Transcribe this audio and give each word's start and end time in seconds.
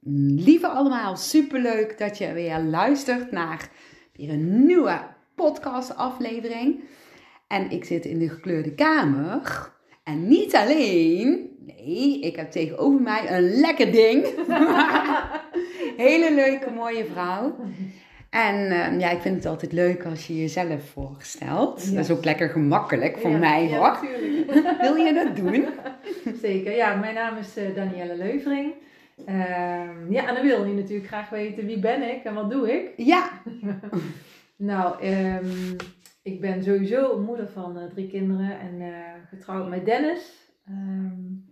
Lieve 0.00 0.66
allemaal, 0.66 1.16
superleuk 1.16 1.98
dat 1.98 2.18
je 2.18 2.32
weer 2.32 2.58
luistert 2.58 3.30
naar 3.30 3.68
weer 4.12 4.30
een 4.30 4.66
nieuwe 4.66 5.00
podcast 5.34 5.96
aflevering. 5.96 6.80
En 7.46 7.70
ik 7.70 7.84
zit 7.84 8.04
in 8.04 8.18
de 8.18 8.28
gekleurde 8.28 8.74
kamer. 8.74 9.72
En 10.04 10.28
niet 10.28 10.54
alleen, 10.54 11.50
nee, 11.66 12.20
ik 12.20 12.36
heb 12.36 12.50
tegenover 12.50 13.00
mij 13.00 13.36
een 13.36 13.60
lekker 13.60 13.92
ding. 13.92 14.26
Hele 16.06 16.34
leuke, 16.34 16.70
mooie 16.70 17.04
vrouw. 17.04 17.56
En 18.30 18.54
uh, 18.54 19.00
ja, 19.00 19.10
ik 19.10 19.20
vind 19.20 19.36
het 19.36 19.46
altijd 19.46 19.72
leuk 19.72 20.04
als 20.04 20.26
je 20.26 20.40
jezelf 20.40 20.90
voorstelt. 20.92 21.94
Dat 21.94 22.04
is 22.04 22.10
ook 22.10 22.24
lekker 22.24 22.48
gemakkelijk 22.48 23.18
voor 23.18 23.30
ja, 23.30 23.38
mij 23.38 23.68
ja, 23.68 23.76
hoor. 23.76 23.98
natuurlijk. 24.02 24.80
Wil 24.80 24.94
je 24.94 25.12
dat 25.12 25.36
doen? 25.36 25.66
Zeker. 26.42 26.76
Ja, 26.76 26.94
mijn 26.94 27.14
naam 27.14 27.36
is 27.36 27.56
uh, 27.56 27.74
Danielle 27.74 28.16
Leuvering. 28.16 28.72
Uh, 29.26 30.10
ja, 30.10 30.28
en 30.28 30.34
dan 30.34 30.46
wil 30.46 30.64
je 30.64 30.74
natuurlijk 30.74 31.08
graag 31.08 31.30
weten 31.30 31.66
wie 31.66 31.78
ben 31.78 32.10
ik 32.10 32.24
en 32.24 32.34
wat 32.34 32.50
doe 32.50 32.72
ik. 32.72 32.92
Ja. 32.96 33.30
nou, 34.56 35.06
um, 35.06 35.76
ik 36.22 36.40
ben 36.40 36.62
sowieso 36.62 37.20
moeder 37.20 37.48
van 37.48 37.78
uh, 37.78 37.84
drie 37.84 38.08
kinderen 38.08 38.60
en 38.60 38.80
uh, 38.80 38.96
getrouwd 39.28 39.68
met 39.68 39.84
Dennis. 39.84 40.52
Um, 40.68 41.46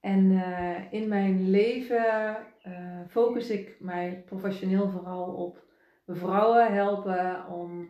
en 0.00 0.30
uh, 0.30 0.92
in 0.92 1.08
mijn 1.08 1.50
leven 1.50 2.36
focus 3.08 3.50
ik 3.50 3.76
mij 3.80 4.22
professioneel 4.26 4.90
vooral 4.90 5.24
op 5.24 5.64
vrouwen 6.06 6.72
helpen 6.74 7.46
om 7.48 7.88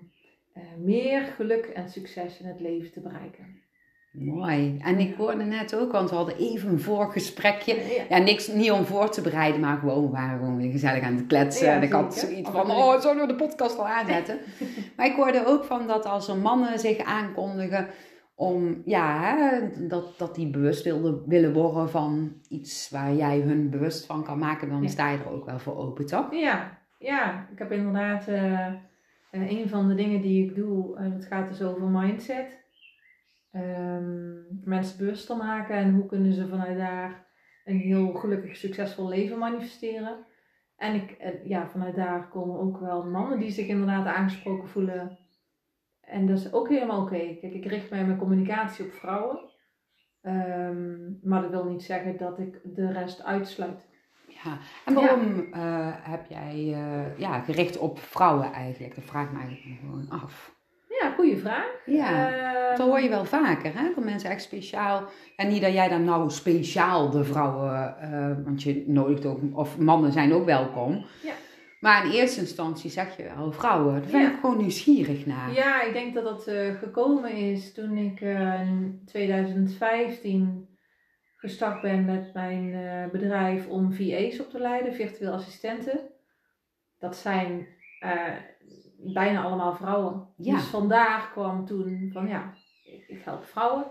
meer 0.79 1.21
geluk 1.21 1.65
en 1.65 1.89
succes 1.89 2.41
in 2.41 2.47
het 2.47 2.61
leven 2.61 2.93
te 2.93 3.01
bereiken. 3.01 3.58
Mooi. 4.19 4.79
En 4.81 4.99
ik 4.99 5.15
hoorde 5.15 5.45
net 5.45 5.77
ook, 5.77 5.93
want 5.93 6.11
we 6.11 6.17
hadden 6.17 6.37
even 6.37 6.71
een 6.71 6.81
voorgesprekje. 6.81 7.75
Ja, 7.75 8.03
ja 8.09 8.25
niks, 8.25 8.49
niet 8.49 8.71
om 8.71 8.85
voor 8.85 9.11
te 9.11 9.21
bereiden, 9.21 9.61
maar 9.61 9.77
gewoon, 9.77 10.03
we 10.03 10.11
waren 10.11 10.39
gewoon 10.39 10.71
gezellig 10.71 11.03
aan 11.03 11.17
het 11.17 11.27
kletsen. 11.27 11.67
Ja, 11.67 11.75
en 11.75 11.83
ik 11.83 11.93
had 11.93 12.15
zoiets 12.15 12.51
van, 12.51 12.71
oh, 12.71 13.01
zullen 13.01 13.27
we 13.27 13.27
de 13.27 13.45
podcast 13.45 13.79
al 13.79 13.89
aanzetten? 13.89 14.39
maar 14.97 15.07
ik 15.07 15.17
hoorde 15.17 15.47
ook 15.47 15.65
van 15.65 15.87
dat 15.87 16.07
als 16.07 16.29
er 16.29 16.37
mannen 16.37 16.79
zich 16.79 16.99
aankondigen 16.99 17.87
om, 18.35 18.83
ja, 18.85 19.21
hè, 19.21 19.87
dat, 19.89 20.19
dat 20.19 20.35
die 20.35 20.51
bewust 20.51 20.85
wilden, 20.85 21.23
willen 21.27 21.53
worden 21.53 21.91
van 21.91 22.33
iets 22.49 22.91
waar 22.91 23.15
jij 23.15 23.41
hun 23.41 23.71
bewust 23.71 24.07
van 24.07 24.25
kan 24.25 24.39
maken, 24.39 24.69
dan 24.69 24.89
sta 24.89 25.11
je 25.11 25.19
er 25.19 25.31
ook 25.31 25.45
wel 25.45 25.59
voor 25.59 25.77
open, 25.77 26.07
toch? 26.07 26.35
Ja, 26.35 26.79
ja. 26.99 27.49
ik 27.53 27.59
heb 27.59 27.73
inderdaad 27.73 28.29
eh, 28.29 28.67
eh, 28.67 28.73
een 29.31 29.69
van 29.69 29.89
de 29.89 29.95
dingen 29.95 30.21
die 30.23 30.45
ik 30.45 30.55
doe, 30.55 30.97
en 30.97 31.13
het 31.13 31.25
gaat 31.25 31.49
dus 31.49 31.63
over 31.63 31.83
mindset. 31.83 32.57
Ehm, 33.53 34.37
mensen 34.65 34.99
bewuster 34.99 35.37
maken 35.37 35.77
en 35.77 35.95
hoe 35.95 36.07
kunnen 36.07 36.33
ze 36.33 36.49
vanuit 36.49 36.79
daar 36.79 37.27
een 37.65 37.79
heel 37.79 38.13
gelukkig, 38.13 38.57
succesvol 38.57 39.09
leven 39.09 39.39
manifesteren. 39.39 40.27
En 40.77 40.95
ik, 40.95 41.41
ja, 41.45 41.69
vanuit 41.69 41.95
daar 41.95 42.29
komen 42.29 42.61
ook 42.61 42.81
wel 42.81 43.05
mannen 43.05 43.39
die 43.39 43.51
zich 43.51 43.67
inderdaad 43.67 44.07
aangesproken 44.07 44.69
voelen. 44.69 45.19
En 46.01 46.27
dat 46.27 46.39
is 46.39 46.53
ook 46.53 46.69
helemaal 46.69 47.03
oké. 47.03 47.37
Kijk, 47.41 47.55
ik 47.55 47.65
richt 47.65 47.91
mij 47.91 48.05
mijn 48.05 48.19
communicatie 48.19 48.85
op 48.85 48.93
vrouwen. 48.93 49.39
Ehm, 50.23 51.29
maar 51.29 51.43
dat 51.43 51.51
wil 51.51 51.65
niet 51.65 51.83
zeggen 51.83 52.17
dat 52.17 52.39
ik 52.39 52.61
de 52.65 52.93
rest 52.93 53.23
uitsluit. 53.23 53.89
Ja. 54.45 54.59
En 54.85 54.95
waarom 54.95 55.53
eh, 55.53 55.95
heb 56.01 56.27
jij 56.29 56.73
eh, 56.75 57.19
ja, 57.19 57.41
gericht 57.41 57.79
op 57.79 57.99
vrouwen 57.99 58.53
eigenlijk? 58.53 58.95
Dat 58.95 59.05
vraag 59.05 59.27
ik 59.27 59.33
me 59.33 59.39
eigenlijk 59.39 59.81
gewoon 59.81 60.11
af. 60.11 60.57
Ja, 61.01 61.11
goede 61.11 61.37
vraag. 61.37 61.67
Ja, 61.87 62.33
Ehm, 62.33 62.77
Dat 62.79 62.87
hoor 62.87 63.01
je 63.01 63.09
wel 63.09 63.25
vaker, 63.25 63.73
hè? 63.79 63.93
Dat 63.95 64.05
mensen 64.05 64.31
echt 64.31 64.43
speciaal... 64.43 65.05
En 65.37 65.49
niet 65.49 65.63
dat 65.63 65.73
jij 65.73 65.89
dan 65.89 66.05
nou 66.05 66.31
speciaal 66.31 67.11
de 67.11 67.25
vrouwen... 67.25 67.99
eh, 68.01 68.45
want 68.45 68.63
je 68.63 68.85
nodigt 68.87 69.27
ook... 69.27 69.41
Of 69.53 69.79
mannen 69.79 70.13
zijn 70.13 70.33
ook 70.33 70.45
welkom. 70.45 71.05
Ja. 71.23 71.33
Maar 71.81 72.05
in 72.05 72.11
eerste 72.11 72.41
instantie 72.41 72.91
zeg 72.91 73.17
je 73.17 73.31
wel 73.37 73.53
vrouwen. 73.53 73.93
Daar 74.03 74.11
ben 74.11 74.21
Ja. 74.21 74.29
ik 74.33 74.39
gewoon 74.41 74.57
nieuwsgierig 74.57 75.27
naar. 75.27 75.53
Ja, 75.53 75.83
ik 75.83 75.93
denk 75.93 76.15
dat 76.15 76.25
dat 76.25 76.47
eh, 76.47 76.75
gekomen 76.75 77.33
is 77.33 77.75
toen 77.75 77.97
ik 77.97 78.21
eh, 78.21 78.61
in 78.61 79.03
2015 79.07 80.69
gestart 81.37 81.81
ben 81.81 82.05
met 82.05 82.31
mijn 82.35 82.73
bedrijf 83.13 83.69
om 83.69 83.93
VA's 83.93 84.41
op 84.41 84.51
te 84.51 84.59
leiden, 84.61 84.95
virtueel 84.95 85.33
assistenten. 85.33 86.01
Dat 86.99 87.17
zijn 87.17 87.67
bijna 88.99 89.43
allemaal 89.43 89.75
vrouwen. 89.75 90.27
Ja. 90.37 90.55
Dus 90.55 90.65
vandaar 90.65 91.31
kwam 91.33 91.65
toen 91.65 92.11
van 92.13 92.29
ja, 92.29 92.55
ik, 92.85 93.05
ik 93.09 93.23
help 93.25 93.45
vrouwen. 93.45 93.85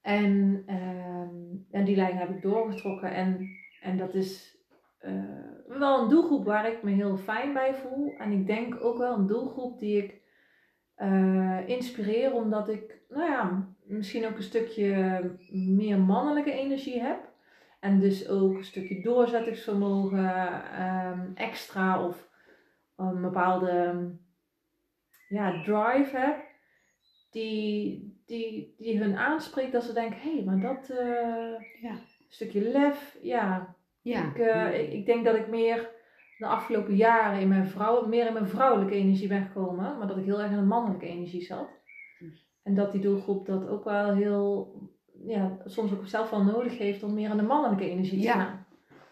En, 0.00 0.62
ehm, 0.66 1.34
en 1.70 1.84
die 1.84 1.96
lijn 1.96 2.16
heb 2.16 2.30
ik 2.30 2.42
doorgetrokken. 2.42 3.10
En, 3.10 3.48
en 3.80 3.98
dat 3.98 4.14
is 4.14 4.58
eh, 4.98 5.12
wel 5.66 6.02
een 6.02 6.08
doelgroep 6.08 6.44
waar 6.44 6.72
ik 6.72 6.82
me 6.82 6.90
heel 6.90 7.16
fijn 7.16 7.52
bij 7.52 7.74
voel. 7.74 8.14
En 8.18 8.32
ik 8.32 8.46
denk 8.46 8.84
ook 8.84 8.98
wel 8.98 9.18
een 9.18 9.26
doelgroep 9.26 9.78
die 9.78 10.02
ik 10.02 10.20
eh, 10.94 11.68
inspireer, 11.68 12.32
omdat 12.32 12.68
ik, 12.68 13.00
nou 13.08 13.30
ja, 13.30 13.68
misschien 13.84 14.26
ook 14.26 14.36
een 14.36 14.42
stukje 14.42 15.20
meer 15.50 15.98
mannelijke 15.98 16.52
energie 16.52 17.00
heb. 17.00 17.34
En 17.80 18.00
dus 18.00 18.28
ook 18.28 18.56
een 18.56 18.64
stukje 18.64 19.02
doorzettingsvermogen 19.02 20.34
ehm, 20.72 21.20
extra 21.34 22.06
of 22.06 22.25
een 22.96 23.20
bepaalde 23.20 24.10
ja, 25.28 25.62
drive 25.62 26.16
heb. 26.16 26.44
Die, 27.30 28.22
die, 28.26 28.74
die 28.78 28.98
hun 28.98 29.16
aanspreekt 29.16 29.72
dat 29.72 29.82
ze 29.84 29.92
denken, 29.92 30.20
hé, 30.20 30.34
hey, 30.34 30.44
maar 30.44 30.60
dat 30.60 30.90
eh, 30.90 31.80
Ja. 31.82 31.94
stukje 32.28 32.60
lef, 32.60 33.18
ja, 33.22 33.74
Ja. 34.02 34.24
ik, 34.28 34.38
eh, 34.38 34.80
ik, 34.80 34.92
ik 34.92 35.06
denk 35.06 35.24
dat 35.24 35.34
ik 35.36 35.48
meer 35.48 35.90
de 36.38 36.46
afgelopen 36.46 36.96
jaren 36.96 37.40
in 37.40 37.48
mijn 37.48 37.66
vrouw, 37.66 38.06
meer 38.06 38.26
in 38.26 38.32
mijn 38.32 38.46
vrouwelijke 38.48 38.94
energie 38.94 39.28
ben 39.28 39.46
gekomen, 39.46 39.98
maar 39.98 40.06
dat 40.06 40.16
ik 40.16 40.24
heel 40.24 40.40
erg 40.40 40.50
in 40.50 40.56
de 40.56 40.62
mannelijke 40.62 41.06
energie 41.06 41.42
zat. 41.42 41.68
En 42.62 42.74
dat 42.74 42.92
die 42.92 43.00
doelgroep 43.00 43.46
dat 43.46 43.68
ook 43.68 43.84
wel 43.84 44.12
heel, 44.14 44.74
ja, 45.26 45.56
soms 45.64 45.92
ook 45.92 46.06
zelf 46.06 46.30
wel 46.30 46.44
nodig 46.44 46.78
heeft 46.78 47.02
om 47.02 47.14
meer 47.14 47.30
in 47.30 47.36
de 47.36 47.42
mannelijke 47.42 47.90
energie 47.90 48.18
te 48.20 48.26
Ja. 48.26 48.32
gaan. 48.32 48.66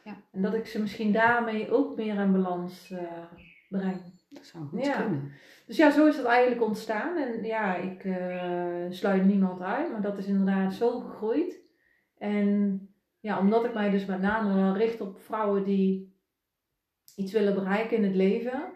Ja. 0.04 0.16
En 0.32 0.42
dat 0.42 0.54
ik 0.54 0.66
ze 0.66 0.80
misschien 0.80 1.12
daarmee 1.12 1.72
ook 1.72 1.96
meer 1.96 2.18
in 2.20 2.32
balans 2.32 2.90
eh, 2.90 3.22
breng. 3.68 4.12
Dat 4.28 4.44
zou 4.46 4.64
goed 4.66 4.84
Ja. 4.84 5.00
kunnen. 5.02 5.32
Dus 5.66 5.76
ja, 5.76 5.90
zo 5.90 6.06
is 6.06 6.16
het 6.16 6.26
eigenlijk 6.26 6.62
ontstaan. 6.62 7.16
En 7.16 7.44
ja, 7.44 7.76
ik 7.76 8.04
eh, 8.04 8.84
sluit 8.90 9.24
niemand 9.24 9.60
uit, 9.60 9.90
maar 9.92 10.00
dat 10.02 10.18
is 10.18 10.26
inderdaad 10.26 10.74
zo 10.74 11.00
gegroeid. 11.00 11.60
En 12.18 12.80
ja, 13.20 13.38
omdat 13.38 13.64
ik 13.64 13.74
mij 13.74 13.90
dus 13.90 14.04
met 14.06 14.20
name 14.20 14.72
richt 14.72 15.00
op 15.00 15.18
vrouwen 15.20 15.64
die 15.64 16.16
iets 17.16 17.32
willen 17.32 17.54
bereiken 17.54 17.96
in 17.96 18.04
het 18.04 18.14
leven, 18.14 18.72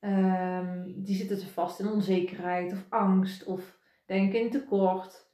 ehm, 0.00 0.82
die 0.96 1.16
zitten 1.16 1.36
ze 1.36 1.48
vast 1.48 1.80
in 1.80 1.88
onzekerheid 1.88 2.72
of 2.72 2.86
angst 2.88 3.44
of 3.44 3.78
denken 4.06 4.40
in 4.40 4.50
tekort. 4.50 5.24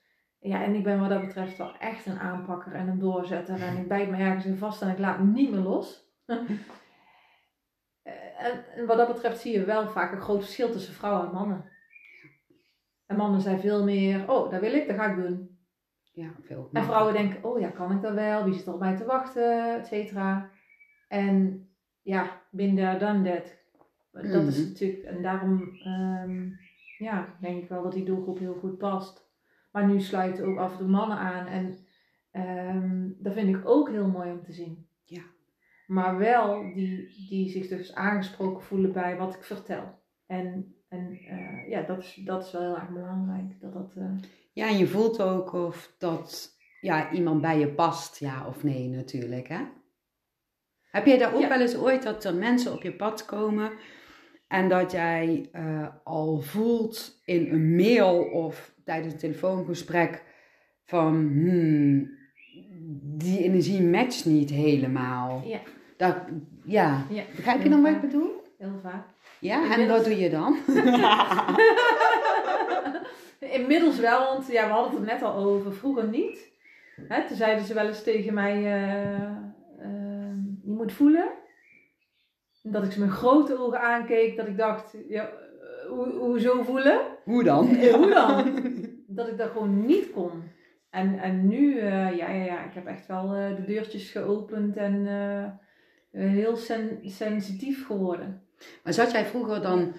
Ja, 0.41 0.65
en 0.65 0.75
ik 0.75 0.83
ben 0.83 1.01
wat 1.01 1.09
dat 1.09 1.21
betreft 1.27 1.59
wel 1.59 1.77
echt 1.79 2.07
een 2.07 2.19
aanpakker 2.19 2.73
en 2.73 2.89
een 2.89 2.99
doorzetter. 2.99 3.63
En 3.63 3.77
ik 3.77 3.89
bijt 3.89 4.11
me 4.11 4.17
ergens 4.17 4.45
in 4.47 4.57
vast 4.57 4.83
en 4.83 4.89
ik 4.91 4.99
laat 4.99 5.19
me 5.19 5.25
niet 5.25 5.51
meer 5.51 5.61
los. 5.61 6.11
En, 8.39 8.65
en 8.77 8.87
wat 8.87 8.97
dat 8.97 9.09
betreft 9.13 9.41
zie 9.41 9.53
je 9.53 9.65
wel 9.65 9.89
vaak 9.89 10.13
een 10.13 10.21
groot 10.21 10.43
verschil 10.43 10.71
tussen 10.71 10.95
vrouwen 10.95 11.27
en 11.27 11.35
mannen. 11.35 11.65
En 13.07 13.17
mannen 13.17 13.41
zijn 13.41 13.61
veel 13.61 13.85
meer, 13.85 14.31
oh, 14.31 14.51
dat 14.51 14.61
wil 14.61 14.73
ik, 14.75 14.87
dat 14.87 14.97
ga 14.97 15.07
ik 15.11 15.17
doen. 15.25 15.59
Ja, 16.13 16.33
veel. 16.41 16.69
En 16.73 16.85
vrouwen 16.85 17.13
denken, 17.15 17.45
oh 17.45 17.61
ja, 17.61 17.69
kan 17.69 17.93
ik 17.93 18.03
dat 18.03 18.15
wel? 18.15 18.45
Wie 18.45 18.55
zit 18.55 18.67
er 18.67 18.73
op 18.73 18.81
mij 18.81 18.97
te 18.97 19.05
wachten? 19.05 19.79
Et 19.79 19.87
cetera. 19.87 20.51
En 21.09 21.67
ja, 22.03 22.41
binnen 22.51 22.99
dan 22.99 23.25
dat. 23.25 23.61
Dat 24.13 24.25
is 24.25 24.59
Mhm. 24.59 24.69
natuurlijk, 24.69 25.03
en 25.05 25.23
daarom 25.23 25.77
ehm, 25.85 26.49
ja, 26.99 27.37
denk 27.41 27.63
ik 27.63 27.69
wel 27.69 27.83
dat 27.83 27.93
die 27.93 28.05
doelgroep 28.05 28.39
heel 28.39 28.55
goed 28.55 28.79
past. 28.79 29.31
Maar 29.71 29.87
nu 29.87 30.01
sluiten 30.01 30.45
ook 30.47 30.59
af 30.59 30.73
en 30.73 30.79
toe 30.79 30.89
mannen 30.89 31.17
aan. 31.19 31.47
En 31.47 31.79
ehm, 32.31 33.09
dat 33.19 33.33
vind 33.33 33.57
ik 33.57 33.69
ook 33.69 33.89
heel 33.91 34.09
mooi 34.09 34.31
om 34.31 34.43
te 34.43 34.53
zien. 34.53 34.87
Maar 35.93 36.19
wel 36.19 36.73
die, 36.75 37.27
die 37.29 37.49
zich 37.51 37.69
dus 37.69 37.95
aangesproken 37.95 38.63
voelen 38.63 38.93
bij 38.93 39.17
wat 39.17 39.35
ik 39.35 39.43
vertel. 39.43 39.99
En, 40.27 40.75
en 40.89 41.19
eh, 41.29 41.69
ja, 41.69 41.83
dat 41.83 41.99
is, 41.99 42.21
dat 42.25 42.45
is 42.47 42.53
wel 42.53 42.63
heel 42.63 42.77
erg 42.77 42.91
belangrijk. 42.91 43.61
Dat 43.61 43.73
dat, 43.73 43.93
eh, 43.97 44.11
Ja, 44.53 44.69
en 44.69 44.79
je 44.79 44.87
voelt 44.87 45.23
ook 45.23 45.53
of 45.53 45.95
dat 45.99 46.57
ja, 46.81 47.13
iemand 47.13 47.41
bij 47.41 47.59
je 47.59 47.69
past, 47.69 48.19
ja 48.19 48.47
of 48.47 48.63
nee 48.65 48.89
natuurlijk, 48.89 49.49
hè? 49.49 49.61
Heb 50.91 51.07
jij 51.07 51.19
daar 51.19 51.35
ook 51.35 51.41
Ja. 51.41 51.49
wel 51.49 51.61
eens 51.61 51.77
ooit 51.77 52.03
dat 52.03 52.25
er 52.25 52.35
mensen 52.35 52.73
op 52.73 52.83
je 52.83 52.93
pad 52.97 53.25
komen 53.25 53.73
en 54.49 54.69
dat 54.69 54.93
jij 54.93 55.49
eh, 55.53 55.89
al 56.05 56.41
voelt 56.41 57.21
in 57.25 57.53
een 57.53 57.75
mail 57.75 58.19
of 58.23 58.75
tijdens 58.85 59.13
een 59.13 59.19
telefoongesprek 59.19 60.25
van, 60.85 61.15
hmm, 61.15 62.11
die 63.19 63.43
energie 63.43 63.83
matcht 63.83 64.27
niet 64.27 64.51
helemaal. 64.51 65.43
Ja. 65.47 65.61
Dat, 66.03 66.17
ja, 66.65 67.07
ja, 67.09 67.23
begrijp 67.37 67.63
je 67.63 67.69
dan 67.69 67.83
wat 67.83 67.93
ik 67.93 68.01
bedoel? 68.01 68.43
heel 68.59 68.81
vaak. 68.83 69.05
Ja, 69.39 69.77
en 69.77 69.89
wat 69.89 70.05
doe 70.05 70.19
je 70.19 70.31
dan? 70.31 70.57
Inmiddels 73.61 73.99
wel, 73.99 74.25
want 74.25 74.47
ja, 74.47 74.67
we 74.67 74.73
hadden 74.73 74.91
het 74.91 75.01
er 75.01 75.15
net 75.15 75.23
al 75.23 75.35
over. 75.35 75.73
Vroeger 75.73 76.09
niet. 76.09 76.51
Hè, 77.09 77.27
toen 77.27 77.37
zeiden 77.37 77.65
ze 77.65 77.75
wel 77.75 77.87
eens 77.87 78.03
tegen 78.03 78.35
mij: 78.35 78.57
eh, 78.57 79.23
ehm, 79.79 80.39
Je 80.63 80.73
moet 80.73 80.93
voelen. 80.93 81.29
Dat 82.63 82.85
ik 82.85 82.93
ze 82.93 83.01
met 83.01 83.11
grote 83.11 83.59
ogen 83.59 83.81
aankeek, 83.81 84.37
dat 84.37 84.47
ik 84.47 84.57
dacht, 84.57 84.97
ja, 85.09 85.23
eh, 85.23 85.89
hoe, 85.89 86.09
hoezo 86.09 86.63
voelen? 86.63 87.01
Hoe 87.25 87.45
dan? 87.45 87.77
Eh, 87.77 87.95
hoe 87.95 88.11
dan? 88.11 88.61
Dat 89.07 89.29
ik 89.29 89.39
dat 89.39 89.51
gewoon 89.51 89.87
niet 89.87 90.11
kon. 90.11 90.43
En, 90.91 91.19
en 91.19 91.49
nu, 91.49 91.85
ja, 91.85 92.09
ja, 92.09 92.29
ja, 92.29 92.65
ik 92.65 92.75
heb 92.75 92.87
echt 92.87 93.07
wel 93.07 93.29
de 93.29 93.65
deurtjes 93.67 94.11
geopend 94.11 94.77
en 94.77 95.07
heel 96.13 96.57
sen- 96.57 96.99
sensitief 97.03 97.87
geworden. 97.87 98.43
Maar 98.85 98.93
zat 98.93 99.11
jij 99.11 99.25
vroeger 99.25 99.63
dan 99.63 99.95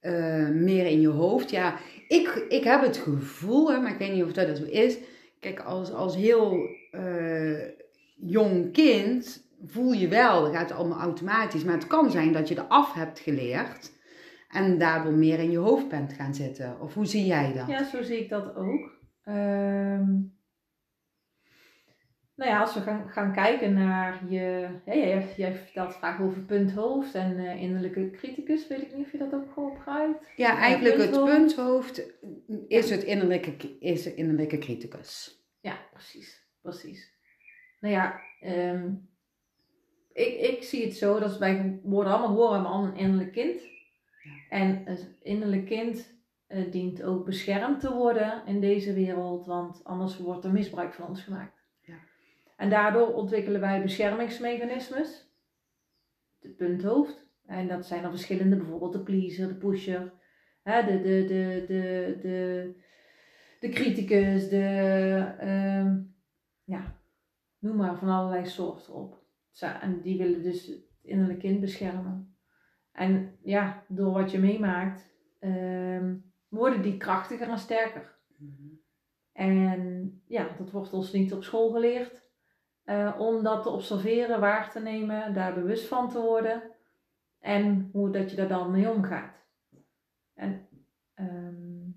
eh, 0.00 0.48
meer 0.48 0.86
in 0.86 1.00
je 1.00 1.08
hoofd? 1.08 1.50
Ja, 1.50 1.76
ik, 2.08 2.46
ik 2.48 2.64
heb 2.64 2.82
het 2.82 2.96
gevoel, 2.96 3.72
hè, 3.72 3.80
maar 3.80 3.92
ik 3.92 3.98
weet 3.98 4.12
niet 4.12 4.24
of 4.24 4.32
dat 4.32 4.56
zo 4.56 4.64
is. 4.64 4.98
Kijk, 5.40 5.60
als, 5.60 5.92
als 5.92 6.16
heel 6.16 6.68
eh, 6.90 7.68
jong 8.16 8.72
kind 8.72 9.46
voel 9.66 9.92
je 9.92 10.08
wel, 10.08 10.42
dat 10.42 10.54
gaat 10.54 10.72
allemaal 10.72 11.00
automatisch. 11.00 11.64
Maar 11.64 11.74
het 11.74 11.86
kan 11.86 12.10
zijn 12.10 12.32
dat 12.32 12.48
je 12.48 12.54
er 12.54 12.62
af 12.62 12.92
hebt 12.92 13.18
geleerd 13.18 13.92
en 14.48 14.78
daardoor 14.78 15.12
meer 15.12 15.38
in 15.38 15.50
je 15.50 15.58
hoofd 15.58 15.88
bent 15.88 16.12
gaan 16.12 16.34
zitten. 16.34 16.80
Of 16.80 16.94
hoe 16.94 17.06
zie 17.06 17.26
jij 17.26 17.52
dat? 17.52 17.66
Ja, 17.66 17.84
zo 17.84 18.02
zie 18.02 18.18
ik 18.18 18.28
dat 18.28 18.56
ook. 18.56 18.90
Ehm, 19.24 20.10
nou 22.34 22.50
ja, 22.50 22.60
als 22.60 22.74
we 22.74 22.80
gaan, 22.80 23.08
gaan 23.08 23.32
kijken 23.32 23.72
naar 23.72 24.20
je. 24.28 24.68
Ja, 24.84 24.94
jij, 24.94 25.34
jij 25.36 25.54
vertelt 25.54 25.94
vaak 25.94 26.20
over 26.20 26.40
punthoofd 26.42 27.14
en 27.14 27.38
eh, 27.38 27.62
innerlijke 27.62 28.10
criticus. 28.10 28.68
Weet 28.68 28.82
ik 28.82 28.94
niet 28.94 29.06
of 29.06 29.12
je 29.12 29.18
dat 29.18 29.34
ook 29.34 29.52
gebruikt. 29.52 30.26
Ja, 30.36 30.58
eigenlijk 30.58 30.96
het 30.96 31.10
punthoofd. 31.10 31.36
punthoofd 31.36 32.02
is 32.68 32.90
het 32.90 33.02
innerlijke, 33.02 33.78
is 33.78 34.02
de 34.02 34.14
innerlijke 34.14 34.58
criticus. 34.58 35.40
Ja, 35.60 35.78
precies. 35.92 36.42
Precies. 36.62 37.12
Nou 37.80 37.94
ja, 37.94 38.20
ehm, 38.40 38.94
ik, 40.12 40.40
ik 40.40 40.62
zie 40.62 40.84
het 40.84 40.94
zo 40.94 41.18
dat 41.18 41.38
wij 41.38 41.80
worden 41.82 42.12
allemaal 42.12 42.50
met 42.50 42.66
allemaal 42.66 42.84
een 42.84 42.96
innerlijk 42.96 43.32
kind. 43.32 43.60
En 44.48 44.82
het 44.84 45.18
innerlijk 45.22 45.66
kind 45.66 46.14
eh, 46.46 46.70
dient 46.70 47.02
ook 47.02 47.24
beschermd 47.24 47.80
te 47.80 47.94
worden 47.94 48.42
in 48.46 48.60
deze 48.60 48.92
wereld, 48.92 49.46
want 49.46 49.84
anders 49.84 50.18
wordt 50.18 50.44
er 50.44 50.52
misbruik 50.52 50.94
van 50.94 51.08
ons 51.08 51.22
gemaakt. 51.22 51.61
En 52.56 52.70
daardoor 52.70 53.14
ontwikkelen 53.14 53.60
wij 53.60 53.82
beschermingsmechanismes, 53.82 55.30
het 56.40 56.56
punthoofd. 56.56 57.30
En 57.46 57.68
dat 57.68 57.86
zijn 57.86 58.04
er 58.04 58.10
verschillende, 58.10 58.56
bijvoorbeeld 58.56 58.92
de 58.92 59.02
pleaser, 59.02 59.48
de 59.48 59.54
pusher, 59.54 60.12
hè, 60.62 60.84
de, 60.84 61.00
de, 61.00 61.24
de, 61.24 61.64
de, 61.66 62.18
de, 62.22 62.74
de 63.60 63.68
criticus, 63.68 64.48
de, 64.48 64.64
ehm, 65.38 66.00
ja, 66.64 67.00
noem 67.58 67.76
maar 67.76 67.96
van 67.96 68.08
allerlei 68.08 68.46
soorten 68.46 68.94
op. 68.94 69.20
En 69.60 70.00
die 70.00 70.18
willen 70.18 70.42
dus 70.42 70.66
het 70.66 70.84
innerlijk 71.02 71.38
kind 71.38 71.60
beschermen. 71.60 72.36
En 72.92 73.38
ja, 73.42 73.84
door 73.88 74.12
wat 74.12 74.30
je 74.30 74.38
meemaakt, 74.38 75.14
ehm, 75.38 76.16
worden 76.48 76.82
die 76.82 76.96
krachtiger 76.96 77.48
en 77.48 77.58
sterker. 77.58 78.18
En 79.32 80.22
ja, 80.26 80.48
dat 80.58 80.70
wordt 80.70 80.92
ons 80.92 81.12
niet 81.12 81.32
op 81.32 81.44
school 81.44 81.70
geleerd. 81.70 82.21
Eh, 82.92 83.20
om 83.20 83.42
dat 83.42 83.62
te 83.62 83.68
observeren, 83.68 84.40
waar 84.40 84.70
te 84.70 84.80
nemen, 84.80 85.34
daar 85.34 85.54
bewust 85.54 85.86
van 85.86 86.10
te 86.10 86.20
worden. 86.20 86.62
En 87.40 87.88
hoe 87.92 88.10
dat 88.10 88.30
je 88.30 88.36
daar 88.36 88.48
dan 88.48 88.70
mee 88.70 88.90
omgaat. 88.90 89.36
En 90.34 90.68
ehm, 91.14 91.90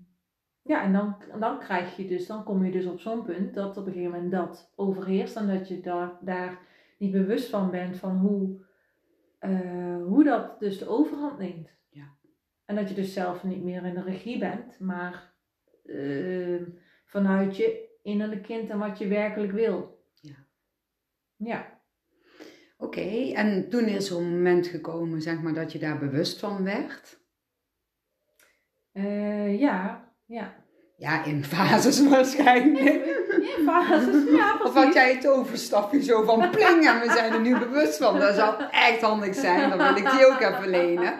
ja, 0.62 0.82
en 0.82 0.92
dan, 0.92 1.16
dan 1.38 1.58
krijg 1.58 1.96
je 1.96 2.06
dus, 2.06 2.26
dan 2.26 2.44
kom 2.44 2.64
je 2.64 2.70
dus 2.70 2.86
op 2.86 3.00
zo'n 3.00 3.22
punt 3.22 3.54
dat 3.54 3.76
op 3.76 3.86
een 3.86 3.92
gegeven 3.92 4.12
moment 4.12 4.30
dat 4.30 4.72
overheerst. 4.76 5.36
En 5.36 5.46
dat 5.46 5.68
je 5.68 5.80
daar, 5.80 6.18
daar 6.20 6.58
niet 6.98 7.12
bewust 7.12 7.48
van 7.48 7.70
bent 7.70 7.96
van 7.96 8.16
hoe, 8.16 8.64
eh, 9.38 10.02
hoe 10.04 10.24
dat 10.24 10.60
dus 10.60 10.78
de 10.78 10.88
overhand 10.88 11.38
neemt. 11.38 11.70
Ja. 11.88 12.04
En 12.64 12.74
dat 12.74 12.88
je 12.88 12.94
dus 12.94 13.12
zelf 13.12 13.44
niet 13.44 13.62
meer 13.62 13.84
in 13.84 13.94
de 13.94 14.02
regie 14.02 14.38
bent, 14.38 14.78
maar 14.80 15.34
eh, 15.84 16.62
vanuit 17.04 17.56
je 17.56 17.98
innerlijk 18.02 18.42
kind 18.42 18.70
en 18.70 18.78
wat 18.78 18.98
je 18.98 19.08
werkelijk 19.08 19.52
wil. 19.52 19.95
Ja. 21.36 21.74
Oké, 22.78 23.32
en 23.34 23.68
toen 23.68 23.84
is 23.84 24.10
er 24.10 24.16
een 24.16 24.30
moment 24.30 24.66
gekomen, 24.66 25.22
zeg 25.22 25.40
maar, 25.40 25.54
dat 25.54 25.72
je 25.72 25.78
daar 25.78 25.98
bewust 25.98 26.40
van 26.40 26.64
werd. 26.64 27.18
Eh, 28.92 29.60
ja, 29.60 30.08
ja. 30.24 30.54
Ja, 30.96 31.24
in 31.24 31.44
fases 31.44 32.02
waarschijnlijk. 32.08 33.04
In 33.40 33.64
fases, 33.64 34.30
ja, 34.30 34.52
Of 34.54 34.62
had 34.62 34.72
precies. 34.72 34.94
jij 34.94 35.14
het 35.14 35.26
overstapje 35.28 36.02
zo 36.02 36.22
van 36.22 36.50
pling 36.50 36.86
en 36.86 37.00
we 37.00 37.10
zijn 37.10 37.32
er 37.32 37.40
nu 37.40 37.58
bewust 37.58 37.96
van. 37.96 38.20
Dat 38.20 38.34
zou 38.34 38.62
echt 38.70 39.00
handig 39.00 39.34
zijn, 39.34 39.68
dan 39.68 39.78
wil 39.78 39.96
ik 39.96 40.10
die 40.10 40.26
ook 40.26 40.40
even 40.40 40.68
lenen. 40.68 41.14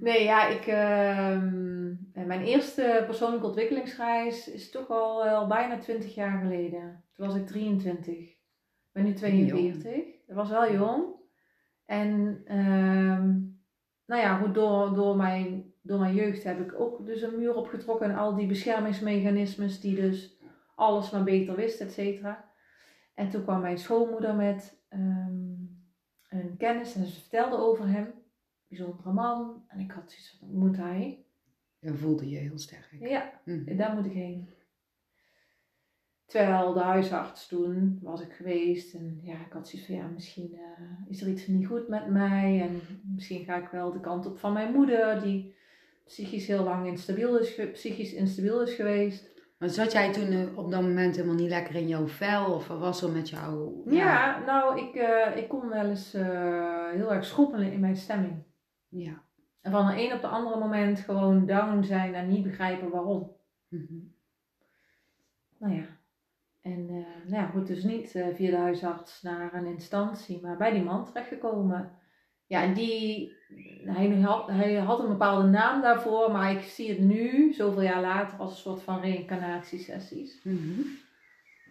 Nee, 0.00 0.24
ja, 0.24 0.46
ik, 0.46 0.66
ehm, 0.66 1.94
eh, 2.12 2.24
mijn 2.24 2.42
eerste 2.42 3.02
persoonlijke 3.06 3.46
ontwikkelingsreis 3.46 4.48
is 4.48 4.70
toch 4.70 4.90
al, 4.90 5.24
al 5.24 5.46
bijna 5.46 5.78
20 5.78 6.14
jaar 6.14 6.38
geleden. 6.38 7.04
Toen 7.12 7.26
was 7.26 7.36
ik 7.36 7.46
23. 7.46 8.14
Ik 8.14 8.92
ben 8.92 9.04
nu 9.04 9.12
42. 9.12 10.04
Dat 10.26 10.36
was 10.36 10.50
wel 10.50 10.72
jong. 10.72 11.04
En 11.84 12.42
ehm, 12.44 13.26
nou 14.06 14.22
ja, 14.22 14.36
goed, 14.36 14.54
door, 14.54 14.94
door, 14.94 15.16
mijn, 15.16 15.72
door 15.82 15.98
mijn 15.98 16.14
jeugd 16.14 16.42
heb 16.44 16.60
ik 16.60 16.80
ook 16.80 17.06
dus 17.06 17.22
een 17.22 17.38
muur 17.38 17.54
opgetrokken. 17.54 18.10
En 18.10 18.16
al 18.16 18.34
die 18.34 18.46
beschermingsmechanismes 18.46 19.80
die 19.80 19.94
dus 19.94 20.38
alles 20.74 21.10
maar 21.10 21.24
beter 21.24 21.56
wist, 21.56 21.80
et 21.80 21.92
cetera. 21.92 22.44
En 23.14 23.28
toen 23.28 23.42
kwam 23.42 23.60
mijn 23.60 23.78
schoonmoeder 23.78 24.34
met 24.34 24.84
ehm, 24.88 25.54
een 26.28 26.54
kennis 26.58 26.94
en 26.94 27.06
ze 27.06 27.20
vertelde 27.20 27.56
over 27.56 27.88
hem 27.88 28.24
bijzondere 28.68 29.12
man. 29.12 29.64
En 29.68 29.80
ik 29.80 29.90
had 29.90 30.10
zoiets 30.10 30.36
van, 30.38 30.48
moet 30.58 30.76
hij? 30.76 31.24
Dat 31.80 31.96
voelde 31.96 32.28
je 32.30 32.36
heel 32.38 32.58
sterk. 32.58 32.88
Ja, 33.00 33.32
Mhm. 33.44 33.76
daar 33.76 33.94
moet 33.94 34.06
ik 34.06 34.12
heen. 34.12 34.48
Terwijl 36.26 36.72
de 36.72 36.80
huisarts 36.80 37.46
toen 37.46 37.98
was 38.02 38.20
ik 38.20 38.32
geweest 38.32 38.94
en 38.94 39.18
ja, 39.22 39.34
ik 39.34 39.52
had 39.52 39.68
zoiets 39.68 39.86
van, 39.88 39.96
ja, 39.96 40.06
misschien 40.06 40.50
eh, 40.54 41.10
is 41.10 41.20
er 41.22 41.28
iets 41.28 41.46
niet 41.46 41.66
goed 41.66 41.88
met 41.88 42.06
mij. 42.08 42.60
En 42.60 42.80
misschien 43.14 43.44
ga 43.44 43.56
ik 43.56 43.68
wel 43.68 43.92
de 43.92 44.00
kant 44.00 44.26
op 44.26 44.38
van 44.38 44.52
mijn 44.52 44.72
moeder, 44.72 45.22
die 45.22 45.54
psychisch 46.04 46.46
heel 46.46 46.64
lang 46.64 46.86
instabiel 46.86 47.38
is, 47.38 47.60
psychisch 47.72 48.12
instabiel 48.12 48.62
is 48.62 48.74
geweest. 48.74 49.34
Maar 49.58 49.68
zat 49.68 49.92
jij 49.92 50.12
toen 50.12 50.28
eh, 50.30 50.58
op 50.58 50.70
dat 50.70 50.82
moment 50.82 51.16
helemaal 51.16 51.36
niet 51.36 51.48
lekker 51.48 51.74
in 51.74 51.88
jouw 51.88 52.06
vel? 52.06 52.54
Of 52.54 52.66
was 52.68 53.02
er 53.02 53.10
met 53.12 53.28
jou? 53.28 53.72
Ja, 53.94 54.44
nou, 54.44 54.80
ik, 54.80 54.94
eh, 54.94 55.36
ik 55.36 55.48
kon 55.48 55.68
wel 55.68 55.84
eens 55.88 56.12
heel 56.92 57.12
erg 57.12 57.24
schoppelen 57.24 57.72
in 57.72 57.80
mijn 57.80 57.96
stemming. 57.96 58.42
Ja. 58.96 59.22
En 59.60 59.72
van 59.72 59.86
een 59.88 59.98
een 59.98 60.12
op 60.12 60.20
de 60.20 60.26
andere 60.26 60.58
moment 60.58 61.00
gewoon 61.00 61.46
down 61.46 61.82
zijn 61.82 62.14
en 62.14 62.28
niet 62.28 62.42
begrijpen 62.42 62.90
waarom. 62.90 63.32
Mhm. 63.68 63.94
Nou 65.58 65.74
ja. 65.74 65.84
En 66.60 66.88
eh, 66.88 67.30
nou 67.30 67.42
ja, 67.42 67.46
goed, 67.46 67.66
dus 67.66 67.82
niet 67.82 68.14
eh, 68.14 68.26
via 68.34 68.50
de 68.50 68.56
huisarts 68.56 69.22
naar 69.22 69.54
een 69.54 69.66
instantie, 69.66 70.40
maar 70.42 70.56
bij 70.56 70.70
die 70.70 70.82
man 70.82 71.04
terechtgekomen. 71.04 71.92
Ja, 72.46 72.62
en 72.62 72.74
die, 72.74 73.32
hij 73.84 74.20
had, 74.20 74.48
hij 74.48 74.74
had 74.74 75.00
een 75.00 75.08
bepaalde 75.08 75.48
naam 75.48 75.82
daarvoor, 75.82 76.32
maar 76.32 76.52
ik 76.52 76.60
zie 76.60 76.88
het 76.88 76.98
nu, 76.98 77.52
zoveel 77.52 77.82
jaar 77.82 78.00
later, 78.00 78.38
als 78.38 78.50
een 78.50 78.56
soort 78.56 78.82
van 78.82 79.00
reïncarnatiesessies. 79.00 80.40
Mhm. 80.42 80.80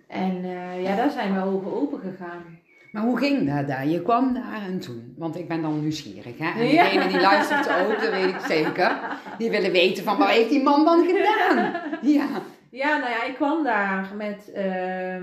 En 0.08 0.44
eh, 0.44 0.84
ja, 0.84 0.96
daar 0.96 1.12
zijn 1.12 1.34
mijn 1.34 1.46
ogen 1.46 1.74
open 1.74 2.00
gegaan. 2.00 2.60
Maar 2.96 3.04
hoe 3.04 3.18
ging 3.18 3.56
dat 3.56 3.68
daar? 3.68 3.88
Je 3.88 4.02
kwam 4.02 4.34
daar 4.34 4.62
en 4.68 4.80
toen. 4.80 5.14
Want 5.18 5.36
ik 5.38 5.48
ben 5.48 5.62
dan 5.62 5.80
nieuwsgierig. 5.82 6.38
Hè? 6.38 6.60
En 6.60 6.68
Ja. 6.68 6.84
degene 6.84 7.08
die 7.08 7.22
luistert 7.22 7.70
ook, 7.70 8.00
dat 8.02 8.10
weet 8.12 8.30
ik 8.30 8.40
zeker. 8.40 9.18
Die 9.38 9.50
willen 9.50 9.72
weten 9.72 10.04
van 10.04 10.18
wat 10.18 10.30
heeft 10.30 10.50
die 10.50 10.64
man 10.64 10.86
dan 10.86 11.06
gedaan? 11.06 11.82
Ja. 12.02 12.28
Ja, 12.72 12.98
nou 12.98 13.10
ja, 13.10 13.24
ik 13.24 13.36
kwam 13.36 13.64
daar 13.64 14.14
met 14.18 14.52
eh, 14.52 15.18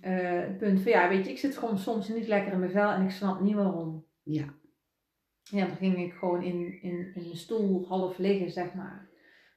het 0.00 0.58
punt 0.58 0.80
van, 0.82 0.92
ja, 0.92 1.08
weet 1.08 1.24
je, 1.24 1.30
ik 1.30 1.38
zit 1.38 1.56
gewoon 1.58 1.78
soms 1.78 2.08
niet 2.08 2.26
lekker 2.26 2.52
in 2.52 2.58
mijn 2.58 2.70
vel 2.70 2.90
en 2.90 3.02
ik 3.02 3.10
snap 3.10 3.40
niet 3.40 3.54
waarom. 3.54 4.04
Ja. 4.22 4.44
Ja, 5.42 5.66
dan 5.66 5.76
ging 5.76 5.98
ik 5.98 6.12
gewoon 6.12 6.42
in, 6.42 6.78
in, 6.82 7.10
in 7.14 7.24
een 7.30 7.36
stoel 7.36 7.86
half 7.88 8.18
liggen, 8.18 8.50
zeg 8.50 8.74
maar. 8.74 9.08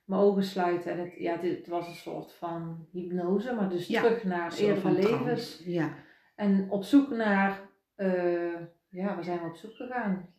Mijn 0.06 0.22
ogen 0.22 0.44
sluiten. 0.44 0.92
En 0.92 1.00
het, 1.00 1.14
ja, 1.18 1.36
dit 1.38 1.68
was 1.68 1.88
een 1.88 1.94
soort 1.96 2.34
van 2.34 2.88
hypnose, 2.92 3.54
maar 3.54 3.70
dus 3.70 3.88
Ja, 3.88 4.02
terug 4.02 4.24
naar 4.24 4.54
eerdere 4.58 4.80
van 4.80 4.94
levens. 4.94 5.62
Ja. 5.66 5.90
En 6.36 6.70
op 6.70 6.84
zoek 6.84 7.10
naar, 7.10 7.60
eh, 7.96 8.56
ja, 8.90 9.16
waar 9.16 9.24
zijn 9.24 9.40
we 9.40 9.46
op 9.46 9.56
zoek 9.56 9.74
gegaan? 9.76 10.30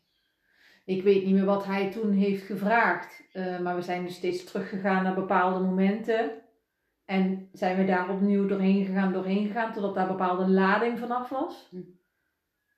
Ik 0.84 1.02
weet 1.02 1.24
niet 1.24 1.34
meer 1.34 1.44
wat 1.44 1.64
hij 1.64 1.90
toen 1.90 2.10
heeft 2.12 2.42
gevraagd. 2.46 3.22
eh, 3.32 3.58
maar 3.58 3.74
we 3.74 3.82
zijn 3.82 4.02
dus 4.04 4.14
steeds 4.14 4.44
teruggegaan 4.44 5.02
naar 5.02 5.14
bepaalde 5.14 5.64
momenten. 5.64 6.30
En 7.04 7.48
zijn 7.52 7.76
we 7.76 7.84
daar 7.84 8.08
opnieuw 8.10 8.46
doorheen 8.46 8.84
gegaan, 8.84 9.12
doorheen 9.12 9.46
gegaan, 9.46 9.72
totdat 9.72 9.94
daar 9.94 10.06
bepaalde 10.06 10.48
lading 10.48 10.98
vanaf 10.98 11.28
was. 11.28 11.68
Hm. 11.70 11.80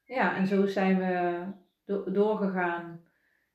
Ja, 0.04 0.36
en 0.36 0.46
zo 0.46 0.66
zijn 0.66 0.98
we 0.98 1.42
do- 1.84 2.10
doorgegaan. 2.12 3.00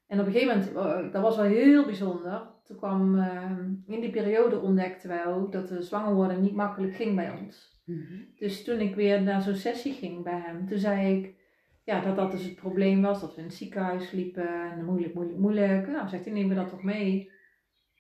En 0.07 0.19
op 0.19 0.25
een 0.25 0.31
gegeven 0.31 0.73
moment, 0.73 1.13
dat 1.13 1.21
was 1.21 1.35
wel 1.35 1.45
heel 1.45 1.85
bijzonder. 1.85 2.47
Toen 2.63 2.77
kwam, 2.77 3.19
eh, 3.19 3.51
in 3.85 3.99
die 4.01 4.09
periode 4.11 4.59
ontdekten 4.59 5.09
wij 5.09 5.25
ook 5.25 5.51
dat 5.51 5.67
de 5.67 5.81
zwanger 5.81 6.13
worden 6.13 6.41
niet 6.41 6.55
makkelijk 6.55 6.95
ging 6.95 7.15
bij 7.15 7.31
ons. 7.31 7.78
Mhm. 7.89 8.23
Dus 8.35 8.63
toen 8.63 8.79
ik 8.79 8.95
weer 8.95 9.21
naar 9.21 9.41
zo'n 9.41 9.55
sessie 9.55 9.93
ging 9.93 10.23
bij 10.23 10.39
hem, 10.45 10.67
toen 10.67 10.77
zei 10.77 11.17
ik 11.17 11.37
ja, 11.83 12.01
dat 12.01 12.15
dat 12.15 12.31
dus 12.31 12.43
het 12.43 12.55
probleem 12.55 13.01
was. 13.01 13.21
Dat 13.21 13.35
we 13.35 13.41
in 13.41 13.47
het 13.47 13.55
ziekenhuis 13.55 14.11
liepen 14.11 14.71
en 14.71 14.85
moeilijk, 14.85 15.13
moeilijk, 15.13 15.39
moeilijk. 15.39 15.87
Nou, 15.87 16.07
zegt 16.07 16.25
hij, 16.25 16.33
neem 16.33 16.49
we 16.49 16.55
dat 16.55 16.69
toch 16.69 16.83
mee? 16.83 17.31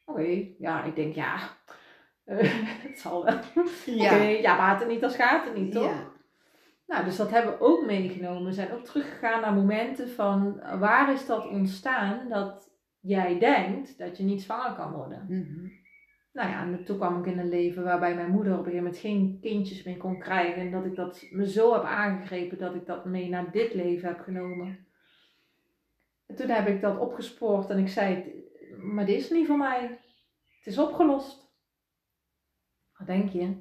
Oké, 0.05 0.47
ja, 0.57 0.83
ik 0.83 0.95
denk 0.95 1.15
ja, 1.15 1.35
eh, 2.25 2.37
het 2.83 2.99
zal 2.99 3.23
wel. 3.25 3.39
Ja. 3.85 4.15
Oké, 4.15 4.23
ja, 4.23 4.77
het 4.77 4.87
niet, 4.87 5.01
dan 5.01 5.09
gaat 5.09 5.45
het 5.45 5.55
niet, 5.55 5.71
toch? 5.71 5.83
Ja. 5.83 6.11
Nou, 6.87 7.05
dus 7.05 7.15
dat 7.15 7.31
hebben 7.31 7.53
we 7.53 7.59
ook 7.59 7.85
meegenomen. 7.85 8.45
We 8.45 8.53
zijn 8.53 8.71
ook 8.71 8.85
teruggegaan 8.85 9.41
naar 9.41 9.53
momenten 9.53 10.09
van 10.09 10.61
waar 10.79 11.13
is 11.13 11.25
dat 11.25 11.47
ontstaan 11.47 12.29
dat 12.29 12.71
jij 12.99 13.39
denkt 13.39 13.97
dat 13.97 14.17
je 14.17 14.23
niet 14.23 14.41
zwanger 14.41 14.73
kan 14.73 14.91
worden. 14.91 15.25
Mhm. 15.27 15.67
Nou 16.33 16.49
ja, 16.49 16.61
en 16.61 16.85
toen 16.85 16.97
kwam 16.97 17.19
ik 17.19 17.25
in 17.31 17.39
een 17.39 17.49
leven 17.49 17.83
waarbij 17.83 18.15
mijn 18.15 18.31
moeder 18.31 18.51
op 18.53 18.57
een 18.59 18.63
gegeven 18.65 18.83
moment 18.83 19.01
geen 19.01 19.37
kindjes 19.41 19.83
meer 19.83 19.97
kon 19.97 20.19
krijgen. 20.19 20.61
En 20.61 20.71
dat 20.71 20.85
ik 20.85 20.95
dat 20.95 21.25
me 21.31 21.49
zo 21.49 21.73
heb 21.73 21.83
aangegrepen 21.83 22.57
dat 22.57 22.75
ik 22.75 22.85
dat 22.85 23.05
mee 23.05 23.29
naar 23.29 23.51
dit 23.51 23.73
leven 23.73 24.07
heb 24.07 24.19
genomen. 24.19 24.87
En 26.27 26.35
toen 26.35 26.49
heb 26.49 26.67
ik 26.67 26.81
dat 26.81 26.99
opgespoord 26.99 27.69
en 27.69 27.77
ik 27.77 27.87
zei, 27.87 28.33
maar 28.77 29.05
dit 29.05 29.17
is 29.19 29.29
niet 29.29 29.47
voor 29.47 29.57
mij. 29.57 29.81
Het 30.57 30.67
is 30.67 30.77
opgelost. 30.77 31.51
Wat 32.97 33.07
denk 33.07 33.29
je? 33.29 33.53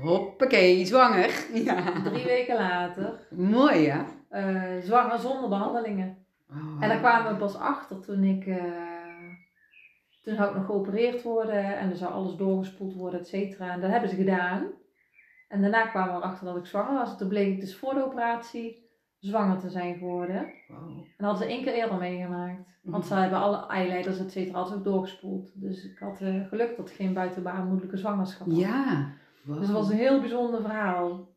Hoppakee, 0.00 0.84
zwanger. 0.84 1.46
Ja. 1.64 2.02
Drie 2.02 2.24
weken 2.24 2.56
later, 2.56 3.26
Mooi, 3.30 3.88
hè? 3.88 4.02
eh, 4.28 4.82
zwanger 4.82 5.18
zonder 5.18 5.48
behandelingen. 5.48 6.24
Oh. 6.50 6.76
En 6.82 6.88
daar 6.88 6.98
kwamen 6.98 7.32
we 7.32 7.38
pas 7.38 7.54
achter 7.56 8.00
toen 8.00 8.24
ik. 8.24 8.46
eh, 8.46 8.89
toen 10.22 10.34
zou 10.34 10.48
ik 10.50 10.56
nog 10.56 10.66
geopereerd 10.66 11.22
worden 11.22 11.78
en 11.78 11.90
er 11.90 11.96
zou 11.96 12.12
alles 12.12 12.34
doorgespoeld 12.36 12.94
worden, 12.94 13.20
et 13.20 13.28
cetera. 13.28 13.72
En 13.72 13.80
dat 13.80 13.90
hebben 13.90 14.08
ze 14.10 14.16
gedaan. 14.16 14.66
En 15.48 15.60
daarna 15.60 15.86
kwamen 15.86 16.14
we 16.14 16.20
erachter 16.20 16.46
dat 16.46 16.56
ik 16.56 16.66
zwanger 16.66 16.94
was. 16.94 17.10
En 17.10 17.16
toen 17.16 17.28
bleek 17.28 17.52
ik 17.54 17.60
dus 17.60 17.76
voor 17.76 17.94
de 17.94 18.04
operatie 18.04 18.88
zwanger 19.18 19.58
te 19.58 19.70
zijn 19.70 19.98
geworden. 19.98 20.52
Wow. 20.68 20.88
En 20.98 21.04
dat 21.16 21.26
hadden 21.30 21.42
ze 21.48 21.54
één 21.54 21.64
keer 21.64 21.72
eerder 21.74 21.98
meegemaakt. 21.98 22.68
Want 22.82 23.04
Mhm. 23.04 23.14
ze 23.14 23.20
hebben 23.20 23.38
alle 23.38 23.66
eileiders, 23.66 24.18
et 24.18 24.30
cetera, 24.32 24.58
ook 24.60 24.84
doorgespoeld. 24.84 25.60
Dus 25.60 25.84
ik 25.84 25.98
had 25.98 26.20
eh, 26.20 26.46
geluk 26.48 26.76
dat 26.76 26.88
ik 26.90 26.94
geen 26.96 27.14
buitenbaarmoedelijke 27.14 27.96
zwangerschap 27.96 28.46
had. 28.46 28.56
Ja. 28.56 29.12
Wow. 29.44 29.56
Dus 29.58 29.66
het 29.66 29.76
was 29.76 29.90
een 29.90 29.96
heel 29.96 30.20
bijzonder 30.20 30.60
verhaal. 30.60 31.28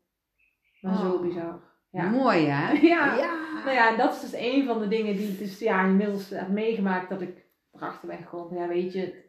Maar 0.80 0.96
zo 0.96 1.12
Oh. 1.12 1.20
bizar. 1.22 1.60
Ja. 1.90 2.10
Mooi, 2.10 2.46
hè? 2.46 2.72
Ja. 2.94 3.14
ja. 3.16 3.32
Nou 3.64 3.76
ja, 3.76 3.90
en 3.90 3.96
dat 3.98 4.12
is 4.14 4.20
dus 4.20 4.34
een 4.40 4.64
van 4.66 4.78
de 4.78 4.88
dingen 4.88 5.16
die 5.16 5.28
ik 5.28 5.38
dus 5.38 5.58
ja, 5.58 5.84
inmiddels 5.84 6.30
heb 6.30 6.48
meegemaakt. 6.48 7.08
Dat 7.08 7.20
ik 7.20 7.43
erachter 7.76 8.08
ben 8.08 8.18
gekomen. 8.18 8.60
Ja, 8.60 8.68
weet 8.68 8.92
je, 8.92 9.22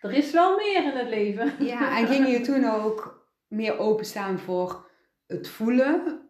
er 0.00 0.12
is 0.12 0.32
wel 0.32 0.56
meer 0.56 0.84
in 0.84 0.98
het 0.98 1.08
leven. 1.08 1.52
Ja, 1.64 1.98
en 1.98 2.06
ging 2.06 2.28
je 2.28 2.40
toen 2.40 2.64
ook 2.64 3.26
meer 3.48 3.78
openstaan 3.78 4.38
voor 4.38 4.90
het 5.26 5.48
voelen? 5.48 6.22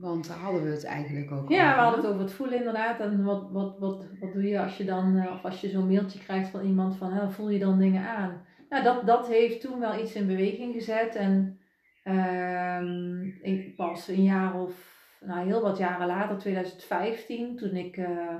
Want 0.00 0.28
daar 0.28 0.38
hadden 0.38 0.62
we 0.62 0.70
het 0.70 0.84
eigenlijk 0.84 1.30
ook 1.30 1.48
Ja, 1.48 1.74
we 1.74 1.80
hadden 1.80 2.00
het 2.00 2.10
over 2.10 2.22
het 2.22 2.32
voelen 2.32 2.58
inderdaad. 2.58 3.00
En 3.00 3.24
wat, 3.24 3.50
wat, 3.50 3.78
wat, 3.78 4.06
wat 4.20 4.32
doe 4.32 4.42
je 4.42 4.60
als 4.60 4.76
je 4.76 4.84
dan, 4.84 5.16
eh, 5.16 5.32
of 5.32 5.44
als 5.44 5.60
je 5.60 5.68
zo'n 5.68 5.86
mailtje 5.86 6.18
krijgt 6.18 6.48
van 6.48 6.64
iemand 6.64 6.96
van, 6.96 7.12
hè, 7.12 7.30
voel 7.30 7.50
je 7.50 7.58
dan 7.58 7.78
dingen 7.78 8.06
aan? 8.06 8.44
Nou, 8.68 8.84
dat, 8.84 9.06
dat 9.06 9.28
heeft 9.28 9.60
toen 9.60 9.80
wel 9.80 10.00
iets 10.00 10.14
in 10.14 10.26
beweging 10.26 10.74
gezet. 10.74 11.14
En 11.14 11.60
ehm, 12.02 13.22
ik 13.42 13.76
pas 13.76 14.08
een 14.08 14.22
jaar 14.22 14.60
of, 14.60 14.72
nou 15.20 15.46
heel 15.46 15.60
wat 15.60 15.78
jaren 15.78 16.06
later, 16.06 16.38
2015, 16.38 17.56
toen 17.56 17.76
ik 17.76 17.96
eh, 17.96 18.36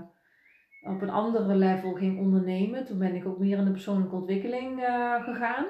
op 0.82 1.02
een 1.02 1.10
andere 1.10 1.54
level 1.54 1.92
ging 1.92 2.18
ondernemen. 2.18 2.84
Toen 2.84 2.98
ben 2.98 3.14
ik 3.14 3.26
ook 3.26 3.38
meer 3.38 3.58
in 3.58 3.64
de 3.64 3.70
persoonlijke 3.70 4.14
ontwikkeling 4.14 4.82
eh, 4.82 5.24
gegaan. 5.24 5.66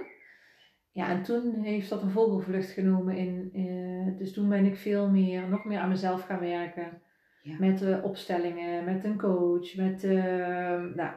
Ja, 0.92 1.08
en 1.08 1.22
toen 1.22 1.54
heeft 1.54 1.88
dat 1.88 2.02
een 2.02 2.10
vogelvlucht 2.10 2.70
genomen. 2.70 3.16
In, 3.16 3.50
eh, 3.52 4.18
dus 4.18 4.32
toen 4.32 4.48
ben 4.48 4.64
ik 4.64 4.76
veel 4.76 5.10
meer, 5.10 5.48
nog 5.48 5.64
meer 5.64 5.78
aan 5.78 5.88
mezelf 5.88 6.22
gaan 6.22 6.40
werken. 6.40 7.02
Ja. 7.42 7.56
Met 7.58 8.02
opstellingen, 8.02 8.84
met 8.84 9.04
een 9.04 9.18
coach, 9.18 9.76
met 9.76 10.04
eh, 10.04 10.84
nou, 10.94 11.12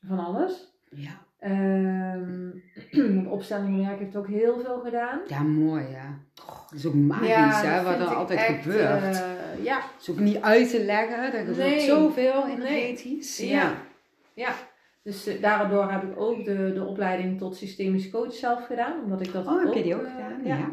van 0.00 0.18
alles. 0.18 0.76
Ja. 0.90 1.26
Ehm 1.42 2.50
met 3.16 3.26
opstellingenwerk 3.26 3.98
heeft 3.98 4.16
ook 4.16 4.28
heel 4.28 4.60
veel 4.60 4.80
gedaan. 4.80 5.20
ja, 5.26 5.42
mooi? 5.42 5.84
Oh, 5.84 6.68
dat 6.70 6.78
is 6.78 6.86
ook 6.86 6.94
magisch, 6.94 7.60
hè? 7.62 7.82
Wat 7.82 8.00
er 8.00 8.14
altijd 8.14 8.38
echt, 8.38 8.62
gebeurt. 8.62 9.02
eh, 9.02 9.64
ja, 9.64 9.80
is 10.00 10.10
ook 10.10 10.18
niet 10.18 10.40
uit 10.40 10.70
te 10.70 10.84
leggen. 10.84 11.18
Er 11.32 11.44
gebeurt 11.44 11.56
Nee. 11.68 11.80
zoveel 11.80 12.46
energetisch. 12.48 13.38
Ja. 13.38 13.72
ja. 14.34 14.52
Dus 15.02 15.26
eh, 15.26 15.40
daardoor 15.42 15.90
heb 15.90 16.02
ik 16.02 16.20
ook 16.20 16.44
de, 16.44 16.72
de 16.74 16.84
opleiding 16.84 17.38
tot 17.38 17.56
systemisch 17.56 18.10
coach 18.10 18.34
zelf 18.34 18.66
gedaan. 18.66 19.02
Omdat 19.04 19.20
ik 19.26 19.32
dat 19.32 19.46
Oh, 19.46 19.64
heb 19.64 19.72
je 19.74 19.82
die 19.82 19.94
ook 19.94 20.02
eh, 20.04 20.10
gedaan? 20.14 20.40
Ja. 20.44 20.56
Ja. 20.56 20.70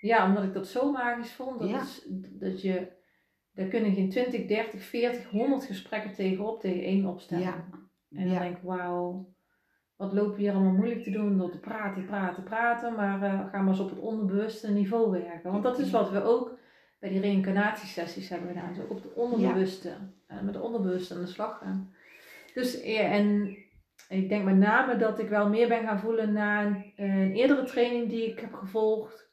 Ja, 0.00 0.26
omdat 0.26 0.44
ik 0.44 0.52
dat 0.54 0.66
zo 0.66 0.92
magisch 0.92 1.32
vond. 1.32 1.60
Dat, 1.60 1.68
Ja. 1.68 1.80
is, 1.80 2.06
dat 2.30 2.62
je, 2.62 2.86
daar 3.54 3.66
kunnen 3.66 3.94
geen 3.94 4.10
20, 4.10 4.46
30, 4.46 4.82
40, 4.82 5.30
100 5.30 5.64
gesprekken 5.64 6.12
tegenop 6.14 6.60
tegen 6.60 6.82
één 6.82 7.06
opstelling. 7.06 7.46
Ja. 7.46 7.54
En 8.10 8.24
dan 8.24 8.28
Ja. 8.32 8.38
denk 8.40 8.56
ik, 8.56 8.62
wauw, 8.62 9.28
wat 10.02 10.12
lopen 10.12 10.34
we 10.34 10.40
hier 10.40 10.52
allemaal 10.52 10.72
moeilijk 10.72 11.02
te 11.02 11.10
doen 11.10 11.38
door 11.38 11.50
te 11.50 11.58
praten, 11.58 12.04
praten, 12.04 12.42
praten. 12.42 12.94
Maar 12.94 13.22
eh 13.22 13.50
ga 13.50 13.60
maar 13.60 13.68
eens 13.68 13.80
op 13.80 13.90
het 13.90 13.98
onderbewuste 13.98 14.70
niveau 14.70 15.10
werken. 15.10 15.50
Want 15.50 15.62
dat 15.62 15.78
is 15.78 15.90
wat 15.90 16.10
we 16.10 16.22
ook 16.22 16.58
bij 17.00 17.10
die 17.10 17.20
reïncarnatiesessies 17.20 18.28
hebben 18.28 18.48
gedaan. 18.48 18.72
Dus 18.72 18.82
ook 18.82 18.90
op 18.90 19.02
het 19.02 19.12
onderbewuste. 19.14 19.88
En 20.26 20.44
met 20.44 20.54
het 20.54 20.64
onderbewuste 20.64 21.14
aan 21.14 21.20
de 21.20 21.26
slag 21.26 21.58
gaan. 21.58 21.94
Dus 22.54 22.82
ja, 22.84 23.00
en 23.00 23.56
ik 24.08 24.28
denk 24.28 24.44
met 24.44 24.56
name 24.56 24.96
dat 24.96 25.18
ik 25.18 25.28
wel 25.28 25.48
meer 25.48 25.68
ben 25.68 25.82
gaan 25.82 26.00
voelen 26.00 26.32
na 26.32 26.64
een, 26.64 26.92
een 26.96 27.34
eerdere 27.34 27.64
training 27.64 28.08
die 28.08 28.30
ik 28.30 28.40
heb 28.40 28.52
gevolgd. 28.52 29.30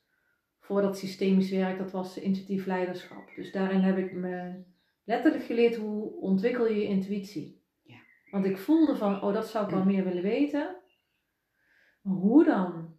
Voor 0.60 0.82
dat 0.82 0.98
systemisch 0.98 1.52
werk, 1.52 1.78
dat 1.78 1.92
was 1.92 2.18
intuïtief 2.18 2.66
leiderschap. 2.66 3.32
Dus 3.36 3.52
daarin 3.52 3.82
heb 3.82 3.98
ik 3.98 4.14
me 4.14 4.64
letterlijk 5.04 5.44
geleerd 5.44 5.76
hoe 5.76 6.20
ontwikkel 6.20 6.68
je 6.68 6.76
je 6.76 6.88
intuïtie. 6.88 7.59
Want 8.32 8.46
ik 8.46 8.58
voelde 8.58 8.96
van, 8.96 9.22
oh 9.22 9.34
dat 9.34 9.48
zou 9.48 9.66
ik 9.66 9.72
wel 9.72 9.86
meer 9.86 10.04
willen 10.04 10.24
weten. 10.24 10.76
Maar 12.02 12.14
hoe 12.16 12.46
dan? 12.46 12.98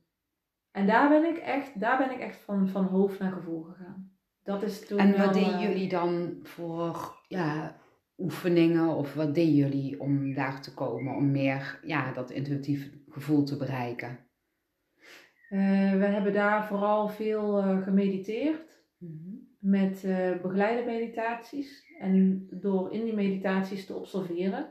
En 0.70 0.86
daar 0.86 1.08
ben 1.08 1.24
ik 1.24 1.36
echt, 1.36 1.80
daar 1.80 1.98
ben 1.98 2.10
ik 2.10 2.18
echt 2.20 2.36
van, 2.36 2.68
van 2.68 2.84
hoofd 2.84 3.18
naar 3.18 3.32
gevoel 3.32 3.62
gegaan. 3.62 4.12
Dat 4.42 4.62
is 4.62 4.86
toen 4.86 4.98
En 4.98 5.18
wat 5.18 5.34
deden 5.34 5.54
eh, 5.54 5.62
jullie 5.62 5.88
dan 5.88 6.38
voor 6.42 7.22
ja, 7.28 7.76
oefeningen 8.18 8.88
of 8.88 9.14
wat 9.14 9.34
deden 9.34 9.54
jullie 9.54 10.00
om 10.00 10.34
daar 10.34 10.62
te 10.62 10.74
komen? 10.74 11.14
Om 11.14 11.30
meer 11.30 11.80
ja, 11.82 12.12
dat 12.12 12.30
intuïtief 12.30 12.90
gevoel 13.08 13.44
te 13.44 13.56
bereiken? 13.56 14.18
eh, 15.50 15.92
we 15.92 16.04
hebben 16.04 16.32
daar 16.32 16.66
vooral 16.66 17.08
veel 17.08 17.58
eh, 17.58 17.82
gemediteerd. 17.82 18.78
Mhm. 18.98 19.38
met 19.58 20.04
eh, 20.04 20.40
begeleide 20.42 20.84
meditaties. 20.84 21.84
En 21.98 22.46
door 22.50 22.92
in 22.92 23.04
die 23.04 23.14
meditaties 23.14 23.86
te 23.86 23.94
observeren. 23.94 24.68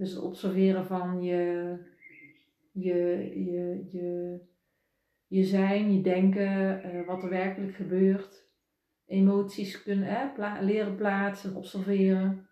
Dus 0.00 0.12
het 0.12 0.22
observeren 0.22 0.84
van 0.86 1.22
je, 1.22 1.74
je, 2.72 2.96
je, 3.44 3.88
je, 3.92 4.38
je 5.26 5.44
zijn, 5.44 5.94
je 5.94 6.00
denken, 6.02 6.82
eh, 6.82 7.06
wat 7.06 7.22
er 7.22 7.28
werkelijk 7.28 7.74
gebeurt. 7.74 8.48
Emoties 9.06 9.82
kunnen 9.82 10.32
pla- 10.34 10.60
leren 10.60 10.96
plaatsen, 10.96 11.54
observeren. 11.56 12.48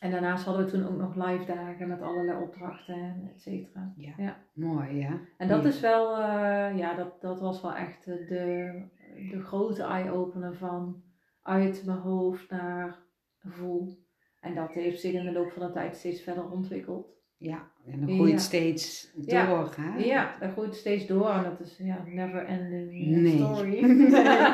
En 0.00 0.10
daarnaast 0.10 0.44
hadden 0.44 0.64
we 0.64 0.70
toen 0.70 0.86
ook 0.86 0.98
nog 0.98 1.26
live 1.26 1.44
dagen 1.44 1.88
met 1.88 2.00
allerlei 2.00 2.42
opdrachten 2.42 2.94
en 2.94 3.30
et 3.34 3.40
cetera. 3.40 3.92
Ja. 3.96 4.14
Ja. 4.16 4.36
Mooi, 4.52 5.02
hè? 5.02 5.14
En 5.38 5.48
dat 5.48 5.62
Ja. 5.62 5.68
is 5.68 5.80
wel, 5.80 6.16
eh, 6.16 6.78
ja, 6.78 6.94
dat, 6.94 7.20
dat 7.20 7.40
was 7.40 7.62
wel 7.62 7.74
echt 7.74 8.06
eh, 8.06 8.28
de, 8.28 8.82
de 9.30 9.40
grote 9.42 9.82
eye-opener 9.82 10.54
van 10.54 11.02
uit 11.42 11.82
mijn 11.86 11.98
hoofd 11.98 12.50
naar 12.50 12.98
gevoel. 13.38 14.08
En 14.40 14.54
dat 14.54 14.72
heeft 14.72 15.00
zich 15.00 15.12
in 15.12 15.24
de 15.24 15.32
loop 15.32 15.50
van 15.52 15.66
de 15.66 15.72
tijd 15.72 15.96
steeds 15.96 16.22
verder 16.22 16.50
ontwikkeld. 16.50 17.18
Ja, 17.36 17.70
en 17.86 18.00
dan 18.00 18.14
groeit 18.14 18.30
Ja. 18.32 18.38
steeds 18.38 19.12
Ja. 19.26 19.46
door, 19.46 19.74
hè? 19.80 20.04
Ja, 20.04 20.34
dat 20.40 20.50
groeit 20.52 20.74
steeds 20.74 21.06
door 21.06 21.30
en 21.30 21.42
dat 21.42 21.60
is 21.66 21.76
ja, 21.78 22.02
never 22.06 22.44
ending 22.44 23.06
Nee. 23.06 23.36
story. 23.36 23.80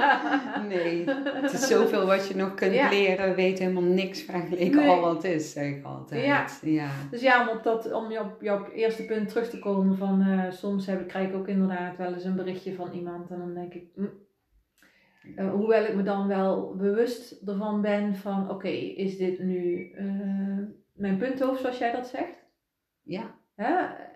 Nee, 0.69 1.05
het 1.43 1.53
is 1.53 1.67
zoveel 1.67 2.07
wat 2.07 2.29
je 2.29 2.37
nog 2.37 2.55
kunt 2.55 2.75
Ja. 2.75 2.89
leren, 2.89 3.35
weet 3.35 3.59
helemaal 3.59 3.83
niks 3.83 4.23
vergeleken 4.23 4.77
Nee. 4.77 4.89
al 4.89 5.01
wat 5.01 5.25
is, 5.25 5.53
zeg 5.53 5.67
ik 5.77 5.85
altijd. 5.85 6.25
Ja. 6.25 6.47
ja. 6.63 6.89
Dus 7.11 7.21
ja, 7.21 7.49
om 7.49 7.57
op, 7.57 7.63
dat, 7.63 7.93
om 7.93 8.11
je 8.11 8.21
op 8.21 8.37
jouw 8.43 8.71
eerste 8.73 9.05
punt 9.05 9.29
terug 9.29 9.51
te 9.51 9.59
komen 9.59 9.97
van 9.97 10.21
eh, 10.23 10.51
soms 10.51 10.87
heb 10.87 11.01
ik, 11.01 11.07
krijg 11.09 11.29
ik 11.29 11.35
ook 11.35 11.49
inderdaad 11.49 11.97
wel 11.97 12.13
eens 12.15 12.25
een 12.25 12.37
berichtje 12.37 12.75
van 12.75 12.93
iemand 12.93 13.31
en 13.31 13.39
dan 13.39 13.55
denk 13.55 13.75
ik, 13.75 13.85
hm, 13.95 14.05
eh, 15.37 15.51
hoewel 15.51 15.85
ik 15.85 15.95
me 15.95 16.03
dan 16.03 16.27
wel 16.29 16.75
bewust 16.77 17.43
ervan 17.47 17.81
ben 17.81 18.15
van 18.17 18.51
oké, 18.51 18.69
is 18.69 19.17
dit 19.17 19.39
nu 19.39 19.91
eh, 19.93 20.07
mijn 20.93 21.17
punthoofd 21.19 21.61
zoals 21.61 21.79
jij 21.79 21.93
dat 21.93 22.07
zegt? 22.07 22.45
ja. 23.03 23.35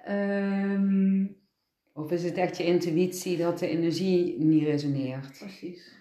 Ehm, 0.04 1.26
Of 1.92 2.10
is 2.10 2.24
het 2.24 2.36
echt 2.36 2.56
je 2.56 2.64
intuïtie 2.64 3.36
dat 3.36 3.58
de 3.58 3.68
energie 3.68 4.38
niet 4.38 4.62
resoneert? 4.64 5.38
precies. 5.38 5.94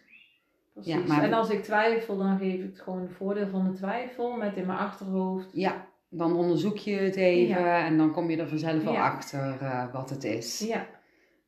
precies. 0.74 0.94
Ja, 0.94 1.00
maar- 1.08 1.24
En 1.24 1.34
als 1.34 1.50
ik 1.50 1.64
twijfel, 1.64 2.18
dan 2.18 2.38
geef 2.38 2.54
ik 2.54 2.62
het 2.62 2.80
gewoon 2.82 3.02
het 3.02 3.12
voordeel 3.12 3.48
van 3.48 3.64
de 3.66 3.72
twijfel 3.72 4.38
met 4.38 4.56
in 4.56 4.66
mijn 4.66 4.80
achterhoofd. 4.80 5.50
Ja, 5.54 5.88
dan 6.10 6.34
onderzoek 6.36 6.78
je 6.78 6.96
het 6.96 7.16
even 7.16 7.60
Ja. 7.62 7.86
en 7.86 7.98
dan 7.98 8.12
kom 8.12 8.30
je 8.30 8.38
er 8.38 8.48
vanzelf 8.48 8.84
wel 8.84 8.94
Ja. 8.94 9.06
achter 9.08 9.58
eh, 9.62 9.94
wat 9.94 10.10
het 10.10 10.24
is. 10.24 10.60
Ja, 10.60 10.88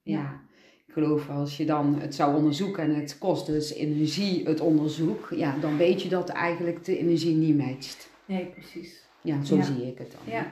Ja. 0.03 0.41
Ik 0.91 0.97
geloof 1.03 1.29
als 1.29 1.57
je 1.57 1.65
dan 1.65 1.99
het 1.99 2.15
zou 2.15 2.35
onderzoeken 2.35 2.83
en 2.83 2.95
het 2.95 3.17
kost 3.17 3.45
dus 3.45 3.73
energie, 3.73 4.45
het 4.45 4.59
onderzoek, 4.59 5.27
ja, 5.35 5.55
dan 5.61 5.77
weet 5.77 6.01
je 6.01 6.09
dat 6.09 6.29
eigenlijk 6.29 6.85
de 6.85 6.97
energie 6.97 7.35
niet 7.35 7.57
matcht. 7.57 8.09
Nee, 8.25 8.45
precies. 8.45 9.03
Ja, 9.21 9.43
zo 9.43 9.55
Ja. 9.55 9.63
zie 9.63 9.87
ik 9.87 9.97
het 9.97 10.11
dan. 10.11 10.33
Ja. 10.33 10.51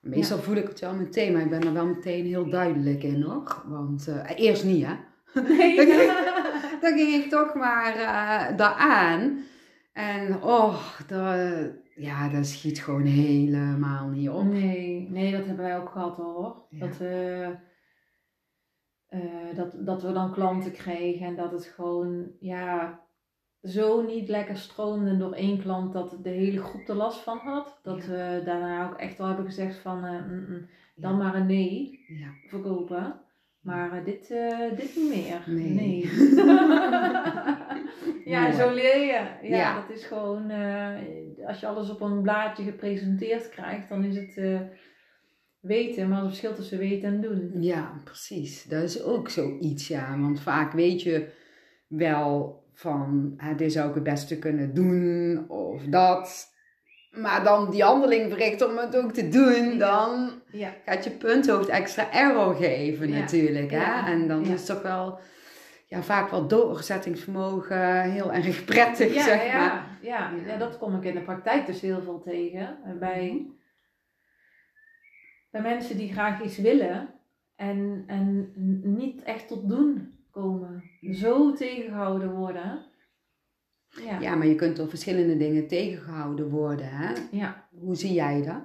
Meestal 0.00 0.38
voel 0.38 0.56
ik 0.56 0.68
het 0.68 0.80
wel 0.80 0.94
meteen, 0.94 1.32
maar 1.32 1.42
ik 1.42 1.50
ben 1.50 1.62
er 1.62 1.72
wel 1.72 1.86
meteen 1.86 2.26
heel 2.26 2.50
duidelijk 2.50 3.02
in 3.02 3.18
nog. 3.18 3.64
Want 3.68 4.08
eh, 4.08 4.30
eerst 4.36 4.64
niet, 4.64 4.86
hè. 4.86 4.94
Nee. 5.42 5.76
Dan 6.80 6.98
ging 6.98 7.24
ik 7.24 7.30
toch 7.30 7.54
maar 7.54 7.94
eh 7.94 8.56
daaraan. 8.56 9.38
En 9.92 10.42
oh, 10.42 10.76
dat, 11.06 11.70
ja, 11.94 12.28
dat 12.28 12.46
schiet 12.46 12.80
gewoon 12.80 13.04
helemaal 13.04 14.08
niet 14.08 14.28
op. 14.28 14.44
Nee, 14.44 15.08
nee, 15.10 15.32
dat 15.32 15.46
hebben 15.46 15.64
wij 15.64 15.78
ook 15.78 15.88
gehad 15.88 16.16
hoor. 16.16 16.56
Ja. 16.70 16.86
Dat, 16.86 16.96
we, 16.96 17.46
eh, 19.08 19.20
dat, 19.54 19.74
dat 19.86 20.02
we 20.02 20.12
dan 20.12 20.32
klanten 20.32 20.72
kregen 20.72 21.26
en 21.26 21.36
dat 21.36 21.52
het 21.52 21.64
gewoon 21.64 22.26
ja, 22.40 23.00
zo 23.62 24.02
niet 24.02 24.28
lekker 24.28 24.56
stroomde 24.56 25.16
door 25.16 25.32
één 25.32 25.60
klant 25.60 25.92
dat 25.92 26.18
de 26.22 26.28
hele 26.30 26.62
groep 26.62 26.88
er 26.88 26.94
last 26.94 27.20
van 27.20 27.38
had. 27.38 27.78
Dat 27.82 28.04
Ja. 28.04 28.10
we 28.10 28.42
daarna 28.44 28.86
ook 28.90 28.96
echt 28.98 29.18
wel 29.18 29.26
hebben 29.26 29.44
gezegd 29.44 29.78
van 29.78 30.04
eh, 30.04 30.24
mm, 30.26 30.44
mm, 30.48 30.68
dan 30.96 31.12
Ja. 31.12 31.16
maar 31.18 31.34
een 31.34 31.46
nee 31.46 32.04
Ja. 32.08 32.28
verkopen. 32.48 33.20
Maar 33.60 33.92
eh, 33.92 34.04
dit, 34.04 34.28
dit 34.76 34.96
niet 34.96 35.08
meer. 35.08 35.42
Nee. 35.46 36.00
ja, 38.32 38.40
Mooi. 38.40 38.52
zo 38.52 38.74
leer 38.74 38.98
je. 39.00 39.48
Ja, 39.48 39.56
Ja. 39.56 39.74
dat 39.80 39.90
is 39.96 40.04
gewoon, 40.04 40.50
als 41.46 41.60
je 41.60 41.66
alles 41.66 41.90
op 41.90 42.00
een 42.00 42.22
blaadje 42.22 42.64
gepresenteerd 42.64 43.48
krijgt, 43.48 43.88
dan 43.88 44.04
is 44.04 44.16
het 44.16 44.60
weten, 45.68 46.08
maar 46.08 46.18
het 46.18 46.28
verschil 46.28 46.54
tussen 46.54 46.78
weten 46.78 47.08
en 47.08 47.20
doen. 47.20 47.52
Ja, 47.60 48.00
precies. 48.04 48.64
Dat 48.64 48.82
is 48.82 49.02
ook 49.02 49.28
zoiets, 49.28 49.88
ja. 49.88 50.18
Want 50.20 50.40
vaak 50.40 50.72
weet 50.72 51.02
je 51.02 51.28
wel 51.86 52.62
van, 52.74 53.34
hè, 53.36 53.54
dit 53.54 53.72
zou 53.72 53.88
ik 53.88 53.94
het 53.94 54.02
beste 54.04 54.38
kunnen 54.38 54.74
doen, 54.74 55.44
of 55.48 55.82
dat. 55.82 56.56
Maar 57.10 57.44
dan 57.44 57.70
die 57.70 57.82
handeling 57.82 58.28
verricht 58.30 58.66
om 58.66 58.76
het 58.76 58.96
ook 58.96 59.12
te 59.12 59.28
doen, 59.28 59.78
dan 59.78 60.30
Ja, 60.52 60.74
gaat 60.84 61.04
je 61.04 61.10
punthoofd 61.10 61.68
extra 61.68 62.12
error 62.12 62.54
geven 62.54 63.08
Ja. 63.08 63.18
natuurlijk. 63.18 63.70
Hè? 63.70 63.76
Ja. 63.76 64.06
En 64.06 64.28
dan 64.28 64.44
is 64.46 64.64
toch 64.64 64.82
wel 64.82 65.18
ja, 65.86 66.02
vaak 66.02 66.30
wel 66.30 66.48
doorzettingsvermogen 66.48 68.02
heel 68.02 68.32
erg 68.32 68.64
prettig, 68.64 69.14
ja, 69.14 69.22
zeg 69.22 69.52
maar. 69.52 69.52
ja. 69.52 69.86
Ja. 70.00 70.30
ja, 70.46 70.56
dat 70.56 70.78
kom 70.78 70.94
ik 70.96 71.04
in 71.04 71.14
de 71.14 71.20
praktijk 71.20 71.66
dus 71.66 71.80
heel 71.80 72.02
veel 72.02 72.20
tegen. 72.24 72.76
Bij, 72.98 73.46
bij 75.50 75.62
mensen 75.62 75.96
die 75.96 76.12
graag 76.12 76.42
iets 76.42 76.58
willen 76.58 77.08
en, 77.56 78.04
en 78.06 78.52
niet 78.96 79.22
echt 79.22 79.48
tot 79.48 79.68
doen 79.68 80.12
komen. 80.30 80.82
Zo 81.12 81.52
tegengehouden 81.52 82.34
worden. 82.34 82.86
Ja. 83.88 84.20
Ja, 84.20 84.34
maar 84.34 84.46
je 84.46 84.54
kunt 84.54 84.76
door 84.76 84.88
verschillende 84.88 85.36
dingen 85.36 85.66
tegengehouden 85.66 86.50
worden. 86.50 86.88
Hè? 86.88 87.12
Ja. 87.30 87.68
Hoe 87.78 87.94
zie 87.96 88.12
jij 88.12 88.42
dat? 88.42 88.62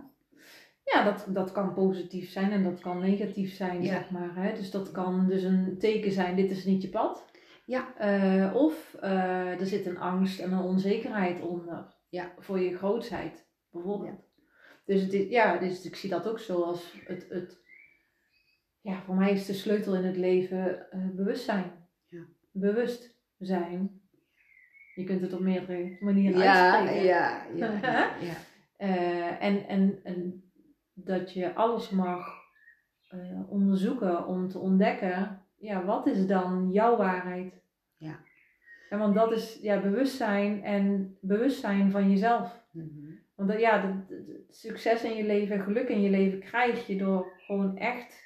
Ja, 0.83 1.03
dat, 1.03 1.25
dat 1.29 1.51
kan 1.51 1.73
positief 1.73 2.29
zijn 2.29 2.51
en 2.51 2.63
dat 2.63 2.79
kan 2.79 2.99
negatief 2.99 3.53
zijn, 3.53 3.83
Ja. 3.83 3.89
zeg 3.93 4.09
maar. 4.09 4.35
Hè? 4.35 4.55
Dus 4.55 4.71
dat 4.71 4.91
kan 4.91 5.27
dus 5.27 5.43
een 5.43 5.77
teken 5.79 6.11
zijn, 6.11 6.35
dit 6.35 6.51
is 6.51 6.65
niet 6.65 6.81
je 6.81 6.89
pad. 6.89 7.25
Ja. 7.65 7.93
Eh, 7.97 8.55
of 8.55 8.93
eh, 9.01 9.59
er 9.59 9.65
zit 9.65 9.85
een 9.85 9.97
angst 9.99 10.39
en 10.39 10.51
een 10.51 10.63
onzekerheid 10.63 11.41
onder. 11.41 11.95
Ja. 12.09 12.33
Voor 12.39 12.59
je 12.59 12.77
grootheid, 12.77 13.45
bijvoorbeeld. 13.71 14.31
Dus, 14.85 15.01
het 15.01 15.13
is, 15.13 15.29
ja, 15.29 15.57
dus 15.57 15.85
ik 15.85 15.95
zie 15.95 16.09
dat 16.09 16.27
ook 16.27 16.39
zo 16.39 16.61
als 16.61 16.93
het, 17.05 17.29
het... 17.29 17.61
Ja, 18.81 19.01
voor 19.01 19.15
mij 19.15 19.31
is 19.31 19.45
de 19.45 19.53
sleutel 19.53 19.95
in 19.95 20.03
het 20.03 20.17
leven 20.17 20.91
eh, 20.91 21.07
bewustzijn. 21.09 21.71
Ja. 22.07 22.25
Bewust 22.51 23.15
zijn. 23.37 24.01
Je 24.95 25.03
kunt 25.03 25.21
het 25.21 25.33
op 25.33 25.39
meerdere 25.39 25.97
manieren 25.99 26.39
Ja, 26.39 26.75
uitspreken. 26.75 27.05
ja, 27.05 27.45
ja, 27.55 27.71
ja, 27.81 28.15
ja. 28.21 28.35
Eh, 28.77 29.43
en, 29.43 29.67
en, 29.67 29.99
en 30.03 30.43
dat 30.93 31.33
je 31.33 31.53
alles 31.53 31.89
mag 31.89 32.41
eh, 33.07 33.49
onderzoeken 33.49 34.27
om 34.27 34.49
te 34.49 34.59
ontdekken, 34.59 35.41
ja, 35.57 35.85
wat 35.85 36.07
is 36.07 36.27
dan 36.27 36.71
jouw 36.71 36.97
waarheid? 36.97 37.61
Ja. 37.97 38.19
En 38.89 38.99
want 38.99 39.15
dat 39.15 39.31
is 39.31 39.59
ja, 39.61 39.81
bewustzijn 39.81 40.63
en 40.63 41.17
bewustzijn 41.21 41.91
van 41.91 42.09
jezelf. 42.09 42.65
Mhm. 42.71 43.11
Want 43.35 43.49
dat, 43.49 43.59
ja, 43.59 43.81
de 43.81 44.12
succes 44.55 45.03
in 45.03 45.15
je 45.15 45.23
leven 45.23 45.55
en 45.55 45.63
geluk 45.63 45.89
in 45.89 46.01
je 46.01 46.09
leven 46.09 46.39
krijg 46.39 46.87
je 46.87 46.97
door 46.97 47.33
gewoon 47.37 47.77
echt 47.77 48.23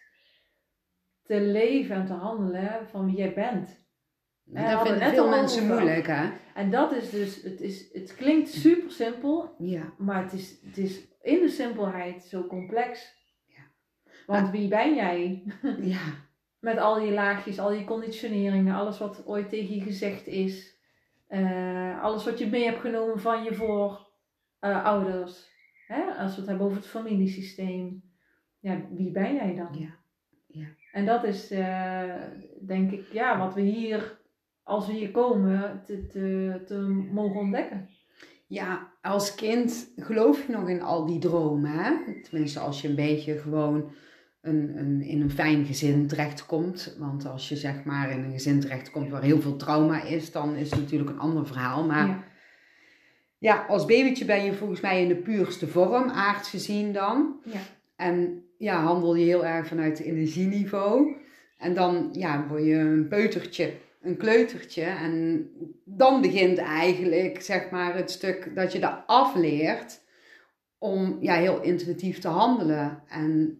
te 1.23 1.41
leven 1.41 1.95
en 1.95 2.05
te 2.05 2.13
handelen 2.13 2.87
van 2.89 3.05
wie 3.05 3.15
jij 3.15 3.33
bent. 3.33 3.85
We 4.43 4.61
dat 4.61 4.81
vinden 4.81 4.99
net 4.99 5.13
veel 5.13 5.23
al 5.23 5.29
mensen 5.29 5.63
over. 5.63 5.75
moeilijk, 5.75 6.07
hè? 6.07 6.29
En 6.55 6.71
dat 6.71 6.91
is 6.91 7.09
dus, 7.09 7.43
het, 7.43 7.61
is, 7.61 7.93
het 7.93 8.15
klinkt 8.15 8.49
super 8.49 8.91
simpel, 8.91 9.55
Ja, 9.57 9.93
maar 9.97 10.23
het 10.23 10.33
is, 10.33 10.59
het 10.65 10.77
is 10.77 11.01
in 11.21 11.39
de 11.41 11.49
simpelheid 11.49 12.23
zo 12.23 12.47
complex. 12.47 13.15
Ja. 13.45 13.61
Want 14.25 14.49
wie 14.49 14.67
ben 14.67 14.95
jij? 14.95 15.43
ja, 15.81 15.99
Met 16.59 16.77
al 16.77 16.99
je 16.99 17.11
laagjes, 17.11 17.59
al 17.59 17.71
je 17.71 17.83
conditioneringen, 17.83 18.75
alles 18.75 18.97
wat 18.97 19.25
ooit 19.25 19.49
tegen 19.49 19.75
je 19.75 19.81
gezegd 19.81 20.27
is. 20.27 20.75
eh, 21.27 22.03
alles 22.03 22.25
wat 22.25 22.39
je 22.39 22.47
mee 22.47 22.63
hebt 22.63 22.79
genomen 22.79 23.19
van 23.19 23.43
je 23.43 23.53
voorouders. 23.53 25.55
Hè? 25.87 26.03
Als 26.03 26.33
we 26.33 26.39
het 26.39 26.49
hebben 26.49 26.65
over 26.65 26.77
het 26.77 26.87
familiesysteem. 26.87 28.03
Ja, 28.59 28.81
wie 28.91 29.11
ben 29.11 29.33
jij 29.33 29.55
dan? 29.55 29.77
ja. 30.47 30.65
En 30.91 31.05
dat 31.05 31.23
is, 31.23 31.51
eh, 31.51 32.13
denk 32.61 32.91
ik, 32.91 33.11
ja, 33.11 33.37
wat 33.37 33.53
we 33.53 33.61
hier, 33.61 34.19
als 34.63 34.87
we 34.87 34.93
hier 34.93 35.11
komen, 35.11 35.81
te, 35.85 36.07
te, 36.07 36.61
te 36.65 36.79
mogen 37.11 37.39
ontdekken. 37.39 37.89
Ja, 38.47 38.93
als 39.01 39.35
kind 39.35 39.91
geloof 39.95 40.47
je 40.47 40.53
nog 40.53 40.69
in 40.69 40.81
al 40.81 41.05
die 41.05 41.19
dromen, 41.19 41.71
hè? 41.71 41.91
Tenminste, 42.23 42.59
als 42.59 42.81
je 42.81 42.87
een 42.87 42.95
beetje 42.95 43.37
gewoon 43.37 43.91
een, 44.41 44.77
een, 44.77 45.01
in 45.01 45.21
een 45.21 45.31
fijn 45.31 45.65
gezin 45.65 46.07
terechtkomt. 46.07 46.95
Want 46.99 47.25
als 47.25 47.49
je 47.49 47.55
zeg 47.55 47.83
maar 47.83 48.11
in 48.11 48.23
een 48.23 48.31
gezin 48.31 48.59
terechtkomt 48.59 49.09
waar 49.09 49.21
heel 49.21 49.41
veel 49.41 49.55
trauma 49.55 50.03
is, 50.03 50.31
dan 50.31 50.55
is 50.55 50.71
het 50.71 50.79
natuurlijk 50.79 51.09
een 51.09 51.19
ander 51.19 51.47
verhaal. 51.47 51.85
Maar 51.85 52.07
ja, 52.07 52.23
Ja. 53.39 53.65
als 53.67 53.85
babytje 53.85 54.25
ben 54.25 54.43
je 54.43 54.53
volgens 54.53 54.81
mij 54.81 55.01
in 55.01 55.07
de 55.07 55.15
puurste 55.15 55.67
vorm, 55.67 56.09
aards 56.09 56.49
gezien 56.49 56.93
dan. 56.93 57.39
Ja. 57.43 57.59
En 57.95 58.43
ja, 58.57 58.81
handel 58.81 59.15
je 59.15 59.25
heel 59.25 59.45
erg 59.45 59.67
vanuit 59.67 59.97
het 59.97 60.07
energieniveau. 60.07 61.15
En 61.57 61.73
dan 61.73 62.09
ja, 62.11 62.47
word 62.47 62.65
je 62.65 62.75
een 62.75 63.07
peutertje, 63.07 63.73
een 64.01 64.17
kleutertje. 64.17 64.83
En 64.83 65.47
dan 65.83 66.21
begint 66.21 66.57
eigenlijk 66.57 67.41
zeg 67.41 67.69
maar 67.69 67.95
het 67.95 68.11
stuk 68.11 68.55
dat 68.55 68.71
je 68.71 68.79
daar 68.79 69.03
afleert 69.05 69.99
om 70.77 71.17
ja, 71.21 71.33
heel 71.33 71.61
intuïtief 71.61 72.19
te 72.19 72.27
handelen. 72.27 73.03
En 73.07 73.59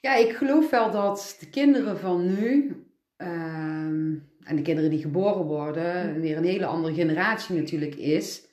ja, 0.00 0.14
ik 0.14 0.32
geloof 0.32 0.70
wel 0.70 0.90
dat 0.90 1.36
de 1.40 1.48
kinderen 1.48 1.98
van 1.98 2.34
nu 2.34 2.76
ehm, 3.16 4.14
en 4.42 4.56
de 4.56 4.62
kinderen 4.62 4.90
die 4.90 5.00
geboren 5.00 5.44
worden, 5.44 6.20
weer 6.20 6.36
een 6.36 6.44
hele 6.44 6.66
andere 6.66 6.94
generatie 6.94 7.56
natuurlijk 7.56 7.94
is. 7.94 8.47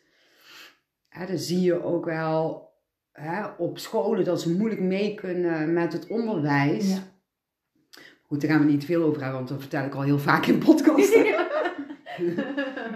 Ja, 1.17 1.25
dan 1.25 1.37
zie 1.37 1.61
je 1.61 1.83
ook 1.83 2.05
wel 2.05 2.69
hè, 3.11 3.45
op 3.57 3.77
scholen 3.77 4.25
dat 4.25 4.41
ze 4.41 4.55
moeilijk 4.55 4.81
mee 4.81 5.15
kunnen 5.15 5.73
met 5.73 5.93
het 5.93 6.07
onderwijs. 6.07 6.93
Ja. 6.93 6.99
Goed, 8.21 8.41
daar 8.41 8.49
gaan 8.49 8.65
we 8.65 8.71
niet 8.71 8.85
veel 8.85 9.03
over 9.03 9.21
hebben, 9.21 9.37
want 9.37 9.49
dat 9.49 9.59
vertel 9.59 9.85
ik 9.85 9.95
al 9.95 10.01
heel 10.01 10.19
vaak 10.19 10.45
in 10.45 10.57
podcasts. 10.57 11.17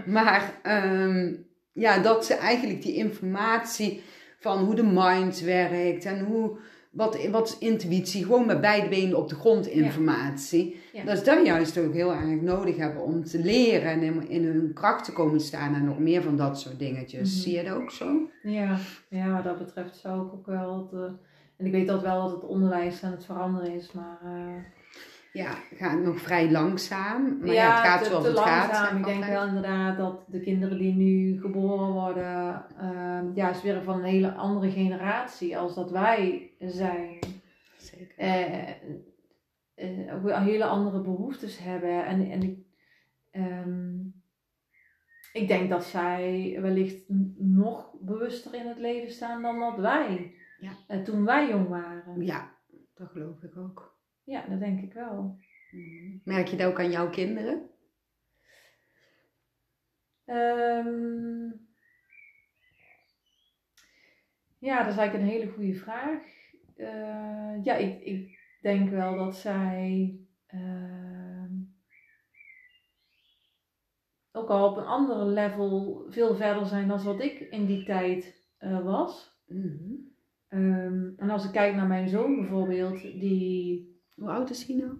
Maar 0.05 0.59
ehm, 0.63 1.33
ja, 1.71 1.99
dat 1.99 2.25
ze 2.25 2.33
eigenlijk 2.33 2.81
die 2.81 2.95
informatie 2.95 4.01
van 4.39 4.63
hoe 4.63 4.75
de 4.75 4.83
mind 4.83 5.39
werkt 5.39 6.05
en 6.05 6.19
hoe, 6.19 6.57
wat, 6.89 7.27
wat 7.27 7.47
is 7.47 7.57
intuïtie, 7.57 8.23
gewoon 8.25 8.45
met 8.45 8.61
beide 8.61 8.87
benen 8.89 9.17
op 9.17 9.29
de 9.29 9.35
grond 9.35 9.67
informatie. 9.67 10.75
Ja. 10.93 11.03
Dat 11.03 11.17
ze 11.17 11.23
dat 11.23 11.45
juist 11.45 11.77
ook 11.77 11.93
heel 11.93 12.13
erg 12.13 12.41
nodig 12.41 12.77
hebben 12.77 13.03
om 13.03 13.23
te 13.23 13.39
leren 13.39 13.91
en 13.91 14.01
in, 14.03 14.29
in 14.29 14.43
hun 14.45 14.71
kracht 14.73 15.05
te 15.05 15.13
komen 15.13 15.39
staan 15.39 15.75
en 15.75 15.85
nog 15.85 15.99
meer 15.99 16.21
van 16.21 16.37
dat 16.37 16.59
soort 16.59 16.79
dingetjes. 16.79 17.31
Mhm. 17.33 17.41
Zie 17.41 17.55
je 17.55 17.63
dat 17.63 17.75
ook 17.77 17.91
zo? 17.91 18.29
Ja, 18.43 18.77
ja, 19.09 19.33
wat 19.33 19.43
dat 19.43 19.57
betreft 19.57 19.95
zou 19.95 20.25
ik 20.25 20.33
ook 20.33 20.45
wel. 20.45 20.89
Eh, 20.93 20.99
en 21.57 21.65
ik 21.65 21.71
weet 21.71 21.87
dat 21.87 22.01
wel 22.01 22.21
dat 22.23 22.31
het 22.41 22.49
onderwijs 22.49 23.03
aan 23.03 23.11
het 23.11 23.25
veranderen 23.25 23.73
is, 23.73 23.91
maar. 23.91 24.19
eh, 24.23 24.63
Ja, 25.33 25.49
het 25.69 25.77
gaat 25.77 25.99
nog 25.99 26.19
vrij 26.19 26.51
langzaam, 26.51 27.37
maar 27.37 27.47
ja, 27.47 27.53
ja, 27.53 27.75
het 27.75 27.87
gaat 27.87 28.05
zoals 28.05 28.25
het 28.25 28.39
gaat. 28.39 28.71
langzaam. 28.71 28.97
zeg 28.97 28.97
Ik 28.97 29.05
denk 29.05 29.25
wel 29.31 29.47
inderdaad 29.47 29.97
dat 29.97 30.23
de 30.27 30.39
kinderen 30.39 30.77
die 30.77 30.93
nu 30.93 31.39
geboren 31.41 31.91
worden, 31.91 32.65
ehm, 32.77 33.25
ja, 33.35 33.49
is 33.49 33.61
weer 33.61 33.83
van 33.83 33.97
een 33.97 34.03
hele 34.03 34.31
andere 34.33 34.71
generatie 34.71 35.57
als 35.57 35.75
dat 35.75 35.91
wij 35.91 36.51
zijn. 36.59 37.19
Zeker. 37.77 38.15
ook 40.13 40.23
weer 40.23 40.39
hele 40.39 40.65
andere 40.65 41.01
behoeftes 41.01 41.59
hebben. 41.59 42.05
En, 42.05 42.31
en 42.31 42.43
ik, 42.43 42.57
ehm, 43.31 43.97
ik 45.33 45.47
denk 45.47 45.69
dat 45.69 45.83
zij 45.83 46.57
wellicht 46.61 47.03
nog 47.37 47.91
bewuster 48.01 48.53
in 48.53 48.67
het 48.67 48.77
leven 48.79 49.11
staan 49.11 49.41
dan 49.41 49.59
dat 49.59 49.77
wij. 49.77 50.33
Ja. 50.59 50.71
eh, 50.87 51.01
toen 51.01 51.25
wij 51.25 51.49
jong 51.49 51.67
waren. 51.67 52.21
Ja, 52.21 52.51
dat 52.95 53.07
geloof 53.07 53.43
ik 53.43 53.57
ook. 53.57 53.98
Ja, 54.29 54.45
dat 54.49 54.59
denk 54.59 54.81
ik 54.81 54.93
wel. 54.93 55.37
Merk 56.23 56.47
je 56.47 56.57
dat 56.57 56.67
ook 56.67 56.79
aan 56.79 56.91
jouw 56.91 57.09
kinderen? 57.09 57.69
Ehm, 60.25 61.51
ja, 64.57 64.83
dat 64.83 64.91
is 64.91 64.97
eigenlijk 64.97 65.13
een 65.13 65.39
hele 65.39 65.51
goede 65.51 65.73
vraag. 65.73 66.21
Eh, 66.75 67.63
ja, 67.63 67.75
ik, 67.75 68.01
ik 68.01 68.39
denk 68.61 68.89
wel 68.89 69.17
dat 69.17 69.35
zij 69.35 70.19
ehm, 70.47 71.53
ook 74.31 74.49
al 74.49 74.69
op 74.69 74.77
een 74.77 74.85
andere 74.85 75.25
level 75.25 76.05
veel 76.09 76.35
verder 76.35 76.65
zijn 76.65 76.87
dan 76.87 77.03
wat 77.03 77.19
ik 77.19 77.39
in 77.39 77.65
die 77.65 77.83
tijd 77.83 78.47
eh, 78.57 78.83
was. 78.83 79.41
Mhm. 79.47 79.93
Ehm, 80.47 81.09
en 81.17 81.29
als 81.29 81.45
ik 81.45 81.51
kijk 81.51 81.75
naar 81.75 81.87
mijn 81.87 82.09
zoon 82.09 82.35
bijvoorbeeld, 82.35 83.01
die, 83.01 83.88
Hoe 84.19 84.29
oud 84.29 84.49
is 84.49 84.65
hij 84.67 84.75
nou? 84.75 84.91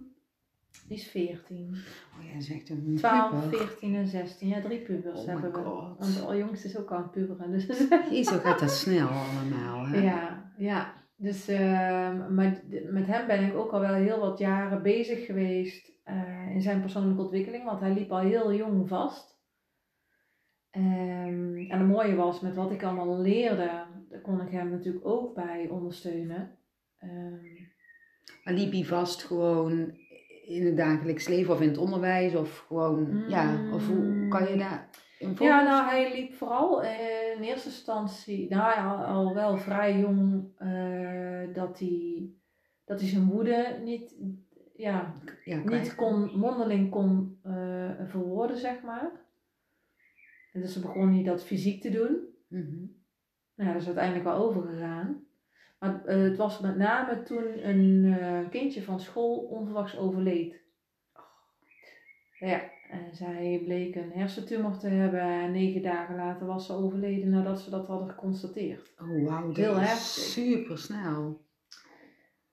die 0.88 0.96
is 0.98 1.08
14. 1.08 1.76
Oh 2.18 2.32
ja, 2.32 2.40
zegt 2.40 2.68
een 2.68 2.94
12, 2.96 3.30
puber. 3.44 3.58
14 3.66 3.94
en 3.94 4.06
16. 4.06 4.48
Ja, 4.48 4.60
drie 4.60 4.80
pubers 4.80 5.20
Oh 5.20 5.26
hebben 5.26 5.52
we. 5.52 5.58
god. 5.58 5.98
Want 5.98 6.28
de 6.28 6.36
jongste 6.36 6.68
is 6.68 6.76
ook 6.78 6.92
aan 6.92 7.02
het 7.02 7.10
puberen. 7.10 7.50
Dus 7.50 7.66
Zo 8.28 8.38
gaat 8.38 8.58
dat 8.60 8.70
snel 8.70 9.08
allemaal. 9.08 9.86
Hè? 9.86 10.02
Ja, 10.02 10.52
ja. 10.58 10.92
Dus 11.16 11.48
ehm, 11.48 12.34
met, 12.34 12.62
met 12.90 13.06
hem 13.06 13.26
ben 13.26 13.46
ik 13.46 13.54
ook 13.54 13.70
al 13.72 13.80
wel 13.80 13.94
heel 13.94 14.18
wat 14.20 14.38
jaren 14.38 14.82
bezig 14.82 15.26
geweest 15.26 15.92
eh, 16.04 16.50
in 16.54 16.62
zijn 16.62 16.80
persoonlijke 16.80 17.22
ontwikkeling, 17.22 17.64
want 17.64 17.80
hij 17.80 17.92
liep 17.92 18.12
al 18.12 18.18
heel 18.18 18.54
jong 18.54 18.88
vast. 18.88 19.38
Ehm, 20.70 21.56
en 21.56 21.78
het 21.78 21.88
mooie 21.88 22.14
was, 22.14 22.40
met 22.40 22.54
wat 22.54 22.70
ik 22.70 22.82
allemaal 22.82 23.20
leerde, 23.20 23.70
daar 24.08 24.20
kon 24.22 24.40
ik 24.40 24.50
hem 24.50 24.70
natuurlijk 24.70 25.06
ook 25.06 25.34
bij 25.34 25.68
ondersteunen. 25.68 26.58
Ehm, 26.98 27.44
Hij 28.56 28.84
vast 28.84 29.22
gewoon 29.22 29.98
in 30.46 30.66
het 30.66 30.76
dagelijks 30.76 31.28
leven 31.28 31.54
of 31.54 31.60
in 31.60 31.68
het 31.68 31.78
onderwijs? 31.78 32.34
Of 32.34 32.64
gewoon, 32.66 33.24
ja, 33.28 33.72
of 33.72 33.86
hoe 33.86 34.28
kan 34.28 34.48
je 34.48 34.56
daar 34.56 34.88
in 35.20 35.36
Ja, 35.38 35.62
nou, 35.62 35.88
hij 35.88 36.12
liep 36.14 36.34
vooral 36.34 36.82
eh, 36.82 37.36
in 37.36 37.42
eerste 37.42 37.68
instantie, 37.68 38.48
nou 38.48 38.74
ja, 38.74 39.04
al 39.04 39.34
wel 39.34 39.58
vrij 39.58 39.98
jong, 39.98 40.48
eh, 40.56 41.54
dat, 41.54 41.78
hij, 41.78 42.30
dat 42.84 43.00
hij 43.00 43.08
zijn 43.08 43.24
woede 43.24 43.80
niet, 43.84 44.16
ja, 44.76 45.14
ja, 45.44 45.62
niet 45.64 45.94
kon, 45.94 46.38
mondeling 46.38 46.90
kon 46.90 47.38
eh, 47.42 47.90
verwoorden, 48.06 48.56
zeg 48.56 48.82
maar. 48.82 49.10
En 50.52 50.60
dus 50.60 50.72
ze 50.72 50.80
begon 50.80 51.10
niet 51.10 51.26
dat 51.26 51.44
fysiek 51.44 51.82
te 51.82 51.90
doen. 51.90 52.18
Mhm. 52.48 52.86
Nou, 53.54 53.68
ja, 53.68 53.72
dat 53.72 53.80
is 53.80 53.86
uiteindelijk 53.86 54.24
wel 54.24 54.36
overgegaan. 54.36 55.24
Maar 55.80 56.04
eh, 56.04 56.22
het 56.22 56.36
was 56.36 56.60
met 56.60 56.76
name 56.76 57.22
toen 57.22 57.68
een 57.68 58.16
eh, 58.20 58.50
kindje 58.50 58.82
van 58.82 59.00
school 59.00 59.36
onverwachts 59.36 59.96
overleed. 59.96 60.60
Ja, 62.38 62.62
en 62.90 63.14
zij 63.16 63.60
bleek 63.64 63.94
een 63.94 64.12
hersentumor 64.12 64.78
te 64.78 64.88
hebben 64.88 65.20
en 65.20 65.52
negen 65.52 65.82
dagen 65.82 66.16
later 66.16 66.46
was 66.46 66.66
ze 66.66 66.72
overleden 66.72 67.30
nadat 67.30 67.60
ze 67.60 67.70
dat 67.70 67.86
hadden 67.86 68.08
geconstateerd. 68.10 68.94
Oh 68.98 69.26
wauw, 69.28 69.46
dat 69.46 69.56
Heel 69.56 69.78
heftig. 69.78 70.22
super 70.22 70.78
snel. 70.78 71.40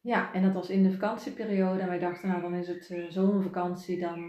Ja, 0.01 0.33
en 0.33 0.43
dat 0.43 0.53
was 0.53 0.69
in 0.69 0.83
de 0.83 0.91
vakantieperiode 0.91 1.81
en 1.81 1.87
wij 1.87 1.99
dachten 1.99 2.29
nou 2.29 2.41
dan 2.41 2.53
is 2.53 2.67
het 2.67 2.89
eh, 2.89 3.05
zomervakantie, 3.09 3.99
dan 3.99 4.19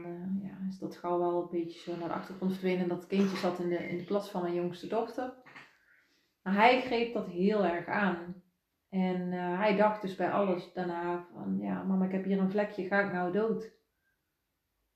ja, 0.42 0.58
is 0.68 0.78
dat 0.78 0.96
gauw 0.96 1.18
wel 1.18 1.42
een 1.42 1.60
beetje 1.60 1.80
zo 1.80 1.96
naar 1.98 2.08
de 2.08 2.14
achtergrond 2.14 2.52
verdwenen. 2.52 2.82
En 2.82 2.88
dat 2.88 3.06
kindje 3.06 3.36
zat 3.36 3.58
in 3.58 3.68
de, 3.68 3.88
in 3.88 3.96
de 3.96 4.04
klas 4.04 4.30
van 4.30 4.42
mijn 4.42 4.54
jongste 4.54 4.86
dochter. 4.86 5.34
Maar 6.42 6.54
hij 6.54 6.80
greep 6.80 7.14
dat 7.14 7.26
heel 7.26 7.64
erg 7.64 7.86
aan. 7.86 8.46
En 8.88 9.32
eh, 9.32 9.58
hij 9.58 9.76
dacht 9.76 10.02
dus 10.02 10.16
bij 10.16 10.30
alles 10.30 10.72
daarna 10.72 11.26
van, 11.32 11.58
ja 11.60 11.82
mama 11.82 12.04
ik 12.04 12.12
heb 12.12 12.24
hier 12.24 12.38
een 12.38 12.50
vlekje, 12.50 12.86
ga 12.86 13.00
ik 13.00 13.12
nou 13.12 13.32
dood? 13.32 13.76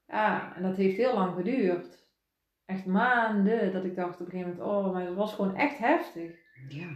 Ja, 0.07 0.57
en 0.57 0.63
dat 0.63 0.77
heeft 0.77 0.97
heel 0.97 1.15
lang 1.15 1.35
geduurd. 1.35 2.07
Echt 2.65 2.87
maanden 2.87 3.73
dat 3.73 3.85
ik 3.85 3.97
dacht 3.97 4.21
op 4.21 4.27
een 4.27 4.33
gegeven 4.33 4.57
moment, 4.57 4.69
oh, 4.69 4.93
maar 4.93 5.07
het 5.07 5.15
was 5.15 5.35
gewoon 5.35 5.57
echt 5.57 5.79
heftig. 5.79 6.37
Ja. 6.69 6.89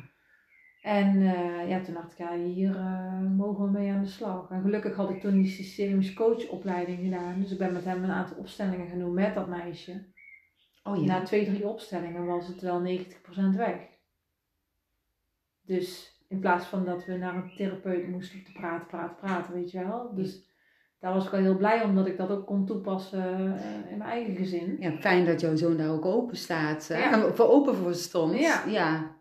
En 0.82 1.22
eh, 1.22 1.68
ja, 1.68 1.80
toen 1.80 1.94
dacht 1.94 2.12
ik, 2.12 2.18
ja, 2.18 2.37
hier 2.37 2.76
eh, 2.76 3.20
mogen 3.20 3.64
we 3.64 3.70
mee 3.70 3.90
aan 3.90 4.02
de 4.02 4.09
slag. 4.09 4.50
En 4.50 4.62
gelukkig 4.62 4.96
had 4.96 5.11
ik 5.11 5.20
toen 5.20 5.35
die 5.35 5.50
systemisch 5.50 6.12
coachopleiding 6.14 6.98
gedaan. 6.98 7.40
Dus 7.40 7.52
ik 7.52 7.59
ben 7.59 7.72
met 7.72 7.85
hem 7.85 8.04
een 8.04 8.11
aantal 8.11 8.37
opstellingen 8.37 8.88
genoemd 8.88 9.14
met 9.14 9.35
dat 9.35 9.48
meisje. 9.48 10.06
Oh 10.82 10.96
ja. 10.96 11.04
Na 11.04 11.22
twee, 11.22 11.44
drie 11.44 11.68
opstellingen 11.68 12.26
was 12.26 12.46
het 12.46 12.61
wel 12.61 12.82
90% 12.82 13.56
weg. 13.56 13.78
Dus 15.61 16.15
in 16.37 16.42
plaats 16.42 16.66
van 16.66 16.85
dat 16.85 17.05
we 17.05 17.16
naar 17.16 17.35
een 17.35 17.53
therapeut 17.57 18.09
moesten 18.09 18.44
te 18.44 18.53
praten, 18.53 18.87
praten, 18.87 19.16
praten, 19.16 19.55
weet 19.55 19.70
je 19.70 19.79
wel. 19.79 20.14
Dus 20.14 20.44
daar 21.01 21.14
was 21.14 21.25
ik 21.25 21.31
wel 21.31 21.40
heel 21.40 21.57
blij 21.57 21.83
om 21.83 21.94
dat 21.94 22.07
ik 22.07 22.16
dat 22.16 22.31
ook 22.31 22.46
kon 22.46 22.66
toepassen 22.66 23.22
eh, 23.57 23.90
in 23.90 23.99
mijn 23.99 24.11
eigen 24.11 24.37
gezin. 24.37 24.77
ja, 24.81 24.90
fijn 24.90 25.25
dat 25.25 25.40
jouw 25.40 25.57
zoon 25.57 25.77
daar 25.77 25.90
ook 25.90 26.05
open 26.05 26.37
staat. 26.37 26.87
Ja. 26.87 27.12
En 27.12 27.20
voor 27.37 27.49
open 27.49 27.75
voor 27.75 27.94
stond. 27.94 28.38
Ja. 28.38 28.64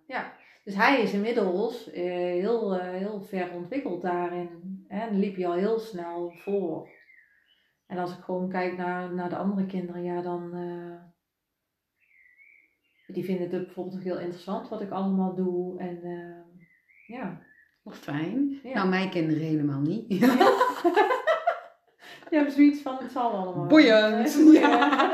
ja. 0.07 0.33
Dus 0.63 0.75
hij 0.75 1.01
is 1.01 1.13
inmiddels 1.13 1.91
eh, 1.91 2.03
heel, 2.13 2.75
eh, 2.75 2.89
heel 2.89 3.21
ver 3.21 3.51
ontwikkeld 3.51 4.01
daarin. 4.01 4.49
Hè, 4.87 5.07
en 5.07 5.19
liep 5.19 5.35
hij 5.35 5.47
al 5.47 5.53
heel 5.53 5.79
snel 5.79 6.31
voor. 6.35 6.89
En 7.87 7.97
als 7.97 8.17
ik 8.17 8.23
gewoon 8.23 8.49
kijk 8.49 8.77
naar, 8.77 9.13
naar 9.13 9.29
de 9.29 9.37
andere 9.37 9.65
kinderen, 9.65 10.03
ja, 10.03 10.21
dan. 10.21 10.53
eh, 10.53 11.13
die 13.07 13.25
vinden 13.25 13.49
het 13.49 13.65
bijvoorbeeld 13.65 13.95
ook 13.95 14.03
heel 14.03 14.19
interessant 14.19 14.69
wat 14.69 14.81
ik 14.81 14.91
allemaal 14.91 15.35
doe. 15.35 15.79
En 15.79 16.03
eh, 16.03 16.44
ja. 17.07 17.41
Wat 17.83 17.95
fijn. 17.97 18.59
Ja. 18.63 18.73
Nou, 18.73 18.89
mijn 18.89 19.09
kinderen 19.09 19.43
helemaal 19.43 19.79
niet. 19.81 20.05
Je 22.29 22.41
hebt 22.41 22.53
zoiets 22.53 22.81
van, 22.81 22.97
het 23.01 23.11
zal 23.11 23.31
allemaal. 23.31 23.65
Boeiend. 23.67 24.33
Ja. 24.61 25.11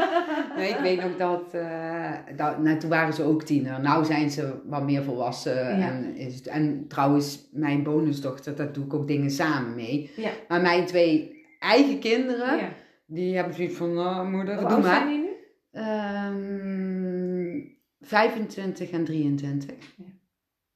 Nee, 0.56 0.70
ik 0.70 0.78
weet 0.80 1.02
nog 1.02 1.18
dat, 1.18 1.54
eh, 1.54 2.12
dat 2.36 2.60
nou, 2.60 2.78
toen 2.78 2.90
waren 2.90 3.14
ze 3.14 3.24
ook 3.24 3.44
tiener. 3.44 3.82
Nou 3.82 4.06
zijn 4.06 4.30
ze 4.30 4.62
wat 4.66 4.84
meer 4.84 5.04
volwassen. 5.04 5.78
Ja. 5.80 5.90
En, 5.90 6.16
is, 6.16 6.36
het- 6.36 6.48
en 6.48 6.86
trouwens, 6.88 7.50
mijn 7.52 7.84
bonusdochter, 7.84 8.56
daar 8.56 8.72
doe 8.74 8.86
ik 8.86 8.94
ook 8.94 9.08
dingen 9.08 9.30
samen 9.32 9.76
mee. 9.76 10.12
Ja. 10.16 10.30
Maar 10.48 10.62
mijn 10.62 10.86
twee 10.86 11.44
eigen 11.60 12.00
kinderen, 12.00 12.58
Ja. 12.58 12.70
die 13.06 13.36
hebben 13.36 13.54
zoiets 13.56 13.76
van, 13.76 13.94
nou 13.94 14.30
moeder, 14.30 14.54
Hoe 14.60 14.68
doe 14.68 14.74
oud 14.76 14.86
zijn 14.86 15.04
maar. 15.04 15.08
die 15.14 15.18
nu? 15.20 15.30
Ehm 15.72 17.70
25 18.02 18.90
en 18.92 19.04
23. 19.04 19.76
Ja. 19.98 20.04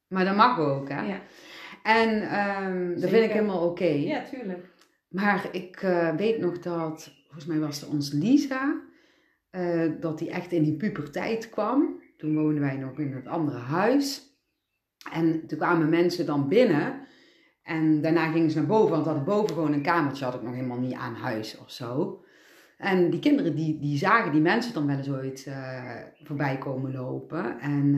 Maar 0.07 0.25
dat 0.25 0.35
mag 0.35 0.59
ook, 0.59 0.89
hè? 0.89 1.01
Ja. 1.01 1.21
En 1.83 2.29
ehm, 2.29 2.99
dat 2.99 3.09
vind 3.09 3.25
ik 3.25 3.31
helemaal 3.31 3.69
oké. 3.69 3.85
ja, 3.85 4.23
tuurlijk. 4.23 4.73
Maar 5.09 5.47
ik 5.51 5.81
eh, 5.81 6.15
weet 6.15 6.39
nog 6.39 6.59
dat, 6.59 7.13
volgens 7.23 7.45
mij 7.45 7.59
was 7.59 7.81
het 7.81 7.89
ons 7.89 8.11
Lisa, 8.11 8.81
eh, 9.49 9.91
dat 9.99 10.17
die 10.17 10.29
echt 10.29 10.51
in 10.51 10.63
die 10.63 10.75
puberteit 10.75 11.49
kwam. 11.49 12.01
Toen 12.17 12.35
woonden 12.35 12.61
wij 12.61 12.75
nog 12.75 12.99
in 12.99 13.13
het 13.13 13.27
andere 13.27 13.57
huis. 13.57 14.23
En 15.11 15.47
toen 15.47 15.57
kwamen 15.57 15.89
mensen 15.89 16.25
dan 16.25 16.47
binnen. 16.47 16.99
En 17.63 18.01
daarna 18.01 18.31
gingen 18.31 18.51
ze 18.51 18.57
naar 18.57 18.67
boven, 18.67 18.91
want 18.91 19.05
hadden 19.05 19.23
boven 19.23 19.55
gewoon 19.55 19.73
een 19.73 19.81
kamertje, 19.81 20.25
had 20.25 20.33
ik 20.33 20.41
nog 20.41 20.53
helemaal 20.53 20.79
niet 20.79 20.93
aan 20.93 21.15
huis 21.15 21.57
of 21.57 21.71
zo. 21.71 22.23
En 22.77 23.09
die 23.09 23.19
kinderen 23.19 23.55
die, 23.55 23.79
die 23.79 23.97
zagen 23.97 24.31
die 24.31 24.41
mensen 24.41 24.73
dan 24.73 24.87
wel 24.87 24.97
eens 24.97 25.09
ooit 25.09 25.45
eh, 25.45 25.95
voorbij 26.23 26.57
komen 26.57 26.91
lopen. 26.91 27.59
En 27.59 27.95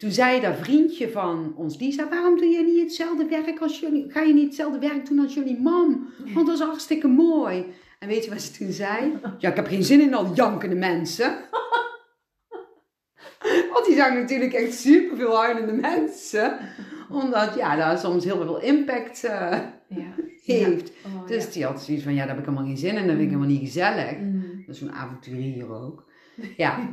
toen 0.00 0.10
zei 0.10 0.40
dat 0.40 0.54
vriendje 0.60 1.10
van 1.10 1.52
ons, 1.56 1.78
Lisa, 1.78 2.08
waarom 2.08 2.36
doe 2.36 2.46
je 2.48 2.62
niet 2.62 2.80
hetzelfde 2.80 3.26
werk 3.28 3.60
als 3.60 3.80
jullie? 3.80 4.10
Ga 4.10 4.20
je 4.20 4.32
niet 4.34 4.44
hetzelfde 4.46 4.78
werk 4.78 5.06
doen 5.08 5.18
als 5.18 5.34
jullie 5.34 5.60
mam? 5.60 6.08
Want 6.34 6.46
dat 6.46 6.58
is 6.58 6.64
hartstikke 6.64 7.08
mooi. 7.08 7.64
En 7.98 8.08
weet 8.08 8.24
je 8.24 8.30
wat 8.30 8.40
ze 8.40 8.52
toen 8.52 8.72
zei? 8.72 9.12
Ja, 9.38 9.48
ik 9.50 9.56
heb 9.56 9.66
geen 9.66 9.82
zin 9.84 10.00
in 10.00 10.14
al 10.14 10.26
die 10.26 10.34
jankende 10.34 10.74
mensen. 10.76 11.36
Want 13.72 13.86
die 13.86 13.94
zag 13.96 14.12
natuurlijk 14.12 14.52
echt 14.52 14.74
super 14.74 15.16
veel 15.16 15.36
huilende 15.36 15.72
mensen. 15.72 16.58
Omdat, 17.10 17.54
ja, 17.54 17.90
dat 17.90 18.00
soms 18.00 18.24
heel 18.24 18.36
veel 18.36 18.60
impact 18.60 19.24
eh, 19.24 19.58
Ja. 19.88 20.14
heeft. 20.44 20.92
Oh, 21.06 21.26
Dus 21.26 21.44
ja. 21.44 21.50
die 21.52 21.64
had 21.64 21.82
zoiets 21.82 22.04
van, 22.04 22.12
ja, 22.14 22.18
daar 22.18 22.28
heb 22.28 22.38
ik 22.38 22.44
helemaal 22.44 22.66
geen 22.66 22.76
zin 22.78 22.90
in. 22.94 22.94
Dat 22.96 23.04
vind 23.06 23.20
ik 23.20 23.26
helemaal 23.26 23.48
niet 23.48 23.60
gezellig. 23.60 24.16
Mm. 24.18 24.62
Dat 24.66 24.74
is 24.74 24.80
zo'n 24.80 24.92
avonturier 24.92 25.72
ook. 25.72 26.09
Ja, 26.56 26.88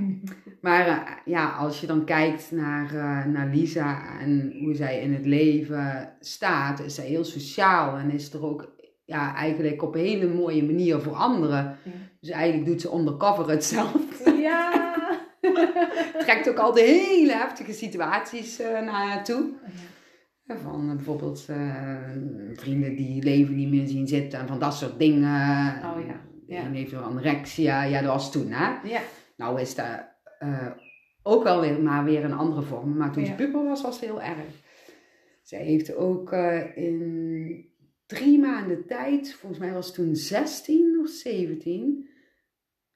maar 0.62 0.88
eh, 0.88 0.98
ja, 1.26 1.50
als 1.50 1.82
je 1.82 1.88
dan 1.88 2.06
kijkt 2.06 2.52
naar, 2.52 2.96
eh, 2.96 3.26
naar 3.26 3.48
Lisa 3.54 4.20
en 4.20 4.54
hoe 4.60 4.76
zij 4.76 5.02
in 5.02 5.14
het 5.14 5.26
leven 5.26 6.14
staat, 6.20 6.80
is 6.80 6.96
zij 6.96 7.06
heel 7.06 7.24
sociaal 7.24 7.98
en 7.98 8.12
is 8.12 8.34
er 8.34 8.46
ook 8.46 8.76
ja, 9.06 9.36
eigenlijk 9.36 9.82
op 9.82 9.96
een 9.96 10.02
hele 10.02 10.28
mooie 10.28 10.64
manier 10.64 11.00
voor 11.00 11.16
anderen. 11.16 11.78
Ja. 11.84 11.92
Dus 12.20 12.30
eigenlijk 12.30 12.66
doet 12.66 12.82
ze 12.82 12.94
undercover 12.94 13.50
hetzelfde. 13.50 14.32
Ja. 14.38 14.96
Trekt 16.20 16.50
ook 16.50 16.58
al 16.58 16.74
de 16.74 16.82
hele 16.82 17.34
heftige 17.34 17.74
situaties 17.74 18.60
eh, 18.60 18.72
naar 18.72 19.08
haar 19.08 19.24
toe. 19.24 19.54
Ja. 20.46 20.56
Van 20.58 20.96
bijvoorbeeld 20.96 21.46
vrienden 22.54 22.96
die 22.96 23.24
leven 23.24 23.56
niet 23.56 23.70
meer 23.70 23.88
zien 23.88 24.08
zitten 24.08 24.40
en 24.40 24.48
van 24.48 24.60
dat 24.60 24.74
soort 24.74 25.00
dingen. 25.00 25.76
Oh 25.84 26.06
ja, 26.08 26.22
ja. 26.48 26.62
En 26.62 26.74
heeft 26.74 26.94
anorexia. 26.94 27.84
Ja, 27.84 28.02
dat 28.02 28.12
was 28.12 28.32
toen 28.32 28.52
hè. 28.52 28.90
Ja. 28.90 29.00
Nou 29.38 29.62
is 29.62 29.76
dat 29.76 30.16
eh, 30.40 30.72
ook 31.24 31.44
wel 31.44 31.62
weer, 31.62 31.82
maar 31.82 32.04
weer 32.04 32.24
een 32.24 32.34
andere 32.34 32.62
vorm. 32.62 32.98
Maar 32.98 33.12
toen 33.12 33.26
ze 33.26 33.34
puber 33.34 33.64
was, 33.64 33.82
was 33.82 34.00
het 34.00 34.10
heel 34.10 34.22
erg. 34.22 34.66
Zij 35.42 35.64
heeft 35.64 35.96
ook 35.96 36.32
eh, 36.32 36.78
in 36.78 37.66
drie 38.06 38.40
maanden 38.40 38.86
tijd, 38.86 39.34
volgens 39.34 39.62
mij 39.62 39.74
was 39.74 39.86
het 39.86 39.96
toen 39.96 40.16
16 40.16 41.00
of 41.00 41.10
17, 41.10 42.10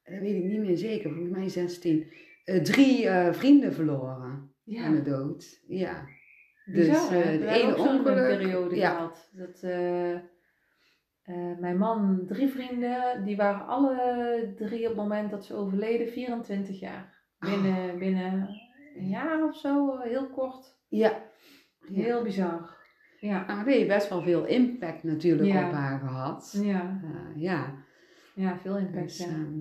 dat 0.03 0.19
weet 0.19 0.35
ik 0.35 0.43
niet 0.43 0.59
meer 0.59 0.77
zeker, 0.77 1.11
volgens 1.11 1.35
mij 1.37 1.49
16, 1.49 2.11
eh, 2.43 2.61
drie 2.61 3.09
vrienden 3.31 3.73
verloren 3.73 4.53
aan 4.75 4.95
de 4.95 5.01
dood. 5.01 5.61
Ja. 5.67 6.07
Dus 6.65 6.87
Bizar, 6.87 7.09
de 7.09 7.47
ene 7.47 7.77
ongeluk. 7.77 8.37
periode 8.37 8.75
ja. 8.75 8.89
gehad. 8.89 9.29
Dat, 9.33 9.61
eh, 11.23 11.35
mijn 11.59 11.77
man, 11.77 12.21
drie 12.27 12.47
vrienden, 12.49 13.23
die 13.25 13.35
waren 13.35 13.67
alle 13.67 14.53
drie 14.57 14.81
op 14.81 14.87
het 14.87 14.95
moment 14.95 15.29
dat 15.31 15.45
ze 15.45 15.55
overleden 15.55 16.07
24 16.07 16.79
jaar. 16.79 17.19
Binnen, 17.39 17.99
binnen 17.99 18.49
een 18.97 19.07
jaar 19.07 19.43
of 19.43 19.55
zo, 19.57 19.95
eh, 19.95 20.09
heel 20.09 20.29
kort. 20.29 20.75
Ja. 20.87 21.13
Ja. 21.89 22.01
Heel 22.03 22.23
bizar. 22.23 22.77
Ja. 23.19 23.43
Nou, 23.47 23.63
dat 23.63 23.73
heeft 23.73 23.87
best 23.87 24.09
wel 24.09 24.21
veel 24.21 24.45
impact 24.45 25.03
natuurlijk 25.03 25.49
Ja. 25.49 25.67
op 25.67 25.73
haar 25.73 25.99
gehad. 25.99 26.59
Ja, 26.63 26.99
Eh, 27.03 27.41
ja. 27.41 27.73
ja, 28.35 28.57
veel 28.61 28.77
impact. 28.77 29.07
Dus, 29.07 29.17
ja. 29.17 29.25
ehm, 29.25 29.57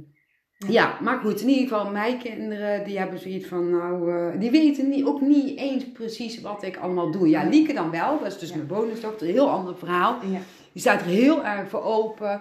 Ja. 0.58 0.68
ja, 0.68 1.00
maar 1.00 1.18
goed, 1.18 1.40
in 1.40 1.48
ieder 1.48 1.68
geval, 1.68 1.90
mijn 1.92 2.18
kinderen, 2.18 2.84
die 2.84 2.98
hebben 2.98 3.18
zoiets 3.18 3.46
van, 3.46 3.70
nou, 3.70 4.38
die 4.38 4.50
weten 4.50 4.88
niet, 4.88 5.04
ook 5.04 5.20
niet 5.20 5.58
eens 5.58 5.92
precies 5.92 6.40
wat 6.40 6.62
ik 6.62 6.76
allemaal 6.76 7.10
doe. 7.10 7.28
Ja, 7.28 7.48
Lieke 7.48 7.72
dan 7.72 7.90
wel, 7.90 8.18
dat 8.18 8.26
is 8.26 8.38
dus 8.38 8.48
Ja. 8.48 8.54
mijn 8.56 8.68
bonusdochter, 8.68 9.26
een 9.26 9.32
heel 9.32 9.50
ander 9.50 9.76
verhaal. 9.76 10.24
Ja. 10.26 10.38
Die 10.72 10.80
staat 10.82 11.00
er 11.00 11.06
heel 11.06 11.44
erg 11.44 11.68
voor 11.68 11.82
open. 11.82 12.40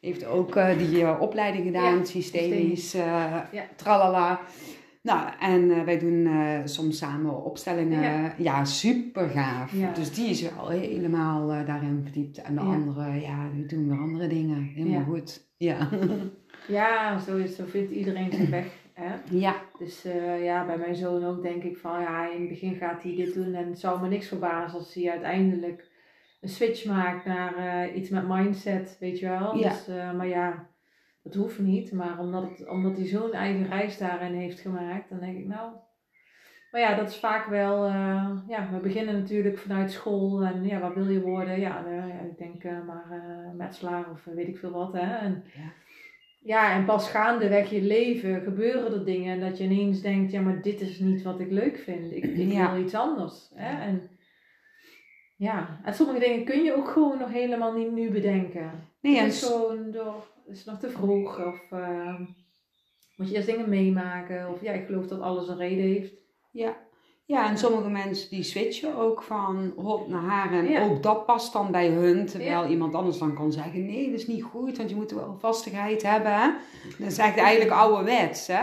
Heeft 0.00 0.26
ook 0.26 0.56
eh, 0.56 0.78
die 0.78 1.02
eh, 1.02 1.20
opleiding 1.20 1.64
gedaan, 1.64 1.98
Ja, 1.98 2.04
systemisch, 2.04 2.94
eh, 2.94 3.36
Ja. 3.52 3.62
tralala. 3.76 4.40
Nou, 5.02 5.28
en 5.40 5.84
wij 5.84 5.98
doen 5.98 6.28
soms 6.64 6.98
samen 6.98 7.44
opstellingen. 7.44 8.02
Ja, 8.02 8.34
Ja. 8.36 8.64
super 8.64 9.28
gaaf. 9.28 9.72
Dus 9.94 10.12
die 10.14 10.28
is 10.30 10.42
wel 10.42 10.68
helemaal 10.68 11.46
daarin 11.48 12.00
verdiept. 12.02 12.42
En 12.42 12.54
de 12.54 12.60
andere, 12.60 13.20
ja, 13.20 13.48
die 13.54 13.66
doen 13.66 13.88
weer 13.88 13.98
andere 13.98 14.26
dingen. 14.26 14.62
Helemaal 14.74 15.04
goed. 15.04 15.46
Ja. 15.56 15.88
Ja, 16.68 17.18
zo, 17.18 17.36
is, 17.36 17.56
zo 17.56 17.64
vindt 17.66 17.92
iedereen 17.92 18.32
zijn 18.32 18.50
weg. 18.50 18.66
Hè? 18.92 19.14
ja. 19.30 19.54
Dus 19.78 20.02
ja, 20.42 20.66
bij 20.66 20.78
mijn 20.78 20.94
zoon 20.94 21.24
ook 21.24 21.42
denk 21.42 21.62
ik 21.62 21.76
van 21.76 22.00
ja, 22.00 22.30
in 22.32 22.40
het 22.40 22.48
begin 22.48 22.74
gaat 22.74 23.02
hij 23.02 23.14
dit 23.16 23.34
doen 23.34 23.54
en 23.54 23.68
het 23.68 23.78
zou 23.78 24.00
me 24.00 24.08
niks 24.08 24.28
verbazen 24.28 24.78
als 24.78 24.94
hij 24.94 25.10
uiteindelijk 25.10 25.84
een 26.44 26.50
switch 26.50 26.84
maakt 26.84 27.24
naar 27.24 27.56
eh, 27.56 27.96
iets 27.96 28.08
met 28.10 28.28
mindset, 28.28 28.96
weet 29.00 29.18
je 29.18 29.28
wel. 29.28 29.56
Ja. 29.56 29.68
Dus, 29.68 29.88
eh, 29.88 30.12
maar 30.12 30.26
ja, 30.28 30.66
dat 31.22 31.34
hoeft 31.34 31.58
niet. 31.58 31.92
Maar 31.92 32.18
omdat, 32.18 32.42
het, 32.48 32.68
omdat 32.68 32.96
hij 32.96 33.06
zo'n 33.06 33.32
eigen 33.32 33.68
reis 33.68 33.98
daarin 33.98 34.34
heeft 34.34 34.60
gemaakt, 34.60 35.08
dan 35.08 35.20
denk 35.20 35.38
ik 35.38 35.46
nou. 35.46 35.72
Maar 36.70 36.80
ja, 36.82 36.94
dat 36.94 37.08
is 37.08 37.16
vaak 37.16 37.46
wel, 37.46 37.84
eh, 37.86 38.30
ja, 38.48 38.68
we 38.72 38.78
beginnen 38.82 39.14
natuurlijk 39.14 39.58
vanuit 39.58 39.90
school 39.92 40.42
en 40.42 40.64
ja, 40.64 40.80
wat 40.80 40.94
wil 40.94 41.08
je 41.08 41.20
worden? 41.20 41.60
Ja, 41.60 41.84
ja, 41.88 42.20
ik 42.30 42.38
denk 42.38 42.64
maar 42.64 43.22
metselaar 43.56 44.10
of 44.10 44.24
weet 44.24 44.48
ik 44.48 44.58
veel 44.58 44.70
wat. 44.70 44.92
Hè? 44.92 45.16
En, 45.16 45.44
Ja. 45.54 45.72
ja, 46.40 46.74
en 46.74 46.84
pas 46.84 47.10
gaandeweg 47.10 47.70
je 47.70 47.82
leven 47.82 48.40
gebeuren 48.42 48.92
er 48.92 49.04
dingen 49.04 49.40
dat 49.40 49.58
je 49.58 49.64
ineens 49.64 50.00
denkt, 50.00 50.32
ja, 50.32 50.40
maar 50.40 50.62
dit 50.62 50.80
is 50.80 50.98
niet 50.98 51.22
wat 51.22 51.40
ik 51.40 51.50
leuk 51.50 51.78
vind. 51.78 52.12
Ik, 52.12 52.24
ik 52.24 52.52
Ja. 52.52 52.72
wil 52.74 52.82
iets 52.82 52.94
anders. 52.94 53.50
Hè? 53.54 53.82
En 53.82 54.08
ja, 55.36 55.80
en 55.84 55.94
sommige 55.94 56.18
dingen 56.18 56.44
kun 56.44 56.62
je 56.62 56.74
ook 56.76 56.88
gewoon 56.88 57.18
nog 57.18 57.30
helemaal 57.30 57.72
niet 57.72 57.92
nu 57.92 58.10
bedenken. 58.10 58.70
Nee, 59.00 59.16
het 59.18 59.32
is 59.32 59.42
gewoon 59.42 59.90
door, 59.90 60.26
is 60.46 60.64
nog 60.64 60.78
te 60.78 60.90
vroeg 60.90 61.46
of 61.46 61.70
eh, 61.70 62.20
moet 63.16 63.28
je 63.28 63.34
eerst 63.34 63.46
dingen 63.48 63.68
meemaken. 63.68 64.50
Of 64.50 64.62
ja, 64.62 64.72
ik 64.72 64.86
geloof 64.86 65.06
dat 65.06 65.20
alles 65.20 65.48
een 65.48 65.56
reden 65.56 65.84
heeft. 65.84 66.12
Ja. 66.50 66.76
Ja, 67.26 67.48
en 67.48 67.58
sommige 67.58 67.88
mensen 67.90 68.30
die 68.30 68.42
switchen 68.42 68.96
ook 68.96 69.22
van 69.22 69.72
hop 69.76 70.08
naar 70.08 70.22
haar 70.22 70.52
en 70.52 70.68
Ja. 70.68 70.84
ook 70.84 71.02
dat 71.02 71.26
past 71.26 71.52
dan 71.52 71.70
bij 71.70 71.88
hun. 71.88 72.26
Terwijl 72.26 72.66
iemand 72.66 72.94
anders 72.94 73.18
dan 73.18 73.34
kan 73.34 73.52
zeggen, 73.52 73.86
nee, 73.86 74.10
dat 74.10 74.20
is 74.20 74.26
niet 74.26 74.42
goed, 74.42 74.76
want 74.76 74.90
je 74.90 74.96
moet 74.96 75.10
wel 75.10 75.36
vastigheid 75.38 76.02
hebben. 76.02 76.32
Hè? 76.32 76.50
Dat 76.98 77.10
is 77.10 77.18
echt 77.18 77.36
eigenlijk 77.36 77.70
ouderwets, 77.70 78.46
hè? 78.46 78.62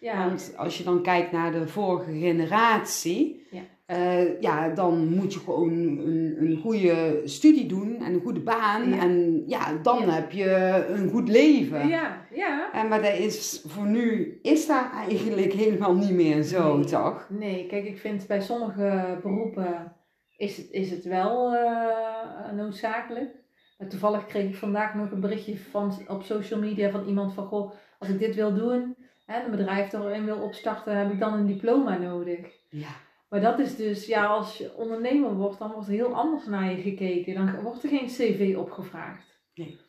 Ja, 0.00 0.26
Want 0.26 0.54
als 0.56 0.78
je 0.78 0.84
dan 0.84 1.02
kijkt 1.02 1.32
naar 1.32 1.52
de 1.52 1.68
vorige 1.68 2.12
generatie, 2.12 3.46
Ja. 3.50 3.60
Eh, 3.90 4.40
ja, 4.40 4.68
dan 4.68 5.08
moet 5.08 5.32
je 5.32 5.38
gewoon 5.38 5.70
een, 5.70 6.36
een 6.40 6.58
goede 6.62 7.20
studie 7.24 7.66
doen 7.66 7.96
en 7.96 8.12
een 8.14 8.20
goede 8.20 8.40
baan. 8.40 8.88
Ja. 8.90 8.98
En 8.98 9.42
ja, 9.46 9.72
dan 9.82 9.98
Ja. 10.00 10.10
heb 10.10 10.30
je 10.32 10.84
een 10.88 11.08
goed 11.10 11.28
leven. 11.28 11.88
ja, 11.88 12.26
ja. 12.34 12.72
En, 12.72 12.88
maar 12.88 13.02
dat 13.02 13.18
is, 13.18 13.64
voor 13.66 13.86
nu 13.86 14.38
is 14.42 14.66
dat 14.66 14.84
eigenlijk 15.08 15.52
helemaal 15.52 15.94
niet 15.94 16.10
meer 16.10 16.42
zo, 16.42 16.76
Nee. 16.76 16.84
toch? 16.86 17.26
Nee, 17.30 17.66
kijk, 17.66 17.84
ik 17.84 17.98
vind 17.98 18.26
bij 18.26 18.40
sommige 18.40 19.18
beroepen 19.22 19.92
is 20.36 20.56
het, 20.56 20.70
is 20.70 20.90
het 20.90 21.04
wel 21.04 21.54
eh, 21.54 22.52
noodzakelijk. 22.56 23.30
Maar 23.78 23.88
toevallig 23.88 24.26
kreeg 24.26 24.48
ik 24.48 24.56
vandaag 24.56 24.94
nog 24.94 25.10
een 25.10 25.20
berichtje 25.20 25.56
van, 25.70 25.92
op 26.08 26.22
social 26.22 26.60
media 26.60 26.90
van 26.90 27.06
iemand 27.06 27.34
van, 27.34 27.46
goh, 27.46 27.72
als 27.98 28.08
ik 28.08 28.18
dit 28.18 28.34
wil 28.34 28.54
doen 28.54 28.96
en 29.26 29.44
een 29.44 29.50
bedrijf 29.50 29.92
erin 29.92 30.24
wil 30.24 30.38
opstarten, 30.38 30.96
heb 30.98 31.12
ik 31.12 31.18
dan 31.18 31.32
een 31.32 31.46
diploma 31.46 31.98
nodig. 31.98 32.38
Ja. 32.68 32.88
Maar 33.30 33.40
dat 33.40 33.58
is 33.58 33.76
dus, 33.76 34.06
ja, 34.06 34.26
als 34.26 34.58
je 34.58 34.74
ondernemer 34.76 35.34
wordt, 35.34 35.58
dan 35.58 35.72
wordt 35.72 35.86
er 35.86 35.94
heel 35.94 36.14
anders 36.14 36.46
naar 36.46 36.70
je 36.70 36.82
gekeken. 36.82 37.34
Dan 37.34 37.62
wordt 37.62 37.82
er 37.82 37.88
geen 37.88 38.06
cv 38.06 38.54
opgevraagd. 38.56 39.40
Nee. 39.54 39.80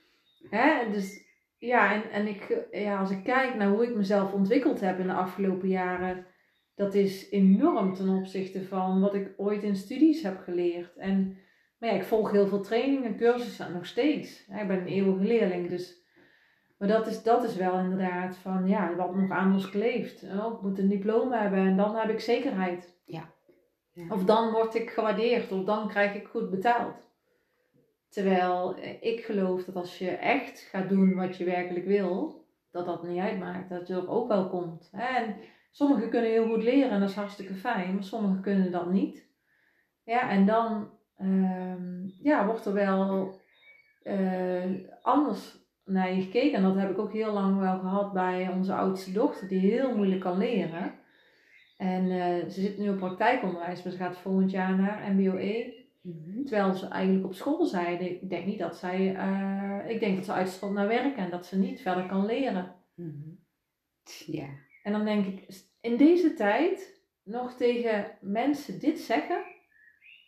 Hè? 0.49 0.91
Dus 0.91 1.25
ja, 1.57 1.93
en, 1.93 2.11
en 2.11 2.27
ik, 2.27 2.67
ja, 2.71 2.99
als 2.99 3.11
ik 3.11 3.23
kijk 3.23 3.55
naar 3.55 3.69
hoe 3.69 3.83
ik 3.83 3.95
mezelf 3.95 4.33
ontwikkeld 4.33 4.79
heb 4.79 4.99
in 4.99 5.07
de 5.07 5.13
afgelopen 5.13 5.67
jaren, 5.67 6.25
dat 6.75 6.93
is 6.93 7.29
enorm 7.29 7.93
ten 7.93 8.09
opzichte 8.09 8.63
van 8.63 9.01
wat 9.01 9.13
ik 9.13 9.33
ooit 9.37 9.63
in 9.63 9.75
studies 9.75 10.21
heb 10.21 10.39
geleerd. 10.39 10.97
En 10.97 11.37
maar 11.81 11.89
ja, 11.89 11.95
ik 11.95 12.03
volg 12.03 12.31
heel 12.31 12.47
veel 12.47 12.61
trainingen, 12.61 13.17
cursussen, 13.17 13.73
nog 13.73 13.85
steeds. 13.85 14.47
Ik 14.47 14.67
ben 14.67 14.79
een 14.79 14.87
eeuwige 14.87 15.23
leerling, 15.23 15.69
dus... 15.69 15.99
Maar 16.77 16.87
dat 16.87 17.07
is, 17.07 17.23
dat 17.23 17.43
is 17.43 17.55
wel 17.55 17.79
inderdaad 17.79 18.37
van, 18.37 18.67
ja, 18.67 18.95
wat 18.95 19.15
nog 19.15 19.29
aan 19.29 19.53
ons 19.53 19.69
kleeft. 19.69 20.23
Oh, 20.23 20.53
ik 20.53 20.61
moet 20.61 20.79
een 20.79 20.89
diploma 20.89 21.41
hebben 21.41 21.59
en 21.59 21.77
dan 21.77 21.95
heb 21.95 22.09
ik 22.09 22.19
zekerheid. 22.19 23.00
Of 24.09 24.23
dan 24.23 24.51
word 24.51 24.75
ik 24.75 24.89
gewaardeerd, 24.89 25.51
of 25.51 25.63
dan 25.63 25.87
krijg 25.87 26.15
ik 26.15 26.27
goed 26.27 26.49
betaald. 26.49 26.95
Terwijl 28.09 28.75
eh, 28.75 29.03
ik 29.03 29.23
geloof 29.25 29.63
dat 29.63 29.75
als 29.75 29.97
je 29.97 30.09
echt 30.09 30.59
gaat 30.59 30.89
doen 30.89 31.15
wat 31.15 31.37
je 31.37 31.43
werkelijk 31.43 31.85
wil, 31.85 32.45
dat 32.71 32.85
dat 32.85 33.03
niet 33.03 33.19
uitmaakt. 33.19 33.69
Dat 33.69 33.87
je 33.87 33.93
er 33.93 34.09
ook 34.09 34.27
wel 34.27 34.49
komt. 34.49 34.89
En 34.91 35.35
sommigen 35.71 36.09
kunnen 36.09 36.31
heel 36.31 36.47
goed 36.47 36.63
leren 36.63 36.89
en 36.89 36.99
dat 36.99 37.09
is 37.09 37.15
hartstikke 37.15 37.53
fijn, 37.53 37.93
maar 37.93 38.03
sommigen 38.03 38.41
kunnen 38.41 38.71
dat 38.71 38.91
niet. 38.91 39.29
Ja, 40.03 40.29
en 40.29 40.45
dan 40.45 40.89
ehm, 41.17 42.07
ja, 42.07 42.45
wordt 42.45 42.65
er 42.65 42.73
wel 42.73 43.33
eh, 44.03 44.71
anders 45.01 45.59
naar 45.85 46.13
je 46.13 46.21
gekeken. 46.21 46.57
En 46.57 46.63
dat 46.63 46.75
heb 46.75 46.89
ik 46.89 46.99
ook 46.99 47.13
heel 47.13 47.33
lang 47.33 47.59
wel 47.59 47.79
gehad 47.79 48.13
bij 48.13 48.49
onze 48.49 48.73
oudste 48.73 49.11
dochter, 49.11 49.47
die 49.47 49.59
heel 49.59 49.95
moeilijk 49.95 50.21
kan 50.21 50.37
leren. 50.37 50.93
En 51.81 52.11
eh, 52.11 52.49
ze 52.49 52.61
zit 52.61 52.77
nu 52.77 52.89
op 52.89 52.97
praktijkonderwijs, 52.97 53.83
maar 53.83 53.91
ze 53.91 53.97
gaat 53.97 54.17
volgend 54.17 54.51
jaar 54.51 54.75
naar 54.75 55.11
MBOE. 55.13 55.79
Mhm. 56.01 56.43
Terwijl 56.45 56.73
ze 56.73 56.87
eigenlijk 56.87 57.25
op 57.25 57.33
school 57.33 57.65
zeiden, 57.65 58.11
ik 58.11 58.29
denk 58.29 58.45
niet 58.45 58.59
dat 58.59 58.75
zij, 58.75 59.15
eh, 59.15 59.89
ik 59.89 59.99
denk 59.99 60.15
dat 60.15 60.25
ze 60.25 60.31
uitstroomt 60.31 60.73
naar 60.73 60.87
werk 60.87 61.17
en 61.17 61.29
dat 61.29 61.45
ze 61.45 61.57
niet 61.57 61.81
verder 61.81 62.05
kan 62.05 62.25
leren. 62.25 62.75
Mhm. 62.95 63.29
Ja. 64.25 64.47
En 64.83 64.91
dan 64.91 65.05
denk 65.05 65.25
ik, 65.25 65.63
in 65.81 65.97
deze 65.97 66.33
tijd 66.33 67.01
nog 67.23 67.53
tegen 67.53 68.17
mensen 68.21 68.79
dit 68.79 68.99
zeggen, 68.99 69.43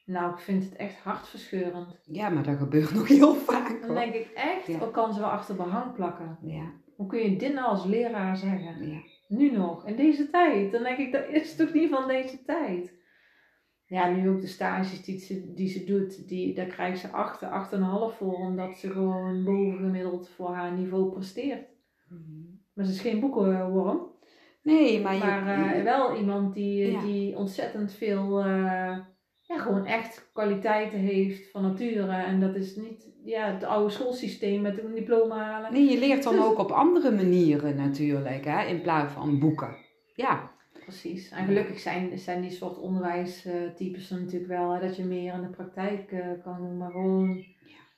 nou, 0.05 0.33
ik 0.33 0.39
vind 0.39 0.63
het 0.63 0.75
echt 0.75 0.99
hartverscheurend. 0.99 1.99
ja, 2.05 2.29
maar 2.29 2.43
dat 2.43 2.57
gebeurt 2.57 2.93
nog 2.93 3.07
heel 3.07 3.35
vaak. 3.35 3.69
Dan 3.69 3.89
hoor. 3.89 3.99
denk 3.99 4.13
ik 4.13 4.31
echt, 4.33 4.67
Ja. 4.67 4.89
kan 4.91 5.13
ze 5.13 5.19
wel 5.19 5.29
achter 5.29 5.55
behang 5.55 5.93
plakken. 5.93 6.37
Ja, 6.41 6.71
Hoe 6.95 7.07
kun 7.07 7.19
je 7.19 7.35
dit 7.37 7.53
nou 7.53 7.67
als 7.67 7.85
leraar 7.85 8.37
zeggen? 8.37 8.87
ja. 8.87 9.01
Nu 9.37 9.51
nog, 9.51 9.87
in 9.87 9.95
deze 9.95 10.29
tijd. 10.29 10.71
Dan 10.71 10.83
denk 10.83 10.97
ik, 10.97 11.11
dat 11.11 11.27
is 11.29 11.55
toch 11.55 11.73
niet 11.73 11.89
van 11.89 12.07
deze 12.07 12.43
tijd. 12.43 13.01
Ja, 13.85 14.09
nu 14.09 14.29
ook 14.29 14.41
de 14.41 14.47
stages 14.47 15.03
die 15.03 15.19
ze, 15.19 15.53
die 15.53 15.67
ze 15.67 15.83
doet, 15.83 16.27
die, 16.27 16.53
daar 16.53 16.65
krijgt 16.65 16.99
ze 16.99 17.07
8, 17.07 17.43
8,5 17.43 18.17
voor, 18.17 18.35
omdat 18.35 18.75
ze 18.75 18.91
gewoon 18.91 19.43
bovengemiddeld 19.43 20.29
voor 20.29 20.49
haar 20.53 20.71
niveau 20.71 21.11
presteert. 21.11 21.67
Mhm. 22.09 22.21
Maar 22.73 22.85
ze 22.85 22.91
is 22.91 23.01
geen 23.01 23.19
boekenworm, 23.19 24.11
Nee, 24.63 25.01
maar, 25.01 25.13
je, 25.13 25.19
maar 25.19 25.75
eh, 25.75 25.83
wel 25.83 26.17
iemand 26.17 26.53
die, 26.53 26.91
Ja. 26.91 27.01
die 27.01 27.37
ontzettend 27.37 27.93
veel, 27.93 28.39
eh, 28.39 28.97
ja, 29.53 29.59
gewoon 29.61 29.85
echt 29.85 30.29
kwaliteiten 30.33 30.99
heeft 30.99 31.51
van 31.51 31.61
nature. 31.61 32.11
En 32.11 32.39
dat 32.39 32.55
is 32.55 32.75
niet 32.75 33.11
ja, 33.23 33.53
het 33.53 33.63
oude 33.63 33.93
schoolsysteem 33.93 34.61
met 34.61 34.83
een 34.83 34.93
diploma 34.93 35.37
halen. 35.37 35.73
nee, 35.73 35.89
je 35.89 35.99
leert 35.99 36.23
dan 36.23 36.35
Dus- 36.35 36.43
ook 36.43 36.57
op 36.57 36.71
andere 36.71 37.11
manieren 37.11 37.75
natuurlijk, 37.75 38.45
hè, 38.45 38.65
in 38.65 38.81
plaats 38.81 39.13
van 39.13 39.39
boeken. 39.39 39.75
Ja, 40.15 40.51
Precies. 40.83 41.29
En 41.29 41.45
gelukkig 41.45 41.79
zijn, 41.79 42.17
zijn 42.19 42.41
die 42.41 42.51
soort 42.51 42.77
onderwijstypes 42.77 44.11
er 44.11 44.19
natuurlijk 44.21 44.47
wel, 44.51 44.71
hè, 44.71 44.79
dat 44.79 44.95
je 44.95 45.03
meer 45.03 45.33
in 45.33 45.41
de 45.41 45.49
praktijk 45.49 46.11
eh, 46.11 46.27
kan 46.43 46.57
doen. 46.57 46.77
Maar 46.77 46.91
gewoon 46.91 47.45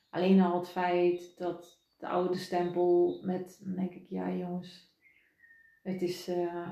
alleen 0.09 0.41
al 0.41 0.59
het 0.59 0.69
feit 0.69 1.37
dat 1.37 1.81
de 1.97 2.07
oude 2.07 2.37
stempel 2.37 3.19
met, 3.23 3.61
dan 3.63 3.75
denk 3.75 3.91
ik, 3.93 4.05
ja 4.09 4.31
jongens, 4.31 4.93
het 5.83 6.01
is, 6.01 6.27
eh, 6.27 6.69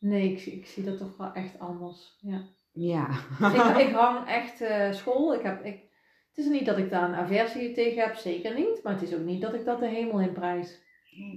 nee, 0.00 0.32
ik, 0.32 0.40
ik 0.46 0.66
zie 0.66 0.84
dat 0.84 0.98
toch 0.98 1.16
wel 1.16 1.32
echt 1.32 1.58
anders. 1.58 2.18
Ja. 2.20 2.42
Ja. 2.74 3.08
ik, 3.40 3.86
ik 3.86 3.94
hang 4.04 4.28
echt 4.28 4.60
eh, 4.60 4.92
school, 4.92 5.34
ik 5.34 5.42
heb, 5.42 5.64
ik, 5.64 5.80
Het 6.28 6.44
is 6.44 6.50
niet 6.50 6.66
dat 6.66 6.78
ik 6.78 6.90
daar 6.90 7.08
een 7.08 7.14
aversie 7.14 7.72
tegen 7.72 8.02
heb, 8.02 8.14
zeker 8.14 8.54
niet. 8.54 8.80
Maar 8.82 8.92
het 8.92 9.02
is 9.02 9.14
ook 9.14 9.24
niet 9.24 9.40
dat 9.40 9.54
ik 9.54 9.64
dat 9.64 9.78
de 9.78 9.88
hemel 9.88 10.20
in 10.20 10.32
prijs. 10.32 10.82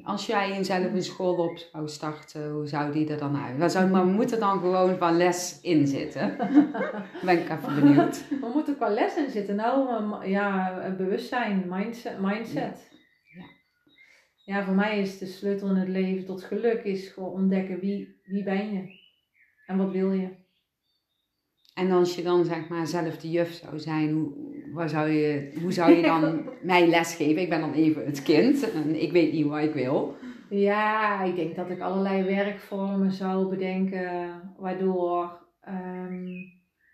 Als 0.03 0.25
jij 0.25 0.49
jezelf 0.49 0.93
een 0.93 1.03
school 1.03 1.35
op 1.35 1.57
zou 1.57 1.87
starten, 1.87 2.51
hoe 2.51 2.67
zou 2.67 2.91
die 2.91 3.09
er 3.09 3.17
dan 3.17 3.37
uit? 3.37 3.57
We, 3.57 3.69
zou, 3.69 3.89
maar 3.89 4.05
we 4.05 4.11
moeten 4.11 4.39
dan 4.39 4.59
gewoon 4.59 4.97
van 4.97 5.17
les 5.17 5.61
in 5.61 5.87
zitten. 5.87 6.37
ben 7.25 7.39
ik 7.39 7.49
even 7.49 7.75
benieuwd. 7.75 8.27
We 8.29 8.49
moeten 8.53 8.75
qua 8.75 8.89
les 8.89 9.15
in 9.15 9.29
zitten. 9.29 9.55
Nou, 9.55 10.27
ja, 10.27 10.79
bewustzijn, 10.97 11.65
mindset. 11.69 12.19
mindset. 12.19 12.89
Ja. 13.23 13.43
Ja, 14.43 14.63
voor 14.63 14.75
mij 14.75 14.99
is 14.99 15.17
de 15.17 15.25
sleutel 15.25 15.69
in 15.69 15.75
het 15.75 15.89
leven 15.89 16.25
tot 16.25 16.43
geluk 16.43 16.83
is 16.83 17.07
gewoon 17.07 17.31
ontdekken 17.31 17.79
wie, 17.79 18.21
wie 18.23 18.43
ben 18.43 18.73
je 18.73 18.99
en 19.65 19.77
wat 19.77 19.91
wil 19.91 20.11
je. 20.11 20.45
En 21.77 21.91
als 21.91 22.15
je 22.15 22.23
dan 22.23 22.45
zeg 22.45 22.67
maar 22.69 22.87
zelf 22.87 23.17
de 23.17 23.29
juf 23.29 23.51
zou 23.51 23.79
zijn, 23.79 24.11
hoe, 24.11 24.33
waar 24.73 24.89
zou 24.89 25.09
je, 25.09 25.57
hoe 25.61 25.71
zou 25.71 25.91
je 25.91 26.01
dan 26.01 26.49
mij 26.61 26.87
lesgeven? 26.87 27.41
Ik 27.41 27.49
ben 27.49 27.59
dan 27.59 27.73
even 27.73 28.05
het 28.05 28.23
kind 28.23 28.71
en 28.71 29.01
ik 29.01 29.11
weet 29.11 29.31
niet 29.31 29.45
wat 29.45 29.63
ik 29.63 29.73
wil. 29.73 30.15
Ja, 30.49 31.23
ik 31.23 31.35
denk 31.35 31.55
dat 31.55 31.69
ik 31.69 31.79
allerlei 31.79 32.23
werkvormen 32.23 33.11
zou 33.11 33.49
bedenken 33.49 34.41
waardoor 34.57 35.41
ehm, 35.61 36.25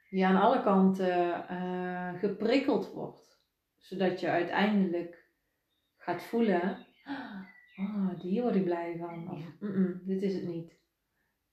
je 0.09 0.25
aan 0.25 0.41
alle 0.41 0.63
kanten 0.63 1.47
eh, 1.47 2.19
geprikkeld 2.19 2.91
wordt. 2.93 3.41
Zodat 3.77 4.19
je 4.19 4.27
uiteindelijk 4.27 5.29
gaat 5.97 6.23
voelen, 6.23 6.77
oh, 7.77 8.19
hier 8.21 8.41
word 8.41 8.55
ik 8.55 8.63
blij 8.63 8.95
van. 8.99 9.31
Of, 9.31 9.39
"Mm, 9.59 9.75
mm, 9.75 10.01
dit 10.05 10.21
is 10.21 10.33
het 10.33 10.47
niet. 10.47 10.73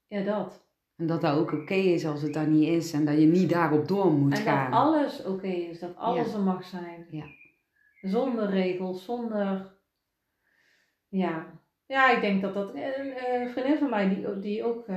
Ja, 0.07 0.23
dat. 0.23 0.70
En 1.01 1.07
dat 1.07 1.21
dat 1.21 1.37
ook 1.39 1.53
oké 1.53 1.75
is 1.75 2.07
als 2.07 2.23
het 2.23 2.33
dan 2.35 2.51
niet 2.59 2.69
is 2.69 2.93
en 2.93 3.05
dat 3.05 3.21
je 3.21 3.27
niet 3.27 3.51
daarop 3.51 3.89
door 3.89 4.13
moet 4.13 4.33
En 4.39 4.43
gaan. 4.43 4.71
dat 4.71 4.81
alles 4.81 5.25
oké 5.25 5.47
is, 5.47 5.81
dat 5.81 5.97
alles 5.97 6.27
Ja. 6.27 6.33
er 6.35 6.41
mag 6.41 6.65
zijn. 6.65 7.07
Ja. 7.11 7.25
Zonder 8.01 8.51
regels, 8.51 9.05
zonder. 9.05 9.73
Ja. 11.09 11.47
Ja, 11.87 12.11
ik 12.11 12.21
denk 12.21 12.43
dat 12.43 12.55
dat. 12.55 12.75
Een 12.75 13.13
eh, 13.13 13.49
vriendin 13.49 13.79
van 13.79 13.91
mij, 13.91 14.09
die, 14.09 14.39
die 14.39 14.65
ook 14.65 14.87
eh, 14.87 14.97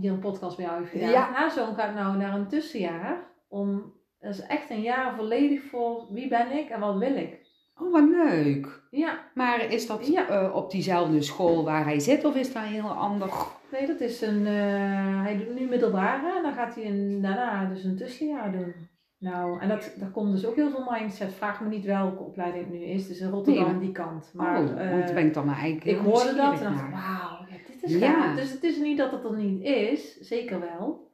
hier 0.00 0.12
een 0.12 0.18
podcast 0.18 0.56
bij 0.56 0.66
jou 0.66 0.78
heeft 0.78 0.90
gedaan. 0.90 1.10
Ja. 1.10 1.30
Haar 1.32 1.50
zoon 1.50 1.74
gaat 1.74 1.94
nou 1.94 2.16
naar 2.16 2.34
een 2.34 2.48
tussenjaar. 2.48 3.26
Om, 3.48 3.92
dat 4.18 4.34
is 4.34 4.40
echt 4.40 4.70
een 4.70 4.82
jaar 4.82 5.14
volledig 5.16 5.62
voor 5.62 6.06
wie 6.12 6.28
ben 6.28 6.50
ik 6.58 6.68
en 6.68 6.80
wat 6.80 6.98
wil 6.98 7.16
ik. 7.16 7.45
Oh, 7.78 7.92
wat 7.92 8.08
leuk. 8.08 8.82
Ja, 8.90 9.18
Maar 9.34 9.72
is 9.72 9.86
dat 9.86 10.06
Ja. 10.06 10.28
eh, 10.28 10.54
op 10.54 10.70
diezelfde 10.70 11.22
school 11.22 11.64
waar 11.64 11.84
hij 11.84 11.98
zit 11.98 12.24
of 12.24 12.34
is 12.36 12.52
dat 12.52 12.62
heel 12.62 12.88
ander? 12.90 13.30
nee, 13.72 13.86
dat 13.86 14.00
is 14.00 14.20
een. 14.20 14.46
eh, 14.46 15.22
hij 15.22 15.36
doet 15.36 15.58
nu 15.58 15.66
middelbare 15.68 16.36
en 16.36 16.42
dan 16.42 16.52
gaat 16.52 16.74
hij 16.74 16.86
een, 16.86 17.22
daarna 17.22 17.64
dus 17.64 17.84
een 17.84 17.96
tussenjaar 17.96 18.52
doen. 18.52 18.74
Nou, 19.18 19.60
en 19.60 19.68
dat, 19.68 19.92
daar 19.96 20.10
komt 20.10 20.32
dus 20.32 20.46
ook 20.46 20.54
heel 20.56 20.70
veel 20.70 20.86
mindset. 20.90 21.32
Vraag 21.34 21.60
me 21.60 21.68
niet 21.68 21.84
welke 21.84 22.22
opleiding 22.22 22.64
het 22.64 22.72
nu 22.72 22.84
is. 22.84 23.08
Dus 23.08 23.20
in 23.20 23.30
Rotterdam 23.30 23.70
Nee, 23.70 23.78
die 23.80 23.92
kant. 23.92 24.30
Maar, 24.34 24.62
oh, 24.62 24.80
eh, 24.80 24.90
want 24.90 25.04
dan 25.06 25.14
ben 25.14 25.26
ik 25.26 25.34
dan 25.34 25.46
maar 25.46 25.58
eigenlijk 25.58 25.98
Ik 25.98 26.04
hoorde 26.04 26.34
dat 26.34 26.54
en 26.60 26.62
dacht, 26.62 26.90
wauw, 26.90 27.46
ja, 27.50 27.56
dit 27.66 27.82
is 27.82 27.98
Ja. 27.98 28.12
gaaf. 28.12 28.36
Dus 28.36 28.50
het 28.50 28.62
is 28.62 28.76
niet 28.78 28.98
dat 28.98 29.10
het 29.12 29.24
er 29.24 29.36
niet 29.36 29.62
is, 29.62 30.16
zeker 30.20 30.60
wel. 30.60 31.10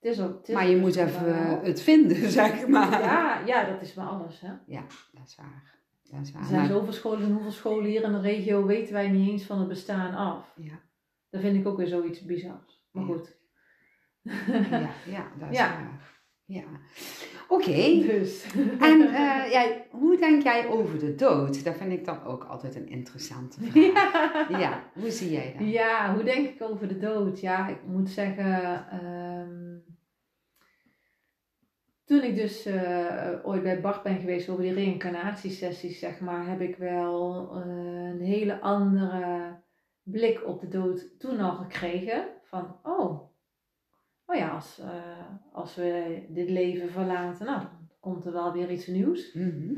Het 0.00 0.12
is 0.12 0.20
ook, 0.20 0.38
het 0.38 0.48
is 0.48 0.54
Maar 0.54 0.66
je 0.68 0.76
moet 0.76 0.96
even 0.96 1.34
eh, 1.34 1.62
het 1.62 1.82
vinden, 1.82 2.30
zeg 2.40 2.66
maar. 2.66 3.00
Ja, 3.02 3.38
ja, 3.46 3.64
dat 3.64 3.80
is 3.82 3.94
maar 3.94 4.06
alles. 4.06 4.40
Hè. 4.40 4.48
Dat 5.12 5.26
is 5.26 5.36
waar. 5.36 5.80
Dat 6.12 6.20
is 6.26 6.32
waar. 6.32 6.42
Er 6.42 6.48
zijn 6.48 6.60
Maar- 6.60 6.68
zoveel 6.70 6.92
scholen 6.92 7.22
en 7.22 7.32
hoeveel 7.32 7.50
scholen 7.50 7.84
hier 7.84 8.02
in 8.02 8.12
de 8.12 8.20
regio 8.20 8.66
weten 8.66 8.92
wij 8.92 9.08
niet 9.10 9.28
eens 9.30 9.44
van 9.44 9.58
het 9.58 9.68
bestaan 9.68 10.14
af. 10.14 10.52
Ja. 10.56 10.80
Dat 11.30 11.40
vind 11.40 11.56
ik 11.56 11.66
ook 11.66 11.76
weer 11.76 11.86
zoiets 11.86 12.24
bizars. 12.24 12.86
Maar 12.90 13.04
Ja. 13.06 13.12
goed. 13.14 13.36
ja, 14.70 14.90
ja, 15.16 15.26
dat 15.38 15.50
is 15.50 15.56
Ja. 15.58 15.68
waar. 15.68 16.10
Ja. 16.44 16.62
Oké. 17.48 17.72
Dus. 18.06 18.44
En 18.88 19.00
eh, 19.00 19.50
ja, 19.52 19.66
hoe 19.90 20.16
denk 20.16 20.42
jij 20.42 20.68
over 20.68 20.98
de 20.98 21.14
dood? 21.14 21.64
Dat 21.64 21.76
vind 21.76 21.92
ik 21.92 22.04
dan 22.04 22.24
ook 22.24 22.44
altijd 22.44 22.74
een 22.74 22.88
interessante 22.88 23.60
vraag. 23.64 24.48
ja. 24.50 24.58
Ja, 24.58 24.82
hoe 24.94 25.10
zie 25.10 25.30
jij 25.30 25.54
dat? 25.58 25.68
Ja, 25.68 26.14
hoe 26.14 26.24
denk 26.24 26.48
ik 26.48 26.62
over 26.62 26.88
de 26.88 26.98
dood? 26.98 27.40
Ja, 27.40 27.68
ik 27.68 27.78
moet 27.86 28.10
zeggen, 28.10 28.86
ehm, 28.90 29.71
toen 32.12 32.22
ik 32.22 32.36
dus 32.36 32.66
eh, 32.66 33.32
ooit 33.42 33.62
bij 33.62 33.80
Bart 33.80 34.02
ben 34.02 34.20
geweest 34.20 34.48
over 34.48 34.62
die 34.62 34.72
reïncarnatiesessies, 34.72 35.98
zeg 35.98 36.20
maar, 36.20 36.48
heb 36.48 36.60
ik 36.60 36.76
wel 36.76 37.50
eh, 37.54 38.08
een 38.10 38.20
hele 38.20 38.60
andere 38.60 39.56
blik 40.02 40.46
op 40.46 40.60
de 40.60 40.68
dood 40.68 41.18
toen 41.18 41.40
al 41.40 41.56
gekregen. 41.56 42.24
Van, 42.42 42.76
oh, 42.82 43.20
oh 44.26 44.36
ja, 44.36 44.48
als, 44.48 44.78
eh, 44.78 45.52
als 45.52 45.74
we 45.74 46.22
dit 46.28 46.50
leven 46.50 46.90
verlaten, 46.90 47.46
nou, 47.46 47.60
dan 47.60 47.88
komt 48.00 48.24
er 48.24 48.32
wel 48.32 48.52
weer 48.52 48.70
iets 48.70 48.86
nieuws. 48.86 49.32
Mhm. 49.32 49.74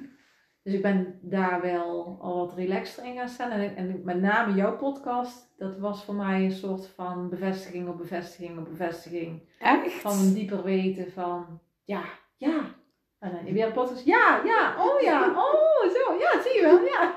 Dus 0.62 0.74
ik 0.74 0.82
ben 0.82 1.18
daar 1.22 1.60
wel 1.60 2.18
al 2.20 2.36
wat 2.36 2.54
relaxter 2.54 3.04
in 3.04 3.16
gaan 3.16 3.28
staan. 3.28 3.50
En, 3.50 3.76
en 3.76 4.00
met 4.04 4.20
name 4.20 4.54
jouw 4.54 4.76
podcast, 4.76 5.54
dat 5.56 5.78
was 5.78 6.04
voor 6.04 6.14
mij 6.14 6.44
een 6.44 6.52
soort 6.52 6.86
van 6.86 7.28
bevestiging 7.28 7.88
op 7.88 7.96
bevestiging 7.96 8.58
op 8.58 8.64
bevestiging. 8.64 9.42
Echt? 9.58 9.92
Van 9.92 10.18
een 10.18 10.34
dieper 10.34 10.62
weten 10.62 11.12
van, 11.12 11.60
ja, 11.84 12.04
ja. 12.36 12.60
En 13.18 13.30
dan 13.32 13.52
weer 13.52 13.72
podcast, 13.72 14.04
ja, 14.04 14.40
ja, 14.44 14.74
oh 14.86 15.00
ja, 15.00 15.28
oh 15.46 15.90
zo, 15.92 16.14
ja, 16.18 16.42
zie 16.42 16.54
je 16.54 16.60
wel, 16.62 16.80
ja. 16.84 17.14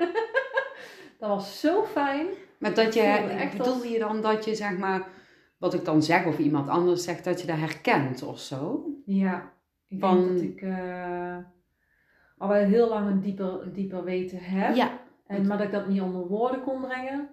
dat 1.18 1.28
was 1.28 1.60
zo 1.60 1.84
fijn. 1.84 2.26
Maar 2.58 2.74
dat 2.74 2.94
je, 2.94 3.00
Ik 3.02 3.16
voelde 3.18 3.32
echt 3.32 3.56
bedoel 3.56 3.72
als- 3.72 3.84
je 3.88 3.98
dan 3.98 4.20
dat 4.20 4.44
je 4.44 4.54
zeg 4.54 4.78
maar, 4.78 5.08
wat 5.58 5.74
ik 5.74 5.84
dan 5.84 6.02
zeg 6.02 6.26
of 6.26 6.38
iemand 6.38 6.68
anders 6.68 7.04
zegt, 7.04 7.24
dat 7.24 7.40
je 7.40 7.46
dat 7.46 7.56
herkent 7.56 8.22
of 8.22 8.38
zo? 8.40 8.86
Ja, 9.04 9.52
ik 9.88 10.00
Van- 10.00 10.16
denk 10.16 10.32
dat 10.32 10.42
ik 10.42 10.62
eh, 10.62 11.36
al 12.38 12.48
wel 12.48 12.64
heel 12.64 12.88
lang 12.88 13.06
een 13.10 13.20
dieper, 13.20 13.62
een 13.62 13.72
dieper 13.72 14.04
weten 14.04 14.38
heb. 14.38 14.74
Ja. 14.74 14.90
En, 15.26 15.46
maar 15.46 15.56
dat 15.56 15.66
ik 15.66 15.72
dat 15.72 15.86
niet 15.88 16.00
onder 16.00 16.26
woorden 16.26 16.60
kon 16.62 16.80
brengen. 16.80 17.28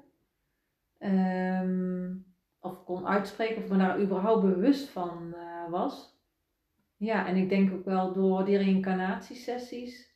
Ehm, 0.99 2.13
of 2.59 2.83
kon 2.83 3.07
uitspreken 3.07 3.63
of 3.63 3.69
me 3.69 3.77
daar 3.77 3.99
überhaupt 3.99 4.41
bewust 4.41 4.89
van 4.89 5.33
eh, 5.35 5.71
was. 5.71 6.14
Ja, 6.97 7.27
en 7.27 7.35
ik 7.35 7.49
denk 7.49 7.73
ook 7.73 7.85
wel 7.85 8.13
door 8.13 8.45
die 8.45 8.57
reïncarnatiesessies. 8.57 10.13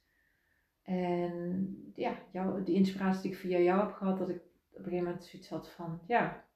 En 0.82 1.92
ja, 1.96 2.18
jou, 2.32 2.64
die 2.64 2.76
inspiratie 2.76 3.22
die 3.22 3.32
ik 3.32 3.38
via 3.38 3.60
jou 3.60 3.80
heb 3.80 3.92
gehad, 3.94 4.18
dat 4.18 4.30
ik 4.30 4.36
op 4.36 4.78
een 4.78 4.84
gegeven 4.84 5.04
moment 5.06 5.24
zoiets 5.24 5.50
had 5.50 5.70
van, 5.70 6.00
ja. 6.08 6.48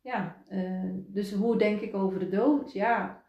Ja, 0.00 0.42
eh, 0.48 0.90
dus 0.94 1.32
hoe 1.32 1.58
denk 1.58 1.80
ik 1.80 1.94
over 1.94 2.18
de 2.18 2.28
dood? 2.28 2.72
Ja, 2.72 3.24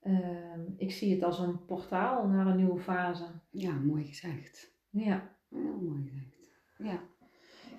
ehm, 0.00 0.60
ik 0.76 0.90
zie 0.92 1.14
het 1.14 1.22
als 1.22 1.38
een 1.38 1.64
portaal 1.64 2.28
naar 2.28 2.46
een 2.46 2.56
nieuwe 2.56 2.80
fase. 2.80 3.24
Ja, 3.50 3.72
mooi 3.72 4.04
gezegd. 4.04 4.74
Ja. 4.90 5.36
Heel 5.48 5.80
mooi 5.80 6.02
gezegd. 6.08 6.50
Ja. 6.76 7.00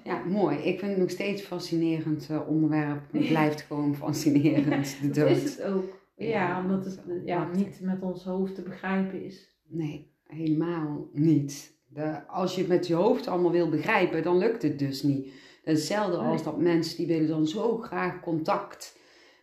Ja, 0.03 0.23
mooi. 0.23 0.57
Ik 0.57 0.79
vind 0.79 0.91
het 0.91 0.99
nog 0.99 1.09
steeds 1.09 1.41
fascinerend 1.41 2.29
eh, 2.29 2.47
onderwerp. 2.49 3.11
Het 3.11 3.27
blijft 3.27 3.61
gewoon 3.61 3.95
fascinerend, 3.95 5.01
de 5.01 5.09
Dat 5.09 5.29
is 5.29 5.57
dood. 5.57 5.65
het 5.65 5.73
ook. 5.73 6.01
Ja, 6.15 6.61
omdat 6.61 6.85
het 6.85 6.93
is 6.93 6.99
ja, 7.25 7.49
niet 7.53 7.79
met 7.81 8.01
ons 8.01 8.23
hoofd 8.23 8.55
te 8.55 8.61
begrijpen 8.61 9.23
is. 9.23 9.57
Nee, 9.67 10.13
helemaal 10.23 11.09
niet. 11.11 11.81
De, 11.87 12.27
als 12.27 12.55
je 12.55 12.59
het 12.59 12.69
met 12.69 12.87
je 12.87 12.93
hoofd 12.93 13.27
allemaal 13.27 13.51
wil 13.51 13.69
begrijpen, 13.69 14.23
dan 14.23 14.37
lukt 14.37 14.61
het 14.61 14.79
dus 14.79 15.03
niet. 15.03 15.33
Hetzelfde 15.63 16.17
als 16.17 16.43
dat 16.43 16.59
mensen 16.59 16.97
die 16.97 17.07
willen 17.07 17.27
dan 17.27 17.47
zo 17.47 17.77
graag 17.77 18.19
contact 18.19 18.97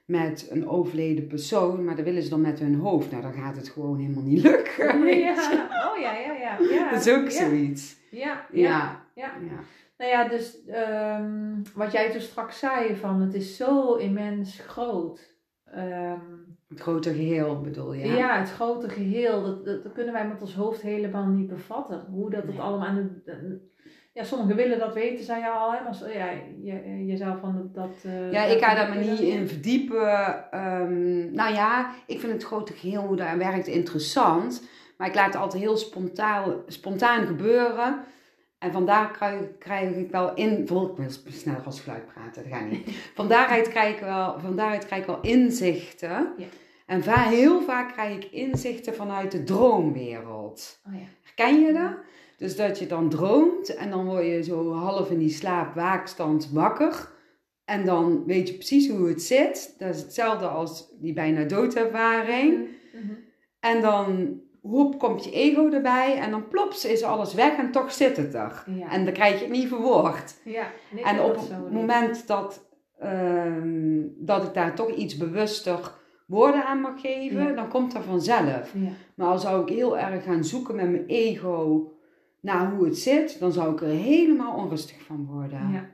met 0.05 0.47
een 0.51 0.69
overleden 0.69 1.27
persoon, 1.27 1.85
maar 1.85 1.97
dat 1.97 2.05
willen 2.05 2.23
ze 2.23 2.29
dan 2.29 2.41
met 2.41 2.59
hun 2.59 2.75
hoofd. 2.75 3.11
Nou, 3.11 3.23
dan 3.23 3.33
gaat 3.33 3.57
het 3.57 3.69
gewoon 3.69 3.99
helemaal 3.99 4.23
niet 4.23 4.43
lukken. 4.43 5.07
Ja, 5.07 5.93
oh 5.93 6.01
ja, 6.01 6.15
ja, 6.15 6.33
ja. 6.33 6.59
ja. 6.71 6.91
Dat 6.93 7.07
is 7.07 7.13
ook 7.13 7.31
ja. 7.31 7.31
zoiets. 7.31 7.97
Ja, 8.11 8.47
ja. 8.53 9.07
Ja. 9.15 9.33
Nou 9.99 10.11
ja, 10.11 10.29
dus 10.29 10.65
ehm, 10.67 11.63
wat 11.75 11.93
jij 11.93 12.11
toen 12.11 12.21
straks 12.21 12.59
zei, 12.59 12.97
van 12.97 13.21
het 13.21 13.35
is 13.35 13.57
zo 13.57 13.95
immens 13.95 14.61
groot. 14.61 15.37
Ehm, 15.65 16.21
Het 16.71 16.81
grote 16.81 17.13
geheel 17.13 17.61
bedoel 17.61 17.93
je? 17.93 18.07
ja. 18.09 18.39
het 18.39 18.51
grote 18.51 18.89
geheel, 18.89 19.43
dat, 19.43 19.65
dat, 19.65 19.83
dat 19.83 19.93
kunnen 19.93 20.13
wij 20.13 20.27
met 20.29 20.41
ons 20.41 20.55
hoofd 20.55 20.81
helemaal 20.81 21.27
niet 21.27 21.49
bevatten. 21.49 22.07
Hoe 22.11 22.31
dat 22.31 22.43
het 22.43 22.53
Nee. 22.53 22.61
allemaal 22.61 22.87
aan 22.89 23.21
de, 23.25 23.59
ja, 24.13 24.23
sommigen 24.25 24.57
willen 24.57 24.79
dat 24.79 24.95
weten, 24.95 25.25
zei 25.25 25.41
je 25.41 25.49
al, 25.49 25.73
hè? 25.73 25.83
maar 25.83 26.13
ja, 26.17 26.31
je, 26.63 27.07
je 27.07 27.17
zou 27.17 27.39
van 27.41 27.71
dat... 27.73 27.91
eh, 28.03 28.33
Ja, 28.33 28.45
ik 28.45 28.65
ga 28.65 28.75
daar 28.75 28.89
maar 28.89 28.99
niet 29.05 29.21
in 29.21 29.49
verdiepen. 29.49 30.51
Ehm, 30.53 31.33
nou 31.33 31.55
ja, 31.55 31.91
ik 32.07 32.21
vind 32.21 32.33
het 32.33 32.45
grote 32.45 32.73
geheel 32.73 33.03
hoe 33.03 33.17
dat 33.17 33.37
werkt 33.37 33.67
interessant. 33.67 34.69
Maar 34.97 35.09
ik 35.09 35.15
laat 35.15 35.27
het 35.33 35.43
altijd 35.43 35.63
heel 35.63 35.77
spontaan, 35.77 36.55
spontaan 36.67 37.27
gebeuren. 37.27 37.99
En 38.59 38.73
vandaar 38.73 39.11
krijg, 39.11 39.41
krijg 39.59 39.97
ik 39.97 40.11
wel 40.11 40.35
in... 40.35 40.59
Ik 40.59 40.69
wil 40.69 40.99
sneller 41.29 41.63
als 41.65 41.81
geluid 41.81 42.07
praten, 42.07 42.43
dat 42.43 42.53
gaat 42.53 42.71
niet. 42.71 42.91
Van 43.15 43.29
daaruit 43.29 43.69
krijg 43.69 43.95
ik 43.95 44.01
wel, 44.01 44.39
van 44.41 44.57
daaruit 44.57 44.87
krijg 44.87 45.01
ik 45.01 45.07
wel 45.07 45.21
inzichten. 45.21 46.33
Ja. 46.37 46.45
En 46.91 47.03
va 47.03 47.23
heel 47.23 47.61
vaak 47.61 47.93
krijg 47.93 48.17
ik 48.17 48.25
inzichten 48.33 48.95
vanuit 48.95 49.33
de 49.33 49.45
droomwereld. 49.45 50.81
Oh 50.87 50.95
ja. 50.95 51.07
Herken 51.23 51.61
je 51.61 51.73
dat? 51.73 51.93
Dus 52.37 52.57
dat 52.57 52.79
je 52.79 52.87
dan 52.87 53.09
droomt 53.09 53.75
en 53.75 53.91
dan 53.91 54.05
word 54.05 54.25
je 54.25 54.43
zo 54.43 54.73
half 54.73 55.11
in 55.11 55.19
die 55.19 55.31
slaapwaakstand 55.31 56.51
wakker. 56.53 57.09
En 57.65 57.85
dan 57.85 58.25
weet 58.25 58.49
je 58.49 58.55
precies 58.55 58.89
hoe 58.89 59.09
het 59.09 59.23
zit. 59.23 59.75
Dat 59.79 59.95
is 59.95 60.01
hetzelfde 60.01 60.47
als 60.47 60.89
die 61.01 61.13
bijna 61.13 61.45
doodervaring. 61.45 62.69
Mhm. 62.93 63.13
En 63.61 63.81
dan 63.81 64.41
hoep 64.63 64.99
komt 64.99 65.25
je 65.25 65.31
ego 65.31 65.71
erbij 65.71 66.19
en 66.19 66.31
dan 66.31 66.49
plops 66.49 66.85
is 66.85 67.03
alles 67.03 67.35
weg 67.35 67.57
en 67.57 67.71
toch 67.71 67.93
zit 67.93 68.17
het 68.17 68.35
er. 68.35 68.65
Ja. 68.67 68.91
En 68.91 69.05
dan 69.05 69.15
krijg 69.15 69.35
je 69.35 69.45
het 69.45 69.53
niet 69.53 69.69
verwoord. 69.69 70.35
ja. 70.45 70.67
En 71.05 71.21
op 71.21 71.35
het 71.37 71.73
moment 71.73 72.27
dat, 72.27 72.69
ehm, 72.99 74.03
dat 74.17 74.45
ik 74.45 74.55
daar 74.55 74.75
toch 74.75 74.91
iets 74.91 75.17
bewuster 75.17 75.99
woorden 76.31 76.65
aan 76.65 76.81
mag 76.81 77.01
geven, 77.01 77.43
Ja. 77.43 77.53
dan 77.53 77.69
komt 77.69 77.93
dat 77.93 78.05
vanzelf. 78.05 78.73
Ja. 78.75 78.91
Maar 79.15 79.29
al 79.29 79.39
zou 79.39 79.63
ik 79.63 79.69
heel 79.69 79.99
erg 79.99 80.25
gaan 80.25 80.45
zoeken 80.45 80.75
met 80.77 80.91
mijn 80.91 81.07
ego 81.07 81.93
naar 82.41 82.71
hoe 82.71 82.85
het 82.85 82.99
zit, 82.99 83.39
dan 83.39 83.53
zou 83.53 83.73
ik 83.73 83.81
er 83.81 83.89
helemaal 83.89 84.57
onrustig 84.57 85.03
van 85.03 85.27
worden. 85.27 85.71
Ja. 85.73 85.91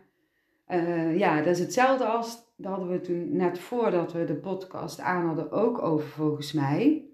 Eh, 0.67 1.19
ja, 1.19 1.37
dat 1.37 1.47
is 1.47 1.59
hetzelfde 1.59 2.05
als, 2.05 2.39
dat 2.57 2.71
hadden 2.71 2.91
we 2.91 3.01
toen 3.01 3.37
net 3.37 3.59
voordat 3.59 4.13
we 4.13 4.25
de 4.25 4.35
podcast 4.35 5.01
aan 5.01 5.27
hadden 5.27 5.51
ook 5.51 5.83
over 5.83 6.09
volgens 6.09 6.53
mij. 6.53 7.05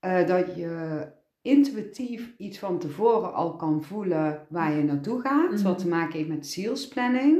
Eh, 0.00 0.26
dat 0.26 0.54
je 0.56 1.06
intuïtief 1.42 2.34
iets 2.36 2.58
van 2.58 2.78
tevoren 2.78 3.34
al 3.34 3.56
kan 3.56 3.82
voelen 3.82 4.46
waar 4.48 4.72
je 4.76 4.82
naartoe 4.82 5.20
gaat. 5.20 5.50
Mhm. 5.50 5.62
Wat 5.62 5.78
te 5.78 5.88
maken 5.88 6.16
heeft 6.18 6.28
met 6.28 6.46
zielsplanning. 6.46 7.38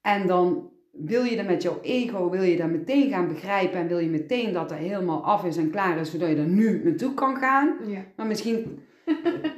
En 0.00 0.26
dan 0.26 0.70
wil 0.92 1.22
je 1.22 1.36
er 1.36 1.44
met 1.44 1.62
jouw 1.62 1.78
ego, 1.82 2.30
wil 2.30 2.42
je 2.42 2.56
dat 2.56 2.70
meteen 2.70 3.10
gaan 3.10 3.28
begrijpen 3.28 3.78
en 3.78 3.86
wil 3.86 3.98
je 3.98 4.08
meteen 4.08 4.52
dat 4.52 4.70
er 4.70 4.76
helemaal 4.76 5.24
af 5.24 5.44
is 5.44 5.56
en 5.56 5.70
klaar 5.70 5.98
is, 5.98 6.10
zodat 6.10 6.28
je 6.28 6.36
er 6.36 6.46
nu 6.46 6.84
naartoe 6.84 7.14
kan 7.14 7.36
gaan. 7.36 7.76
Ja. 7.86 8.04
Maar 8.16 8.26
misschien 8.26 8.82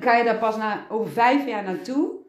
ga 0.01 0.17
je 0.17 0.25
daar 0.25 0.39
pas 0.39 0.57
na, 0.57 0.87
over 0.91 1.11
vijf 1.11 1.47
jaar 1.47 1.65
naartoe. 1.65 2.23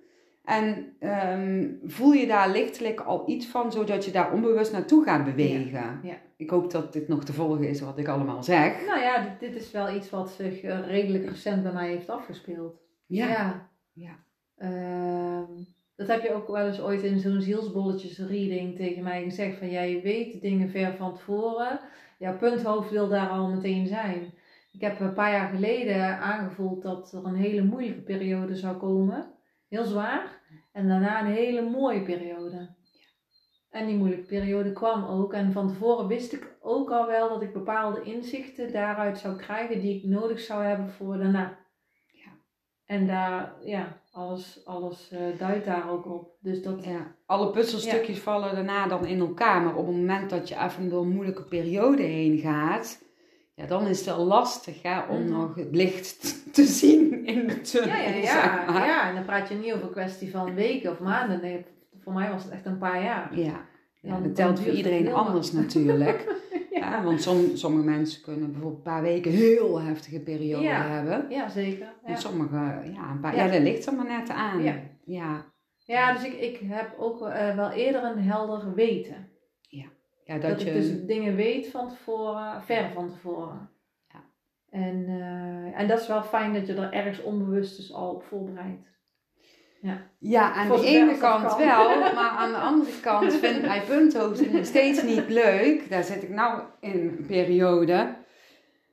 En 0.43 0.95
ehm, 0.99 1.67
voel 1.83 2.11
je 2.11 2.27
daar 2.27 2.49
lichtelijk 2.49 2.99
al 2.99 3.29
iets 3.29 3.45
van, 3.45 3.71
zodat 3.71 4.05
je 4.05 4.11
daar 4.11 4.33
onbewust 4.33 4.71
naartoe 4.71 5.03
gaat 5.03 5.23
bewegen. 5.23 5.99
ja. 6.03 6.23
Ik 6.37 6.49
hoop 6.49 6.71
dat 6.71 6.93
dit 6.93 7.07
nog 7.07 7.23
te 7.23 7.33
volgen 7.33 7.69
is 7.69 7.81
wat 7.81 7.97
ik 7.97 8.07
allemaal 8.07 8.43
zeg. 8.43 8.85
Nou 8.85 8.99
ja, 8.99 9.23
dit, 9.23 9.39
dit 9.39 9.61
is 9.61 9.71
wel 9.71 9.95
iets 9.95 10.09
wat 10.09 10.29
zich 10.29 10.61
eh, 10.61 10.87
redelijk 10.87 11.29
recent 11.29 11.63
bij 11.63 11.71
mij 11.71 11.87
heeft 11.87 12.09
afgespeeld. 12.09 12.79
Ja. 13.05 13.69
Ja. 13.93 14.23
Ehm, 14.57 15.51
dat 15.95 16.07
heb 16.07 16.21
je 16.21 16.33
ook 16.33 16.47
wel 16.47 16.67
eens 16.67 16.81
ooit 16.81 17.03
in 17.03 17.19
zo'n 17.19 17.41
zielsbolletjes 17.41 18.17
reading 18.19 18.75
tegen 18.75 19.03
mij 19.03 19.23
gezegd. 19.23 19.57
Van 19.57 19.69
jij 19.69 20.01
weet 20.01 20.41
dingen 20.41 20.69
ver 20.69 20.95
van 20.95 21.13
tevoren. 21.13 21.79
Jouw 22.19 22.37
punthoofd 22.37 22.91
wil 22.91 23.07
daar 23.07 23.29
al 23.29 23.47
meteen 23.47 23.87
zijn. 23.87 24.33
Ik 24.71 24.81
heb 24.81 24.99
een 24.99 25.13
paar 25.13 25.31
jaar 25.31 25.49
geleden 25.49 26.19
aangevoeld 26.19 26.81
dat 26.81 27.13
er 27.13 27.25
een 27.25 27.35
hele 27.35 27.63
moeilijke 27.63 28.01
periode 28.01 28.55
zou 28.55 28.77
komen. 28.77 29.33
Heel 29.67 29.85
zwaar. 29.85 30.41
En 30.71 30.87
daarna 30.87 31.19
een 31.19 31.33
hele 31.33 31.69
mooie 31.69 32.01
periode. 32.01 32.73
En 33.69 33.85
die 33.85 33.95
moeilijke 33.95 34.25
periode 34.25 34.73
kwam 34.73 35.05
ook. 35.05 35.33
En 35.33 35.51
van 35.51 35.67
tevoren 35.67 36.07
wist 36.07 36.33
ik 36.33 36.55
ook 36.59 36.91
al 36.91 37.07
wel 37.07 37.29
dat 37.29 37.41
ik 37.41 37.53
bepaalde 37.53 38.01
inzichten 38.03 38.71
daaruit 38.71 39.17
zou 39.17 39.35
krijgen 39.37 39.79
die 39.79 39.97
ik 39.97 40.03
nodig 40.03 40.39
zou 40.39 40.63
hebben 40.63 40.89
voor 40.89 41.17
daarna. 41.17 41.57
Ja. 42.11 42.31
En 42.85 43.07
daar, 43.07 43.55
ja, 43.63 44.01
alles, 44.15 44.61
alles 44.65 45.09
eh, 45.11 45.19
duidt 45.39 45.65
daar 45.65 45.89
ook 45.91 46.05
op. 46.05 46.29
Dus 46.39 46.61
dat, 46.63 46.85
Ja, 46.85 47.15
alle 47.25 47.49
puzzelstukjes 47.51 48.19
vallen 48.19 48.55
daarna 48.55 48.87
dan 48.87 49.05
in 49.05 49.19
elkaar. 49.19 49.61
Maar 49.61 49.75
op 49.75 49.87
het 49.87 49.95
moment 49.95 50.29
dat 50.29 50.49
je 50.49 50.55
even 50.55 50.89
door 50.89 51.01
een 51.01 51.13
moeilijke 51.13 51.43
periode 51.43 52.01
heen 52.03 52.37
gaat, 52.37 53.03
ja, 53.55 53.65
dan 53.65 53.87
is 53.87 53.97
het 53.97 54.15
wel 54.15 54.25
lastig 54.25 54.81
hè, 54.81 54.99
om 55.09 55.21
Mhm. 55.21 55.31
nog 55.31 55.55
het 55.55 55.75
licht 55.75 56.35
te 56.55 56.63
zien 56.63 57.25
in 57.25 57.47
de 57.47 57.61
tunnel. 57.61 57.95
ja, 57.95 58.01
ja, 58.09 58.13
zeg 58.21 58.43
ja, 58.43 58.63
maar. 58.71 58.85
ja. 58.87 59.07
En 59.09 59.15
dan 59.15 59.25
praat 59.25 59.49
je 59.49 59.55
niet 59.55 59.73
over 59.73 59.85
een 59.85 59.91
kwestie 59.91 60.31
van 60.31 60.53
weken 60.53 60.91
of 60.91 60.99
maanden. 60.99 61.41
Nee, 61.41 61.65
voor 62.03 62.13
mij 62.13 62.29
was 62.31 62.43
het 62.43 62.51
echt 62.51 62.65
een 62.65 62.77
paar 62.77 63.03
jaar. 63.03 63.39
Ja, 63.39 63.65
ja 64.01 64.09
Dan- 64.13 64.23
dat 64.23 64.35
telt 64.35 64.59
voor 64.59 64.71
iedereen 64.73 65.13
anders 65.13 65.51
natuurlijk. 65.51 66.25
ja. 66.79 67.03
want 67.03 67.21
som, 67.21 67.55
sommige 67.55 67.85
mensen 67.85 68.21
kunnen 68.21 68.51
bijvoorbeeld 68.51 68.85
een 68.85 68.91
paar 68.91 69.01
weken 69.01 69.31
heel 69.31 69.81
heftige 69.81 70.19
periode 70.19 70.63
Ja. 70.63 70.87
hebben. 70.87 71.25
Ja, 71.29 71.49
zeker. 71.49 71.87
En 72.03 72.11
Ja. 72.11 72.15
sommige, 72.17 72.55
ja, 72.93 73.11
een 73.11 73.19
paar, 73.21 73.35
Ja. 73.35 73.45
ja. 73.45 73.51
dat 73.51 73.61
ligt 73.61 73.85
er 73.85 73.93
maar 73.93 74.05
net 74.19 74.29
aan. 74.29 74.63
Ja. 74.63 74.75
ja. 75.05 75.45
ja, 75.77 76.13
dus 76.13 76.23
ik, 76.25 76.33
ik 76.33 76.59
heb 76.63 76.95
ook 76.97 77.21
eh, 77.27 77.55
wel 77.55 77.69
eerder 77.71 78.03
een 78.03 78.19
helder 78.21 78.73
weten. 78.73 79.29
Ja, 79.61 80.33
Dat, 80.33 80.41
dat, 80.41 80.61
ik 80.61 80.67
je, 80.67 80.73
dus 80.73 81.05
dingen 81.05 81.35
weet 81.35 81.67
van 81.67 81.89
tevoren, 81.89 82.63
ver 82.63 82.89
van 82.93 83.09
tevoren. 83.09 83.69
Ja. 84.07 84.23
En, 84.69 85.05
eh, 85.07 85.79
en 85.81 85.87
dat 85.87 85.99
is 85.99 86.07
wel 86.07 86.23
fijn 86.23 86.53
dat 86.53 86.67
je 86.67 86.73
er 86.73 86.91
ergens 86.93 87.21
onbewust 87.23 87.75
dus 87.77 87.93
al 87.93 88.09
op 88.13 88.23
voorbereidt. 88.23 88.87
Ja, 90.19 90.53
aan 90.53 90.67
Voor 90.67 90.77
de 90.77 90.85
ene 90.85 91.17
kant 91.17 91.47
kan. 91.47 91.57
wel, 91.57 91.99
maar 92.15 92.29
aan 92.29 92.51
de 92.51 92.57
andere 92.57 92.99
kant 93.01 93.33
vind 93.33 93.55
ik 93.55 93.65
mijn 93.65 93.85
punthoofd 93.87 94.51
nog 94.51 94.65
steeds 94.65 95.03
niet 95.03 95.29
leuk. 95.29 95.89
Daar 95.89 96.03
zit 96.03 96.23
ik 96.23 96.29
nou 96.29 96.61
in 96.79 96.91
een 96.91 97.25
periode 97.27 98.15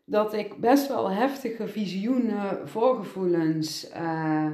dat 0.05 0.34
ik 0.34 0.57
best 0.57 0.88
wel 0.88 1.11
heftige 1.11 1.68
visioenen, 1.68 2.68
voorgevoelens 2.68 3.90
eh, 3.90 4.47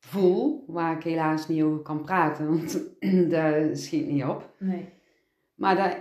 voel, 0.00 0.64
waar 0.66 0.96
ik 0.96 1.02
helaas 1.02 1.48
niet 1.48 1.62
over 1.62 1.82
kan 1.82 2.02
praten, 2.02 2.48
want 2.48 2.82
dat 3.30 3.78
schiet 3.78 4.06
niet 4.06 4.24
op. 4.24 4.50
Nee. 4.58 4.88
Maar 5.54 5.76
dat, 5.76 5.96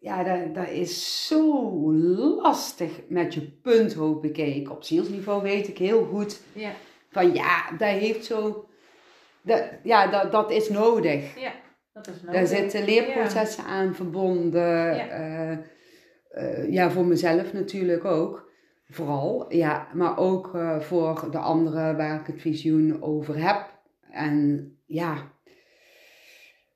ja, 0.00 0.22
dat, 0.24 0.54
dat 0.54 0.68
is 0.68 1.26
zo 1.26 1.92
lastig 1.92 3.00
met 3.08 3.34
je 3.34 3.40
punthoofd 3.40 4.20
bekeken. 4.20 4.72
Op 4.72 4.84
zielsniveau 4.84 5.42
weet 5.42 5.68
ik 5.68 5.78
heel 5.78 6.04
goed 6.04 6.42
Ja, 6.52 6.72
van 7.10 7.34
ja, 7.34 7.70
dat 7.70 7.88
heeft 7.88 8.24
zo. 8.24 8.67
Dat, 9.48 9.64
ja, 9.82 10.06
dat, 10.06 10.32
dat 10.32 10.50
is 10.50 10.68
nodig. 10.68 11.38
ja, 11.40 11.52
dat 11.92 12.06
is 12.06 12.22
nodig. 12.22 12.34
Daar 12.34 12.46
zitten 12.46 12.84
leerprocessen 12.84 13.64
aan 13.64 13.94
verbonden. 13.94 14.94
Ja. 14.96 15.08
eh, 15.08 15.58
eh, 16.30 16.72
ja, 16.72 16.90
voor 16.90 17.04
mezelf 17.04 17.52
natuurlijk 17.52 18.04
ook. 18.04 18.46
Vooral, 18.90 19.54
ja, 19.54 19.88
maar 19.94 20.18
ook 20.18 20.54
eh, 20.54 20.80
voor 20.80 21.28
de 21.30 21.38
anderen 21.38 21.96
waar 21.96 22.20
ik 22.20 22.26
het 22.26 22.40
visioen 22.40 23.02
over 23.02 23.46
heb. 23.46 23.78
En 24.10 24.72
ja, 24.86 25.32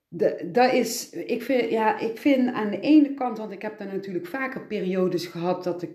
de, 0.09 0.49
dat 0.53 0.73
is, 0.73 1.11
ik 1.11 1.43
vind, 1.43 1.71
ja, 1.71 1.99
ik 1.99 2.19
vind 2.19 2.53
aan 2.53 2.71
de 2.71 2.81
ene 2.81 3.15
kant, 3.15 3.39
want 3.39 3.53
ik 3.53 3.63
heb 3.63 3.79
dan 3.79 3.87
natuurlijk 3.87 4.27
vaker 4.27 4.67
periodes 4.67 5.27
gehad 5.27 5.65
dat 5.65 5.83
ik 5.83 5.91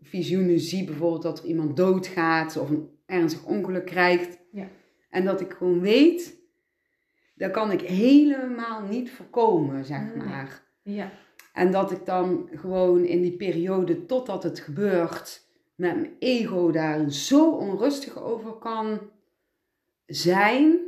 visioenen 0.00 0.60
zie, 0.60 0.84
bijvoorbeeld 0.84 1.22
dat 1.22 1.38
er 1.38 1.44
iemand 1.44 1.76
doodgaat 1.76 2.56
of 2.56 2.70
een 2.70 2.88
ernstig 3.06 3.44
ongeluk 3.44 3.86
krijgt. 3.86 4.41
En 5.12 5.24
dat 5.24 5.40
ik 5.40 5.52
gewoon 5.52 5.80
weet, 5.80 6.36
dat 7.34 7.50
kan 7.50 7.70
ik 7.70 7.80
helemaal 7.80 8.82
niet 8.82 9.10
voorkomen, 9.10 9.84
zeg 9.84 10.14
Nee. 10.14 10.16
maar. 10.26 10.62
Ja, 10.82 11.10
En 11.52 11.72
dat 11.72 11.90
ik 11.90 12.06
dan 12.06 12.48
gewoon 12.54 13.04
in 13.04 13.20
die 13.22 13.36
periode 13.36 14.06
totdat 14.06 14.42
het 14.42 14.60
gebeurt, 14.60 15.46
met 15.74 15.94
mijn 15.96 16.12
ego 16.18 16.70
daar 16.70 17.10
zo 17.10 17.50
onrustig 17.50 18.22
over 18.22 18.52
kan 18.52 19.00
zijn. 20.06 20.78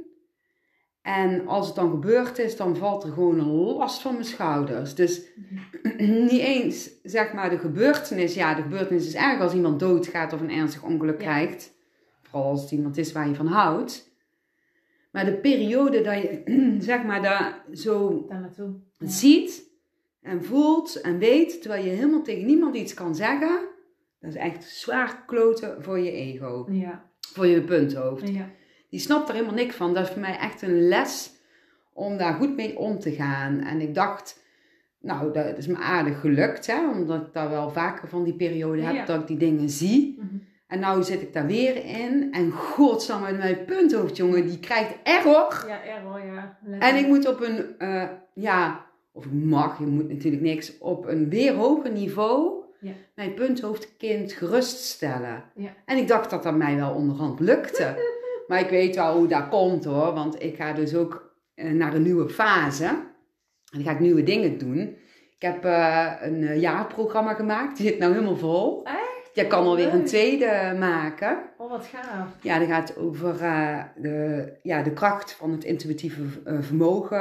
En 1.03 1.47
als 1.47 1.67
het 1.67 1.77
dan 1.77 1.91
gebeurd 1.91 2.39
is, 2.39 2.57
dan 2.57 2.77
valt 2.77 3.05
er 3.05 3.13
gewoon 3.13 3.39
een 3.39 3.51
last 3.53 4.01
van 4.03 4.13
mijn 4.13 4.25
schouders. 4.25 4.95
Dus 4.95 5.23
niet 6.29 6.31
eens, 6.41 6.91
zeg 7.03 7.33
maar, 7.33 7.51
de 7.51 7.59
gebeurtenis. 7.59 8.35
Ja, 8.35 8.55
de 8.55 8.63
gebeurtenis 8.63 9.07
is 9.07 9.15
erg 9.15 9.41
als 9.41 9.55
iemand 9.55 9.81
doodgaat 9.81 10.33
of 10.33 10.41
een 10.41 10.51
ernstig 10.51 10.83
ongeluk 10.83 11.21
Ja. 11.21 11.27
krijgt. 11.27 11.73
Vooral 12.23 12.51
als 12.51 12.63
het 12.63 12.71
iemand 12.71 12.97
is 12.97 13.13
waar 13.13 13.29
je 13.29 13.35
van 13.35 13.47
houdt. 13.47 14.13
Maar 15.15 15.25
de 15.25 15.33
periode 15.33 16.01
dat 16.03 16.23
je, 16.23 16.43
zeg 16.91 17.05
maar, 17.05 17.23
daar 17.23 17.65
zo. 17.73 18.27
Ja. 18.29 18.51
ziet 18.99 19.63
en 20.21 20.45
voelt 20.45 21.01
en 21.01 21.19
weet, 21.19 21.61
terwijl 21.63 21.85
je 21.85 21.91
helemaal 21.91 22.23
tegen 22.23 22.47
niemand 22.47 22.77
iets 22.77 22.95
kan 22.95 23.15
zeggen, 23.15 23.61
dat 24.21 24.31
is 24.31 24.37
echt 24.37 24.65
zwaar 24.65 25.25
kloten 25.27 25.83
voor 25.83 25.99
je 25.99 26.11
ego, 26.11 26.67
Ja, 26.71 27.11
voor 27.21 27.47
je 27.47 27.63
punthoofd. 27.63 28.29
ja, 28.29 28.51
Die 28.91 29.01
snapt 29.01 29.29
er 29.29 29.35
helemaal 29.35 29.55
niks 29.55 29.75
van. 29.77 29.95
Dat 29.95 30.03
is 30.05 30.11
voor 30.11 30.21
mij 30.21 30.39
echt 30.39 30.63
een 30.63 30.89
les 30.89 31.33
om 31.93 32.17
daar 32.17 32.35
goed 32.35 32.57
mee 32.57 32.79
om 32.79 32.99
te 32.99 33.11
gaan. 33.13 33.61
En 33.61 33.81
ik 33.81 33.95
dacht, 33.95 34.43
nou, 35.01 35.33
dat 35.33 35.59
is 35.59 35.67
me 35.67 35.77
aardig 35.77 36.21
gelukt, 36.21 36.67
hè, 36.67 36.91
omdat 36.91 37.27
ik 37.27 37.33
daar 37.33 37.51
wel 37.51 37.71
vaker 37.71 38.09
van 38.09 38.25
die 38.25 38.35
periode 38.35 38.83
heb, 38.83 39.07
dat 39.07 39.21
ik 39.21 39.27
die 39.27 39.37
dingen 39.37 39.69
zie. 39.71 40.19
Mhm. 40.19 40.35
En 40.75 40.81
nou 40.81 41.03
zit 41.03 41.23
ik 41.23 41.33
daar 41.33 41.47
weer 41.47 41.85
in. 41.85 42.29
En 42.33 42.51
godsamme, 42.51 43.33
mijn 43.33 43.65
punthoofd, 43.65 44.17
jongen, 44.17 44.47
die 44.47 44.59
krijgt 44.59 44.95
error. 45.03 45.65
ja, 45.69 45.83
error, 45.83 46.21
ja. 46.25 46.59
En 46.79 46.97
ik 46.97 47.07
moet 47.07 47.29
op 47.29 47.41
een, 47.41 47.79
eh, 47.79 48.03
ja, 48.35 48.87
of 49.13 49.25
ik 49.25 49.33
mag, 49.33 49.79
je 49.79 49.87
moet 49.87 50.09
natuurlijk 50.09 50.43
niks, 50.43 50.79
op 50.79 51.07
een 51.07 51.29
weer 51.29 51.55
hoger 51.55 51.91
niveau 51.93 52.53
Ja. 52.81 52.93
mijn 53.15 53.35
punthoofdkind 53.35 54.33
geruststellen. 54.33 55.45
Ja. 55.55 55.71
En 55.85 55.97
ik 55.97 56.09
dacht 56.09 56.31
dat 56.31 56.43
dat 56.43 56.55
mij 56.57 56.77
wel 56.77 56.95
onderhand 56.95 57.41
lukte. 57.41 57.95
maar 58.49 58.61
ik 58.61 58.69
weet 58.71 58.97
wel 58.97 59.17
hoe 59.17 59.27
dat 59.27 59.49
komt 59.49 59.85
hoor, 59.85 60.15
want 60.15 60.43
ik 60.43 60.57
ga 60.57 60.73
dus 60.73 60.95
ook 60.95 61.35
eh, 61.55 61.71
naar 61.71 61.95
een 61.95 62.03
nieuwe 62.03 62.29
fase. 62.29 62.85
En 62.85 63.03
dan 63.71 63.83
ga 63.83 63.91
ik 63.91 64.01
nieuwe 64.01 64.23
dingen 64.23 64.59
doen. 64.59 64.79
Ik 65.37 65.43
heb 65.53 65.65
eh, 65.65 66.13
een 66.21 66.61
jaarprogramma 66.61 67.35
gemaakt, 67.35 67.77
die 67.77 67.87
zit 67.87 67.99
nou 67.99 68.13
helemaal 68.13 68.37
vol. 68.37 68.85
Echt? 68.85 69.04
Je 69.35 69.47
kan 69.47 69.65
alweer 69.65 69.95
een 69.95 70.05
tweede 70.05 70.77
maken. 70.79 71.39
Oh, 71.57 71.71
wat 71.71 71.87
gaaf. 71.87 72.29
Ja, 72.41 72.59
dat 72.59 72.69
gaat 72.69 72.97
over 72.97 73.41
eh, 73.41 73.83
de, 73.97 74.49
ja, 74.63 74.83
de 74.83 74.93
kracht 74.93 75.33
van 75.33 75.53
het 75.53 75.65
intuïtieve 75.65 76.23
eh, 76.45 76.57
vermogen, 76.61 77.19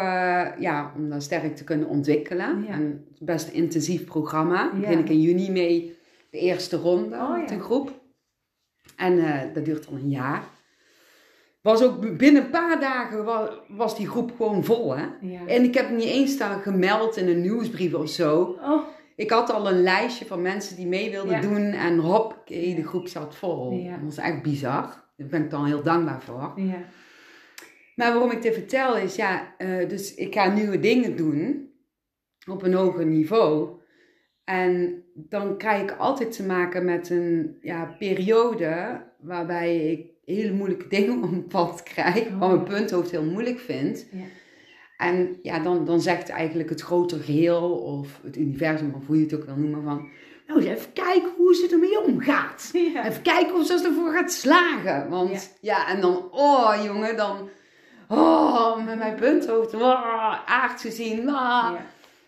ja, 0.60 0.94
om 0.96 1.10
dat 1.10 1.24
sterk 1.24 1.56
te 1.56 1.64
kunnen 1.64 1.88
ontwikkelen. 1.88 2.64
Ja. 2.68 2.74
En 2.74 3.08
is 3.14 3.20
best 3.20 3.48
een 3.48 3.54
intensief 3.54 4.06
programma. 4.06 4.56
Daar 4.56 4.80
begin 4.80 5.00
ik 5.00 5.10
in 5.10 5.22
juni 5.22 5.52
mee 5.52 5.98
De 6.30 6.40
eerste 6.40 6.78
ronde 6.78 7.16
Oh, 7.16 7.40
met 7.40 7.52
een 7.52 7.62
groep. 7.62 8.02
En 8.96 9.20
eh, 9.20 9.54
dat 9.54 9.66
duurt 9.66 9.88
al 9.88 9.94
een 9.94 10.10
jaar. 10.10 10.44
Was 11.62 11.84
ook 11.84 12.18
binnen 12.18 12.44
een 12.44 12.50
paar 12.50 12.80
dagen 12.80 13.24
was, 13.24 13.50
was 13.68 13.98
die 13.98 14.08
groep 14.08 14.32
gewoon 14.38 14.64
vol, 14.64 14.98
hè? 14.98 15.06
En 15.48 15.64
ik 15.64 15.74
heb 15.74 15.90
niet 15.90 16.04
eens 16.04 16.38
daar 16.38 16.60
gemeld 16.60 17.18
in 17.18 17.28
een 17.28 17.42
nieuwsbrief 17.42 17.94
of 17.94 18.10
zo. 18.10 18.58
Oh, 18.62 18.84
Ik 19.16 19.30
had 19.30 19.50
al 19.52 19.68
een 19.70 19.82
lijstje 19.82 20.26
van 20.26 20.42
mensen 20.42 20.76
die 20.76 20.88
mee 20.88 21.12
wilden 21.12 21.36
Ja. 21.36 21.42
doen. 21.42 21.66
En 21.72 21.98
hop, 21.98 22.42
de 22.46 22.84
groep 22.86 23.08
zat 23.08 23.36
vol. 23.36 23.72
Ja. 23.72 23.92
Dat 23.92 24.04
was 24.04 24.18
echt 24.18 24.42
bizar. 24.42 25.02
Daar 25.18 25.28
ben 25.28 25.44
ik 25.44 25.50
dan 25.50 25.66
heel 25.66 25.84
dankbaar 25.84 26.22
voor. 26.22 26.52
ja. 26.56 26.84
Maar 27.96 28.12
waarom 28.12 28.32
ik 28.32 28.42
dit 28.42 28.54
vertel 28.54 28.98
is, 28.98 29.16
ja, 29.16 29.56
eh, 29.58 29.90
dus 29.90 30.16
ik 30.16 30.34
ga 30.34 30.54
nieuwe 30.54 30.80
dingen 30.80 31.16
doen 31.16 31.70
op 32.50 32.64
een 32.64 32.74
hoger 32.74 33.06
niveau. 33.06 33.70
En 34.44 35.04
dan 35.14 35.58
krijg 35.58 35.82
ik 35.82 35.92
altijd 35.98 36.32
te 36.32 36.46
maken 36.46 36.86
met 36.86 37.10
een 37.10 37.58
ja, 37.62 37.96
periode 38.00 39.02
waarbij 39.20 39.92
ik 39.92 40.08
hele 40.26 40.54
moeilijke 40.54 40.88
dingen 40.98 41.24
op 41.24 41.30
mijn 41.30 41.48
pad 41.48 41.84
krijg, 41.84 42.28
Oh, 42.28 42.40
wat 42.40 42.50
mijn 42.50 42.60
ja. 42.72 42.78
punthoofd 42.78 43.12
heel 43.12 43.24
moeilijk 43.26 43.60
vindt. 43.60 44.08
Ja. 44.12 44.24
En 45.04 45.40
ja, 45.42 45.60
dan, 45.60 45.86
dan 45.86 46.02
zegt 46.02 46.30
eigenlijk 46.30 46.70
het 46.70 46.82
grote 46.82 47.20
geheel 47.20 47.72
of 47.72 48.20
het 48.24 48.38
universum, 48.38 48.94
of 48.96 49.06
hoe 49.08 49.18
je 49.18 49.24
het 49.24 49.36
ook 49.36 49.46
wil 49.46 49.56
noemen, 49.56 49.84
van 49.84 50.10
nou 50.48 50.66
even 50.66 50.94
kijken 50.94 51.32
hoe 51.38 51.56
ze 51.56 51.68
ermee 51.72 52.04
omgaat. 52.04 52.70
Ja. 52.94 53.08
Even 53.08 53.22
kijken 53.22 53.56
hoe 53.56 53.66
ze 53.66 53.74
ervoor 53.74 54.14
gaat 54.14 54.32
slagen. 54.32 55.10
Want 55.10 55.58
ja, 55.62 55.88
en 55.88 56.02
dan, 56.02 56.28
oh 56.32 56.84
jongen, 56.84 57.18
dan, 57.18 57.50
oh, 58.10 58.86
met 58.86 58.98
mijn 58.98 59.16
punthoofd, 59.16 59.74
oh, 59.74 60.50
aardse 60.50 60.92
zien, 60.92 61.30
ah. 61.30 61.72
Ja. 61.74 61.86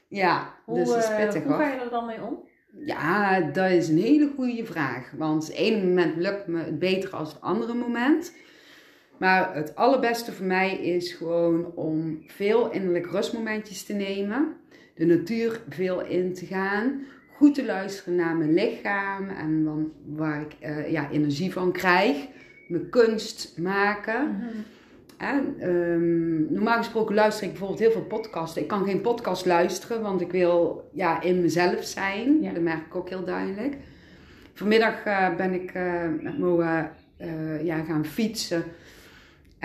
Ja, 0.08 0.54
Hoe, 0.66 0.76
dus 0.78 0.88
dat 0.88 0.98
is 0.98 1.10
eh, 1.10 1.18
pittig 1.18 1.44
hoe 1.44 1.54
ga 1.54 1.72
je 1.72 1.80
er 1.80 1.90
dan 1.90 2.06
mee 2.06 2.22
om? 2.22 2.40
Ja, 2.86 3.40
dat 3.40 3.70
is 3.70 3.90
een 3.90 3.98
hele 3.98 4.32
goede 4.36 4.66
vraag. 4.66 5.12
Want 5.18 5.48
het 5.48 5.56
ene 5.56 5.86
moment 5.86 6.16
lukt 6.16 6.48
me 6.48 6.64
het 6.64 6.80
beter 6.80 7.10
dan 7.10 7.20
het 7.20 7.42
andere 7.42 7.74
moment. 7.74 8.34
Maar 9.18 9.56
het 9.56 9.76
allerbeste 9.76 10.32
voor 10.32 10.46
mij 10.46 10.78
is 10.78 11.14
gewoon 11.14 11.72
om 11.76 12.24
veel 12.28 12.72
innerlijk 12.72 13.06
rustmomentjes 13.06 13.84
te 13.84 13.94
nemen. 13.94 14.56
De 14.96 15.06
natuur 15.06 15.62
veel 15.70 16.06
in 16.06 16.34
te 16.34 16.46
gaan. 16.46 17.06
Goed 17.36 17.56
te 17.56 17.66
luisteren 17.66 18.16
naar 18.16 18.36
mijn 18.36 18.54
lichaam 18.54 19.30
en 19.30 19.64
dan 19.64 19.92
waar 20.06 20.42
ik 20.42 20.56
eh, 20.60 20.92
ja, 20.92 21.10
energie 21.12 21.54
van 21.54 21.72
krijg. 21.72 22.28
Mijn 22.68 22.90
kunst 22.90 23.58
maken. 23.58 24.42
En, 25.18 25.56
ehm, 25.60 26.54
normaal 26.54 26.78
gesproken 26.78 27.16
luister 27.16 27.44
ik 27.44 27.50
bijvoorbeeld 27.50 27.80
heel 27.80 27.92
veel 27.92 28.06
podcasts. 28.06 28.58
Ik 28.58 28.68
kan 28.68 28.86
geen 28.86 29.02
podcast 29.02 29.46
luisteren, 29.46 30.02
want 30.02 30.22
ik 30.22 30.32
wil 30.32 30.90
ja, 30.94 31.22
in 31.22 31.42
mezelf 31.42 31.84
zijn. 31.84 32.42
Ja. 32.42 32.54
Dat 32.54 32.64
merk 32.64 32.86
ik 32.86 32.96
ook 32.96 33.10
heel 33.10 33.24
duidelijk. 33.24 33.76
Vanmiddag 34.54 35.04
eh, 35.04 35.36
ben 35.36 35.54
ik 35.54 35.72
eh, 35.72 36.04
met 36.22 36.38
Moa 36.38 36.96
ja, 37.62 37.84
gaan 37.84 38.06
fietsen. 38.06 38.64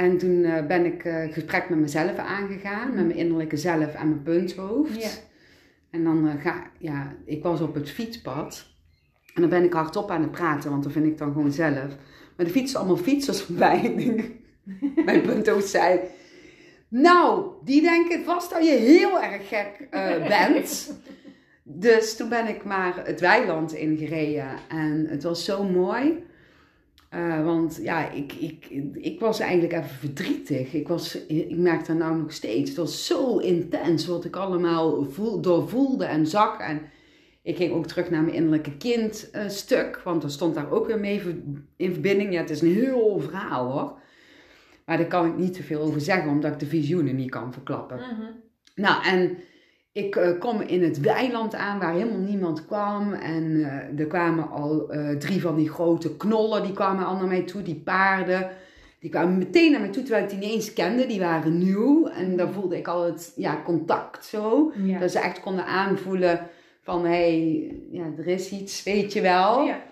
En 0.01 0.18
toen 0.18 0.44
eh, 0.44 0.66
ben 0.66 0.84
ik 0.84 1.05
eh, 1.05 1.14
het 1.14 1.32
gesprek 1.32 1.68
met 1.68 1.78
mezelf 1.78 2.16
aangegaan. 2.16 2.94
Met 2.94 3.07
mijn 3.07 3.18
innerlijke 3.18 3.57
zelf 3.57 3.94
en 3.94 4.09
mijn 4.09 4.22
punthoofd. 4.22 5.03
Ja. 5.03 5.09
En 5.90 6.05
dan 6.05 6.28
eh, 6.28 6.42
ga 6.42 6.70
ja, 6.78 7.16
ik 7.24 7.42
was 7.42 7.61
op 7.61 7.74
het 7.74 7.90
fietspad. 7.90 8.66
En 9.34 9.40
dan 9.40 9.51
ben 9.51 9.64
ik 9.64 9.72
hardop 9.72 10.11
aan 10.11 10.22
het 10.22 10.30
praten, 10.30 10.70
want 10.70 10.82
dat 10.82 10.92
vind 10.92 11.07
ik 11.07 11.18
dan 11.18 11.32
gewoon 11.32 11.53
zelf. 11.53 11.96
Maar 12.36 12.46
er 12.46 12.53
fietsen 12.53 12.78
allemaal 12.78 12.96
fietsers 12.96 13.42
voorbij. 13.42 13.94
Mijn 15.05 15.20
punthoofd 15.20 15.68
zei... 15.68 16.01
Nou, 16.88 17.53
die 17.64 17.82
denken 17.82 18.24
vast 18.24 18.51
dat 18.51 18.64
je 18.64 18.72
heel 18.72 19.22
erg 19.22 19.48
gek 19.48 19.86
eh, 19.90 20.26
bent. 20.26 20.92
Dus 21.62 22.16
toen 22.16 22.28
ben 22.28 22.48
ik 22.48 22.64
maar 22.64 23.07
het 23.07 23.20
weiland 23.20 23.72
ingereden. 23.74 24.48
En 24.68 25.07
het 25.09 25.22
was 25.22 25.44
zo 25.44 25.64
mooi. 25.64 26.24
Eh, 27.11 27.44
want 27.44 27.78
ja, 27.82 28.11
ik, 28.11 28.32
ik, 28.32 28.66
ik 28.94 29.20
was 29.20 29.40
eigenlijk 29.40 29.72
even 29.72 29.88
verdrietig. 29.88 30.72
Ik, 30.72 30.88
was, 30.88 31.26
ik 31.26 31.56
merk 31.56 31.86
dat 31.86 31.96
nou 31.96 32.16
nog 32.16 32.32
steeds. 32.32 32.70
Het 32.70 32.78
was 32.78 33.06
zo 33.06 33.38
intens 33.38 34.06
wat 34.06 34.24
ik 34.24 34.36
allemaal 34.36 35.04
voel, 35.04 35.40
doorvoelde 35.40 36.04
en 36.04 36.26
zag. 36.26 36.58
En 36.58 36.80
ik 37.42 37.56
ging 37.56 37.72
ook 37.72 37.86
terug 37.86 38.11
naar 38.11 38.22
mijn 38.22 38.34
innerlijke 38.34 38.76
kind 38.76 39.30
eh, 39.30 39.48
stuk. 39.48 40.00
Want 40.04 40.22
er 40.22 40.30
stond 40.30 40.54
daar 40.54 40.70
ook 40.70 40.86
weer 40.86 41.00
mee 41.00 41.22
in 41.76 41.92
verbinding. 41.92 42.32
Ja, 42.32 42.40
het 42.40 42.50
is 42.50 42.61
een 42.61 42.74
heel 42.74 43.20
verhaal 43.20 43.72
hoor. 43.72 43.98
Maar 44.84 44.96
daar 44.96 45.06
kan 45.06 45.26
ik 45.26 45.36
niet 45.36 45.54
te 45.54 45.62
veel 45.62 45.80
over 45.80 46.00
zeggen, 46.00 46.30
omdat 46.30 46.52
ik 46.52 46.58
de 46.58 46.66
visioenen 46.66 47.16
niet 47.16 47.30
kan 47.30 47.52
verklappen. 47.52 47.96
Mhm. 47.96 48.30
Nou, 48.74 49.04
en 49.04 49.38
ik 49.93 50.16
eh, 50.16 50.38
kom 50.38 50.61
in 50.61 50.82
het 50.82 51.01
weiland 51.01 51.55
aan 51.55 51.78
waar 51.78 51.93
helemaal 51.93 52.18
niemand 52.18 52.66
kwam. 52.66 53.12
En 53.12 53.64
eh, 53.64 54.01
er 54.01 54.07
kwamen 54.07 54.51
al 54.51 54.91
eh, 54.91 55.16
drie 55.16 55.41
van 55.41 55.57
die 55.57 55.70
grote 55.70 56.16
knollen, 56.16 56.62
die 56.62 56.72
kwamen 56.72 57.07
al 57.07 57.16
naar 57.16 57.26
mij 57.26 57.43
toe, 57.43 57.62
die 57.62 57.80
paarden. 57.84 58.51
Die 59.01 59.11
kwamen 59.11 59.38
meteen 59.38 59.70
naar 59.70 59.80
mij 59.80 59.91
toe, 59.91 60.03
terwijl 60.03 60.24
ik 60.24 60.30
die 60.30 60.38
niet 60.38 60.51
eens 60.51 60.72
kende. 60.72 61.07
Die 61.07 61.20
waren 61.20 61.59
nieuw 61.59 62.07
en 62.07 62.36
daar 62.36 62.53
voelde 62.53 62.76
ik 62.76 62.88
al 62.88 63.05
het 63.05 63.32
ja, 63.36 63.62
contact 63.64 64.24
zo. 64.24 64.72
Ja. 64.76 64.99
Dat 64.99 65.11
ze 65.11 65.18
echt 65.18 65.41
konden 65.41 65.66
aanvoelen 65.66 66.47
van, 66.82 67.05
hé, 67.05 67.11
hey, 67.11 67.80
ja, 67.91 68.05
er 68.18 68.26
is 68.26 68.51
iets, 68.51 68.82
weet 68.82 69.12
je 69.12 69.20
wel. 69.20 69.64
Ja. 69.64 69.82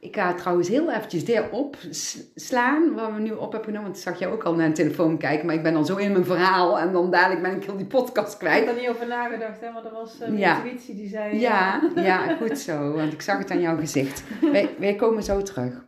Ik 0.00 0.16
ga 0.16 0.34
trouwens 0.34 0.68
heel 0.68 0.90
eventjes 0.92 1.24
dit 1.24 1.42
opslaan, 1.50 2.94
waar 2.94 3.14
we 3.14 3.20
nu 3.20 3.30
op 3.30 3.40
hebben 3.52 3.64
genomen. 3.64 3.82
Want 3.82 3.96
ik 3.96 4.02
zag 4.02 4.18
jij 4.18 4.28
ook 4.30 4.42
al 4.42 4.54
naar 4.54 4.66
een 4.66 4.74
telefoon 4.74 5.18
kijken, 5.18 5.46
maar 5.46 5.54
ik 5.54 5.62
ben 5.62 5.76
al 5.76 5.84
zo 5.84 5.96
in 5.96 6.12
mijn 6.12 6.24
verhaal. 6.24 6.78
En 6.78 6.92
dan 6.92 7.10
dadelijk 7.10 7.42
ben 7.42 7.56
ik 7.56 7.64
heel 7.64 7.76
die 7.76 7.86
podcast 7.86 8.32
Ik 8.32 8.38
kwijt. 8.38 8.64
heb 8.66 8.74
er 8.74 8.80
niet 8.80 8.90
over 8.90 9.06
nagedacht, 9.06 9.60
hè, 9.60 9.72
want 9.72 9.84
er 9.84 9.92
was 9.92 10.20
een 10.20 10.36
Ja. 10.38 10.56
intuïtie 10.64 10.94
die 10.94 11.08
zei... 11.08 11.32
eh, 11.32 11.40
Ja, 11.40 11.80
ja, 11.96 12.36
goed 12.36 12.58
zo, 12.58 12.92
want 12.92 13.12
ik 13.12 13.22
zag 13.22 13.38
het 13.38 13.50
aan 13.50 13.60
jouw 13.60 13.76
gezicht. 13.78 14.22
Wij, 14.52 14.68
wij 14.78 14.94
komen 14.96 15.22
zo 15.22 15.42
terug. 15.42 15.86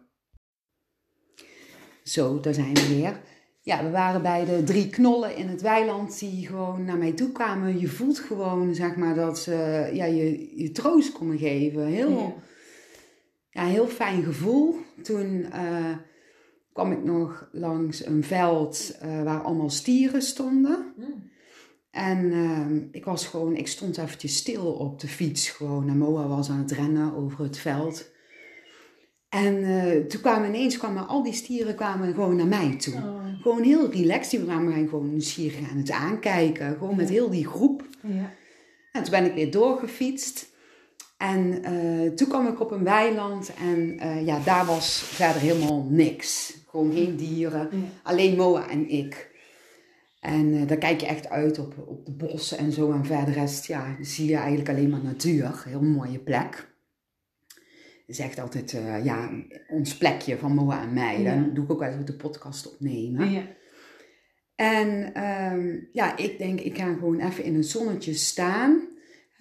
Zo, 2.02 2.40
daar 2.40 2.54
zijn 2.54 2.74
we 2.74 2.88
weer. 2.94 3.20
Ja, 3.60 3.84
we 3.84 3.90
waren 3.90 4.22
bij 4.22 4.44
de 4.44 4.62
drie 4.64 4.90
knollen 4.90 5.36
in 5.36 5.48
het 5.48 5.62
weiland 5.62 6.18
die 6.18 6.46
gewoon 6.46 6.84
naar 6.84 6.96
mij 6.98 7.12
toe 7.12 7.32
kwamen. 7.32 7.78
Je 7.78 7.88
voelt 7.88 8.18
gewoon, 8.18 8.74
zeg 8.74 8.96
maar, 8.96 9.14
dat 9.14 9.38
ze 9.38 9.88
ja, 9.92 10.04
je, 10.04 10.52
je 10.62 10.70
troost 10.72 11.12
konden 11.12 11.38
geven. 11.38 11.84
Heel, 11.86 12.10
Ja. 12.10 12.32
Ja, 13.53 13.64
heel 13.64 13.86
fijn 13.86 14.22
gevoel. 14.22 14.76
Toen 15.03 15.44
eh, 15.53 15.96
kwam 16.72 16.92
ik 16.92 17.05
nog 17.05 17.48
langs 17.53 18.07
een 18.07 18.24
veld 18.24 18.98
eh, 19.00 19.22
waar 19.22 19.40
allemaal 19.40 19.70
stieren 19.70 20.22
stonden. 20.22 20.92
Mm. 20.96 21.30
En 21.90 22.32
ehm, 22.32 22.80
ik 22.90 23.05
was 23.05 23.26
gewoon, 23.26 23.57
ik 23.57 23.66
stond 23.66 23.98
eventjes 23.98 24.36
stil 24.36 24.72
op 24.72 25.00
de 25.00 25.09
fiets 25.09 25.48
gewoon. 25.48 25.88
En 25.88 25.98
Moa 25.98 26.26
was 26.26 26.50
aan 26.50 26.59
het 26.59 26.70
rennen 26.70 27.14
over 27.14 27.44
het 27.44 27.59
veld. 27.59 28.11
En 29.28 29.64
eh, 29.64 30.07
toen 30.07 30.20
kwamen 30.20 30.48
ineens 30.48 30.78
kwamen 30.78 31.09
al 31.09 31.22
die 31.22 31.32
stieren 31.32 31.74
kwamen 31.74 32.14
gewoon 32.14 32.36
naar 32.36 32.46
mij 32.46 32.76
toe. 32.76 32.94
Oh. 32.94 33.42
Gewoon 33.42 33.62
heel 33.62 33.90
relaxed. 33.90 34.30
Die 34.30 34.48
waren 34.48 34.68
mij 34.68 34.86
gewoon 34.86 35.11
nieuwsgierig 35.11 35.70
aan 35.70 35.76
het 35.76 35.90
aankijken. 35.90 36.76
Gewoon 36.78 36.96
met 36.96 37.09
heel 37.09 37.30
die 37.30 37.46
groep. 37.46 37.84
Ja. 38.03 38.32
En 38.92 39.03
toen 39.03 39.11
ben 39.11 39.24
ik 39.24 39.34
weer 39.34 39.50
doorgefietst. 39.50 40.51
En 41.22 41.64
eh, 41.64 42.10
toen 42.10 42.28
kwam 42.28 42.46
ik 42.46 42.60
op 42.60 42.70
een 42.70 42.84
weiland 42.84 43.54
en 43.54 43.98
eh, 43.98 44.26
ja, 44.26 44.40
daar 44.44 44.66
was 44.66 45.02
verder 45.02 45.40
helemaal 45.40 45.86
niks. 45.90 46.56
Gewoon 46.68 46.92
geen 46.92 47.16
dieren, 47.16 47.68
Ja. 47.70 47.78
alleen 48.02 48.36
Moa 48.36 48.68
en 48.68 48.88
ik. 48.88 49.30
En 50.20 50.54
eh, 50.54 50.66
daar 50.66 50.76
kijk 50.76 51.00
je 51.00 51.06
echt 51.06 51.28
uit 51.28 51.58
op, 51.58 51.74
op 51.86 52.06
de 52.06 52.12
bossen 52.12 52.58
en 52.58 52.72
zo. 52.72 52.92
En 52.92 53.04
verder 53.04 53.34
rest, 53.34 53.66
ja, 53.66 53.96
zie 54.00 54.28
je 54.28 54.36
eigenlijk 54.36 54.68
alleen 54.68 54.90
maar 54.90 55.02
natuur. 55.02 55.62
Heel 55.66 55.82
mooie 55.82 56.18
plek. 56.18 56.70
Het 58.06 58.06
is 58.06 58.18
echt 58.18 58.38
altijd, 58.38 58.70
ja, 59.02 59.30
ons 59.68 59.96
plekje 59.96 60.38
van 60.38 60.54
Moa 60.54 60.82
en 60.82 60.92
mij. 60.92 61.20
Ja. 61.20 61.34
Dan 61.34 61.54
doe 61.54 61.64
ik 61.64 61.72
ook 61.72 61.80
wel 61.80 61.90
eens 61.92 62.04
de 62.04 62.16
podcast 62.16 62.72
opnemen. 62.72 63.30
Ja. 63.30 63.42
En 64.54 65.14
ehm, 65.14 65.78
ja, 65.92 66.16
ik 66.16 66.38
denk, 66.38 66.60
ik 66.60 66.78
ga 66.78 66.92
gewoon 66.92 67.20
even 67.20 67.44
in 67.44 67.54
het 67.54 67.66
zonnetje 67.66 68.14
staan. 68.14 68.90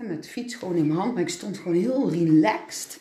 Met 0.08 0.24
de 0.24 0.30
fiets 0.30 0.56
gewoon 0.56 0.76
in 0.76 0.88
mijn 0.88 0.99
hand. 0.99 1.14
Maar 1.14 1.22
ik 1.24 1.30
stond 1.30 1.58
gewoon 1.58 1.78
heel 1.78 2.12
relaxed. 2.12 2.99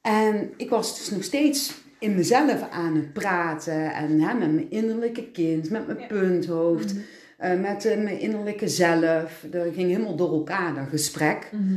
En 0.00 0.50
ik 0.56 0.70
was 0.70 0.98
dus 0.98 1.10
nog 1.10 1.24
steeds 1.24 1.74
in 1.98 2.14
mezelf 2.14 2.68
aan 2.70 2.96
het 2.96 3.12
praten. 3.12 3.94
En 3.94 4.20
hè, 4.20 4.34
met 4.34 4.52
mijn 4.52 4.70
innerlijke 4.70 5.30
kind, 5.30 5.70
met 5.70 5.86
mijn 5.86 5.98
Ja. 5.98 6.06
punthoofd, 6.06 6.94
Mhm. 6.94 7.02
eh, 7.38 7.60
met 7.60 7.84
eh, 7.84 8.02
mijn 8.02 8.18
innerlijke 8.20 8.68
zelf. 8.68 9.44
Dat 9.50 9.74
ging 9.74 9.90
helemaal 9.90 10.16
door 10.16 10.32
elkaar, 10.32 10.74
dat 10.74 10.88
gesprek. 10.88 11.48
Mhm. 11.52 11.74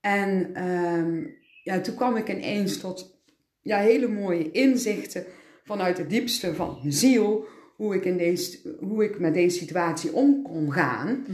En 0.00 0.50
ehm, 0.54 1.24
ja, 1.62 1.80
toen 1.80 1.94
kwam 1.94 2.16
ik 2.16 2.28
ineens 2.28 2.78
tot 2.78 3.18
ja, 3.62 3.78
hele 3.78 4.08
mooie 4.08 4.50
inzichten 4.50 5.24
vanuit 5.64 5.98
het 5.98 6.10
diepste 6.10 6.54
van 6.54 6.78
mijn 6.80 6.92
ziel. 6.92 7.46
Hoe 7.76 7.94
ik, 7.94 8.04
in 8.04 8.16
deze, 8.16 8.76
hoe 8.80 9.04
ik 9.04 9.18
met 9.18 9.34
deze 9.34 9.58
situatie 9.58 10.12
om 10.12 10.42
kon 10.42 10.72
gaan. 10.72 11.26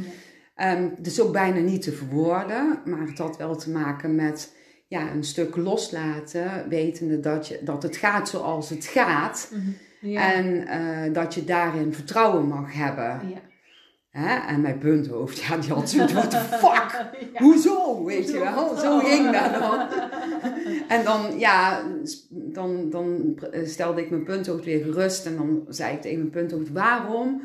Het 0.68 1.06
is 1.06 1.20
ook 1.20 1.32
bijna 1.32 1.58
niet 1.58 1.82
te 1.82 1.92
verwoorden, 1.92 2.78
maar 2.84 3.06
het 3.06 3.18
had 3.18 3.36
wel 3.36 3.56
te 3.56 3.70
maken 3.70 4.14
met 4.14 4.54
ja, 4.88 5.10
een 5.10 5.24
stuk 5.24 5.56
loslaten. 5.56 6.68
Wetende 6.68 7.20
dat, 7.20 7.48
je, 7.48 7.60
dat 7.62 7.82
het 7.82 7.96
gaat 7.96 8.28
zoals 8.28 8.68
het 8.68 8.84
gaat. 8.84 9.50
Mhm. 9.52 9.70
Ja. 10.10 10.32
En 10.32 10.66
eh, 10.66 11.14
dat 11.14 11.34
je 11.34 11.44
daarin 11.44 11.94
vertrouwen 11.94 12.46
mag 12.46 12.72
hebben. 12.72 13.20
ja. 13.28 13.48
Hè? 14.10 14.54
En 14.54 14.60
mijn 14.60 14.78
punthoofd, 14.78 15.38
ja, 15.38 15.56
die 15.56 15.72
had 15.72 15.90
zoiets, 15.90 16.12
what 16.12 16.30
the 16.30 16.36
fuck? 16.66 17.06
Ja. 17.32 17.42
Hoezo, 17.42 18.04
weet 18.04 18.28
je 18.30 18.38
wel? 18.38 18.76
Zo 18.76 18.98
ging 18.98 19.30
dat 19.30 19.54
dan. 19.60 19.88
En 20.88 21.04
dan, 21.04 21.38
ja, 21.38 21.82
dan, 22.30 22.90
dan 22.90 23.38
stelde 23.64 24.00
ik 24.00 24.10
mijn 24.10 24.24
punthoofd 24.24 24.64
weer 24.64 24.84
gerust. 24.84 25.26
En 25.26 25.36
dan 25.36 25.64
zei 25.68 25.94
ik 25.94 26.00
tegen 26.00 26.18
mijn 26.18 26.30
punthoofd, 26.30 26.72
waarom 26.72 27.42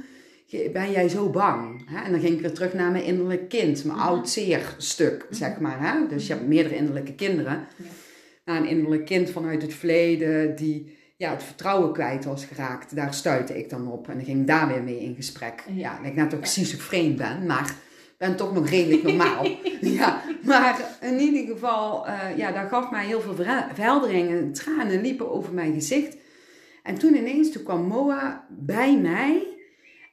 ben 0.74 0.92
jij 0.92 1.10
zo 1.10 1.30
bang? 1.30 1.82
Hè? 1.90 2.04
En 2.04 2.12
dan 2.12 2.20
ging 2.20 2.34
ik 2.34 2.42
weer 2.42 2.54
terug 2.54 2.74
naar 2.74 2.92
mijn 2.92 3.04
innerlijk 3.04 3.50
kind. 3.50 3.84
Mijn 3.84 3.98
Mhm. 3.98 4.08
oud 4.08 4.30
zeer 4.30 4.76
stuk, 4.78 5.28
zeg 5.30 5.60
maar. 5.60 5.78
Hè? 5.80 6.08
Dus 6.08 6.28
je 6.28 6.34
hebt 6.34 6.48
meerdere 6.48 6.76
innerlijke 6.76 7.14
kinderen. 7.14 7.68
Ja. 7.78 7.86
Nou, 8.46 8.60
een 8.60 8.70
innerlijk 8.70 9.06
kind 9.06 9.30
vanuit 9.30 9.62
het 9.62 9.74
verleden 9.74 10.56
die 10.56 10.98
ja, 11.18 11.32
het 11.32 11.44
vertrouwen 11.44 11.94
kwijt 11.94 12.26
was 12.26 12.46
geraakt. 12.46 12.96
Daar 12.96 13.14
stuitte 13.14 13.58
ik 13.58 13.70
dan 13.70 13.92
op. 13.92 14.08
En 14.10 14.16
dan 14.16 14.26
ging 14.26 14.40
ik 14.42 14.48
daar 14.48 14.68
weer 14.68 14.84
mee 14.84 15.00
in 15.00 15.16
gesprek. 15.16 15.64
Ja. 15.68 15.74
Ja, 15.76 15.98
dat 15.98 16.06
ik 16.06 16.16
net 16.16 16.36
ook 16.36 16.46
schizofreen 16.46 17.16
ben, 17.16 17.46
maar 17.46 17.76
ben 18.18 18.36
toch 18.36 18.54
nog 18.54 18.70
redelijk 18.70 19.04
normaal. 19.04 19.48
ja, 19.82 20.22
maar 20.44 20.98
in 21.02 21.20
ieder 21.20 21.54
geval, 21.54 22.08
eh, 22.08 22.38
ja, 22.38 22.52
dat 22.52 22.70
gaf 22.70 22.92
mij 22.92 23.06
heel 23.06 23.22
veel 23.22 23.36
verhe- 23.36 23.68
verhelderingen. 23.74 24.54
Tranen 24.54 25.02
liepen 25.02 25.32
over 25.32 25.54
mijn 25.54 25.74
gezicht. 25.74 26.18
En 26.84 26.96
toen 26.96 27.16
ineens, 27.16 27.52
toen 27.52 27.64
kwam 27.64 27.84
Moa 27.88 28.46
bij 28.50 28.98
mij. 28.98 29.48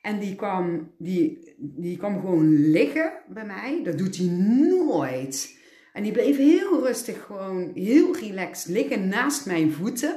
En 0.03 0.19
die 0.19 0.35
kwam, 0.35 0.91
die, 0.99 1.55
die 1.59 1.97
kwam 1.97 2.21
gewoon 2.21 2.71
liggen 2.71 3.13
bij 3.29 3.47
mij. 3.47 3.81
Dat 3.85 3.99
doet 3.99 4.17
hij 4.17 4.27
nooit. 4.27 5.59
En 5.93 6.03
die 6.03 6.13
bleef 6.13 6.37
heel 6.37 6.87
rustig, 6.87 7.25
gewoon 7.25 7.71
heel 7.75 8.17
relaxed 8.17 8.75
liggen 8.75 9.09
naast 9.09 9.47
mijn 9.47 9.73
voeten. 9.73 10.17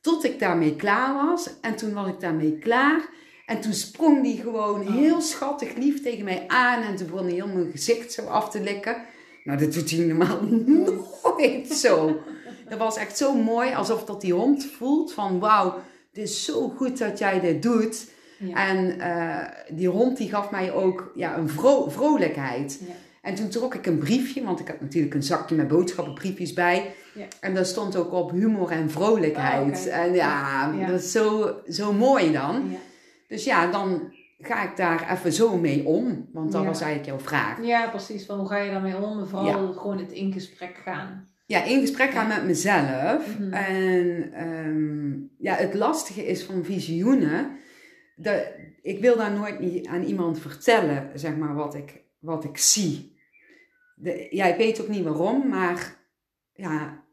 Tot 0.00 0.24
ik 0.24 0.38
daarmee 0.38 0.76
klaar 0.76 1.14
was. 1.14 1.50
En 1.60 1.76
toen 1.76 1.92
was 1.92 2.08
ik 2.08 2.20
daarmee 2.20 2.58
klaar. 2.58 3.08
En 3.46 3.60
toen 3.60 3.72
sprong 3.72 4.22
die 4.22 4.40
gewoon 4.40 4.92
heel 4.92 5.20
schattig 5.20 5.76
lief 5.76 6.02
tegen 6.02 6.24
mij 6.24 6.44
aan. 6.48 6.82
En 6.82 6.96
toen 6.96 7.06
begon 7.06 7.26
hij 7.26 7.34
heel 7.34 7.48
mijn 7.48 7.70
gezicht 7.70 8.12
zo 8.12 8.22
af 8.22 8.50
te 8.50 8.60
likken. 8.60 8.96
Nou, 9.44 9.58
dat 9.58 9.72
doet 9.72 9.90
hij 9.90 10.04
normaal 10.04 10.42
nooit 10.42 11.68
zo. 11.68 12.20
Dat 12.68 12.78
was 12.78 12.96
echt 12.96 13.16
zo 13.16 13.34
mooi, 13.34 13.74
alsof 13.74 14.04
dat 14.04 14.20
die 14.20 14.32
hond 14.32 14.64
voelt 14.64 15.12
van... 15.12 15.38
Wauw, 15.38 15.74
het 16.08 16.22
is 16.22 16.44
zo 16.44 16.68
goed 16.68 16.98
dat 16.98 17.18
jij 17.18 17.40
dit 17.40 17.62
doet. 17.62 18.16
Ja. 18.38 18.68
En 18.68 19.00
eh, 19.00 19.48
die 19.76 19.88
hond 19.88 20.16
die 20.16 20.28
gaf 20.28 20.50
mij 20.50 20.72
ook 20.72 21.12
ja, 21.14 21.36
een 21.38 21.48
vro- 21.48 21.88
vrolijkheid. 21.90 22.80
Ja. 22.86 22.92
En 23.22 23.34
toen 23.34 23.48
trok 23.48 23.74
ik 23.74 23.86
een 23.86 23.98
briefje, 23.98 24.44
want 24.44 24.60
ik 24.60 24.68
had 24.68 24.80
natuurlijk 24.80 25.14
een 25.14 25.22
zakje 25.22 25.54
met 25.54 25.68
boodschappenbriefjes 25.68 26.52
bij. 26.52 26.94
Ja. 27.14 27.24
En 27.40 27.54
daar 27.54 27.64
stond 27.66 27.96
ook 27.96 28.12
op 28.12 28.30
humor 28.30 28.70
en 28.70 28.90
vrolijkheid. 28.90 29.86
Oh. 29.88 29.96
En 29.96 30.12
ja, 30.14 30.72
dat 30.86 31.00
is 31.02 31.12
zo, 31.12 31.54
zo 31.68 31.92
mooi 31.92 32.32
dan. 32.32 32.68
Ja. 32.70 32.76
Dus 33.28 33.44
ja, 33.44 33.70
dan 33.70 34.12
ga 34.40 34.62
ik 34.70 34.76
daar 34.76 35.12
even 35.12 35.32
zo 35.32 35.56
mee 35.56 35.84
om. 35.86 36.28
Want 36.32 36.52
dat 36.52 36.62
Ja. 36.62 36.68
was 36.68 36.80
eigenlijk 36.80 37.10
jouw 37.10 37.26
vraag. 37.28 37.64
Ja, 37.66 37.88
precies. 37.88 38.26
Van 38.26 38.38
hoe 38.38 38.48
ga 38.48 38.56
je 38.58 38.70
daarmee 38.70 38.96
om? 38.96 39.26
Vooral 39.26 39.72
gewoon 39.72 39.98
het 39.98 40.12
in 40.12 40.32
gesprek 40.32 40.80
gaan. 40.84 41.28
Ja, 41.46 41.64
in 41.64 41.80
gesprek 41.80 42.10
gaan 42.10 42.28
met 42.28 42.44
mezelf. 42.44 43.38
Mhm. 43.38 43.52
En 43.52 44.32
ehm, 44.32 45.12
ja, 45.38 45.54
het 45.54 45.74
lastige 45.74 46.26
is 46.26 46.44
van 46.44 46.64
visioenen. 46.64 47.50
Ik 48.82 49.00
wil 49.00 49.16
daar 49.16 49.32
nooit 49.32 49.60
niet 49.60 49.86
aan 49.86 50.02
iemand 50.02 50.40
vertellen, 50.40 51.10
zeg 51.14 51.36
maar, 51.36 51.54
wat 51.54 51.74
ik, 51.74 52.02
wat 52.18 52.44
ik 52.44 52.56
zie. 52.56 53.16
De, 53.96 54.26
ja, 54.30 54.46
ik 54.46 54.56
weet 54.56 54.80
ook 54.80 54.88
niet 54.88 55.04
waarom, 55.04 55.48
maar 55.48 55.96
ja, 56.52 57.04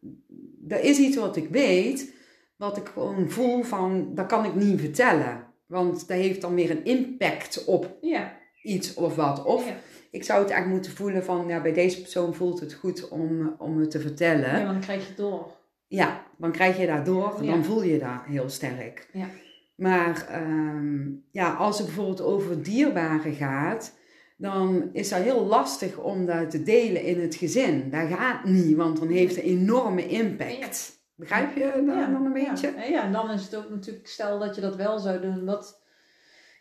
er 0.68 0.80
is 0.84 0.98
iets 0.98 1.16
wat 1.18 1.36
ik 1.36 1.50
weet, 1.50 2.14
wat 2.56 2.78
ik 2.78 2.88
gewoon 2.88 3.30
voel 3.30 3.64
van, 3.64 4.16
dat 4.16 4.26
kan 4.26 4.46
ik 4.46 4.56
niet 4.56 4.80
vertellen. 4.80 5.44
Want 5.66 6.08
dat 6.08 6.18
heeft 6.18 6.42
dan 6.42 6.56
weer 6.56 6.72
een 6.72 6.86
impact 6.86 7.66
op 7.66 7.98
Ja. 8.02 8.38
iets 8.64 8.94
of 8.94 9.16
wat. 9.16 9.44
Of 9.46 9.68
ja. 9.68 9.76
ik 10.12 10.24
zou 10.24 10.40
het 10.42 10.50
eigenlijk 10.52 10.82
moeten 10.82 10.98
voelen 11.04 11.24
van, 11.24 11.48
ja, 11.48 11.62
bij 11.62 11.74
deze 11.74 12.02
persoon 12.02 12.34
voelt 12.36 12.60
het 12.60 12.74
goed 12.74 13.10
om, 13.10 13.56
om 13.58 13.80
het 13.80 13.92
te 13.92 14.00
vertellen. 14.00 14.50
ja, 14.50 14.64
want 14.66 14.68
dan 14.72 14.80
krijg 14.80 15.02
je 15.02 15.08
het 15.08 15.18
door. 15.18 15.52
Ja, 15.88 16.26
dan 16.38 16.52
krijg 16.52 16.78
je 16.80 16.86
daardoor, 16.86 17.44
Ja. 17.44 17.52
dan 17.52 17.64
voel 17.64 17.84
je 17.84 18.00
dat 18.00 18.20
heel 18.26 18.50
sterk. 18.50 19.08
Ja. 19.14 19.28
Maar 19.76 20.28
ehm, 20.28 21.12
ja, 21.32 21.54
als 21.54 21.78
het 21.78 21.88
bijvoorbeeld 21.88 22.22
over 22.22 22.64
dierbaren 22.64 23.34
gaat, 23.34 23.94
dan 24.38 24.90
is 24.94 25.10
dat 25.10 25.22
heel 25.22 25.46
lastig 25.46 25.98
om 25.98 26.26
dat 26.26 26.50
te 26.50 26.64
delen 26.64 27.04
in 27.04 27.22
het 27.22 27.36
gezin. 27.36 27.90
Dat 27.90 28.08
gaat 28.08 28.44
niet, 28.44 28.76
want 28.76 29.00
dan 29.00 29.10
heeft 29.10 29.36
het 29.36 29.46
een 29.46 29.52
enorme 29.52 30.08
impact. 30.08 31.04
Begrijp 31.16 31.56
je 31.56 31.84
ja. 31.86 32.08
dan 32.08 32.26
een 32.26 32.34
beetje? 32.34 32.74
Ja. 32.76 32.84
ja, 32.84 33.04
en 33.04 33.12
dan 33.12 33.32
is 33.32 33.44
het 33.44 33.56
ook 33.56 33.70
natuurlijk, 33.70 34.08
stel 34.08 34.40
dat 34.40 34.56
je 34.56 34.62
dat 34.62 34.76
wel 34.76 35.00
zou 35.00 35.22
doen, 35.22 35.46
wat, 35.46 35.82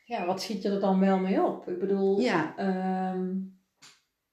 ja, 0.05 0.27
wat 0.27 0.43
schiet 0.43 0.63
je 0.63 0.69
er 0.69 0.81
dan 0.81 1.01
wel 1.01 1.19
mee 1.19 1.43
op? 1.43 1.69
Ik 1.69 1.79
bedoel, 1.79 2.21
Ja, 2.21 2.57
ehm, 2.57 3.33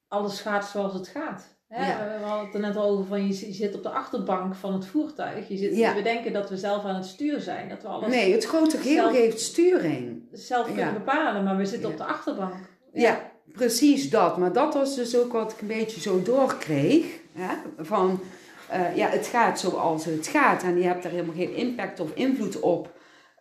alles 0.08 0.40
gaat 0.40 0.64
zoals 0.64 0.94
het 0.94 1.08
gaat. 1.08 1.60
Hè? 1.74 1.90
Ja. 1.90 2.18
We 2.20 2.24
hadden 2.24 2.44
het 2.46 2.54
er 2.54 2.60
net 2.60 2.76
al 2.76 2.88
over 2.90 3.04
van 3.06 3.26
je, 3.26 3.32
zi- 3.32 3.46
je 3.46 3.52
zit 3.52 3.74
op 3.74 3.82
de 3.82 3.88
achterbank 3.88 4.54
van 4.54 4.72
het 4.72 4.86
voertuig. 4.86 5.48
Je 5.48 5.56
zit, 5.56 5.76
Ja. 5.76 5.94
We 5.94 6.02
denken 6.02 6.32
dat 6.32 6.50
we 6.50 6.56
zelf 6.56 6.84
aan 6.84 6.94
het 6.94 7.06
stuur 7.06 7.40
zijn. 7.40 7.68
Dat 7.68 7.82
we 7.82 7.88
alles 7.88 8.08
nee, 8.08 8.32
het 8.32 8.44
grote 8.44 8.76
geheel 8.78 9.10
geeft 9.10 9.40
sturing. 9.40 10.22
zelf 10.32 10.66
kunnen 10.66 10.84
Ja. 10.84 10.92
bepalen, 10.92 11.44
maar 11.44 11.56
we 11.56 11.66
zitten 11.66 11.90
op 11.90 11.96
de 11.96 12.04
achterbank. 12.04 12.54
Ja. 12.92 13.30
precies 13.52 14.10
dat. 14.10 14.36
Maar 14.38 14.52
dat 14.52 14.74
was 14.74 14.94
dus 14.94 15.16
ook 15.16 15.32
wat 15.32 15.52
ik 15.52 15.60
een 15.60 15.66
beetje 15.66 16.00
zo 16.00 16.22
doorkreeg. 16.22 17.04
Hè? 17.32 17.54
Van, 17.78 18.20
eh, 18.68 18.96
ja, 18.96 19.08
het 19.08 19.26
gaat 19.26 19.60
zoals 19.60 20.04
het 20.04 20.26
gaat. 20.26 20.62
En 20.62 20.78
je 20.78 20.84
hebt 20.84 21.02
daar 21.02 21.12
helemaal 21.12 21.34
geen 21.34 21.54
impact 21.54 22.00
of 22.00 22.14
invloed 22.14 22.60
op. 22.60 22.92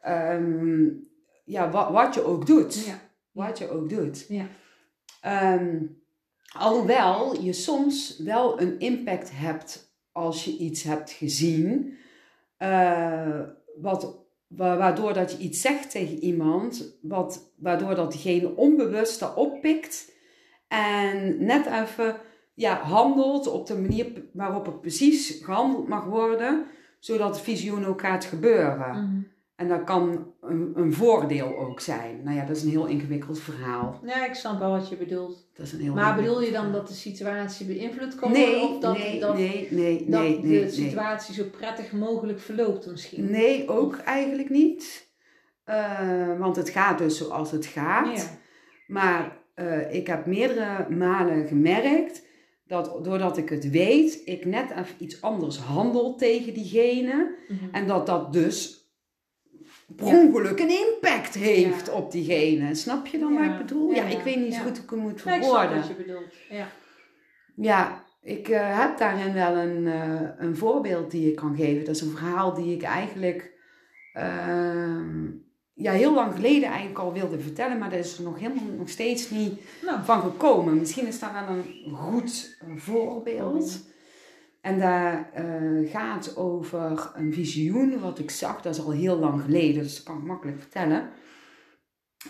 Ehm, 0.02 0.86
ja, 1.46 1.70
wat, 1.70 1.90
wat 1.92 2.14
je 2.14 2.24
ook 2.26 2.46
doet. 2.46 2.86
Ja. 2.86 3.00
Wat 3.32 3.58
je 3.58 3.70
ook 3.70 3.90
doet. 3.90 4.26
Ja. 4.28 4.46
Alhoewel 6.58 7.42
je 7.42 7.54
soms 7.54 8.18
wel 8.18 8.62
een 8.62 8.80
impact 8.80 9.30
hebt 9.34 9.96
als 10.12 10.46
je 10.46 10.58
iets 10.58 10.84
hebt 10.84 11.12
gezien. 11.12 11.98
eh, 12.58 13.40
wat, 13.82 14.18
wa- 14.48 14.78
waardoor 14.78 15.14
dat 15.14 15.32
je 15.32 15.38
iets 15.38 15.62
zegt 15.62 15.92
tegen 15.92 16.18
iemand. 16.24 16.98
Wat, 17.02 17.54
waardoor 17.58 17.96
dat 17.96 18.12
diegene 18.12 18.56
onbewust 18.56 19.20
dat 19.20 19.36
oppikt. 19.36 20.12
En 20.68 21.46
net 21.46 21.66
even 21.66 22.16
ja, 22.54 22.76
handelt 22.82 23.48
op 23.48 23.68
de 23.68 23.78
manier 23.78 24.08
waarop 24.34 24.66
het 24.66 24.82
precies 24.82 25.40
gehandeld 25.44 25.88
mag 25.88 26.06
worden. 26.06 26.66
Zodat 27.00 27.30
het 27.30 27.42
visioen 27.42 27.86
ook 27.86 28.02
gaat 28.02 28.26
gebeuren. 28.26 28.90
Mhm. 29.04 29.22
En 29.62 29.68
dat 29.68 29.84
kan 29.84 30.34
een, 30.42 30.72
een 30.76 30.94
voordeel 30.94 31.58
ook 31.58 31.80
zijn. 31.80 32.24
Nou 32.24 32.38
ja, 32.38 32.46
dat 32.46 32.56
is 32.56 32.64
een 32.64 32.70
heel 32.70 32.86
ingewikkeld 32.86 33.40
verhaal. 33.40 34.00
Ja, 34.06 34.26
ik 34.26 34.34
snap 34.34 34.60
wel 34.60 34.72
wat 34.72 34.90
je 34.90 34.96
bedoelt. 34.96 35.48
Dat 35.54 35.66
is 35.66 35.74
een 35.74 35.80
heel 35.80 35.94
Maar 35.94 36.16
bedoel 36.16 36.42
je 36.42 36.52
dan 36.52 36.72
dat 36.72 36.88
de 36.88 36.94
situatie 36.94 37.66
beïnvloed 37.66 38.16
kan 38.16 38.32
Nee, 38.32 38.60
worden? 38.60 38.70
Of 38.70 38.80
dat, 38.80 38.98
nee, 38.98 39.20
dat, 39.20 39.36
nee, 39.36 39.68
nee, 39.72 39.98
dat 40.10 40.22
nee, 40.22 40.42
de 40.42 40.48
nee, 40.48 40.70
situatie 40.70 41.34
zo 41.34 41.44
prettig 41.58 41.92
mogelijk 41.92 42.40
verloopt 42.40 42.92
misschien? 42.92 43.32
Nee, 43.32 43.70
ook 43.70 43.98
eigenlijk 43.98 44.50
niet. 44.50 45.10
Eh, 45.64 46.40
want 46.40 46.56
het 46.56 46.70
gaat 46.70 46.98
dus 46.98 47.18
zoals 47.18 47.52
het 47.52 47.66
gaat. 47.66 48.18
Ja. 48.18 48.38
Maar 48.88 49.38
eh, 49.54 49.94
ik 49.94 50.08
heb 50.08 50.26
meerdere 50.26 50.90
malen 50.90 51.48
gemerkt 51.48 52.26
dat 52.66 53.04
doordat 53.04 53.38
ik 53.38 53.50
het 53.50 53.70
weet, 53.70 54.22
ik 54.26 54.46
net 54.46 54.72
even 54.72 54.96
iets 54.98 55.22
anders 55.22 55.58
handel 55.58 56.16
tegen 56.16 56.54
diegene. 56.54 57.36
Mhm. 57.48 57.76
En 57.76 57.88
dat 57.88 58.06
dat 58.06 58.34
dus 58.34 58.81
per 59.96 60.06
ongeluk 60.06 60.60
een 60.60 60.70
impact 60.70 61.36
heeft 61.36 61.90
op 61.92 62.12
diegene. 62.12 62.76
Snap 62.76 63.08
je 63.08 63.20
dan 63.20 63.34
wat 63.34 63.44
ik 63.44 63.58
bedoel? 63.58 63.92
Ja, 63.94 64.04
ik 64.04 64.22
weet 64.24 64.40
niet 64.40 64.54
zo 64.54 64.62
goed 64.62 64.78
hoe 64.78 64.84
ik 64.84 64.90
het 64.90 65.00
moet 65.00 65.22
Ja, 65.24 65.36
ik 65.36 65.44
snap 65.44 65.54
verwoorden. 65.54 65.78
wat 65.80 65.88
je 65.88 65.94
bedoelt. 65.94 66.34
Ja. 66.50 66.68
Ja, 67.56 68.04
ik 68.22 68.48
eh, 68.50 68.80
heb 68.80 68.98
daarin 68.98 69.34
wel 69.34 69.56
een, 69.56 69.88
eh, 69.88 70.22
een 70.38 70.56
voorbeeld 70.56 71.12
die 71.12 71.30
ik 71.30 71.36
kan 71.36 71.56
geven. 71.56 71.86
Dat 71.86 71.96
is 71.96 72.02
een 72.02 72.18
verhaal 72.18 72.54
die 72.54 72.76
ik 72.76 72.82
eigenlijk 72.82 73.52
ehm, 74.14 75.26
ja, 75.74 75.92
heel 75.92 76.14
lang 76.14 76.34
geleden 76.34 76.70
eigenlijk 76.70 77.00
al 77.00 77.14
wilde 77.14 77.40
vertellen, 77.40 77.78
maar 77.78 77.90
daar 77.90 78.00
is 78.00 78.18
er 78.18 78.24
nog 78.24 78.40
helemaal 78.40 78.64
nog 78.78 78.90
steeds 78.90 79.30
niet 79.30 79.62
Nou, 79.86 80.00
van 80.04 80.22
gekomen. 80.22 80.78
Misschien 80.78 81.08
is 81.08 81.20
dat 81.20 81.30
wel 81.32 81.56
een 81.56 81.92
goed 81.96 82.58
voorbeeld. 82.76 83.80
En 84.62 84.80
daar 84.80 85.32
eh, 85.34 85.92
gaat 85.92 86.38
over 86.38 87.12
een 87.16 87.34
visioen 87.34 88.00
wat 88.00 88.20
ik 88.20 88.30
zag, 88.30 88.62
dat 88.62 88.76
is 88.76 88.84
al 88.84 88.92
heel 88.92 89.18
lang 89.18 89.42
geleden, 89.42 89.84
dus 89.84 89.96
dat 89.96 90.04
kan 90.04 90.18
ik 90.18 90.24
makkelijk 90.24 90.60
vertellen. 90.60 91.10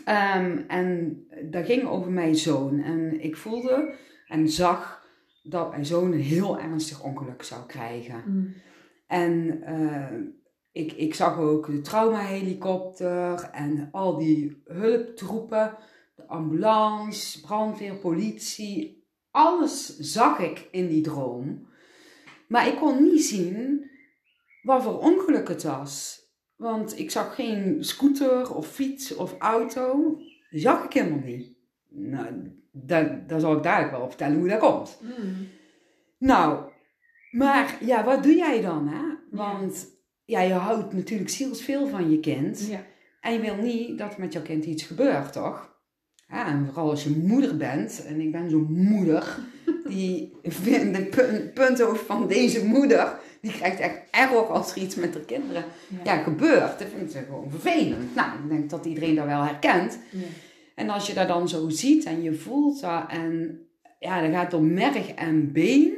Ehm, 0.06 0.58
en 0.68 1.18
dat 1.50 1.66
ging 1.66 1.88
over 1.88 2.12
mijn 2.12 2.36
zoon. 2.36 2.80
En 2.80 3.22
ik 3.22 3.38
voelde 3.38 3.94
en 4.28 4.50
zag 4.50 5.06
dat 5.44 5.70
mijn 5.70 5.86
zoon 5.86 6.12
een 6.12 6.20
heel 6.20 6.60
ernstig 6.60 7.04
ongeluk 7.04 7.44
zou 7.44 7.66
krijgen. 7.66 8.24
mm. 8.26 8.54
En 9.08 9.64
eh, 9.64 10.18
ik, 10.72 10.92
ik 10.92 11.14
zag 11.14 11.38
ook 11.38 11.66
de 11.66 11.82
traumahelikopter 11.82 13.50
en 13.52 13.90
al 13.92 14.18
die 14.18 14.62
hulptroepen, 14.66 15.78
de 16.16 16.28
ambulance, 16.28 17.42
brandweer, 17.42 17.96
politie. 17.96 19.06
Alles 19.32 19.98
zag 19.98 20.40
ik 20.40 20.68
in 20.72 20.88
die 20.88 21.02
droom. 21.02 21.70
Maar 22.52 22.68
ik 22.68 22.76
kon 22.76 23.04
niet 23.04 23.26
zien 23.26 23.90
wat 24.62 24.84
voor 24.84 25.00
ongeluk 25.00 25.48
het 25.48 25.64
was. 25.64 26.22
Want 26.56 27.00
ik 27.00 27.12
zag 27.12 27.36
geen 27.36 27.84
scooter 27.84 28.56
of 28.56 28.68
fiets 28.68 29.16
of 29.16 29.36
auto. 29.38 30.18
Dat 30.50 30.62
zag 30.62 30.86
ik 30.86 30.94
helemaal 30.94 31.26
niet. 31.26 31.54
Nou, 31.90 32.52
daar, 32.72 33.28
daar 33.28 33.40
zal 33.40 33.56
ik 33.58 33.64
dadelijk 33.64 33.92
wel 33.92 34.08
vertellen 34.08 34.40
hoe 34.40 34.48
dat 34.48 34.60
komt. 34.60 35.00
Mm. 35.02 35.48
Nou, 36.18 36.72
maar 37.32 37.78
ja, 37.86 38.04
wat 38.04 38.24
doe 38.24 38.36
jij 38.36 38.62
dan, 38.62 38.88
hè? 38.88 39.04
Want 39.30 39.88
ja, 40.26 40.42
je 40.42 40.54
houdt 40.54 40.94
natuurlijk 40.94 41.30
zielsveel 41.30 41.88
van 41.88 42.12
je 42.12 42.20
kind. 42.20 42.68
Ja. 42.68 42.86
En 43.22 43.34
je 43.34 43.40
wil 43.40 43.56
niet 43.56 43.98
dat 43.98 44.18
met 44.18 44.34
jouw 44.34 44.42
kind 44.42 44.66
iets 44.66 44.84
gebeurt, 44.84 45.34
toch? 45.34 45.80
Ja, 46.28 46.48
en 46.48 46.66
vooral 46.66 46.90
als 46.90 47.04
je 47.04 47.10
moeder 47.10 47.58
bent, 47.58 48.06
en 48.06 48.22
ik 48.22 48.32
ben 48.32 48.50
zo'n 48.50 48.74
moeder, 48.74 49.40
die 49.92 50.34
vindt 50.44 50.96
de 50.96 51.04
pun- 51.06 51.52
punthoofd 51.54 52.06
van 52.06 52.28
deze 52.28 52.66
moeder, 52.66 53.20
die 53.42 53.52
krijgt 53.52 53.80
echt 53.80 53.98
error 54.12 54.46
als 54.46 54.72
er 54.76 54.82
iets 54.82 54.96
met 54.96 55.14
haar 55.14 55.24
kinderen 55.24 55.64
Ja. 56.04 56.14
ja, 56.16 56.24
gebeurt. 56.24 56.80
Dat 56.80 56.88
vindt 56.98 57.12
ze 57.12 57.20
gewoon 57.28 57.50
vervelend. 57.50 58.16
Nou, 58.16 58.30
ik 58.44 58.50
denk 58.50 58.70
dat 58.70 58.86
iedereen 58.86 59.16
dat 59.16 59.26
wel 59.26 59.44
herkent. 59.44 60.00
Ja. 60.12 60.20
En 60.76 60.90
als 60.90 61.08
je 61.08 61.14
dat 61.14 61.28
dan 61.28 61.50
zo 61.50 61.70
ziet 61.70 62.06
en 62.06 62.22
je 62.24 62.34
voelt 62.34 62.82
dat, 62.82 63.04
en 63.10 63.60
ja, 64.00 64.22
dan 64.22 64.32
gaat 64.32 64.42
het 64.42 64.52
door 64.52 64.64
merg 64.64 65.12
en 65.14 65.52
been. 65.52 65.94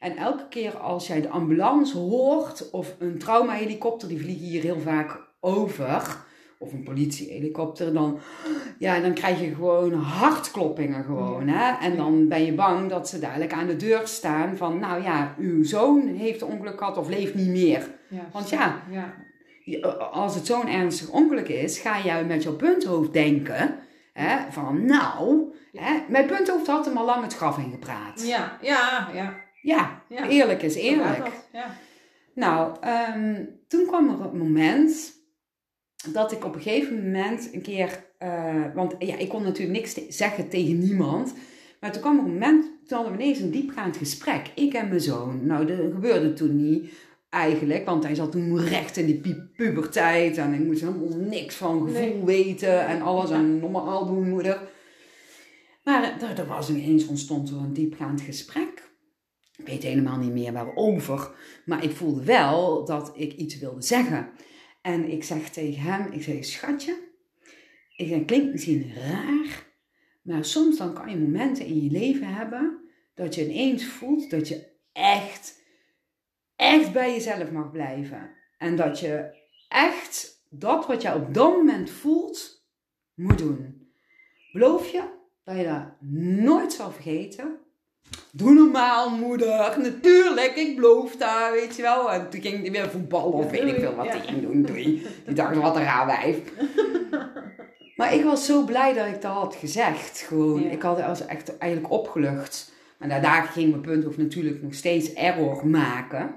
En 0.00 0.16
elke 0.16 0.48
keer 0.48 0.76
als 0.76 1.06
jij 1.06 1.20
de 1.20 1.28
ambulance 1.28 1.98
hoort 1.98 2.70
of 2.70 2.94
een 2.98 3.18
traumahelikopter, 3.18 4.08
die 4.08 4.20
vliegen 4.20 4.44
hier 4.46 4.62
heel 4.62 4.80
vaak 4.80 5.20
over, 5.40 6.16
of 6.58 6.72
een 6.72 6.82
politiehelikopter, 6.82 7.92
dan, 7.92 8.18
ja, 8.78 9.00
dan 9.00 9.12
krijg 9.14 9.40
je 9.40 9.54
gewoon 9.54 9.92
hartkloppingen 9.92 11.04
gewoon. 11.04 11.48
Hè? 11.48 11.86
En 11.86 11.96
dan 11.96 12.28
ben 12.28 12.44
je 12.44 12.52
bang 12.52 12.90
dat 12.90 13.08
ze 13.08 13.18
dadelijk 13.18 13.52
aan 13.52 13.66
de 13.66 13.76
deur 13.76 14.00
staan 14.04 14.56
van, 14.56 14.78
nou 14.78 15.02
ja, 15.02 15.34
uw 15.38 15.64
zoon 15.64 16.06
heeft 16.06 16.40
een 16.40 16.48
ongeluk 16.48 16.78
gehad 16.78 16.96
of 16.96 17.08
leeft 17.08 17.34
niet 17.34 17.48
meer. 17.48 17.90
Ja. 18.08 18.28
Want 18.32 18.48
ja, 18.48 18.82
Ja. 18.90 19.14
je- 19.64 19.86
als 19.96 20.34
het 20.34 20.46
zo'n 20.46 20.68
ernstig 20.68 21.10
ongeluk 21.10 21.48
is, 21.48 21.78
ga 21.78 22.00
jij 22.00 22.24
met 22.24 22.42
jouw 22.42 22.56
punthoofd 22.56 23.12
denken 23.12 23.74
hè, 24.12 24.36
van 24.50 24.84
nou, 24.86 25.52
hè, 25.72 25.92
mijn 26.08 26.26
punthoofd 26.26 26.66
had 26.66 26.86
hem 26.86 26.96
al 26.96 27.04
lang 27.04 27.22
het 27.22 27.34
graf 27.36 27.58
ingepraat. 27.58 28.26
Ja. 28.26 28.58
Ja. 28.62 29.08
Ja. 29.14 29.34
Ja, 29.62 30.02
Ja. 30.08 30.28
eerlijk 30.28 30.62
is 30.62 30.74
eerlijk. 30.74 31.30
Nou, 32.34 32.76
ehm, 32.80 33.44
toen 33.68 33.86
kwam 33.86 34.08
er 34.08 34.20
een 34.26 34.38
moment 34.38 35.12
dat 36.12 36.32
ik 36.32 36.44
op 36.44 36.54
een 36.54 36.60
gegeven 36.62 37.02
moment 37.04 37.48
een 37.52 37.62
keer, 37.62 38.04
eh, 38.18 38.64
want 38.74 38.94
ja, 38.98 39.16
ik 39.16 39.28
kon 39.28 39.42
natuurlijk 39.42 39.78
niks 39.78 39.92
te- 39.92 40.06
zeggen 40.08 40.48
tegen 40.48 40.78
niemand, 40.78 41.34
maar 41.80 41.92
toen 41.92 42.00
kwam 42.02 42.18
er 42.18 42.24
een 42.24 42.32
moment, 42.32 42.64
toen 42.64 42.98
hadden 42.98 43.16
we 43.16 43.22
ineens 43.22 43.38
een 43.40 43.50
diepgaand 43.50 43.96
gesprek, 43.96 44.50
ik 44.54 44.72
en 44.74 44.88
mijn 44.88 45.00
zoon. 45.00 45.46
Nou, 45.46 45.66
dat 45.66 45.76
gebeurde 45.76 46.32
toen 46.32 46.56
niet 46.70 46.90
eigenlijk, 47.30 47.84
want 47.86 48.02
hij 48.04 48.14
zat 48.14 48.32
toen 48.32 48.58
recht 48.60 48.96
in 48.96 49.06
die 49.06 49.20
pu- 49.20 49.48
puberteit 49.56 50.36
en 50.36 50.52
ik 50.54 50.60
moest 50.64 50.80
helemaal 50.80 51.16
niks 51.16 51.54
van 51.54 51.80
gevoel 51.88 52.00
Nee. 52.00 52.24
weten 52.24 52.86
en 52.86 53.02
alles 53.02 53.30
en 53.30 53.58
normaal 53.58 54.06
doen 54.06 54.28
moeder. 54.28 54.60
Maar 55.84 56.16
er, 56.20 56.38
er 56.38 56.46
was 56.46 56.70
ineens 56.70 57.06
ontstond 57.06 57.48
er 57.50 57.56
een 57.56 57.72
diepgaand 57.72 58.20
gesprek. 58.20 58.90
Ik 59.56 59.66
weet 59.66 59.82
helemaal 59.82 60.18
niet 60.18 60.32
meer 60.32 60.52
waarover. 60.52 61.30
Maar 61.64 61.84
ik 61.84 61.90
voelde 61.90 62.24
wel 62.24 62.84
dat 62.84 63.12
ik 63.14 63.32
iets 63.32 63.58
wilde 63.58 63.82
zeggen. 63.82 64.28
En 64.86 65.10
ik 65.10 65.24
zeg 65.24 65.50
tegen 65.50 65.82
hem, 65.82 66.12
ik 66.12 66.22
zeg, 66.22 66.44
schatje, 66.44 66.98
ik 67.96 68.08
zeg, 68.08 68.24
klinkt 68.24 68.52
misschien 68.52 68.94
raar, 68.94 69.66
maar 70.22 70.44
soms 70.44 70.76
dan 70.76 70.94
kan 70.94 71.10
je 71.10 71.16
momenten 71.16 71.66
in 71.66 71.82
je 71.82 71.90
leven 71.90 72.34
hebben 72.34 72.80
dat 73.14 73.34
je 73.34 73.44
ineens 73.44 73.84
voelt 73.84 74.30
dat 74.30 74.48
je 74.48 74.66
echt, 74.92 75.62
echt 76.56 76.92
bij 76.92 77.12
jezelf 77.12 77.50
mag 77.50 77.70
blijven. 77.70 78.30
En 78.58 78.76
dat 78.76 79.00
je 79.00 79.34
echt 79.68 80.44
dat 80.50 80.86
wat 80.86 81.02
je 81.02 81.14
op 81.14 81.34
dat 81.34 81.56
moment 81.56 81.90
voelt, 81.90 82.66
moet 83.14 83.38
doen. 83.38 83.90
Beloof 84.52 84.88
je 84.92 85.08
dat 85.44 85.56
je 85.56 85.64
dat 85.64 86.08
nooit 86.40 86.72
zal 86.72 86.90
vergeten? 86.90 87.58
Doe 88.32 88.52
normaal, 88.52 89.10
moeder. 89.10 89.78
Natuurlijk, 89.78 90.56
ik 90.56 90.76
beloof 90.76 91.16
dat, 91.16 91.50
weet 91.52 91.76
je 91.76 91.82
wel. 91.82 92.12
En 92.12 92.30
toen 92.30 92.40
ging 92.40 92.60
hij 92.60 92.70
weer 92.70 92.90
voetballen 92.90 93.32
of 93.32 93.50
weet 93.50 93.62
ik 93.62 93.80
veel 93.80 93.94
wat 93.94 94.08
hij 94.08 94.20
ging 94.20 94.42
doen. 94.42 94.62
Doei. 94.62 95.06
Die 95.26 95.34
dacht, 95.34 95.56
wat 95.56 95.76
een 95.76 95.82
raar 95.82 96.06
wijf. 96.06 96.38
Maar 97.96 98.14
ik 98.14 98.24
was 98.24 98.46
zo 98.46 98.64
blij 98.64 98.92
dat 98.92 99.06
ik 99.06 99.22
dat 99.22 99.32
had 99.32 99.54
gezegd. 99.54 100.20
Gewoon, 100.20 100.62
ik 100.62 100.82
had 100.82 101.00
was 101.00 101.26
echt 101.26 101.58
eigenlijk 101.58 101.92
opgelucht. 101.92 102.72
Maar 102.98 103.08
daarna 103.08 103.42
ging 103.42 103.70
mijn 103.70 103.82
punthoofd 103.82 104.16
natuurlijk 104.16 104.62
nog 104.62 104.74
steeds 104.74 105.12
error 105.12 105.66
maken. 105.66 106.34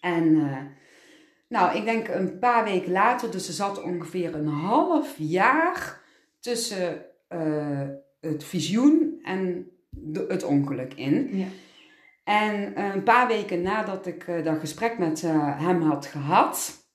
En 0.00 0.36
eh, 0.36 0.56
nou, 1.48 1.76
ik 1.76 1.84
denk 1.84 2.08
een 2.08 2.38
paar 2.38 2.64
weken 2.64 2.92
later, 2.92 3.30
dus 3.30 3.48
er 3.48 3.54
zat 3.54 3.82
ongeveer 3.82 4.34
een 4.34 4.46
half 4.46 5.14
jaar 5.18 6.00
tussen 6.40 7.04
eh, 7.28 7.88
het 8.20 8.44
visioen 8.44 9.18
en 9.22 9.70
het 10.28 10.44
ongeluk 10.44 10.94
in. 10.94 11.36
Ja. 11.36 11.46
En 12.24 12.80
een 12.80 13.02
paar 13.02 13.28
weken 13.28 13.62
nadat 13.62 14.06
ik 14.06 14.26
eh, 14.26 14.44
dat 14.44 14.58
gesprek 14.58 14.98
met 14.98 15.22
eh, 15.22 15.60
hem 15.60 15.82
had 15.82 16.06
gehad, 16.06 16.86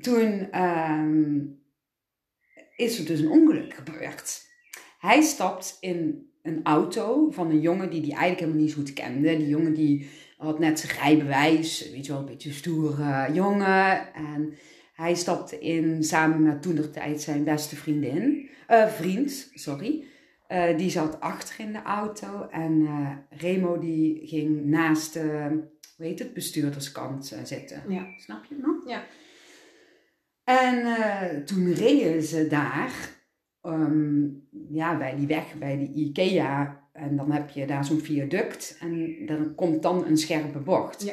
toen 0.00 0.50
ehm, 0.50 1.40
is 2.76 2.98
er 2.98 3.06
dus 3.06 3.20
een 3.20 3.30
ongeluk 3.30 3.74
gebeurd. 3.74 4.44
Hij 4.98 5.22
stapt 5.22 5.76
in 5.80 6.30
een 6.42 6.60
auto 6.62 7.30
van 7.30 7.50
een 7.50 7.60
jongen 7.60 7.90
die 7.90 8.00
hij 8.00 8.10
eigenlijk 8.10 8.40
helemaal 8.40 8.60
niet 8.60 8.70
zo 8.70 8.78
goed 8.78 8.92
kende. 8.92 9.36
Die 9.36 9.48
jongen 9.48 9.74
die 9.74 10.08
had 10.36 10.58
net 10.58 10.80
zijn 10.80 10.98
rijbewijs, 10.98 11.90
weet 11.90 12.06
je 12.06 12.12
wel, 12.12 12.20
een 12.20 12.26
beetje 12.26 12.52
stoere 12.52 13.32
jongen. 13.32 14.14
En 14.14 14.54
hij 14.94 15.14
stapte 15.14 15.58
in 15.58 16.04
samen 16.04 16.42
met 16.42 16.62
toenertijd 16.62 17.22
zijn 17.22 17.44
beste 17.44 17.76
vriendin, 17.76 18.50
eh, 18.66 18.86
vriend, 18.86 19.50
sorry. 19.54 20.04
Eh, 20.48 20.76
die 20.76 20.90
zat 20.90 21.20
achter 21.20 21.60
in 21.60 21.72
de 21.72 21.82
auto 21.82 22.48
en 22.50 22.86
eh, 22.86 23.38
Remo 23.38 23.78
die 23.78 24.26
ging 24.26 24.64
naast 24.64 25.12
de, 25.12 25.60
heet 25.96 26.18
het, 26.18 26.34
bestuurderskant 26.34 27.32
eh, 27.32 27.44
zitten. 27.44 27.82
Ja. 27.88 28.06
Snap 28.16 28.44
je 28.44 28.56
nog? 28.62 28.88
Ja. 28.88 29.04
En 30.44 31.44
toen 31.44 31.72
reden 31.72 32.22
ze 32.22 32.46
daar, 32.46 32.92
ehm, 33.62 34.24
ja, 34.68 34.98
bij 34.98 35.16
die 35.16 35.26
weg, 35.26 35.54
bij 35.58 35.78
de 35.78 35.92
IKEA. 35.92 36.84
En 36.92 37.16
dan 37.16 37.32
heb 37.32 37.50
je 37.50 37.66
daar 37.66 37.84
zo'n 37.84 38.00
viaduct 38.00 38.76
en 38.80 39.16
dan 39.26 39.54
komt 39.54 39.82
dan 39.82 40.06
een 40.06 40.16
scherpe 40.16 40.58
bocht. 40.58 41.02
Ja. 41.02 41.12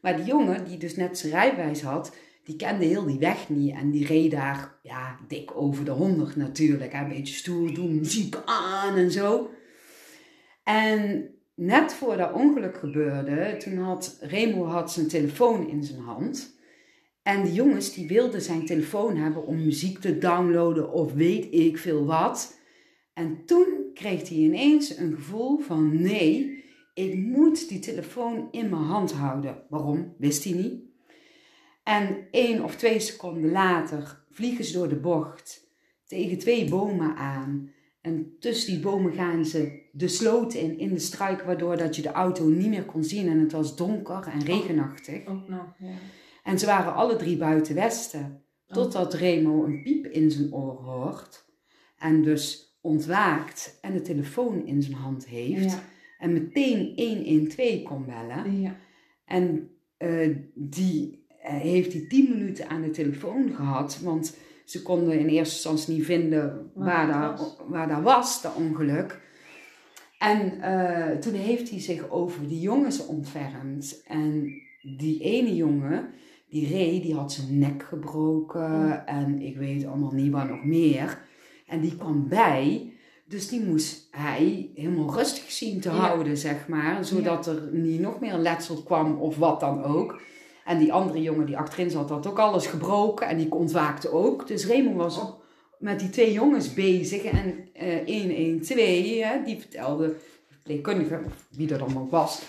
Maar 0.00 0.16
die 0.16 0.24
jongen, 0.24 0.64
die 0.64 0.78
dus 0.78 0.96
net 0.96 1.18
zijn 1.18 1.32
rijbewijs 1.32 1.82
had, 1.82 2.16
die 2.48 2.56
kende 2.56 2.84
heel 2.84 3.06
die 3.06 3.18
weg 3.18 3.48
niet. 3.48 3.74
En 3.74 3.90
die 3.90 4.06
reed 4.06 4.30
daar, 4.30 4.78
ja, 4.82 5.18
dik 5.28 5.56
over 5.56 5.84
de 5.84 5.90
100 5.90 6.36
natuurlijk. 6.36 6.92
Een 6.92 7.08
beetje 7.08 7.34
stoer 7.34 7.74
doen, 7.74 7.94
muziek 7.94 8.36
aan 8.44 8.96
en 8.96 9.10
zo. 9.10 9.50
En 10.64 11.30
net 11.54 11.92
voor 11.92 12.16
dat 12.16 12.32
ongeluk 12.32 12.76
gebeurde, 12.76 13.56
toen 13.56 13.78
had 13.78 14.18
Remo 14.20 14.64
had 14.64 14.92
zijn 14.92 15.08
telefoon 15.08 15.68
in 15.68 15.84
zijn 15.84 16.00
hand. 16.00 16.58
En 17.22 17.44
die 17.44 17.52
jongens 17.52 17.94
die 17.94 18.08
wilden 18.08 18.42
zijn 18.42 18.66
telefoon 18.66 19.16
hebben 19.16 19.46
om 19.46 19.64
muziek 19.64 19.98
te 19.98 20.18
downloaden 20.18 20.92
of 20.92 21.12
weet 21.12 21.54
ik 21.54 21.78
veel 21.78 22.04
wat. 22.04 22.60
En 23.12 23.44
toen 23.46 23.66
kreeg 23.94 24.28
hij 24.28 24.38
ineens 24.38 24.96
een 24.96 25.14
gevoel 25.14 25.58
van 25.58 26.02
nee, 26.02 26.64
ik 26.94 27.14
moet 27.14 27.68
die 27.68 27.78
telefoon 27.78 28.48
in 28.50 28.68
mijn 28.68 28.82
hand 28.82 29.12
houden. 29.12 29.62
Waarom? 29.68 30.14
Wist 30.18 30.44
hij 30.44 30.52
niet. 30.52 30.87
En 31.88 32.26
één 32.30 32.64
of 32.64 32.76
twee 32.76 33.00
seconden 33.00 33.50
later 33.50 34.24
vliegen 34.30 34.64
ze 34.64 34.72
door 34.72 34.88
de 34.88 35.00
bocht 35.00 35.70
tegen 36.06 36.38
twee 36.38 36.68
bomen 36.68 37.16
aan. 37.16 37.70
En 38.00 38.36
tussen 38.38 38.72
die 38.72 38.82
bomen 38.82 39.12
gaan 39.12 39.44
ze 39.44 39.82
de 39.92 40.08
sloot 40.08 40.54
in, 40.54 40.78
in 40.78 40.88
de 40.88 40.98
struik, 40.98 41.42
waardoor 41.42 41.76
dat 41.76 41.96
je 41.96 42.02
de 42.02 42.12
auto 42.12 42.44
niet 42.44 42.68
meer 42.68 42.84
kon 42.84 43.04
zien. 43.04 43.28
En 43.28 43.38
het 43.38 43.52
was 43.52 43.76
donker 43.76 44.26
en 44.26 44.44
regenachtig. 44.44 45.26
Ook 45.26 45.48
nog, 45.48 45.74
ja. 45.78 45.94
En 46.42 46.58
ze 46.58 46.66
waren 46.66 46.94
alle 46.94 47.16
drie 47.16 47.36
buiten 47.36 47.74
Westen. 47.74 48.42
Totdat 48.66 49.14
Remo 49.14 49.64
een 49.64 49.82
piep 49.82 50.06
in 50.06 50.30
zijn 50.30 50.54
oor 50.54 50.82
hoort. 50.82 51.44
En 51.98 52.22
dus 52.22 52.76
ontwaakt 52.80 53.78
en 53.80 53.92
de 53.92 54.00
telefoon 54.00 54.66
in 54.66 54.82
zijn 54.82 54.96
hand 54.96 55.26
heeft. 55.26 55.70
Ja. 55.70 55.82
En 56.18 56.32
meteen 56.32 56.92
112 56.96 57.82
kon 57.82 58.04
bellen. 58.04 58.60
Ja. 58.60 58.76
En 59.24 59.70
eh, 59.96 60.36
die 60.54 61.26
heeft 61.52 61.92
die 61.92 62.06
10 62.06 62.28
minuten 62.28 62.68
aan 62.68 62.82
de 62.82 62.90
telefoon 62.90 63.52
gehad. 63.54 64.00
Want 64.02 64.36
ze 64.64 64.82
konden 64.82 65.18
in 65.18 65.26
eerste 65.28 65.54
instantie 65.54 65.94
niet 65.94 66.04
vinden 66.04 66.70
waar, 66.74 67.30
was. 67.36 67.56
waar 67.68 67.88
dat 67.88 68.02
was, 68.02 68.42
dat 68.42 68.54
ongeluk. 68.54 69.20
En 70.18 70.60
eh, 70.60 71.16
toen 71.18 71.34
heeft 71.34 71.70
hij 71.70 71.80
zich 71.80 72.10
over 72.10 72.48
die 72.48 72.60
jongens 72.60 73.06
ontfermd. 73.06 74.02
En 74.06 74.52
die 74.82 75.20
ene 75.20 75.54
jongen, 75.56 76.08
die 76.50 76.68
reed, 76.68 77.02
die 77.02 77.14
had 77.14 77.32
zijn 77.32 77.58
nek 77.58 77.82
gebroken. 77.82 79.06
En 79.06 79.42
ik 79.42 79.56
weet 79.56 79.86
allemaal 79.86 80.12
niet 80.12 80.32
wat 80.32 80.48
nog 80.48 80.64
meer. 80.64 81.18
En 81.66 81.80
die 81.80 81.96
kwam 81.96 82.28
bij. 82.28 82.92
Dus 83.24 83.48
die 83.48 83.60
moest 83.64 84.08
hij 84.10 84.70
helemaal 84.74 85.14
rustig 85.14 85.50
zien 85.50 85.80
te 85.80 85.88
Ja. 85.88 85.94
houden, 85.94 86.36
zeg 86.36 86.68
maar. 86.68 87.04
Zodat 87.04 87.46
er 87.46 87.68
niet 87.72 88.00
nog 88.00 88.20
meer 88.20 88.36
letsel 88.36 88.82
kwam 88.82 89.16
of 89.16 89.36
wat 89.36 89.60
dan 89.60 89.82
ook. 89.84 90.20
En 90.68 90.78
die 90.78 90.92
andere 90.92 91.22
jongen 91.22 91.46
die 91.46 91.56
achterin 91.56 91.90
zat, 91.90 92.08
had 92.10 92.26
ook 92.26 92.38
alles 92.38 92.66
gebroken. 92.66 93.28
En 93.28 93.36
die 93.36 93.52
ontwaakte 93.52 94.10
ook. 94.12 94.46
Dus 94.46 94.66
Raymond 94.66 94.96
was 94.96 95.18
Oh. 95.18 95.30
met 95.78 96.00
die 96.00 96.10
twee 96.10 96.32
jongens 96.32 96.74
bezig. 96.74 97.22
En 97.22 97.54
eh 97.72 98.06
112, 98.06 99.22
hè, 99.22 99.44
die 99.44 99.58
vertelde, 99.58 100.06
de 100.06 100.14
verpleegkundige, 100.48 101.20
wie 101.50 101.66
dat 101.66 101.80
allemaal 101.80 102.08
was, 102.10 102.42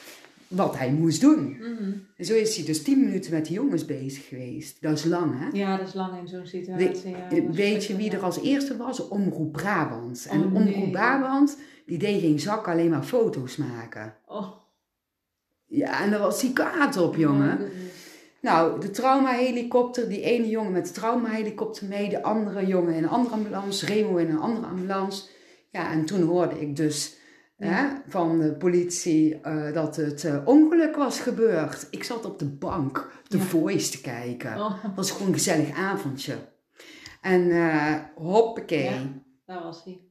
wat 0.47 0.77
hij 0.77 0.91
moest 0.91 1.21
doen. 1.21 1.57
Mhm. 1.59 1.91
En 2.17 2.25
zo 2.25 2.33
is 2.33 2.55
hij 2.55 2.65
dus 2.65 2.83
10 2.83 2.99
minuten 3.05 3.31
met 3.33 3.45
die 3.45 3.53
jongens 3.55 3.85
bezig 3.85 4.27
geweest. 4.27 4.81
Dat 4.81 4.97
is 4.97 5.03
lang, 5.05 5.31
hè? 5.39 5.57
Ja, 5.57 5.77
dat 5.77 5.87
is 5.87 5.93
lang 5.93 6.19
in 6.21 6.27
zo'n 6.27 6.45
situatie. 6.45 7.09
ja, 7.09 7.51
Weet 7.51 7.85
je 7.85 7.95
wie 7.95 8.11
er 8.11 8.23
als 8.23 8.41
eerste 8.41 8.77
was? 8.77 9.07
Omroep 9.07 9.51
Brabant. 9.51 10.27
En 10.29 10.43
Oh, 10.45 10.55
Omroep. 10.55 10.91
Brabant, 10.91 11.57
die 11.85 11.97
deed 11.97 12.21
geen 12.21 12.39
zak, 12.39 12.67
alleen 12.67 12.89
maar 12.89 13.03
foto's 13.03 13.55
maken. 13.57 14.15
Oh. 14.27 14.47
Ja, 15.65 16.03
en 16.03 16.11
daar 16.11 16.19
was 16.19 16.41
die 16.41 16.53
kaart 16.53 16.97
op, 16.97 17.15
jongen. 17.15 17.57
Oh. 17.61 17.67
Nou, 18.41 18.79
de 18.81 18.89
traumahelikopter, 18.89 20.09
die 20.09 20.21
ene 20.21 20.49
jongen 20.49 20.71
met 20.71 20.85
de 20.85 20.91
traumahelikopter 20.91 21.87
mee, 21.87 22.09
de 22.09 22.23
andere 22.23 22.65
jongen 22.65 22.93
in 22.93 23.03
een 23.03 23.09
andere 23.09 23.35
ambulance, 23.35 23.85
Remo 23.85 24.17
in 24.17 24.29
een 24.29 24.39
andere 24.39 24.67
ambulance. 24.67 25.27
Ja, 25.71 25.91
en 25.91 26.05
toen 26.05 26.21
hoorde 26.21 26.61
ik 26.61 26.75
dus 26.75 27.17
hè, 27.57 27.87
van 28.07 28.39
de 28.39 28.53
politie 28.55 29.41
eh, 29.41 29.73
dat 29.73 29.95
het 29.95 30.23
eh, 30.23 30.41
ongeluk 30.45 30.95
was 30.95 31.19
gebeurd. 31.19 31.87
Ik 31.91 32.03
zat 32.03 32.25
op 32.25 32.39
de 32.39 32.45
bank 32.49 33.11
de 33.27 33.37
Ja. 33.37 33.43
Voice 33.43 33.91
te 33.91 34.01
kijken. 34.01 34.57
Oh, 34.57 34.83
Het 34.83 34.95
was 34.95 35.11
gewoon 35.11 35.27
een 35.27 35.33
gezellig 35.33 35.77
avondje. 35.77 36.35
En 37.21 37.51
eh 37.51 37.95
hoppakee. 38.15 38.83
Ja. 38.83 39.21
daar 39.45 39.63
was 39.63 39.83
hij. 39.83 40.01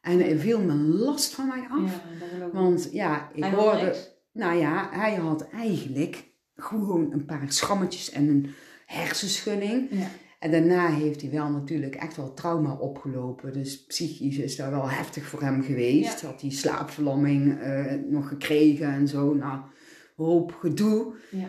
En 0.00 0.20
er 0.26 0.38
viel 0.38 0.60
me 0.60 0.74
last 0.74 1.34
van 1.34 1.46
mij 1.46 1.66
af. 1.70 1.80
Ja, 1.80 2.18
dat 2.20 2.28
geloof 2.28 2.48
ik. 2.48 2.52
Want 2.54 2.88
ja, 2.92 3.30
ik 3.34 3.42
Hij 3.42 3.52
hoorde... 3.52 3.94
Nou 4.32 4.58
ja, 4.58 4.88
hij 4.92 5.14
had 5.14 5.48
eigenlijk 5.48 6.27
gewoon 6.58 7.12
een 7.12 7.24
paar 7.24 7.44
schrammetjes 7.52 8.10
en 8.10 8.28
een 8.28 8.54
hersenschudding. 8.86 9.88
Ja. 9.90 10.08
En 10.38 10.50
daarna 10.50 10.88
heeft 10.88 11.20
hij 11.20 11.30
wel 11.30 11.50
natuurlijk 11.50 11.94
echt 11.94 12.16
wel 12.16 12.34
trauma 12.34 12.74
opgelopen. 12.74 13.52
Dus 13.52 13.84
psychisch 13.84 14.36
is 14.36 14.56
dat 14.56 14.70
wel 14.70 14.88
heftig 14.90 15.24
voor 15.24 15.42
hem 15.42 15.62
geweest. 15.62 16.22
Had 16.22 16.40
hij 16.40 16.50
slaapverlamming 16.50 17.60
eh, 17.60 17.94
nog 18.08 18.28
gekregen 18.28 18.92
en 18.92 19.08
zo. 19.08 19.34
Nou, 19.34 19.60
hoop 20.16 20.52
gedoe. 20.52 21.14
Ja. 21.30 21.48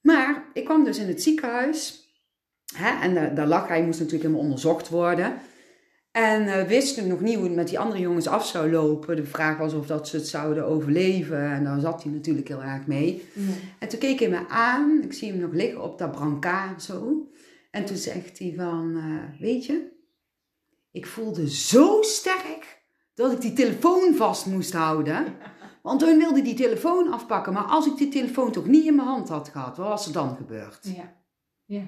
Maar 0.00 0.44
ik 0.52 0.64
kwam 0.64 0.84
dus 0.84 0.98
in 0.98 1.08
het 1.08 1.22
ziekenhuis. 1.22 2.08
Hè, 2.74 3.00
en 3.02 3.14
daar, 3.14 3.34
daar 3.34 3.46
lag 3.46 3.68
hij, 3.68 3.84
moest 3.84 3.98
natuurlijk 3.98 4.22
helemaal 4.24 4.44
onderzocht 4.44 4.88
worden. 4.88 5.38
En 6.14 6.46
eh 6.48 6.66
wist 6.66 6.98
ik 6.98 7.04
nog 7.04 7.20
niet 7.20 7.34
hoe 7.34 7.44
het 7.44 7.54
met 7.54 7.68
die 7.68 7.78
andere 7.78 8.00
jongens 8.00 8.26
af 8.26 8.46
zou 8.46 8.70
lopen. 8.70 9.16
De 9.16 9.24
vraag 9.24 9.58
was 9.58 9.74
of 9.74 9.86
dat 9.86 10.08
ze 10.08 10.16
het 10.16 10.28
zouden 10.28 10.66
overleven. 10.66 11.50
En 11.50 11.64
daar 11.64 11.80
zat 11.80 12.02
hij 12.02 12.12
natuurlijk 12.12 12.48
heel 12.48 12.62
erg 12.62 12.86
mee. 12.86 13.28
Ja. 13.32 13.52
En 13.78 13.88
toen 13.88 13.98
keek 13.98 14.18
hij 14.18 14.28
me 14.28 14.48
aan. 14.48 15.02
Ik 15.02 15.12
zie 15.12 15.30
hem 15.30 15.40
nog 15.40 15.52
liggen 15.52 15.82
op 15.82 15.98
dat 15.98 16.10
brancard 16.10 16.82
zo. 16.82 17.28
En 17.70 17.84
toen 17.84 17.96
zegt 17.96 18.38
hij 18.38 18.52
van, 18.56 18.96
eh, 18.96 19.40
weet 19.40 19.66
je, 19.66 19.92
ik 20.90 21.06
voelde 21.06 21.50
zo 21.50 22.02
sterk 22.02 22.82
dat 23.14 23.32
ik 23.32 23.40
die 23.40 23.52
telefoon 23.52 24.14
vast 24.14 24.46
moest 24.46 24.72
houden. 24.72 25.24
Want 25.82 26.00
toen 26.00 26.18
wilde 26.18 26.42
die 26.42 26.54
telefoon 26.54 27.12
afpakken. 27.12 27.52
Maar 27.52 27.64
als 27.64 27.86
ik 27.86 27.96
die 27.96 28.08
telefoon 28.08 28.52
toch 28.52 28.66
niet 28.66 28.86
in 28.86 28.94
mijn 28.94 29.08
hand 29.08 29.28
had 29.28 29.48
gehad, 29.48 29.76
wat 29.76 29.88
was 29.88 30.06
er 30.06 30.12
dan 30.12 30.36
gebeurd? 30.36 30.94
Ja. 30.96 31.16
Ja. 31.64 31.84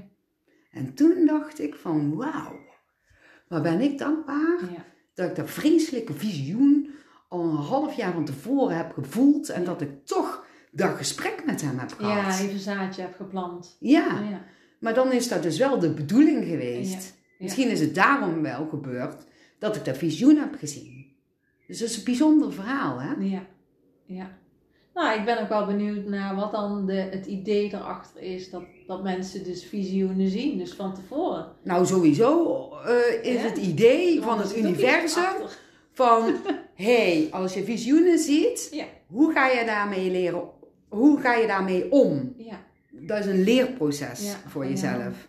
En 0.71 0.95
toen 0.95 1.27
dacht 1.27 1.61
ik 1.61 1.75
van, 1.75 2.17
wauw, 2.17 2.66
wat 3.49 3.63
ben 3.63 3.81
ik 3.81 3.99
dankbaar 3.99 4.59
Ja. 4.73 4.85
dat 5.15 5.29
ik 5.31 5.37
dat 5.37 5.51
vreselijke 5.51 6.13
visioen 6.13 6.91
al 7.29 7.43
een 7.43 7.57
half 7.57 7.95
jaar 7.97 8.13
van 8.13 8.25
tevoren 8.25 8.77
heb 8.77 8.93
gevoeld. 8.93 9.49
En 9.49 9.65
dat 9.65 9.81
ik 9.81 10.05
toch 10.07 10.45
dat 10.73 10.97
gesprek 10.97 11.43
met 11.47 11.61
hem 11.63 11.79
heb 11.79 11.91
Ja, 12.01 12.23
gehad. 12.23 12.41
even 12.41 12.59
zaadje 12.59 13.03
heb 13.03 13.15
geplant. 13.17 13.77
Ja, 13.81 14.21
Ja. 14.31 14.45
maar 14.81 14.95
dan 14.95 15.13
is 15.13 15.29
dat 15.29 15.43
dus 15.43 15.59
wel 15.59 15.79
de 15.79 15.91
bedoeling 15.91 16.45
geweest. 16.45 16.93
Ja, 16.93 16.99
ja. 17.39 17.45
Misschien 17.45 17.69
is 17.71 17.81
het 17.81 17.95
daarom 17.95 18.43
wel 18.43 18.67
gebeurd 18.69 19.25
dat 19.59 19.77
ik 19.77 19.85
dat 19.85 19.97
visioen 19.97 20.37
heb 20.37 20.55
gezien. 20.59 21.15
Dus 21.67 21.79
dat 21.79 21.89
is 21.89 21.97
een 21.97 22.05
bijzonder 22.05 22.53
verhaal, 22.53 23.01
hè? 23.01 23.13
Ja. 23.25 23.47
Ja. 24.05 24.39
Nou, 24.97 25.19
ik 25.19 25.25
ben 25.25 25.41
ook 25.43 25.49
wel 25.49 25.67
benieuwd 25.67 26.07
naar 26.07 26.35
wat 26.35 26.53
dan 26.53 26.87
de, 26.87 26.93
het 26.95 27.27
idee 27.27 27.75
erachter 27.75 28.23
is 28.23 28.51
dat, 28.51 28.63
dat 28.87 29.03
mensen 29.03 29.45
dus 29.45 29.65
visioenen 29.65 30.29
zien, 30.29 30.59
dus 30.59 30.73
van 30.75 30.95
tevoren. 30.95 31.47
Nou, 31.63 31.87
sowieso 31.87 32.69
eh, 32.87 33.33
is 33.33 33.43
Ja. 33.43 33.49
het 33.49 33.57
idee 33.57 34.23
van 34.23 34.39
het 34.39 34.53
er 34.53 34.59
universum 34.59 35.35
van... 35.93 36.35
hey, 36.75 37.29
als 37.31 37.55
je 37.55 37.65
visioenen 37.65 38.19
ziet, 38.19 38.69
Ja. 38.73 38.85
hoe 39.07 39.33
ga 39.33 39.49
je 39.49 39.65
daarmee 39.65 40.11
leren? 40.11 40.43
Hoe 40.89 41.21
ga 41.21 41.35
je 41.35 41.47
daarmee 41.47 41.91
om? 41.93 42.35
Ja. 42.37 42.65
Dat 42.91 43.19
is 43.19 43.27
een 43.27 43.43
leerproces 43.43 44.35
voor 44.47 44.65
ja. 44.65 44.71
jezelf. 44.71 45.29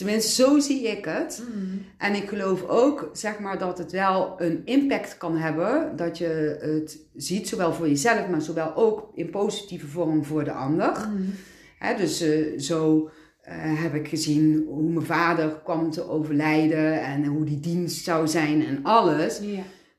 Tenminste, 0.00 0.42
zo 0.42 0.58
zie 0.58 0.82
ik 0.82 1.04
het. 1.04 1.42
Mhm. 1.48 1.76
En 1.98 2.14
ik 2.14 2.28
geloof 2.28 2.68
ook, 2.68 3.10
zeg 3.12 3.38
maar, 3.38 3.58
dat 3.58 3.78
het 3.78 3.92
wel 3.92 4.34
een 4.38 4.62
impact 4.64 5.16
kan 5.16 5.36
hebben. 5.36 5.96
Dat 5.96 6.18
je 6.18 6.58
het 6.60 6.98
ziet, 7.14 7.48
zowel 7.48 7.72
voor 7.72 7.88
jezelf, 7.88 8.28
maar 8.28 8.40
zowel 8.40 8.74
ook 8.74 9.10
in 9.14 9.30
positieve 9.30 9.86
vorm 9.86 10.24
voor 10.24 10.44
de 10.44 10.52
ander. 10.52 10.90
Mhm. 10.90 11.96
Dus 11.96 12.20
eh, 12.20 12.58
zo 12.58 13.10
eh, 13.40 13.54
heb 13.82 13.94
ik 13.94 14.08
gezien 14.08 14.64
hoe 14.68 14.90
mijn 14.90 15.06
vader 15.06 15.60
kwam 15.64 15.90
te 15.90 16.08
overlijden 16.08 17.02
en 17.02 17.24
hoe 17.24 17.44
die 17.44 17.60
dienst 17.60 18.04
zou 18.04 18.28
zijn 18.28 18.66
en 18.66 18.82
alles. 18.82 19.40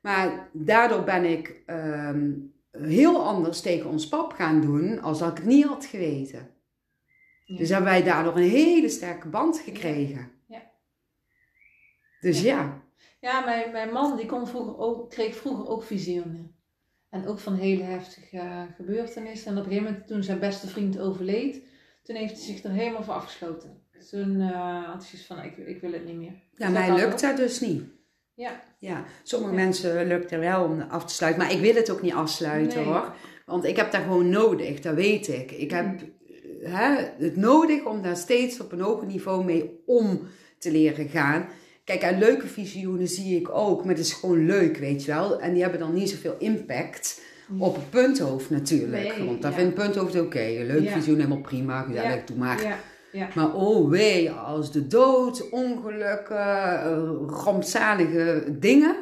Maar 0.01 0.49
daardoor 0.53 1.03
ben 1.03 1.25
ik 1.25 1.61
ehm, 1.65 2.29
heel 2.71 3.25
anders 3.25 3.61
tegen 3.61 3.89
ons 3.89 4.07
pap 4.07 4.33
gaan 4.33 4.61
doen 4.61 5.01
als 5.01 5.19
dat 5.19 5.31
ik 5.31 5.37
het 5.37 5.45
niet 5.45 5.65
had 5.65 5.85
geweten. 5.85 6.47
Ja. 7.51 7.57
Dus 7.57 7.69
hebben 7.69 7.89
wij 7.89 8.03
daardoor 8.03 8.35
een 8.35 8.49
hele 8.49 8.89
sterke 8.89 9.27
band 9.27 9.57
gekregen. 9.59 10.31
Ja. 10.47 10.61
Dus 12.21 12.41
Ja. 12.41 12.55
ja. 12.55 12.81
Ja, 13.19 13.45
mijn, 13.45 13.71
mijn 13.71 13.91
man 13.91 14.17
die 14.17 14.25
kon 14.25 14.47
vroeger 14.47 14.77
ook, 14.77 15.09
kreeg 15.09 15.35
vroeger 15.35 15.67
ook 15.67 15.83
visioenen. 15.83 16.55
En 17.09 17.27
ook 17.27 17.39
van 17.39 17.55
hele 17.55 17.83
heftige 17.83 18.37
eh, 18.37 18.61
gebeurtenissen. 18.75 19.51
En 19.51 19.57
op 19.57 19.63
een 19.63 19.69
gegeven 19.69 19.91
moment, 19.91 20.07
toen 20.07 20.23
zijn 20.23 20.39
beste 20.39 20.67
vriend 20.67 20.99
overleed, 20.99 21.61
toen 22.03 22.15
heeft 22.15 22.33
hij 22.33 22.41
zich 22.41 22.63
er 22.63 22.71
helemaal 22.71 23.03
voor 23.03 23.13
afgesloten. 23.13 23.81
Toen 24.09 24.41
eh, 24.41 24.85
had 24.85 24.95
hij 25.01 25.07
zoiets 25.07 25.25
van, 25.27 25.43
ik, 25.43 25.57
ik 25.57 25.81
wil 25.81 25.91
het 25.91 26.05
niet 26.05 26.15
meer. 26.15 26.33
Ja, 26.55 26.65
dat 26.65 26.71
mij 26.71 26.95
lukt 26.95 27.21
dat 27.21 27.37
dus 27.37 27.59
niet. 27.59 27.83
Ja. 28.33 28.63
Ja, 28.79 29.05
sommige 29.23 29.53
Ja. 29.53 29.63
mensen 29.63 30.07
lukt 30.07 30.29
het 30.29 30.39
wel 30.39 30.63
om 30.63 30.81
af 30.81 31.05
te 31.05 31.13
sluiten, 31.13 31.41
maar 31.43 31.51
ik 31.51 31.59
wil 31.59 31.75
het 31.75 31.89
ook 31.91 32.01
niet 32.01 32.13
afsluiten 32.13 32.77
Nee. 32.77 32.87
hoor. 32.93 33.15
Want 33.45 33.63
ik 33.63 33.75
heb 33.75 33.91
dat 33.91 34.01
gewoon 34.01 34.29
nodig, 34.29 34.79
dat 34.79 34.95
weet 34.95 35.27
ik. 35.27 35.51
Ik 35.51 35.71
heb 35.71 36.01
eh, 36.01 36.07
hè, 36.64 36.95
het 37.18 37.36
nodig 37.36 37.86
om 37.86 38.01
daar 38.01 38.18
steeds 38.18 38.59
op 38.59 38.72
een 38.72 38.80
hoger 38.82 39.07
niveau 39.07 39.43
mee 39.45 39.82
om 39.86 40.22
te 40.57 40.72
leren 40.72 41.07
gaan. 41.09 41.45
Kijk, 41.84 42.01
en 42.01 42.20
leuke 42.20 42.47
visioenen 42.47 43.07
zie 43.07 43.39
ik 43.39 43.49
ook, 43.49 43.80
maar 43.86 43.93
het 43.95 44.05
is 44.05 44.14
gewoon 44.14 44.45
leuk, 44.45 44.78
weet 44.78 45.03
je 45.05 45.12
wel. 45.12 45.39
En 45.39 45.53
die 45.53 45.62
hebben 45.62 45.80
dan 45.80 45.93
niet 45.93 46.09
zoveel 46.09 46.36
impact 46.39 47.22
op 47.59 47.76
het 47.76 47.89
punthoofd 47.89 48.49
natuurlijk. 48.49 49.18
Nee, 49.18 49.26
Want 49.26 49.41
daar 49.41 49.51
ja. 49.51 49.57
vindt 49.57 49.76
het 49.78 49.86
punthoofd 49.86 50.20
oké. 50.20 50.39
Een 50.41 50.66
leuk 50.66 50.84
Ja. 50.84 50.91
visioen, 50.93 51.16
helemaal 51.16 51.41
prima, 51.41 51.82
gezellig, 51.82 52.14
Ja. 52.16 52.22
doe 52.26 52.38
maar. 52.38 52.78
Maar 53.36 53.55
oh 53.55 53.89
wee, 53.89 54.32
als 54.32 54.72
de 54.72 54.88
dood, 54.88 55.49
ongelukken, 55.49 56.38
eh, 56.38 57.09
rampzalige 57.28 58.43
dingen. 58.59 58.95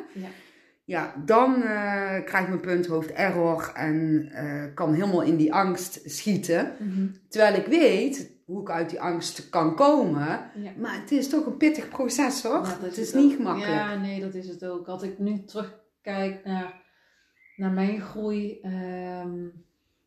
Ja. 0.90 1.14
Dan 1.26 1.64
eh 1.64 2.24
krijgt 2.26 2.48
mijn 2.48 2.60
punthoofd 2.60 3.12
error 3.12 3.72
en 3.74 4.30
eh, 4.32 4.74
kan 4.74 4.94
helemaal 4.94 5.22
in 5.22 5.36
die 5.36 5.54
angst 5.54 6.02
schieten. 6.06 6.72
Mhm. 6.80 7.08
Terwijl 7.28 7.56
ik 7.56 7.66
weet 7.66 8.32
hoe 8.46 8.62
ik 8.62 8.70
uit 8.70 8.90
die 8.90 9.02
angst 9.02 9.50
kan 9.50 9.76
komen. 9.76 10.52
Ja. 10.56 10.72
Maar 10.78 11.02
het 11.02 11.12
is 11.12 11.30
toch 11.30 11.46
een 11.46 11.58
pittig 11.58 11.90
proces 11.90 12.44
hoor. 12.44 12.66
Ja, 12.66 12.78
het 12.82 12.98
is 12.98 13.14
niet 13.14 13.36
gemakkelijk. 13.36 13.72
Ja, 13.72 13.96
nee, 13.96 14.22
dat 14.22 14.34
is 14.34 14.48
het 14.48 14.66
ook. 14.66 14.88
Als 14.88 15.04
ik 15.04 15.20
nu 15.20 15.44
terugkijk 15.44 16.46
naar, 16.46 16.82
naar 17.56 17.72
mijn 17.72 18.02
groei 18.02 18.60
ehm, 18.62 19.48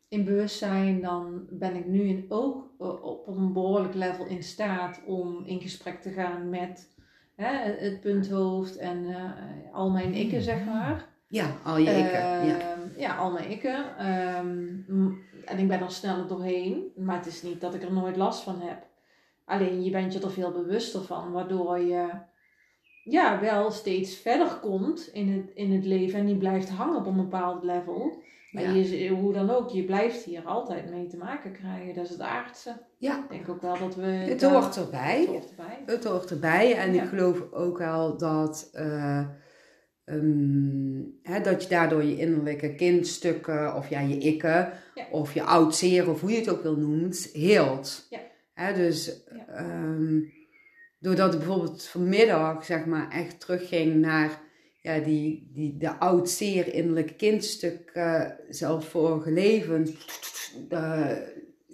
in 0.07 0.25
bewustzijn, 0.25 1.01
dan 1.01 1.47
ben 1.49 1.75
ik 1.75 1.87
nu 1.87 2.01
in, 2.01 2.25
ook 2.29 2.71
eh, 2.79 3.03
op 3.03 3.27
een 3.27 3.53
behoorlijk 3.53 3.93
level 3.93 4.25
in 4.25 4.43
staat 4.43 5.01
om 5.05 5.45
in 5.45 5.61
gesprek 5.61 6.01
te 6.01 6.11
gaan 6.11 6.49
met 6.49 6.92
hè, 7.43 7.71
het 7.85 8.01
punthoofd 8.01 8.77
en 8.77 9.05
eh, 9.07 9.31
al 9.73 9.89
mijn 9.89 10.13
ikken, 10.13 10.41
zeg 10.41 10.65
maar. 10.65 11.05
Ja, 11.27 11.45
al 11.63 11.77
je 11.77 11.89
ikken. 11.89 12.45
ja. 12.45 12.59
Ehm, 12.59 12.79
ja, 12.97 13.15
al 13.15 13.31
mijn 13.31 13.49
ikken. 13.49 13.97
Ehm, 13.97 15.11
en 15.45 15.57
ik 15.57 15.67
ben 15.67 15.81
er 15.81 15.91
sneller 15.91 16.27
doorheen. 16.27 16.91
Maar 16.95 17.15
het 17.17 17.25
is 17.25 17.41
niet 17.41 17.61
dat 17.61 17.73
ik 17.73 17.83
er 17.83 17.93
nooit 17.93 18.17
last 18.17 18.43
van 18.43 18.61
heb. 18.61 18.85
Alleen 19.45 19.83
je 19.83 19.91
bent 19.91 20.13
je 20.13 20.19
er 20.19 20.31
veel 20.31 20.51
bewuster 20.51 21.01
van. 21.01 21.31
Waardoor 21.31 21.79
je 21.79 22.09
ja, 23.03 23.39
wel 23.39 23.71
steeds 23.71 24.15
verder 24.15 24.59
komt 24.61 25.07
in 25.07 25.31
het, 25.31 25.51
in 25.53 25.71
het 25.71 25.85
leven. 25.85 26.19
En 26.19 26.25
niet 26.25 26.39
blijft 26.39 26.69
hangen 26.69 26.95
op 26.95 27.05
een 27.05 27.15
bepaald 27.15 27.63
level. 27.63 28.22
Maar 28.53 28.63
Ja. 28.63 28.71
je, 28.71 29.09
hoe 29.09 29.33
dan 29.33 29.49
ook, 29.49 29.69
je 29.69 29.83
blijft 29.83 30.23
hier 30.23 30.41
altijd 30.45 30.89
mee 30.89 31.07
te 31.07 31.17
maken 31.17 31.51
krijgen. 31.51 31.93
Dat 31.95 32.03
is 32.05 32.09
het 32.09 32.19
aardse. 32.19 32.81
Ja. 32.97 33.17
Ik 33.23 33.29
denk 33.29 33.49
ook 33.49 33.61
wel 33.61 33.77
dat 33.79 33.95
we... 33.95 34.01
Het 34.05 34.39
daar- 34.39 34.51
hoort 34.51 34.75
erbij. 34.77 35.19
Het 35.19 35.27
hoort 35.27 35.49
erbij. 35.49 35.83
Het 35.85 36.03
hoort 36.03 36.29
erbij. 36.31 36.75
En 36.75 36.93
Ja. 36.93 37.03
ik 37.03 37.09
geloof 37.09 37.51
ook 37.51 37.77
wel 37.77 38.17
dat, 38.17 38.69
eh, 38.73 39.25
ehm, 40.05 41.01
hè, 41.23 41.41
dat 41.41 41.63
je 41.63 41.69
daardoor 41.69 42.03
je 42.03 42.17
innerlijke 42.17 42.75
kindstukken 42.75 43.75
of 43.75 43.89
ja, 43.89 43.99
je 43.99 44.17
ikken 44.17 44.71
Ja. 44.95 45.05
of 45.11 45.33
je 45.33 45.43
oud 45.43 45.75
zeer 45.75 46.09
of 46.09 46.21
hoe 46.21 46.31
je 46.31 46.37
het 46.37 46.49
ook 46.49 46.63
wil 46.63 46.77
noemen, 46.77 47.11
heelt. 47.33 48.07
Ja. 48.09 48.19
Hè, 48.53 48.73
dus 48.73 49.23
ehm, 49.47 50.19
doordat 50.99 51.33
ik 51.33 51.39
bijvoorbeeld 51.39 51.83
vanmiddag, 51.87 52.65
zeg 52.65 52.85
maar, 52.85 53.09
echt 53.09 53.39
terugging 53.39 53.95
naar 53.95 54.41
ja, 54.83 54.99
die, 54.99 55.49
die, 55.53 55.77
de 55.77 55.99
oud 55.99 56.29
zeer 56.29 56.73
innerlijke 56.73 57.15
kindstuk, 57.15 57.91
uh, 57.93 58.25
zelf 58.49 58.89
vorige 58.89 59.31
leven, 59.31 59.87
uh, 60.69 61.11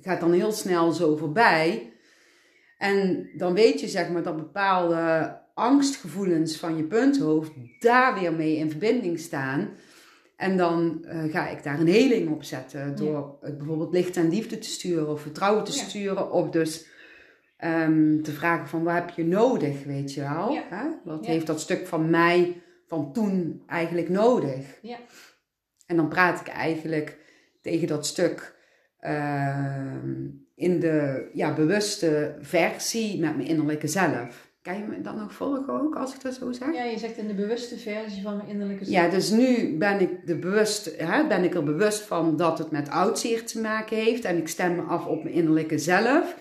gaat 0.02 0.20
dan 0.20 0.34
heel 0.34 0.52
snel 0.52 0.92
zo 0.92 1.16
voorbij. 1.16 1.94
En 2.78 3.30
dan 3.38 3.54
weet 3.54 3.80
je, 3.80 3.88
zeg 3.88 4.10
maar, 4.10 4.24
dat 4.24 4.36
bepaalde 4.36 5.38
angstgevoelens 5.54 6.58
van 6.58 6.78
je 6.78 6.84
punthoofd 6.84 7.52
daar 7.80 8.20
weer 8.20 8.34
mee 8.34 8.58
in 8.58 8.70
verbinding 8.70 9.20
staan. 9.20 9.70
En 10.36 10.58
dan 10.58 11.06
uh, 11.06 11.34
ga 11.34 11.48
ik 11.50 11.64
daar 11.64 11.80
een 11.80 11.88
heling 11.88 12.30
op 12.32 12.44
zetten. 12.44 12.96
Door 12.96 13.38
het 13.42 13.58
bijvoorbeeld 13.58 13.94
licht 13.94 14.18
en 14.18 14.30
liefde 14.30 14.58
te 14.58 14.70
sturen 14.70 15.10
of 15.10 15.22
vertrouwen 15.22 15.64
te 15.64 15.72
sturen. 15.72 16.32
Of 16.32 16.50
dus 16.50 16.86
um, 17.64 18.24
te 18.24 18.32
vragen 18.32 18.68
van 18.68 18.84
wat 18.84 18.94
heb 18.94 19.10
je 19.10 19.26
nodig, 19.26 19.84
weet 19.84 20.14
je 20.14 20.22
wel. 20.22 20.52
Ja. 20.52 20.64
Hè? 20.70 20.86
Wat 21.04 21.26
heeft 21.26 21.48
dat 21.48 21.62
stuk 21.62 21.88
van 21.88 22.10
mij 22.10 22.62
van 22.90 23.14
toen 23.14 23.64
eigenlijk 23.68 24.10
nodig? 24.10 24.80
Ja. 24.82 24.98
En 25.86 25.96
dan 25.96 26.08
praat 26.08 26.40
ik 26.40 26.48
eigenlijk 26.48 27.18
tegen 27.62 27.88
dat 27.88 28.06
stuk 28.06 28.56
uh, 29.02 30.04
in 30.56 30.80
de 30.80 31.30
ja, 31.34 31.54
bewuste 31.54 32.36
versie 32.42 33.20
met 33.20 33.36
mijn 33.36 33.48
innerlijke 33.48 33.88
zelf. 33.88 34.48
Kan 34.62 34.78
je 34.78 34.84
me 34.84 35.02
dat 35.02 35.16
nog 35.16 35.34
volgen 35.34 35.82
ook, 35.82 35.96
als 35.96 36.14
ik 36.16 36.22
dat 36.22 36.34
zo 36.34 36.52
zeg? 36.52 36.74
Ja, 36.74 36.84
je 36.84 36.98
zegt 36.98 37.18
in 37.18 37.28
de 37.28 37.34
bewuste 37.34 37.78
versie 37.78 38.22
van 38.22 38.38
mijn 38.38 38.50
innerlijke 38.50 38.86
zelf. 38.86 38.98
Ja, 38.98 39.10
dus 39.10 39.30
nu 39.30 39.78
ben 39.78 40.00
ik, 40.00 40.28
de 40.28 40.36
bewust, 40.36 40.98
hè, 40.98 41.28
ben 41.28 41.44
ik 41.44 41.56
er 41.56 41.64
bewust 41.64 42.02
van 42.02 42.38
dat 42.38 42.58
het 42.58 42.72
met 42.72 42.90
oudzeer 42.90 43.46
te 43.46 43.62
maken 43.62 43.98
heeft. 43.98 44.26
En 44.26 44.38
ik 44.38 44.48
stem 44.48 44.76
me 44.76 44.82
af 44.82 45.06
op 45.06 45.24
mijn 45.24 45.36
innerlijke 45.36 45.78
zelf. 45.78 46.36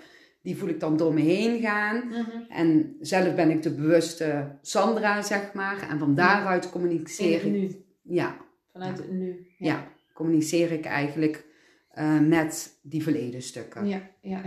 Die 0.49 0.57
voel 0.57 0.69
ik 0.69 0.81
dan 0.81 0.97
door 0.97 1.15
me 1.15 1.21
heen 1.21 1.61
gaan. 1.61 2.07
Mhm. 2.09 2.43
En 2.49 2.97
zelf 3.01 3.35
ben 3.35 3.51
ik 3.51 3.63
de 3.63 3.75
bewuste 3.75 4.59
Sandra, 4.63 5.23
zeg 5.23 5.53
maar. 5.53 5.89
En 5.91 5.99
van 5.99 6.15
daaruit 6.15 6.71
communiceer 6.71 7.45
ik. 7.45 7.53
nu. 7.53 7.85
Ja, 8.03 8.37
Vanuit 8.73 8.99
het 8.99 9.11
nu. 9.11 9.47
ja. 9.59 9.89
communiceer 10.15 10.73
ik 10.73 10.85
eigenlijk 10.85 11.45
eh, 11.91 12.21
met 12.21 12.79
die 12.83 13.03
verleden 13.03 13.43
stukken. 13.43 13.87
Ja, 13.87 14.11
ja, 14.21 14.43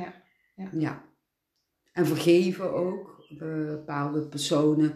ja. 0.56 0.70
Ja. 0.72 1.04
En 1.94 2.06
vergeven 2.06 2.74
ook 2.74 3.26
bepaalde 3.38 4.28
personen 4.28 4.94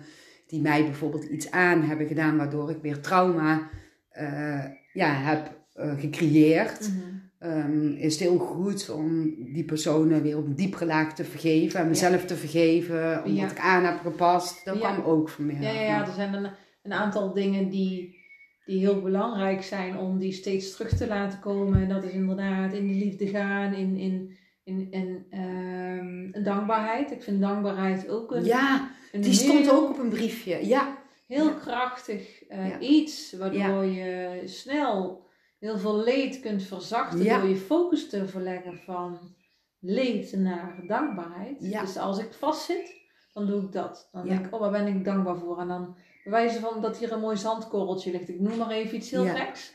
die 0.47 0.61
mij 0.61 0.83
bijvoorbeeld 0.83 1.23
iets 1.23 1.51
aan 1.51 1.81
hebben 1.81 2.07
gedaan, 2.07 2.37
waardoor 2.37 2.69
ik 2.69 2.81
weer 2.81 2.99
trauma 2.99 3.69
eh, 4.09 4.65
ja, 4.93 5.13
heb 5.13 5.65
eh, 5.73 5.99
gecreëerd. 5.99 6.79
Mhm. 6.79 7.15
Ehm, 7.45 7.87
is 7.89 8.13
het 8.13 8.23
heel 8.29 8.37
goed 8.37 8.89
om 8.89 9.35
die 9.53 9.63
personen 9.63 10.21
weer 10.21 10.37
op 10.37 10.45
een 10.45 10.55
diepere 10.55 10.85
laag 10.85 11.13
te 11.15 11.23
vergeven 11.23 11.79
en 11.79 11.87
mezelf 11.87 12.25
te 12.25 12.35
vergeven, 12.35 13.23
omdat 13.25 13.35
Ja. 13.43 13.51
ik 13.51 13.59
aan 13.59 13.83
heb 13.83 13.99
gepast. 13.99 14.65
Dat 14.65 14.77
kwam 14.79 15.01
ook 15.03 15.29
van 15.29 15.45
mij. 15.45 15.55
Ja, 15.61 15.71
ja, 15.81 16.05
er 16.07 16.13
zijn 16.13 16.33
een, 16.33 16.49
een 16.83 16.93
aantal 16.93 17.33
dingen 17.33 17.69
die, 17.69 18.15
die 18.65 18.79
heel 18.79 19.01
belangrijk 19.01 19.63
zijn 19.63 19.97
om 19.97 20.19
die 20.19 20.31
steeds 20.31 20.75
terug 20.75 20.97
te 20.97 21.07
laten 21.07 21.39
komen. 21.39 21.81
En 21.81 21.89
dat 21.89 22.03
is 22.03 22.11
inderdaad 22.11 22.73
in 22.73 22.87
de 22.87 22.93
liefde 22.93 23.27
gaan, 23.27 23.73
in, 23.73 23.97
in, 23.97 24.37
in, 24.63 24.87
in 24.91 25.25
ehm, 25.29 26.43
dankbaarheid. 26.43 27.11
Ik 27.11 27.23
vind 27.23 27.41
dankbaarheid 27.41 28.09
ook 28.09 28.31
een, 28.31 28.45
Ja, 28.45 28.91
een 29.11 29.21
die 29.21 29.33
stond 29.33 29.71
ook 29.71 29.89
op 29.89 29.99
een 29.99 30.09
briefje. 30.09 30.67
Ja, 30.67 30.97
heel 31.27 31.45
Ja. 31.45 31.53
krachtig 31.53 32.43
eh, 32.47 32.69
Ja. 32.69 32.79
iets, 32.79 33.33
waardoor 33.37 33.85
je 33.85 34.41
snel 34.45 35.23
heel 35.65 35.77
veel 35.77 36.03
leed 36.03 36.39
kunt 36.39 36.63
verzachten 36.63 37.23
Ja. 37.23 37.39
door 37.39 37.49
je 37.49 37.55
focus 37.55 38.09
te 38.09 38.27
verleggen 38.27 38.77
van 38.77 39.19
leed 39.79 40.33
naar 40.37 40.83
dankbaarheid. 40.87 41.57
Ja. 41.59 41.81
Dus 41.81 41.97
als 41.97 42.19
ik 42.19 42.33
vastzit, 42.33 42.93
dan 43.33 43.45
doe 43.45 43.61
ik 43.61 43.71
dat. 43.71 44.09
Dan 44.11 44.27
denk 44.27 44.45
ik, 44.45 44.53
oh, 44.53 44.59
waar 44.59 44.71
ben 44.71 44.87
ik 44.87 45.05
dankbaar 45.05 45.37
voor? 45.37 45.59
En 45.59 45.67
dan 45.67 45.95
bewijzen 46.23 46.61
van 46.61 46.81
dat 46.81 46.97
hier 46.97 47.11
een 47.11 47.19
mooi 47.19 47.37
zandkorreltje 47.37 48.11
ligt. 48.11 48.29
Ik 48.29 48.39
noem 48.39 48.57
maar 48.57 48.69
even 48.69 48.95
iets 48.95 49.11
heel 49.11 49.25
geks. 49.25 49.73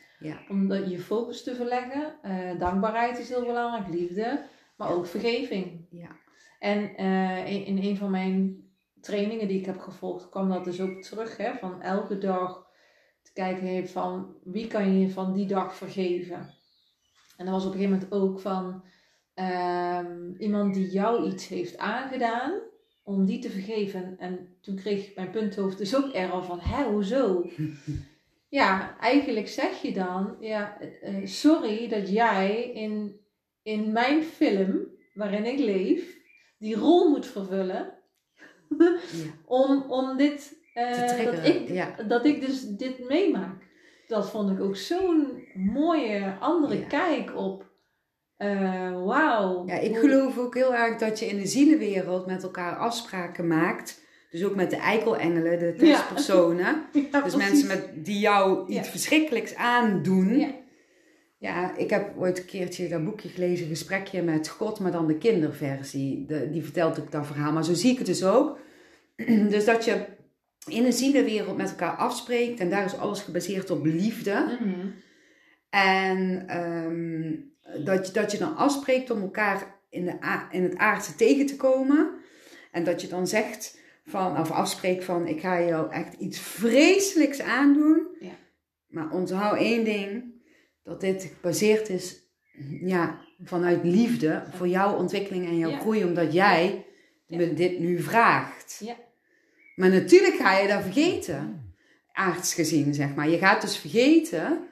Om 0.49 0.73
je 0.73 0.99
focus 0.99 1.43
te 1.43 1.55
verleggen. 1.55 2.15
Eh, 2.23 2.59
dankbaarheid 2.59 3.19
is 3.19 3.29
heel 3.29 3.45
belangrijk, 3.47 3.89
liefde, 3.89 4.45
maar 4.77 4.91
ook 4.93 5.07
vergeving. 5.07 5.87
ja, 5.91 6.09
En 6.59 6.97
eh, 6.97 7.53
in, 7.53 7.65
in 7.65 7.79
een 7.79 7.97
van 7.97 8.11
mijn 8.11 8.65
trainingen 9.01 9.49
die 9.49 9.59
ik 9.59 9.67
heb 9.67 9.79
gevolgd, 9.79 10.29
kwam 10.29 10.49
dat 10.49 10.65
dus 10.65 10.81
ook 10.81 11.03
terug. 11.03 11.37
Hè, 11.37 11.55
van 11.59 11.83
elke 11.83 12.19
dag 12.19 12.67
te 13.33 13.41
kijken 13.41 13.67
hey, 13.67 13.89
van 13.89 14.35
wie 14.45 14.67
kan 14.67 14.99
je 14.99 15.11
van 15.11 15.33
die 15.33 15.47
dag 15.47 15.77
vergeven. 15.77 16.55
En 17.37 17.47
er 17.47 17.53
was 17.53 17.67
op 17.67 17.73
een 17.73 17.79
gegeven 17.79 17.99
moment 17.99 18.13
ook 18.13 18.41
van 18.41 18.85
ehm, 19.35 20.33
iemand 20.39 20.75
die 20.75 20.91
jou 20.91 21.27
iets 21.31 21.49
heeft 21.49 21.79
aangedaan, 21.79 22.61
om 23.03 23.25
die 23.25 23.39
te 23.39 23.51
vergeven. 23.51 24.19
En 24.19 24.57
toen 24.61 24.77
kreeg 24.77 25.15
mijn 25.15 25.31
punthoofd 25.31 25.79
dus 25.79 25.97
ook 25.97 26.13
error 26.13 26.45
van, 26.45 26.61
hè, 26.61 26.85
hoezo? 26.85 27.45
Ja, 28.51 28.99
eigenlijk 28.99 29.49
zeg 29.49 29.83
je 29.83 29.93
dan, 29.93 30.37
ja, 30.41 30.81
eh, 30.81 31.27
sorry 31.27 31.89
dat 31.89 32.09
jij 32.09 32.71
in, 32.71 33.21
in 33.63 33.93
mijn 33.93 34.23
film, 34.23 34.87
waarin 35.15 35.45
ik 35.45 35.59
leef, 35.59 36.17
die 36.59 36.77
rol 36.77 37.11
moet 37.11 37.27
vervullen 37.27 37.99
om, 39.45 39.83
om 39.83 40.17
dit, 40.17 40.60
Te 40.75 41.05
triggeren, 41.09 41.37
dat, 41.37 41.55
ik, 41.55 41.69
ja. 41.69 41.95
dat 42.09 42.25
ik 42.25 42.41
dus 42.41 42.61
dit 42.67 43.09
meemaak. 43.09 43.63
Dat 44.07 44.31
vond 44.31 44.51
ik 44.51 44.61
ook 44.61 44.77
zo'n 44.77 45.45
mooie 45.55 46.37
andere 46.41 46.79
Ja. 46.79 46.87
kijk 46.87 47.37
op, 47.37 47.65
eh, 48.37 49.05
wauw. 49.05 49.67
Ja, 49.67 49.75
ik 49.75 49.97
geloof 49.97 50.39
ook 50.39 50.55
heel 50.55 50.75
erg 50.75 50.99
dat 50.99 51.19
je 51.19 51.27
in 51.27 51.37
de 51.37 51.47
zielenwereld 51.47 52.27
met 52.27 52.43
elkaar 52.43 52.77
afspraken 52.77 53.47
maakt. 53.47 54.01
Dus 54.31 54.45
ook 54.45 54.55
met 54.55 54.71
de 54.71 54.77
eikelengelen, 54.77 55.59
de 55.59 55.75
testpersonen. 55.79 56.83
Ja, 57.13 57.21
Dus 57.21 57.37
mensen 57.37 57.67
met, 57.67 57.89
die 57.95 58.19
jou 58.19 58.69
iets 58.69 58.89
verschrikkelijks 58.89 59.55
aandoen. 59.55 60.39
Ja. 60.39 60.49
Ja, 61.39 61.77
ik 61.77 61.91
heb 61.91 62.19
ooit 62.19 62.39
een 62.39 62.45
keertje 62.45 62.89
dat 62.89 63.05
boekje 63.05 63.29
gelezen, 63.29 63.67
Gesprekje 63.67 64.23
met 64.23 64.49
God, 64.49 64.81
maar 64.81 64.93
dan 64.93 65.07
de 65.07 65.19
kinderversie. 65.19 66.25
De, 66.27 66.51
die 66.51 66.63
vertelt 66.63 67.01
ook 67.01 67.13
dat 67.13 67.27
verhaal. 67.27 67.53
Maar 67.53 67.65
zo 67.65 67.75
zie 67.75 67.91
ik 67.91 67.99
het 67.99 68.07
dus 68.07 68.25
ook. 68.25 68.59
Dus 69.51 69.65
dat 69.65 69.85
je 69.85 70.05
in 70.67 70.83
de 70.83 70.93
zielenwereld 70.93 71.57
met 71.57 71.71
elkaar 71.71 71.97
afspreekt. 71.97 72.61
En 72.61 72.71
daar 72.71 72.85
is 72.85 72.97
alles 72.97 73.21
gebaseerd 73.21 73.71
op 73.71 73.85
liefde. 73.85 74.59
Mhm. 74.61 74.87
En 75.71 76.45
ehm, 76.49 77.35
dat, 77.85 78.07
je, 78.07 78.13
dat 78.13 78.33
je 78.33 78.39
dan 78.39 78.57
afspreekt 78.57 79.11
om 79.11 79.21
elkaar 79.23 79.81
in, 79.89 80.05
de, 80.05 80.47
in 80.51 80.63
het 80.63 80.77
aardse 80.77 81.15
tegen 81.15 81.47
te 81.47 81.57
komen. 81.57 82.11
En 82.73 82.85
dat 82.85 83.01
je 83.01 83.09
dan 83.09 83.27
zegt 83.27 83.79
van, 84.05 84.41
of 84.41 84.51
afspreekt 84.51 85.05
van, 85.05 85.27
ik 85.27 85.41
ga 85.41 85.63
jou 85.63 85.93
echt 85.93 86.15
iets 86.15 86.39
vreselijks 86.39 87.41
aandoen. 87.41 88.07
Ja. 88.21 88.33
Maar 88.87 89.11
onthoud 89.11 89.59
één 89.59 89.85
ding, 89.85 90.25
dat 90.83 91.01
dit 91.01 91.33
gebaseerd 91.35 91.89
is 91.89 92.29
ja, 92.81 93.21
vanuit 93.45 93.85
liefde 93.85 94.43
voor 94.51 94.69
jouw 94.69 94.97
ontwikkeling 94.97 95.47
en 95.47 95.59
jouw 95.59 95.71
Ja. 95.71 95.79
groei, 95.79 96.05
omdat 96.05 96.33
jij 96.33 96.87
me 97.27 97.55
dit 97.55 97.79
nu 97.79 97.99
vraagt. 97.99 98.81
Ja. 98.85 98.97
Maar 99.75 99.89
natuurlijk 99.89 100.35
ga 100.35 100.59
je 100.59 100.69
dat 100.69 100.83
vergeten, 100.83 101.73
aards 102.13 102.55
gezien, 102.55 102.95
zeg 102.95 103.15
maar. 103.15 103.29
Je 103.29 103.39
gaat 103.39 103.61
dus 103.61 103.77
vergeten 103.77 104.69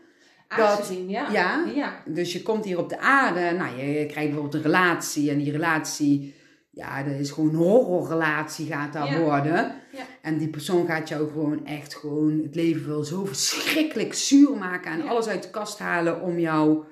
Aangezien, 0.48 1.08
ja. 1.08 1.28
ja. 1.30 1.64
ja. 1.74 2.02
dus 2.06 2.32
je 2.32 2.42
komt 2.42 2.64
hier 2.64 2.78
op 2.78 2.88
de 2.88 2.98
aarde, 2.98 3.56
nou, 3.56 3.76
je, 3.76 3.86
je 3.86 4.06
krijgt 4.06 4.30
bijvoorbeeld 4.30 4.54
een 4.54 4.70
relatie 4.72 5.30
en 5.30 5.38
die 5.38 5.52
relatie, 5.52 6.34
ja, 6.70 7.02
dat 7.02 7.18
is 7.18 7.30
gewoon 7.30 7.48
een 7.48 7.54
horrorrelatie 7.56 8.66
gaat 8.66 8.92
daar 8.92 9.10
Ja. 9.10 9.20
worden. 9.20 9.74
Ja. 9.92 10.02
En 10.22 10.38
die 10.38 10.48
persoon 10.48 10.86
gaat 10.86 11.08
jou 11.08 11.28
gewoon 11.28 11.66
echt 11.66 11.94
gewoon 11.94 12.40
het 12.42 12.54
leven 12.54 12.88
wel 12.88 13.04
zo 13.04 13.24
verschrikkelijk 13.24 14.14
zuur 14.14 14.56
maken 14.56 14.92
en 14.92 15.08
alles 15.08 15.26
uit 15.26 15.42
de 15.42 15.50
kast 15.50 15.78
halen 15.78 16.22
om 16.22 16.38
jou 16.38 16.84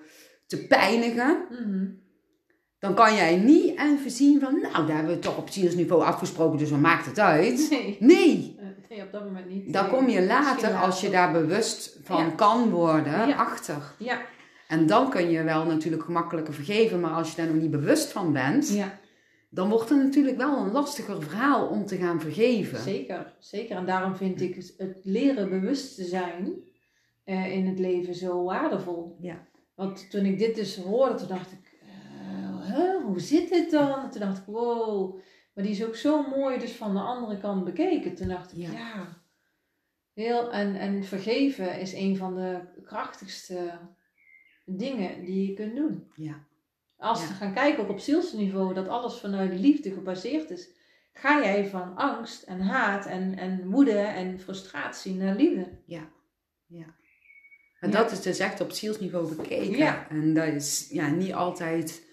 te 0.46 0.66
pijnigen. 0.66 1.44
Mhm. 1.50 1.86
Dan 2.86 2.94
kan 2.94 3.14
jij 3.14 3.36
niet 3.36 3.78
even 3.78 4.10
zien 4.10 4.40
van, 4.40 4.60
nou, 4.60 4.86
daar 4.86 4.96
hebben 4.96 5.14
we 5.14 5.18
toch 5.20 5.36
op 5.36 5.50
zielsniveau 5.50 6.02
afgesproken, 6.02 6.58
dus 6.58 6.70
wat 6.70 6.80
maakt 6.80 7.06
het 7.06 7.18
uit? 7.18 7.66
Nee. 7.70 7.96
Nee, 8.00 8.56
nee, 8.88 9.02
op 9.02 9.12
dat 9.12 9.24
moment 9.24 9.48
niet. 9.48 9.72
dan 9.72 9.82
Nee. 9.84 9.92
kom 9.94 10.08
je 10.08 10.26
later, 10.26 10.74
als 10.74 11.00
je 11.00 11.10
daar 11.10 11.32
bewust 11.32 11.98
van 12.02 12.24
Ja. 12.24 12.30
kan 12.30 12.70
worden, 12.70 13.28
Ja. 13.28 13.36
achter. 13.36 13.94
Ja, 13.98 14.20
En 14.68 14.86
dan 14.86 15.10
kun 15.10 15.30
je 15.30 15.42
wel 15.42 15.64
natuurlijk 15.64 16.02
gemakkelijker 16.02 16.54
vergeven, 16.54 17.00
maar 17.00 17.10
als 17.10 17.30
je 17.30 17.36
daar 17.36 17.46
nog 17.52 17.62
niet 17.62 17.70
bewust 17.70 18.12
van 18.12 18.32
bent, 18.32 18.68
ja. 18.68 18.98
dan 19.50 19.68
wordt 19.68 19.88
het 19.88 19.98
natuurlijk 19.98 20.36
wel 20.36 20.56
een 20.58 20.72
lastiger 20.72 21.22
verhaal 21.22 21.66
om 21.66 21.86
te 21.86 21.96
gaan 21.96 22.20
vergeven. 22.20 22.78
Zeker, 22.80 23.34
zeker. 23.38 23.76
En 23.76 23.86
daarom 23.86 24.16
vind 24.16 24.40
ik 24.40 24.54
het, 24.54 25.00
leren 25.02 25.48
bewust 25.50 25.94
te 25.96 26.04
zijn 26.04 26.52
eh, 27.24 27.52
in 27.56 27.66
het 27.66 27.78
leven 27.78 28.14
zo 28.14 28.44
waardevol. 28.44 29.16
Ja. 29.20 29.46
Want 29.74 30.10
toen 30.10 30.24
ik 30.24 30.38
dit 30.38 30.54
dus 30.54 30.76
hoorde, 30.76 31.14
toen 31.14 31.28
dacht 31.28 31.52
ik, 31.52 31.65
huh, 32.66 33.04
hoe 33.04 33.20
zit 33.20 33.48
dit 33.48 33.70
dan? 33.70 34.10
Toen 34.10 34.20
dacht 34.20 34.38
ik, 34.38 34.44
wow. 34.46 35.18
Maar 35.54 35.64
die 35.64 35.72
is 35.72 35.84
ook 35.84 35.96
zo 35.96 36.28
mooi 36.28 36.58
dus 36.58 36.72
van 36.72 36.94
de 36.94 37.00
andere 37.00 37.38
kant 37.38 37.64
bekeken. 37.64 38.14
Toen 38.14 38.28
dacht 38.28 38.52
ik, 38.52 38.58
Ja. 38.58 38.70
ja. 38.72 39.24
Heel, 40.14 40.52
en, 40.52 40.74
en 40.76 41.04
vergeven 41.04 41.80
is 41.80 41.92
een 41.92 42.16
van 42.16 42.34
de 42.34 42.60
krachtigste 42.84 43.78
dingen 44.64 45.24
die 45.24 45.46
je 45.48 45.54
kunt 45.54 45.76
doen. 45.76 46.10
Ja. 46.14 46.44
Als 46.96 47.20
Ja. 47.22 47.28
we 47.28 47.34
gaan 47.34 47.54
kijken 47.54 47.82
ook 47.82 47.90
op 47.90 47.98
zielsniveau, 47.98 48.74
dat 48.74 48.88
alles 48.88 49.14
vanuit 49.14 49.60
liefde 49.60 49.92
gebaseerd 49.92 50.50
is. 50.50 50.68
ga 51.12 51.42
jij 51.44 51.66
van 51.66 51.96
angst 51.96 52.42
en 52.42 52.60
haat 52.60 53.06
en, 53.06 53.38
en 53.38 53.70
woede 53.70 53.98
en 53.98 54.40
frustratie 54.40 55.14
naar 55.14 55.36
liefde. 55.36 55.68
Ja, 55.86 56.08
ja. 56.66 56.94
En 57.80 57.90
Ja. 57.90 57.96
dat 58.02 58.10
is 58.12 58.20
dus 58.22 58.38
echt 58.38 58.60
op 58.60 58.70
zielsniveau 58.70 59.34
bekeken. 59.34 59.76
Ja. 59.76 60.08
En 60.08 60.34
dat 60.34 60.46
is 60.46 60.88
ja, 60.90 61.08
niet 61.10 61.34
altijd 61.34 62.05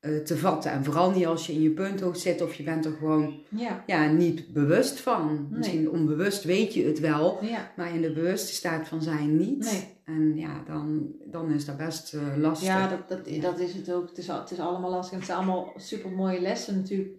eh, 0.00 0.16
te 0.16 0.36
vatten. 0.36 0.70
En 0.70 0.84
vooral 0.84 1.10
niet 1.10 1.26
als 1.26 1.46
je 1.46 1.52
in 1.52 1.62
je 1.62 1.70
punthoofd 1.70 2.20
zit 2.20 2.42
of 2.42 2.54
je 2.54 2.62
bent 2.62 2.84
er 2.84 2.92
gewoon 2.92 3.42
Ja, 3.48 3.82
ja, 3.86 4.10
niet 4.12 4.52
bewust 4.52 5.00
van. 5.00 5.26
Nee. 5.50 5.58
Misschien 5.58 5.90
onbewust 5.90 6.44
weet 6.44 6.74
je 6.74 6.84
het 6.84 7.00
wel, 7.00 7.38
ja, 7.44 7.72
maar 7.76 7.94
in 7.94 8.00
de 8.00 8.12
bewuste 8.12 8.52
staat 8.52 8.88
van 8.88 9.02
zijn 9.02 9.36
niet. 9.36 9.58
Nee. 9.72 9.98
En 10.04 10.36
ja, 10.36 10.62
dan, 10.66 11.12
dan 11.24 11.50
is 11.52 11.64
dat 11.64 11.76
best 11.76 12.14
eh, 12.14 12.20
lastig. 12.36 12.68
ja 12.68 12.88
dat, 12.88 13.08
dat, 13.08 13.42
dat 13.42 13.58
is 13.58 13.74
het 13.74 13.92
ook. 13.92 14.08
Het 14.08 14.18
is, 14.18 14.26
het 14.26 14.50
is 14.50 14.58
allemaal 14.60 14.90
lastig. 14.90 15.12
En 15.12 15.16
het 15.18 15.26
zijn 15.26 15.38
allemaal 15.38 15.72
super 15.76 16.10
mooie 16.10 16.40
lessen 16.40 16.76
natuurlijk. 16.76 17.14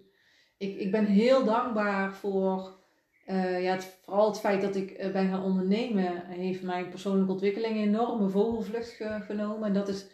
Ik, 0.58 0.76
ik 0.78 0.90
ben 0.90 1.04
heel 1.06 1.44
dankbaar 1.44 2.14
voor, 2.14 2.78
eh, 3.26 3.62
ja, 3.62 3.72
het, 3.72 3.96
vooral 4.04 4.28
het 4.28 4.38
feit 4.40 4.62
dat 4.62 4.76
ik 4.76 4.96
ben 5.12 5.28
gaan 5.28 5.42
ondernemen, 5.42 6.22
heeft 6.26 6.62
mijn 6.62 6.88
persoonlijke 6.88 7.32
ontwikkeling 7.32 7.76
een 7.76 7.82
enorme 7.82 8.28
vogelvlucht 8.28 8.88
ge- 8.90 9.20
genomen. 9.26 9.68
En 9.68 9.74
dat 9.74 9.88
is 9.88 10.06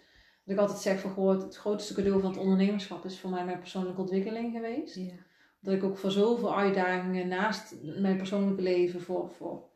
wat 0.48 0.56
ik 0.56 0.62
altijd 0.62 0.82
zeg 0.82 1.00
van, 1.00 1.10
goh, 1.10 1.42
het 1.42 1.56
grootste 1.56 1.94
cadeau 1.94 2.20
van 2.20 2.30
het 2.30 2.38
ondernemerschap 2.38 3.04
is 3.04 3.20
voor 3.20 3.30
mij 3.30 3.44
mijn 3.44 3.58
persoonlijke 3.58 4.00
ontwikkeling 4.00 4.52
geweest. 4.52 4.94
Ja. 4.94 5.12
Dat 5.60 5.74
ik 5.74 5.82
ook 5.84 5.98
voor 5.98 6.10
zoveel 6.10 6.56
uitdagingen 6.56 7.28
naast 7.28 7.74
mijn 7.82 8.16
persoonlijke 8.16 8.62
leven 8.62 9.00
voor, 9.00 9.30
voor, 9.30 9.68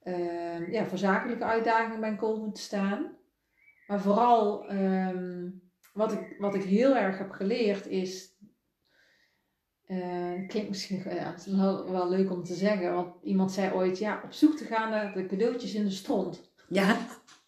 eh, 0.00 0.72
ja, 0.72 0.86
voor 0.86 0.98
zakelijke 0.98 1.44
uitdagingen 1.44 2.00
ben 2.00 2.16
komen 2.16 2.52
te 2.52 2.60
staan. 2.60 3.16
Maar 3.86 4.00
vooral 4.00 4.68
ehm, 4.68 5.48
wat, 5.92 6.12
ik, 6.12 6.36
wat 6.38 6.54
ik 6.54 6.62
heel 6.62 6.96
erg 6.96 7.18
heb 7.18 7.30
geleerd 7.30 7.86
is. 7.86 8.30
eh, 9.86 10.48
klinkt 10.48 10.68
misschien 10.68 11.02
ja, 11.04 11.30
het 11.30 11.46
is 11.46 11.52
wel, 11.52 11.90
wel 11.90 12.08
leuk 12.08 12.30
om 12.30 12.44
te 12.44 12.54
zeggen, 12.54 12.94
want 12.94 13.14
iemand 13.22 13.52
zei 13.52 13.72
ooit: 13.72 13.98
ja, 13.98 14.20
op 14.24 14.32
zoek 14.32 14.56
te 14.56 14.64
gaan 14.64 14.90
naar 14.90 15.14
de 15.14 15.26
cadeautjes 15.26 15.74
in 15.74 15.84
de 15.84 15.90
stront. 15.90 16.52
ja, 16.68 16.96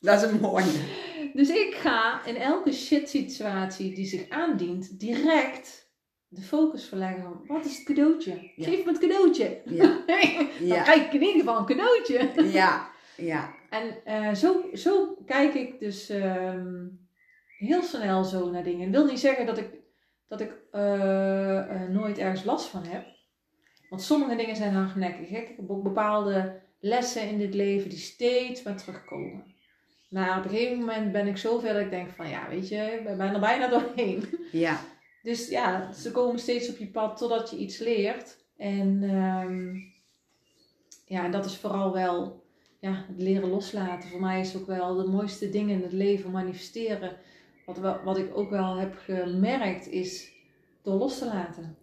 dat 0.01 0.23
is 0.23 0.31
een 0.31 0.41
mooie. 0.41 1.04
Dus 1.35 1.49
ik 1.51 1.75
ga 1.75 2.25
in 2.25 2.37
elke 2.37 2.73
shit 2.73 3.09
situatie 3.09 3.95
die 3.95 4.07
zich 4.07 4.29
aandient, 4.29 5.01
direct 5.01 5.93
de 6.29 6.43
focus 6.43 6.85
verleggen 6.89 7.23
van 7.23 7.45
wat 7.47 7.65
is 7.65 7.77
het 7.77 7.87
cadeautje? 7.87 8.53
Ja. 8.57 8.65
Geef 8.65 8.85
me 8.85 8.91
het 8.91 9.01
cadeautje. 9.01 9.63
Ja, 9.65 9.83
Dan 10.07 10.67
ja, 10.67 10.83
krijg 10.83 11.05
ik 11.07 11.13
in 11.13 11.21
ieder 11.23 11.39
geval 11.39 11.59
een 11.59 11.65
cadeautje. 11.67 12.31
ja, 12.53 12.91
ja. 13.17 13.55
En 13.71 14.05
eh, 14.05 14.35
zo, 14.35 14.65
zo 14.73 15.17
kijk 15.27 15.55
ik 15.55 15.81
dus 15.81 16.09
ehm, 16.09 16.87
heel 17.59 17.83
snel 17.83 18.25
zo 18.25 18.51
naar 18.51 18.65
dingen. 18.65 18.87
Ik 18.87 18.93
wil 18.93 19.07
niet 19.07 19.21
zeggen 19.21 19.47
dat 19.47 19.59
ik, 19.59 19.69
dat 20.29 20.41
ik 20.41 20.53
eh, 20.71 21.59
eh, 21.59 21.89
nooit 21.91 22.19
ergens 22.19 22.45
last 22.45 22.67
van 22.67 22.85
heb. 22.85 23.07
Want 23.89 24.03
sommige 24.03 24.37
dingen 24.37 24.57
zijn 24.57 24.75
hardnekkig. 24.75 25.29
hè. 25.29 25.39
Ik 25.39 25.57
heb 25.57 25.71
ook 25.71 25.83
bepaalde 25.83 26.61
lessen 26.81 27.29
in 27.29 27.39
dit 27.39 27.55
leven 27.55 27.91
die 27.91 27.99
steeds 27.99 28.63
maar 28.63 28.77
terugkomen. 28.77 29.54
Maar 30.15 30.39
op 30.39 30.45
een 30.45 30.51
gegeven 30.51 30.79
moment 30.79 31.13
ben 31.13 31.27
ik 31.27 31.37
zover 31.37 31.73
dat 31.73 31.83
ik 31.83 31.91
denk 31.91 32.11
van 32.11 32.29
ja, 32.29 32.49
weet 32.49 32.69
je, 32.69 32.77
ik 32.77 33.17
ben 33.17 33.35
er 33.35 33.41
bijna 33.41 33.69
doorheen. 33.79 34.25
ja. 34.53 34.81
Dus 35.23 35.49
ja, 35.49 35.93
ze 35.93 36.11
komen 36.11 36.39
steeds 36.39 36.69
op 36.71 36.77
je 36.77 36.87
pad 36.87 37.17
totdat 37.17 37.51
je 37.51 37.57
iets 37.57 37.79
leert. 37.79 38.37
En 38.57 39.03
ehm, 39.03 39.77
ja, 41.07 41.29
dat 41.29 41.45
is 41.45 41.57
vooral 41.57 41.93
wel 41.93 42.43
ja, 42.81 43.05
het 43.09 43.23
leren 43.23 43.49
loslaten. 43.49 44.09
Voor 44.09 44.21
mij 44.21 44.41
is 44.41 44.57
ook 44.57 44.67
wel 44.67 44.95
de 44.95 45.11
mooiste 45.11 45.51
dingen 45.51 45.77
in 45.77 45.83
het 45.83 45.93
leven 45.93 46.31
manifesteren. 46.31 47.17
Wat, 47.67 47.79
wat 48.05 48.19
ik 48.19 48.37
ook 48.37 48.51
wel 48.51 48.77
heb 48.77 48.95
gemerkt 49.05 49.89
is 49.89 50.33
door 50.83 50.95
los 50.95 51.19
te 51.19 51.25
laten. 51.25 51.77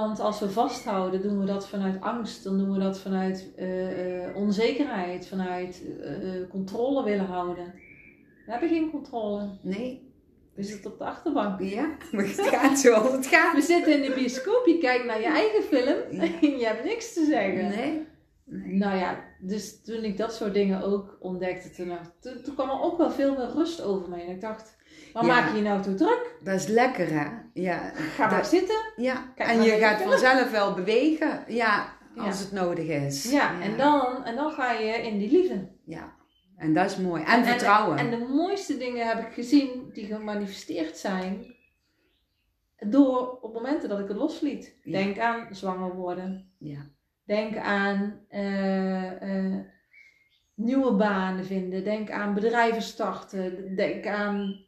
Want 0.00 0.20
als 0.20 0.40
we 0.40 0.50
vasthouden, 0.50 1.22
doen 1.22 1.38
we 1.38 1.44
dat 1.44 1.68
vanuit 1.68 2.00
angst. 2.00 2.44
Dan 2.44 2.58
doen 2.58 2.72
we 2.72 2.78
dat 2.78 2.98
vanuit 2.98 3.52
eh, 3.56 4.24
eh, 4.24 4.36
onzekerheid, 4.36 5.26
vanuit 5.26 5.82
eh, 6.02 6.48
controle 6.50 7.04
willen 7.04 7.24
houden. 7.24 7.74
We 8.46 8.50
hebben 8.50 8.68
geen 8.68 8.90
controle. 8.90 9.58
Nee, 9.62 10.12
We 10.54 10.62
zitten 10.62 10.92
op 10.92 10.98
de 10.98 11.04
achterbank. 11.04 11.60
ja. 11.60 11.96
Maar 12.12 12.24
het 12.24 12.40
gaat 12.40 12.78
zoals 12.78 13.12
het 13.12 13.26
gaat. 13.26 13.54
We 13.54 13.60
zitten 13.62 13.94
in 13.94 14.08
de 14.10 14.14
bioscoop, 14.14 14.66
je 14.66 14.78
kijkt 14.78 15.04
naar 15.04 15.20
je 15.20 15.26
eigen 15.26 15.62
film 15.62 16.20
en 16.40 16.58
je 16.58 16.66
hebt 16.66 16.84
niks 16.84 17.12
te 17.12 17.24
zeggen. 17.24 17.68
Nee. 17.68 18.06
nee. 18.44 18.74
Nou 18.74 18.96
ja, 18.96 19.24
dus 19.40 19.82
toen 19.82 20.04
ik 20.04 20.16
dat 20.16 20.34
soort 20.34 20.54
dingen 20.54 20.82
ook 20.82 21.16
ontdekte, 21.20 21.70
toen, 21.70 21.92
toen, 22.20 22.42
toen 22.42 22.54
kwam 22.54 22.70
er 22.70 22.82
ook 22.82 22.98
wel 22.98 23.10
veel 23.10 23.36
meer 23.36 23.50
rust 23.54 23.82
over 23.82 24.08
me. 24.08 24.22
En 24.22 24.28
ik 24.30 24.40
dacht, 24.40 24.76
waar 25.14 25.24
Ja. 25.24 25.34
maak 25.40 25.50
je 25.50 25.56
je 25.56 25.62
nou 25.62 25.82
toe 25.82 25.94
druk? 25.94 26.36
Dat 26.42 26.54
is 26.54 26.66
lekker, 26.66 27.08
hè? 27.10 27.26
Ja. 27.54 27.78
Ga 27.94 28.26
maar 28.26 28.38
Dat- 28.38 28.46
zitten. 28.46 28.92
ja. 28.96 29.32
Kijk 29.34 29.48
en 29.48 29.62
je 29.62 29.70
gaat 29.70 30.02
vanzelf 30.02 30.50
wel 30.50 30.74
bewegen. 30.74 31.44
Ja, 31.48 31.92
als 32.16 32.40
het 32.40 32.52
nodig 32.52 32.86
is. 32.88 33.30
Ja, 33.30 33.60
En, 33.60 33.76
dan, 33.76 34.24
en 34.24 34.34
dan 34.34 34.50
ga 34.52 34.72
je 34.72 34.92
in 34.92 35.18
die 35.18 35.30
liefde. 35.30 35.68
Ja. 35.84 36.12
En 36.56 36.74
dat 36.74 36.90
is 36.90 36.96
mooi. 36.96 37.22
En, 37.22 37.44
vertrouwen. 37.44 37.98
En, 37.98 38.10
de 38.10 38.26
mooiste 38.34 38.76
dingen 38.78 39.06
heb 39.06 39.26
ik 39.26 39.32
gezien 39.32 39.90
die 39.92 40.06
gemanifesteerd 40.06 40.96
zijn 40.96 41.54
door 42.78 43.38
op 43.40 43.54
momenten 43.54 43.88
dat 43.88 43.98
ik 43.98 44.08
het 44.08 44.16
losliet. 44.16 44.78
Ja. 44.82 44.92
Denk 44.92 45.18
aan 45.18 45.46
zwanger 45.50 45.94
worden. 45.94 46.54
ja. 46.58 46.92
Denk 47.26 47.56
aan 47.56 48.20
eh, 48.28 49.22
eh, 49.46 49.60
nieuwe 50.54 50.92
banen 50.92 51.44
vinden. 51.44 51.84
Denk 51.84 52.10
aan 52.10 52.34
bedrijven 52.34 52.82
starten. 52.82 53.76
Denk 53.76 54.06
aan 54.06 54.64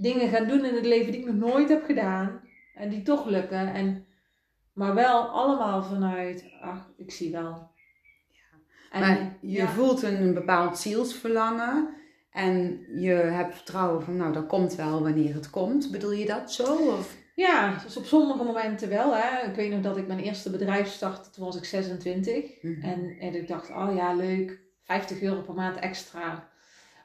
dingen 0.00 0.28
gaan 0.28 0.48
doen 0.48 0.64
in 0.64 0.74
het 0.74 0.86
leven 0.86 1.12
die 1.12 1.20
ik 1.20 1.26
nog 1.26 1.50
nooit 1.50 1.68
heb 1.68 1.84
gedaan. 1.84 2.40
En 2.74 2.88
die 2.88 3.02
toch 3.02 3.26
lukken. 3.26 3.74
En, 3.74 4.06
maar 4.72 4.94
wel 4.94 5.22
allemaal 5.22 5.82
vanuit, 5.82 6.50
ach, 6.60 6.90
ik 6.96 7.10
zie 7.10 7.32
wel. 7.32 7.70
En, 8.90 9.00
maar 9.00 9.36
je 9.40 9.56
ja, 9.56 9.68
voelt 9.68 10.02
een 10.02 10.34
bepaald 10.34 10.78
zielsverlangen. 10.78 11.88
En 12.30 12.84
je 13.00 13.10
hebt 13.10 13.54
vertrouwen 13.54 14.02
van, 14.02 14.16
nou, 14.16 14.32
dat 14.32 14.46
komt 14.46 14.74
wel 14.74 15.02
wanneer 15.02 15.34
het 15.34 15.50
komt. 15.50 15.90
Bedoel 15.90 16.12
je 16.12 16.26
dat 16.26 16.52
zo? 16.52 16.74
Of? 16.74 17.16
ja, 17.34 17.78
dus 17.84 17.96
op 17.96 18.04
sommige 18.04 18.44
momenten 18.44 18.88
wel. 18.88 19.14
Hè. 19.16 19.48
Ik 19.48 19.54
weet 19.54 19.70
nog 19.70 19.80
dat 19.80 19.96
ik 19.96 20.06
mijn 20.06 20.20
eerste 20.20 20.50
bedrijf 20.50 20.88
startte, 20.88 21.30
toen 21.30 21.44
was 21.44 21.56
ik 21.56 21.64
26. 21.64 22.62
Mhm. 22.62 22.82
En, 22.82 23.16
en 23.18 23.34
ik 23.34 23.48
dacht, 23.48 23.70
oh 23.70 23.94
ja, 23.94 24.14
leuk, 24.14 24.60
50 24.84 25.22
euro 25.22 25.40
per 25.40 25.54
maand 25.54 25.76
extra. 25.76 26.48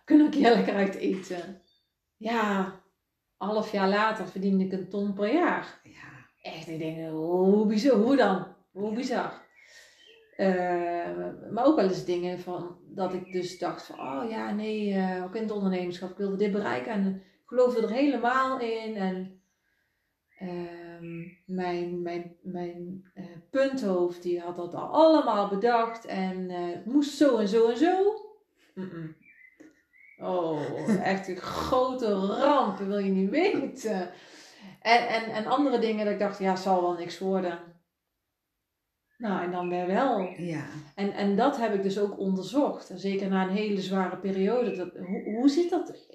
Kunnen 0.06 0.30
we 0.30 0.36
een 0.36 0.42
keer 0.44 0.52
lekker 0.54 0.76
uit 0.76 0.96
eten. 0.96 1.62
Ja, 2.18 2.74
half 3.38 3.72
jaar 3.72 3.90
later 3.90 4.28
verdiende 4.28 4.64
ik 4.64 4.72
een 4.72 4.90
ton 4.90 5.14
per 5.14 5.34
jaar. 5.34 5.80
Ja. 5.84 6.52
Echt, 6.52 6.68
ik 6.68 6.80
denk, 6.80 7.10
hoe 7.10 7.66
bizar, 7.66 7.98
hoe 7.98 8.16
dan? 8.16 8.48
Hoe 8.72 8.94
bizar. 8.94 9.44
Eh, 10.36 11.30
maar 11.52 11.66
ook 11.66 11.76
wel 11.76 11.88
eens 11.88 12.06
dingen 12.06 12.40
van, 12.40 12.78
dat 12.88 13.14
ik 13.14 13.32
dus 13.32 13.60
dacht 13.60 13.86
van, 13.86 14.00
oh 14.00 14.30
ja, 14.30 14.52
nee, 14.52 14.94
eh, 14.94 15.24
ook 15.24 15.36
in 15.36 15.42
het 15.42 15.52
ondernemerschap, 15.52 16.10
ik 16.10 16.18
wilde 16.18 16.36
dit 16.36 16.52
bereiken 16.52 16.92
en 16.92 17.16
ik 17.16 17.22
geloofde 17.46 17.82
er 17.82 17.92
helemaal 17.92 18.60
in. 18.60 18.96
En 18.96 19.42
ehm, 20.38 21.28
mijn, 21.46 22.02
mijn, 22.02 22.36
mijn 22.42 23.12
eh, 23.14 23.26
punthoofd, 23.50 24.24
die 24.24 24.40
had 24.40 24.56
dat 24.56 24.74
al 24.74 24.88
allemaal 24.88 25.48
bedacht 25.50 26.06
en 26.06 26.50
het 26.50 26.86
moest 26.86 27.18
zo 27.18 27.38
en 27.38 27.48
zo 27.48 27.70
en 27.70 27.78
zo. 27.78 28.14
Oh, 30.18 30.62
echt 31.04 31.28
een 31.28 31.38
grote 31.38 32.14
ramp, 32.14 32.78
dat 32.78 32.88
wil 32.88 32.98
je 32.98 33.12
niet 33.12 33.30
weten. 33.30 34.10
En, 34.82 35.08
en, 35.08 35.24
en 35.24 35.46
andere 35.46 35.80
dingen 35.80 36.06
dat 36.06 36.14
ik 36.14 36.20
dacht, 36.20 36.40
ja, 36.40 36.56
zal 36.56 36.82
wel 36.82 36.94
niks 36.94 37.20
worden. 37.20 37.60
Nou, 39.18 39.44
en 39.44 39.52
dan 39.52 39.70
weer 39.70 39.88
wel. 39.88 40.20
Ja. 40.38 40.66
En, 40.96 41.14
en 41.14 41.36
dat 41.36 41.58
heb 41.58 41.74
ik 41.74 41.84
dus 41.84 42.00
ook 42.00 42.20
onderzocht. 42.20 42.90
En 42.90 43.00
zeker 43.00 43.28
na 43.28 43.44
een 43.44 43.56
hele 43.56 43.82
zware 43.82 44.18
periode. 44.18 44.76
Dat, 44.76 44.94
hoe, 44.94 45.36
hoe 45.36 45.50
zit 45.50 45.70
dat 45.70 46.08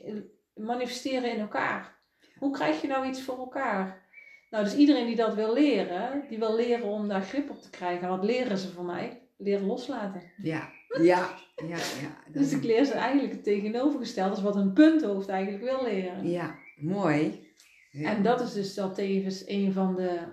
manifesteren 0.55 1.33
in 1.33 1.41
elkaar? 1.41 1.99
Hoe 2.39 2.53
krijg 2.53 2.81
je 2.81 2.89
nou 2.89 3.07
iets 3.07 3.23
voor 3.23 3.39
elkaar? 3.39 4.09
Nou, 4.51 4.65
dus 4.65 4.77
iedereen 4.77 5.07
die 5.07 5.17
dat 5.17 5.35
wil 5.35 5.53
leren, 5.53 6.25
die 6.29 6.39
wil 6.39 6.55
leren 6.55 6.89
om 6.89 7.09
daar 7.09 7.23
grip 7.23 7.51
op 7.51 7.63
te 7.63 7.71
krijgen. 7.71 8.03
En 8.03 8.09
wat 8.09 8.25
leren 8.25 8.59
ze 8.59 8.73
van 8.73 8.87
mij? 8.87 9.23
Leren 9.37 9.67
loslaten. 9.67 10.23
Ja. 10.37 10.71
Ja. 10.99 11.39
Ja. 11.57 11.77
ja. 11.77 12.23
Dus 12.33 12.53
ik 12.53 12.63
leer 12.63 12.85
ze 12.85 12.93
eigenlijk 12.93 13.33
het 13.33 13.45
tegenovergestelde. 13.45 14.31
als 14.31 14.43
wat 14.43 14.57
een 14.57 14.73
punthoofd 14.73 15.29
eigenlijk 15.29 15.65
wil 15.65 15.83
leren. 15.83 16.29
Ja. 16.29 16.59
Mooi. 16.77 17.49
Ja. 17.91 18.17
En 18.17 18.23
dat 18.23 18.41
is 18.41 18.53
dus 18.53 18.75
dat 18.75 18.95
tevens 18.95 19.47
een 19.49 19.73
van 19.73 19.95
de 19.97 20.27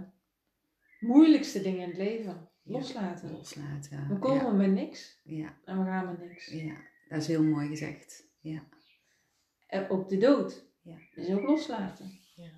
moeilijkste 0.99 1.61
dingen 1.61 1.81
in 1.81 1.87
het 1.89 1.97
leven. 1.97 2.49
Ja. 2.63 2.71
Loslaten. 2.73 3.31
Loslaten. 3.31 4.07
We 4.09 4.19
komen 4.19 4.57
met 4.57 4.71
niks 4.71 5.21
Ja. 5.23 5.57
en 5.65 5.79
we 5.79 5.85
gaan 5.85 6.05
met 6.05 6.19
niks. 6.29 6.45
Ja. 6.45 6.75
Dat 7.09 7.21
is 7.21 7.27
heel 7.27 7.43
mooi 7.43 7.67
gezegd. 7.67 8.27
Ja. 8.39 8.63
En 9.67 9.89
ook 9.89 10.09
de 10.09 10.17
dood 10.17 10.65
Ja. 10.81 10.97
is 11.15 11.29
ook 11.29 11.41
loslaten. 11.41 12.19
Ja. 12.35 12.51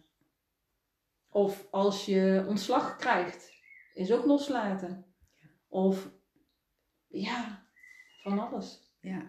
Of 1.29 1.67
als 1.71 2.05
je 2.05 2.45
ontslag 2.47 2.95
krijgt, 2.95 3.51
is 3.93 4.11
ook 4.11 4.25
loslaten. 4.25 5.05
Of 5.67 6.11
ja, 7.07 7.58
van 8.21 8.39
alles. 8.39 8.93
Ja. 9.01 9.21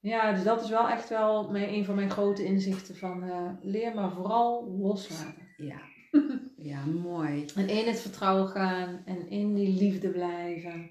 Ja, 0.00 0.32
dus 0.32 0.42
dat 0.44 0.62
is 0.62 0.70
wel 0.70 0.88
echt 0.88 1.08
wel 1.08 1.50
mijn, 1.50 1.68
een 1.74 1.84
van 1.84 1.94
mijn 1.94 2.10
grote 2.10 2.44
inzichten 2.44 2.96
van 2.96 3.22
eh, 3.22 3.50
leer 3.60 3.94
maar 3.94 4.10
vooral 4.12 4.76
loslaten. 4.80 5.48
Ja. 5.56 5.80
Ja, 6.56 6.84
mooi. 6.84 7.44
En 7.56 7.68
in 7.68 7.86
het 7.86 8.00
vertrouwen 8.00 8.48
gaan 8.48 9.02
en 9.04 9.30
in 9.30 9.54
die 9.54 9.78
liefde 9.82 10.08
blijven. 10.08 10.90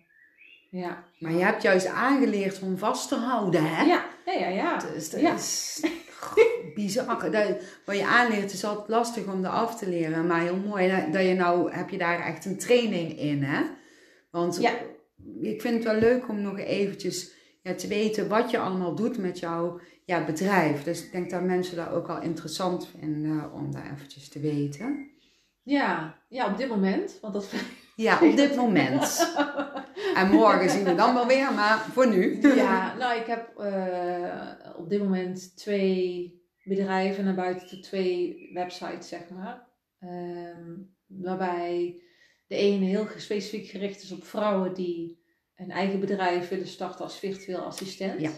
Ja. 0.69 1.03
Maar 1.19 1.31
je 1.31 1.43
hebt 1.43 1.61
juist 1.61 1.85
aangeleerd 1.87 2.61
om 2.61 2.77
vast 2.77 3.07
te 3.09 3.15
houden, 3.15 3.63
hè? 3.75 3.83
Ja, 3.83 4.05
ja, 4.25 4.33
ja. 4.33 4.47
ja. 4.49 4.77
Dus 4.77 5.09
dat 5.09 5.21
Ja. 5.21 5.33
is 5.33 5.81
bizar. 6.73 7.31
Dat, 7.31 7.63
wat 7.85 7.97
je 7.97 8.05
aanleert 8.05 8.53
is 8.53 8.63
altijd 8.65 8.87
lastig 8.89 9.25
om 9.33 9.41
dat 9.41 9.51
af 9.51 9.77
te 9.79 9.89
leren. 9.89 10.27
Maar 10.27 10.41
heel 10.41 10.57
mooi 10.57 10.89
dat- 10.91 11.13
dat 11.13 11.23
je 11.25 11.33
nou, 11.33 11.71
heb 11.71 11.89
je 11.89 11.97
daar 11.97 12.19
echt 12.19 12.45
een 12.45 12.57
training 12.57 13.19
in, 13.19 13.43
hè? 13.43 13.63
Want 14.31 14.57
Ja. 14.61 14.71
ik 15.41 15.61
vind 15.61 15.73
het 15.73 15.83
wel 15.83 15.99
leuk 15.99 16.29
om 16.29 16.41
nog 16.41 16.59
eventjes 16.59 17.33
ja, 17.65 17.73
te 17.73 17.87
weten 17.87 18.27
wat 18.27 18.51
je 18.51 18.57
allemaal 18.57 18.95
doet 18.95 19.17
met 19.17 19.39
jouw 19.39 19.79
ja, 20.05 20.25
bedrijf. 20.25 20.83
Dus 20.83 21.05
ik 21.05 21.11
denk 21.11 21.29
dat 21.29 21.41
mensen 21.41 21.75
dat 21.75 21.89
ook 21.89 22.07
wel 22.07 22.21
interessant 22.21 22.87
vinden 22.99 23.51
om 23.53 23.71
dat 23.71 23.81
eventjes 23.93 24.29
te 24.29 24.39
weten. 24.39 25.09
Ja, 25.63 26.17
ja, 26.29 26.51
op 26.51 26.57
dit 26.57 26.69
moment. 26.69 27.17
Want 27.21 27.33
dat 27.33 27.53
Ja, 27.95 28.19
op 28.21 28.35
dit 28.35 28.55
moment. 28.55 29.03
En 30.15 30.31
morgen 30.31 30.69
zien 30.69 30.83
we 30.83 30.95
dan 30.95 31.13
wel 31.13 31.27
weer, 31.27 31.53
maar 31.53 31.79
voor 31.79 32.07
nu. 32.07 32.39
Ja, 32.55 32.95
nou, 32.97 33.19
ik 33.19 33.25
heb 33.25 33.57
eh, 33.57 34.75
op 34.77 34.89
dit 34.89 34.99
moment 34.99 35.57
twee 35.57 36.33
bedrijven 36.63 37.23
naar 37.23 37.35
buiten 37.35 37.67
toe, 37.67 37.79
twee 37.79 38.49
websites, 38.53 39.07
zeg 39.07 39.29
maar. 39.29 39.67
Ehm, 39.99 40.73
waarbij 41.07 42.01
de 42.47 42.55
ene 42.55 42.85
heel 42.85 43.07
specifiek 43.17 43.67
gericht 43.67 44.03
is 44.03 44.11
op 44.11 44.23
vrouwen 44.23 44.73
die 44.73 45.23
een 45.55 45.71
eigen 45.71 45.99
bedrijf 45.99 46.49
willen 46.49 46.67
starten 46.67 47.03
als 47.03 47.19
virtueel 47.19 47.59
assistent. 47.59 48.21
Ja. 48.21 48.31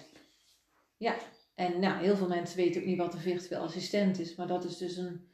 Ja, 0.98 1.16
en 1.56 1.80
nou, 1.80 2.04
heel 2.04 2.16
veel 2.16 2.28
mensen 2.28 2.58
weten 2.58 2.82
ook 2.82 2.88
niet 2.88 2.98
wat 2.98 3.14
een 3.14 3.20
virtueel 3.20 3.62
assistent 3.62 4.20
is, 4.20 4.36
maar 4.36 4.48
dat 4.48 4.64
is 4.64 4.78
dus 4.78 4.98
een, 4.98 5.28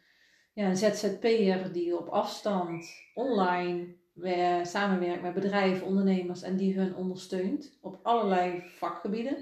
ja, 0.53 0.69
een 0.69 0.77
ZZP'er 0.77 1.71
die 1.71 1.97
op 1.97 2.07
afstand 2.07 2.85
online 3.13 3.95
eh, 4.21 4.63
samenwerkt 4.63 5.21
met 5.21 5.33
bedrijven, 5.33 5.87
ondernemers 5.87 6.41
en 6.41 6.57
die 6.57 6.79
hun 6.79 6.95
ondersteunt 6.95 7.77
op 7.81 7.99
allerlei 8.03 8.63
vakgebieden. 8.77 9.37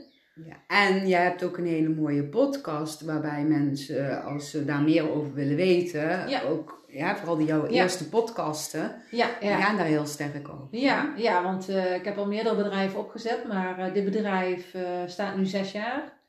Ja, 0.46 0.64
en 0.68 1.08
jij 1.08 1.24
hebt 1.24 1.44
ook 1.44 1.58
een 1.58 1.66
hele 1.66 1.90
mooie 1.90 2.24
podcast 2.24 3.02
waarbij 3.02 3.44
mensen, 3.44 4.24
als 4.24 4.50
ze 4.50 4.66
daar 4.66 4.82
meer 4.82 5.10
over 5.12 5.34
willen 5.34 5.56
weten, 5.56 6.30
Ja. 6.30 6.42
ook, 6.42 6.81
ja, 6.92 7.16
vooral 7.18 7.36
die 7.38 7.48
jouw 7.48 7.64
Ja. 7.70 7.82
eerste 7.84 8.10
podcasten, 8.10 9.02
Ja, 9.12 9.28
gaan 9.42 9.78
daar 9.78 9.86
heel 9.86 10.06
sterk 10.06 10.50
over. 10.50 10.68
Ja, 10.72 11.14
ja 11.18 11.44
want 11.44 11.70
eh, 11.70 11.96
ik 11.96 12.06
heb 12.06 12.18
al 12.18 12.28
meerdere 12.28 12.56
bedrijven 12.56 13.00
opgezet, 13.00 13.48
maar 13.48 13.80
eh, 13.80 13.94
dit 13.94 14.06
bedrijf 14.06 14.74
eh, 14.74 14.84
staat 15.06 15.38
nu 15.38 15.46
zes 15.46 15.72
jaar. 15.72 16.20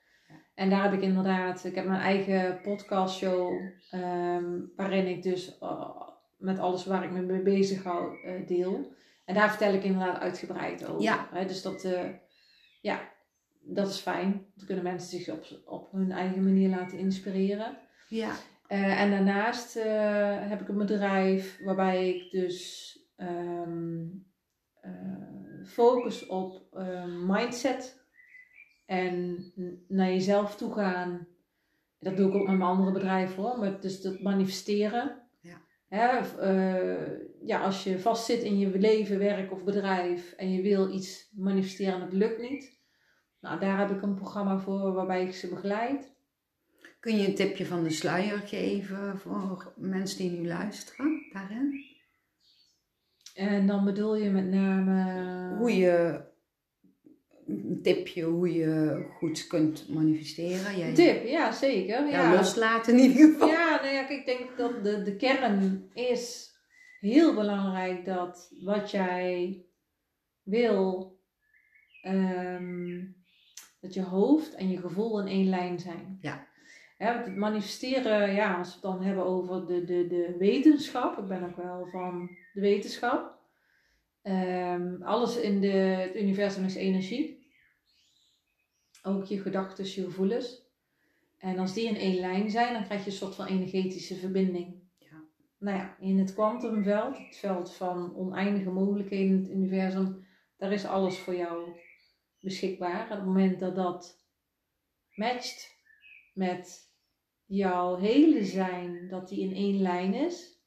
En 0.55 0.71
daar 0.71 0.83
heb 0.83 0.93
ik 0.93 1.01
inderdaad, 1.03 1.65
ik 1.65 1.75
heb 1.75 1.85
mijn 1.87 2.01
eigen 2.01 2.61
podcastshow, 2.63 3.53
ehm, 3.91 4.45
waarin 4.77 5.07
ik 5.07 5.23
dus 5.23 5.59
met 6.39 6.59
alles 6.59 6.87
waar 6.87 7.05
ik 7.05 7.11
me 7.11 7.21
mee 7.21 7.43
bezig 7.43 7.83
hou 7.83 8.17
deel. 8.47 8.93
En 9.25 9.35
daar 9.35 9.49
vertel 9.49 9.75
ik 9.75 9.85
inderdaad 9.85 10.21
uitgebreid 10.21 10.87
over. 10.87 11.03
Ja. 11.03 11.29
Hè, 11.33 11.47
dus 11.47 11.63
dat, 11.63 11.89
ja, 12.81 13.01
dat 13.61 13.89
is 13.89 13.99
fijn. 13.99 14.47
Dan 14.55 14.67
kunnen 14.67 14.85
mensen 14.85 15.19
zich 15.19 15.35
op, 15.35 15.45
op 15.65 15.93
hun 15.93 16.13
eigen 16.13 16.45
manier 16.45 16.69
laten 16.69 16.99
inspireren. 16.99 17.79
Ja, 18.09 18.33
Eh, 18.73 19.01
en 19.01 19.11
daarnaast 19.11 19.77
eh, 19.77 20.49
heb 20.49 20.61
ik 20.61 20.69
een 20.69 20.79
bedrijf 20.79 21.61
waarbij 21.65 22.09
ik 22.09 22.31
dus 22.31 22.99
ehm, 23.17 24.05
eh, 24.81 25.65
focus 25.67 26.27
op 26.27 26.67
eh, 26.73 27.05
mindset 27.27 28.07
en 28.87 29.45
naar 29.89 30.09
jezelf 30.09 30.57
toe 30.57 30.73
gaan. 30.73 31.27
Dat 31.99 32.17
doe 32.17 32.29
ik 32.29 32.35
ook 32.35 32.47
met 32.47 32.57
mijn 32.57 32.71
andere 32.71 32.93
bedrijf 32.93 33.35
hoor, 33.35 33.59
maar 33.59 33.81
dus 33.81 34.01
dat 34.01 34.21
manifesteren. 34.21 35.23
Ja. 35.41 35.61
Hè, 35.89 36.21
ja, 37.45 37.61
als 37.61 37.85
je 37.85 37.99
vastzit 37.99 38.43
in 38.43 38.59
je 38.59 38.79
leven, 38.79 39.19
werk 39.19 39.53
of 39.53 39.65
bedrijf 39.65 40.33
en 40.33 40.53
je 40.53 40.63
wil 40.63 40.93
iets 40.93 41.31
manifesteren 41.37 41.95
en 41.95 42.01
het 42.01 42.13
lukt 42.13 42.41
niet. 42.41 42.81
Nou, 43.41 43.61
daar 43.61 43.79
heb 43.79 43.91
ik 43.91 44.03
een 44.03 44.15
programma 44.15 44.59
voor 44.59 44.93
waarbij 44.93 45.23
ik 45.23 45.35
ze 45.35 45.49
begeleid. 45.49 46.13
Kun 47.03 47.17
je 47.17 47.27
een 47.27 47.35
tipje 47.35 47.67
van 47.67 47.83
de 47.83 47.91
sluier 47.91 48.39
geven 48.39 49.19
voor 49.19 49.73
mensen 49.77 50.19
die 50.19 50.31
nu 50.31 50.47
luisteren 50.47 51.27
daarin? 51.33 51.85
En 53.35 53.67
dan 53.67 53.85
bedoel 53.85 54.17
je 54.17 54.31
met 54.31 54.51
name. 54.51 55.57
Hoe 55.57 55.77
je, 55.77 56.25
een 57.47 57.81
tipje 57.83 58.25
hoe 58.25 58.53
je 58.53 59.05
goed 59.19 59.47
kunt 59.47 59.89
manifesteren. 59.89 60.79
Jij, 60.79 60.95
Tip, 60.95 61.27
ja 61.27 61.53
zeker. 61.53 62.07
Ja, 62.07 62.35
loslaten 62.35 62.99
in 62.99 63.01
ieder 63.01 63.33
geval. 63.33 63.49
ja, 63.49 63.81
nou 63.83 63.95
ja, 63.95 64.09
ik 64.09 64.27
denk 64.27 64.57
dat 64.57 64.85
de, 64.85 65.03
de 65.03 65.17
kern 65.17 65.91
is 65.95 66.51
heel 67.01 67.35
belangrijk 67.35 68.05
dat 68.05 68.53
wat 68.61 68.91
jij 68.91 69.65
wil, 70.43 71.19
ehm, 72.03 73.05
dat 73.81 73.95
je 73.95 74.03
hoofd 74.03 74.55
en 74.55 74.71
je 74.71 74.79
gevoel 74.79 75.21
in 75.21 75.27
één 75.27 75.49
lijn 75.49 75.79
zijn. 75.79 76.19
Ja. 76.21 76.51
Hè, 77.03 77.15
want 77.15 77.27
het 77.27 77.37
manifesteren, 77.37 78.35
ja, 78.35 78.59
als 78.59 78.69
we 78.69 78.73
het 78.73 78.83
dan 78.83 79.03
hebben 79.03 79.25
over 79.25 79.67
de, 79.67 79.85
de, 79.85 80.07
de 80.07 80.35
wetenschap, 80.39 81.19
ik 81.19 81.27
ben 81.27 81.45
ook 81.45 81.57
wel 81.57 81.87
van 81.87 82.31
de 82.53 82.61
wetenschap. 82.61 83.39
Ehm, 84.23 85.03
alles 85.03 85.37
in 85.37 85.61
de, 85.61 85.69
het 85.69 86.17
universum 86.17 86.65
is 86.65 86.75
energie. 86.75 87.51
Ook 89.03 89.25
je 89.25 89.41
gedachten, 89.41 89.85
je 89.85 90.05
gevoelens. 90.05 90.63
En 91.39 91.59
als 91.59 91.75
die 91.75 91.89
in 91.89 91.97
één 91.97 92.21
lijn 92.21 92.51
zijn, 92.51 92.73
dan 92.73 92.85
krijg 92.85 93.05
je 93.05 93.11
een 93.11 93.17
soort 93.17 93.35
van 93.35 93.47
energetische 93.47 94.17
verbinding. 94.17 94.83
Ja. 94.99 95.25
Nou 95.59 95.77
ja, 95.77 95.97
in 96.01 96.19
het 96.19 96.35
kwantumveld, 96.35 97.19
het 97.19 97.37
veld 97.37 97.75
van 97.75 98.17
oneindige 98.17 98.71
mogelijkheden 98.71 99.37
in 99.37 99.43
het 99.43 99.51
universum, 99.51 100.27
daar 100.57 100.73
is 100.73 100.85
alles 100.85 101.19
voor 101.19 101.35
jou 101.35 101.81
beschikbaar. 102.41 103.07
En 103.07 103.13
op 103.13 103.17
het 103.17 103.25
moment 103.25 103.61
dat 103.61 103.75
dat 103.77 104.25
matcht 105.15 105.81
met 106.33 106.91
jouw 107.57 107.97
hele 107.97 108.45
zijn, 108.45 109.09
dat 109.09 109.29
die 109.29 109.41
in 109.41 109.55
één 109.55 109.81
lijn 109.83 110.15
is, 110.15 110.61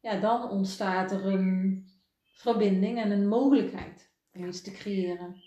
ja, 0.00 0.20
dan 0.20 0.50
ontstaat 0.50 1.12
er 1.12 1.26
een 1.26 1.84
verbinding 2.22 2.98
en 2.98 3.10
een 3.10 3.28
mogelijkheid 3.28 4.12
om 4.32 4.44
iets 4.44 4.62
te 4.62 4.70
creëren. 4.72 5.42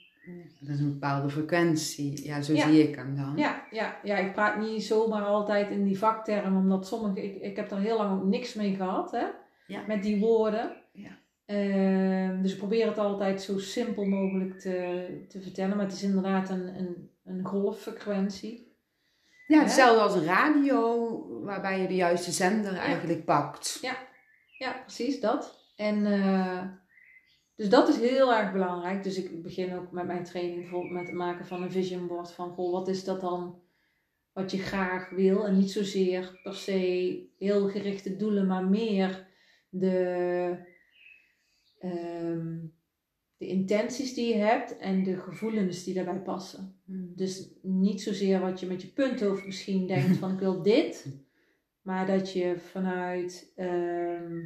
Dat 0.60 0.70
is 0.70 0.80
een 0.80 0.94
bepaalde 0.94 1.30
frequentie. 1.30 2.26
Ja, 2.26 2.42
zo 2.42 2.54
Ja. 2.54 2.68
zie 2.68 2.88
ik 2.88 2.96
hem 2.96 3.16
dan. 3.16 3.34
Ja, 3.38 3.68
ja, 3.72 4.00
ja, 4.04 4.18
ik 4.18 4.34
praat 4.34 4.60
niet 4.60 4.84
zomaar 4.84 5.24
altijd 5.26 5.70
in 5.70 5.84
die 5.84 5.98
vaktermen, 5.98 6.62
omdat 6.62 6.88
sommige, 6.88 7.24
ik, 7.24 7.42
ik 7.42 7.56
heb 7.56 7.72
er 7.72 7.80
heel 7.80 7.98
lang 7.98 8.20
ook 8.22 8.28
niks 8.28 8.54
mee 8.54 8.76
gehad, 8.76 9.12
hè, 9.12 9.26
Ja. 9.68 9.86
met 9.88 10.04
die 10.04 10.20
woorden. 10.20 10.76
Ja. 10.94 11.18
Ehm, 11.46 12.42
dus 12.42 12.52
ik 12.52 12.58
probeer 12.58 12.88
het 12.88 12.98
altijd 12.98 13.42
zo 13.42 13.60
simpel 13.60 14.06
mogelijk 14.06 14.60
te, 14.60 15.26
te 15.28 15.42
vertellen, 15.42 15.78
maar 15.78 15.86
het 15.86 15.96
is 15.96 16.04
inderdaad 16.04 16.50
een, 16.50 16.80
een, 16.80 17.10
een 17.24 17.46
golffrequentie. 17.46 18.67
Ja, 19.48 19.62
hetzelfde 19.62 20.02
als 20.02 20.26
radio, 20.26 21.44
waarbij 21.44 21.82
je 21.82 21.88
de 21.88 21.96
juiste 21.96 22.32
zender 22.32 22.78
eigenlijk 22.78 23.26
pakt. 23.26 23.78
Ja, 24.58 24.72
precies 24.72 25.20
dat. 25.20 25.72
En 25.76 26.06
eh, 26.06 26.64
dus 27.56 27.70
dat 27.70 27.88
is 27.88 27.98
heel 27.98 28.34
erg 28.34 28.52
belangrijk. 28.52 29.04
Dus 29.04 29.18
ik 29.18 29.44
begin 29.44 29.76
ook 29.76 29.92
met 29.92 30.06
mijn 30.06 30.24
training 30.24 30.62
bijvoorbeeld 30.62 30.94
met 30.94 31.06
het 31.06 31.16
maken 31.16 31.46
van 31.46 31.64
een 31.64 31.72
vision 31.72 32.08
board. 32.08 32.32
Van 32.32 32.54
goh, 32.54 32.72
wat 32.72 32.88
is 32.88 33.04
dat 33.04 33.22
dan 33.22 33.62
wat 34.34 34.52
je 34.52 34.58
graag 34.58 35.10
wil? 35.10 35.46
En 35.46 35.58
niet 35.58 35.72
zozeer 35.72 36.40
per 36.44 36.54
se 36.54 37.30
heel 37.38 37.70
gerichte 37.70 38.16
doelen, 38.16 38.48
maar 38.48 38.66
meer 38.66 39.28
de, 39.70 40.58
ehm, 41.80 42.58
de 43.38 43.48
intenties 43.48 44.14
die 44.14 44.28
je 44.28 44.42
hebt 44.42 44.78
en 44.78 45.04
de 45.04 45.18
gevoelens 45.18 45.84
die 45.84 45.94
daarbij 45.94 46.22
passen. 46.22 46.82
Hmm. 46.86 47.12
Dus 47.16 47.50
niet 47.62 48.02
zozeer 48.02 48.40
wat 48.40 48.60
je 48.60 48.66
met 48.66 48.82
je 48.82 48.88
punthoofd 48.88 49.46
misschien 49.46 49.88
denkt 49.88 50.18
van 50.18 50.32
ik 50.32 50.40
wil 50.40 50.62
dit. 50.74 51.06
Maar 51.82 52.06
dat 52.06 52.34
je 52.34 52.58
vanuit 52.58 53.52
ehm, 53.56 54.46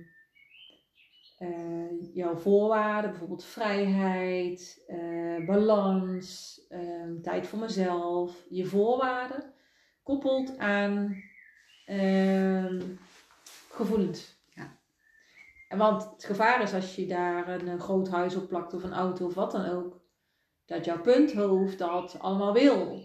eh, 1.38 2.14
jouw 2.14 2.36
voorwaarden, 2.36 3.10
bijvoorbeeld 3.10 3.44
vrijheid, 3.44 4.84
eh, 4.88 5.46
balans, 5.46 6.60
ehm, 6.70 7.22
tijd 7.22 7.48
voor 7.48 7.60
mezelf, 7.60 8.46
je 8.50 8.66
voorwaarden, 8.66 9.54
koppelt 10.04 10.58
aan 10.58 11.24
ehm, 11.86 12.82
gevoelens. 13.70 14.41
En 15.72 15.78
want 15.78 16.12
het 16.12 16.24
gevaar 16.24 16.62
is 16.62 16.74
als 16.74 16.96
je 16.96 17.06
daar 17.06 17.48
een, 17.50 17.68
eh, 17.68 17.80
groot 17.80 18.10
huis 18.10 18.36
op 18.36 18.48
plakt 18.48 18.74
of 18.74 18.84
een 18.84 18.94
auto 18.94 19.26
of 19.26 19.34
wat 19.34 19.52
dan 19.52 19.66
ook, 19.66 20.02
dat 20.66 20.86
jouw 20.86 21.02
punthoofd 21.02 21.78
dat 21.78 22.16
allemaal 22.20 22.54
wil. 22.54 23.02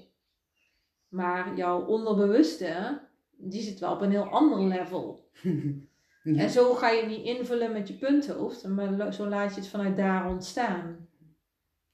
Maar 1.08 1.56
jouw 1.56 1.84
onderbewuste, 1.84 3.00
die 3.30 3.62
zit 3.62 3.78
wel 3.78 3.92
op 3.92 4.00
een 4.00 4.10
heel 4.10 4.28
ander 4.28 4.60
level. 4.60 5.24
Ja. 6.22 6.42
En 6.42 6.50
zo 6.50 6.74
ga 6.74 6.90
je 6.90 7.06
niet 7.06 7.24
invullen 7.24 7.72
met 7.72 7.88
je 7.88 7.94
punthoofd, 7.94 8.68
maar 8.68 9.12
zo 9.12 9.26
laat 9.26 9.54
je 9.54 9.60
het 9.60 9.68
vanuit 9.68 9.96
daar 9.96 10.28
ontstaan. 10.28 11.08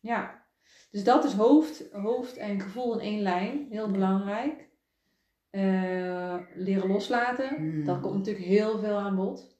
Ja, 0.00 0.44
dus 0.90 1.04
dat 1.04 1.24
is 1.24 1.32
hoofd, 1.32 1.92
hoofd 1.92 2.36
en 2.36 2.60
gevoel 2.60 2.92
in 2.92 3.00
één 3.00 3.22
lijn, 3.22 3.66
heel 3.70 3.90
belangrijk. 3.90 4.68
Eh, 5.50 6.38
leren 6.54 6.88
loslaten. 6.88 7.62
Mm. 7.62 7.84
Dat 7.84 8.00
komt 8.00 8.16
natuurlijk 8.16 8.44
heel 8.44 8.78
veel 8.78 8.96
aan 8.96 9.16
bod. 9.16 9.51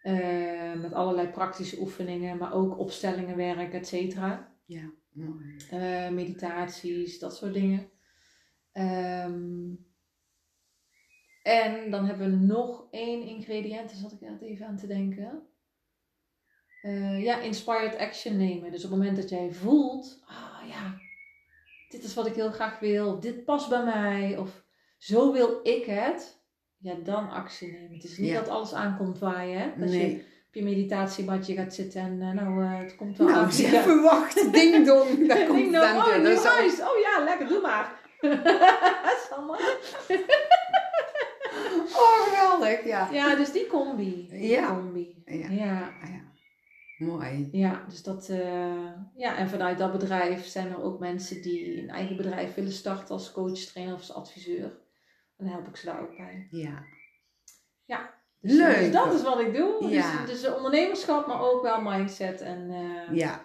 Eh, 0.00 0.74
met 0.74 0.92
allerlei 0.92 1.28
praktische 1.28 1.80
oefeningen, 1.80 2.38
maar 2.38 2.52
ook 2.52 2.78
opstellingenwerk, 2.78 3.72
et 3.72 3.86
cetera. 3.86 4.56
Ja, 4.64 4.90
mooi. 5.12 5.56
Eh, 5.70 6.08
meditaties, 6.10 7.18
dat 7.18 7.36
soort 7.36 7.54
dingen. 7.54 7.90
Ehm, 8.72 9.74
en 11.42 11.90
dan 11.90 12.04
hebben 12.04 12.30
we 12.30 12.36
nog 12.36 12.86
één 12.90 13.22
ingrediënt, 13.22 13.88
daar 13.88 13.98
zat 13.98 14.12
ik 14.12 14.20
net 14.20 14.42
even 14.42 14.66
aan 14.66 14.76
te 14.76 14.86
denken. 14.86 15.48
Eh, 16.82 17.22
ja, 17.22 17.40
inspired 17.40 17.96
action 17.96 18.36
nemen. 18.36 18.70
Dus 18.70 18.84
op 18.84 18.90
het 18.90 18.98
moment 18.98 19.16
dat 19.16 19.28
jij 19.28 19.52
voelt, 19.52 20.22
ah 20.26 20.68
ja, 20.68 20.98
dit 21.88 22.04
is 22.04 22.14
wat 22.14 22.26
ik 22.26 22.34
heel 22.34 22.50
graag 22.50 22.78
wil, 22.78 23.12
of 23.12 23.20
dit 23.20 23.44
past 23.44 23.68
bij 23.68 23.84
mij, 23.84 24.36
of 24.36 24.64
zo 24.98 25.32
wil 25.32 25.60
ik 25.62 25.84
het, 25.84 26.39
ja, 26.80 26.94
dan 27.04 27.30
actie 27.30 27.72
nemen. 27.72 27.94
Het 27.94 28.04
is 28.04 28.18
niet 28.18 28.28
Ja. 28.28 28.38
dat 28.38 28.48
alles 28.48 28.72
aankomt 28.72 29.18
waaien, 29.18 29.60
hè? 29.60 29.70
Dat 29.76 29.92
je 29.92 30.24
op 30.48 30.54
je 30.56 30.62
meditatiebadje 30.64 31.54
gaat 31.54 31.74
zitten 31.74 32.00
en 32.00 32.20
eh, 32.20 32.30
nou, 32.44 32.64
eh, 32.64 32.78
het 32.78 32.96
komt 32.96 33.18
wel 33.18 33.26
Nou, 33.28 33.38
aan. 33.86 34.02
wachten. 34.12 34.52
Ding 34.60 34.86
dong. 34.86 35.28
Daar 35.28 35.46
komt 35.46 35.70
nou, 35.70 35.86
aan 35.86 35.96
oh, 35.96 36.16
nieuw 36.16 36.42
huis. 36.42 36.80
Oh 36.80 36.98
ja, 37.02 37.24
lekker, 37.24 37.48
doe 37.48 37.60
maar. 37.60 37.98
Sander. 39.30 39.78
Oh, 41.94 42.22
geweldig. 42.28 42.84
Ja. 42.84 43.08
ja, 43.12 43.34
dus 43.36 43.52
die 43.52 43.66
combi. 43.66 44.26
Die 44.30 44.48
Ja. 44.48 44.74
combi. 44.74 45.22
Ja. 45.24 45.48
Ja. 45.50 45.92
Ah, 46.02 46.08
ja. 46.10 46.20
Mooi. 46.98 47.48
Ja, 47.52 47.84
dus 47.88 48.02
dat, 48.02 48.28
eh, 48.28 48.86
ja, 49.16 49.36
en 49.36 49.48
vanuit 49.48 49.78
dat 49.78 49.92
bedrijf 49.92 50.46
zijn 50.46 50.70
er 50.70 50.82
ook 50.82 50.98
mensen 50.98 51.42
die 51.42 51.82
een 51.82 51.88
eigen 51.88 52.16
bedrijf 52.16 52.54
willen 52.54 52.72
starten 52.72 53.08
als 53.14 53.32
coach, 53.32 53.58
trainer 53.58 53.94
of 53.94 54.00
als 54.00 54.14
adviseur. 54.14 54.72
Dan 55.40 55.48
help 55.48 55.68
ik 55.68 55.76
ze 55.76 55.86
daar 55.86 56.00
ook 56.00 56.16
bij. 56.16 56.46
Ja. 56.50 56.84
Dus, 58.42 58.52
Leuk. 58.56 58.76
Dus 58.78 58.92
dat 58.92 59.14
is 59.14 59.22
wat 59.22 59.40
ik 59.40 59.54
doe. 59.54 59.88
Ja. 59.88 60.20
Dus, 60.26 60.30
dus 60.30 60.44
eh, 60.50 60.56
ondernemerschap, 60.56 61.26
maar 61.26 61.40
ook 61.40 61.62
wel 61.62 61.80
mindset 61.80 62.40
en 62.40 62.70
eh, 62.70 63.16
ja. 63.16 63.40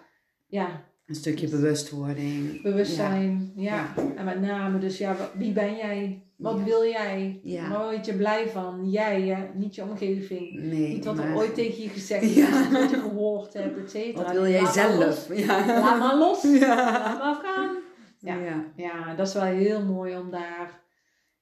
Ja. 0.46 0.84
Een 1.06 1.14
stukje 1.14 1.48
bewustwording. 1.48 2.62
bewustzijn. 2.62 3.52
Ja. 3.56 3.94
En 4.16 4.24
met 4.24 4.40
name 4.40 4.78
dus, 4.78 4.98
ja, 4.98 5.16
wie 5.34 5.52
ben 5.52 5.76
jij? 5.76 6.22
Wat 6.36 6.58
Ja. 6.58 6.64
wil 6.64 6.84
jij? 6.84 7.40
Ja. 7.42 7.68
Waar 7.70 7.82
word 7.84 8.06
je 8.06 8.14
blij 8.14 8.48
van? 8.48 8.90
Jij, 8.90 9.22
hè? 9.22 9.48
niet 9.54 9.74
je 9.74 9.82
omgeving. 9.82 10.54
Nee. 10.62 10.88
Niet 10.92 11.04
wat 11.04 11.18
er 11.18 11.36
ooit 11.36 11.54
tegen 11.54 11.82
je 11.82 11.88
gezegd 11.88 12.22
is, 12.22 12.34
Ja. 12.34 12.58
niet 12.60 12.72
wat 12.80 12.90
je 12.90 12.96
gehoord 13.00 13.52
hebt, 13.52 13.78
et 13.78 13.90
cetera. 13.90 14.22
Wat 14.24 14.32
wil 14.32 14.46
jij 14.46 14.62
Laat 14.62 14.74
zelf? 14.74 15.36
Ja. 15.36 15.66
Laat 15.66 15.98
maar 15.98 16.16
los. 16.16 16.42
Laat 16.44 16.58
Ja. 16.60 17.18
maar 17.18 17.34
gaan. 17.44 17.76
Ja. 18.18 18.34
Ja. 18.34 18.64
Ja, 18.76 19.14
dat 19.14 19.26
is 19.26 19.34
wel 19.34 19.42
heel 19.42 19.84
mooi 19.84 20.16
om 20.16 20.30
daar 20.30 20.84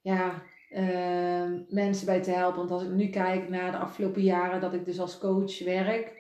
ja, 0.04 0.42
eh, 0.68 1.50
mensen 1.68 2.06
bij 2.06 2.22
te 2.22 2.30
helpen. 2.30 2.58
Want 2.58 2.70
als 2.70 2.82
ik 2.82 2.90
nu 2.90 3.08
kijk 3.08 3.48
naar 3.48 3.70
de 3.70 3.78
afgelopen 3.78 4.22
jaren 4.22 4.60
dat 4.60 4.74
ik 4.74 4.84
dus 4.84 5.00
als 5.00 5.18
coach 5.18 5.64
werk, 5.64 6.12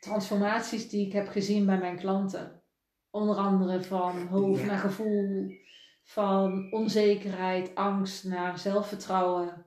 transformaties 0.00 0.88
die 0.88 1.06
ik 1.06 1.12
heb 1.12 1.28
gezien 1.28 1.66
bij 1.66 1.78
mijn 1.78 1.96
klanten. 1.96 2.62
Onder 3.10 3.36
andere 3.36 3.82
van 3.82 4.26
hoofd 4.26 4.60
Ja. 4.60 4.66
naar 4.66 4.78
gevoel, 4.78 5.50
van 6.02 6.72
onzekerheid, 6.72 7.74
angst 7.74 8.24
naar 8.24 8.58
zelfvertrouwen. 8.58 9.66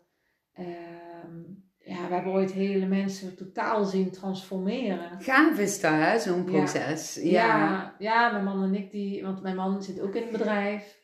Ehm, 0.54 1.40
ja, 1.78 2.08
we 2.08 2.14
hebben 2.14 2.34
ooit 2.34 2.52
hele 2.52 2.86
mensen 2.86 3.36
totaal 3.36 3.86
zien 3.86 4.12
transformeren. 4.12 5.22
Gaaf 5.22 5.60
is 5.60 5.80
dat, 5.82 6.22
zo'n 6.22 6.44
proces. 6.44 7.16
Ja. 7.16 7.24
Ja, 7.58 7.96
ja, 8.00 8.32
mijn 8.32 8.44
man 8.44 8.64
en 8.64 8.76
ik, 8.76 8.92
die, 8.92 9.24
want 9.24 9.42
mijn 9.42 9.56
man 9.56 9.84
zit 9.84 10.00
ook 10.02 10.16
in 10.16 10.22
het 10.22 10.32
bedrijf. 10.32 10.97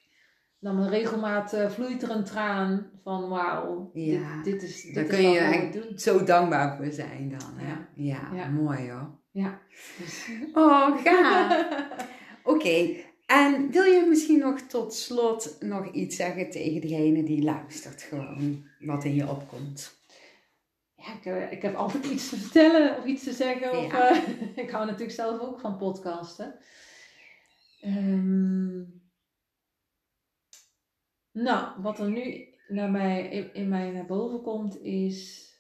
Dan 0.64 0.88
regelmaat 0.88 1.54
eh, 1.54 1.70
vloeit 1.70 2.04
er 2.04 2.10
een 2.12 2.24
traan 2.24 2.86
van 3.04 3.30
wauw, 3.30 3.90
Ja. 3.94 4.42
dit, 4.44 4.60
dit 4.62 4.70
is 4.70 4.82
dit 4.82 4.96
Daar 4.96 5.04
is 5.04 5.10
kun 5.10 5.30
je 5.32 5.40
eigenlijk 5.40 5.74
doen. 5.74 6.00
zo 6.00 6.24
dankbaar 6.24 6.78
voor 6.78 6.92
zijn 6.92 7.36
dan. 7.38 7.54
Hè? 7.58 7.68
Ja. 7.68 7.88
Ja. 7.96 8.30
Ja. 8.36 8.48
mooi 8.50 8.92
hoor. 8.92 9.10
Ja. 9.32 9.60
Oh, 10.54 10.98
gaaf. 11.04 11.66
Oké, 12.44 12.96
en 13.26 13.72
wil 13.72 13.84
je 13.84 14.06
misschien 14.10 14.40
nog 14.40 14.60
tot 14.62 14.94
slot 14.94 15.58
nog 15.60 15.92
iets 15.92 16.16
zeggen 16.16 16.50
tegen 16.50 16.82
degene 16.82 17.24
die 17.24 17.44
luistert 17.44 18.02
gewoon, 18.02 18.64
wat 18.80 19.04
in 19.04 19.16
je 19.16 19.30
opkomt? 19.30 20.02
ja 20.96 21.14
ik, 21.14 21.26
eh, 21.26 21.52
ik 21.52 21.62
heb 21.62 21.76
altijd 21.76 22.06
iets 22.06 22.30
te 22.30 22.36
vertellen 22.38 22.98
of 22.98 23.06
iets 23.06 23.24
te 23.24 23.34
zeggen. 23.34 23.78
Of, 23.78 23.94
eh, 23.94 24.18
ik 24.64 24.70
hou 24.70 24.86
natuurlijk 24.86 25.12
zelf 25.12 25.40
ook 25.40 25.60
van 25.60 25.78
podcasten. 25.78 26.56
Ehm, 27.82 28.82
nou, 31.34 31.82
wat 31.82 32.00
er 32.00 32.10
nu 32.10 32.54
naar 32.68 32.92
mij, 32.92 33.30
in, 33.54 33.70
mij 33.70 33.92
naar 33.92 34.06
boven 34.06 34.42
komt 34.42 34.82
is 34.82 35.52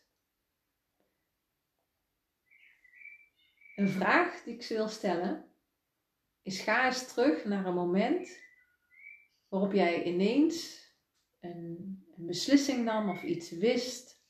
een 3.75 3.89
vraag 3.89 4.43
die 4.43 4.53
ik 4.53 4.63
ze 4.63 4.73
wil 4.73 4.87
stellen. 4.87 5.51
Is 6.41 6.59
ga 6.59 6.85
eens 6.85 7.13
terug 7.13 7.45
naar 7.45 7.65
een 7.65 7.73
moment 7.73 8.39
waarop 9.47 9.73
jij 9.73 10.03
ineens 10.03 10.87
een, 11.39 12.05
een 12.15 12.25
beslissing 12.25 12.83
nam 12.83 13.09
of 13.09 13.23
iets 13.23 13.51
wist. 13.51 14.21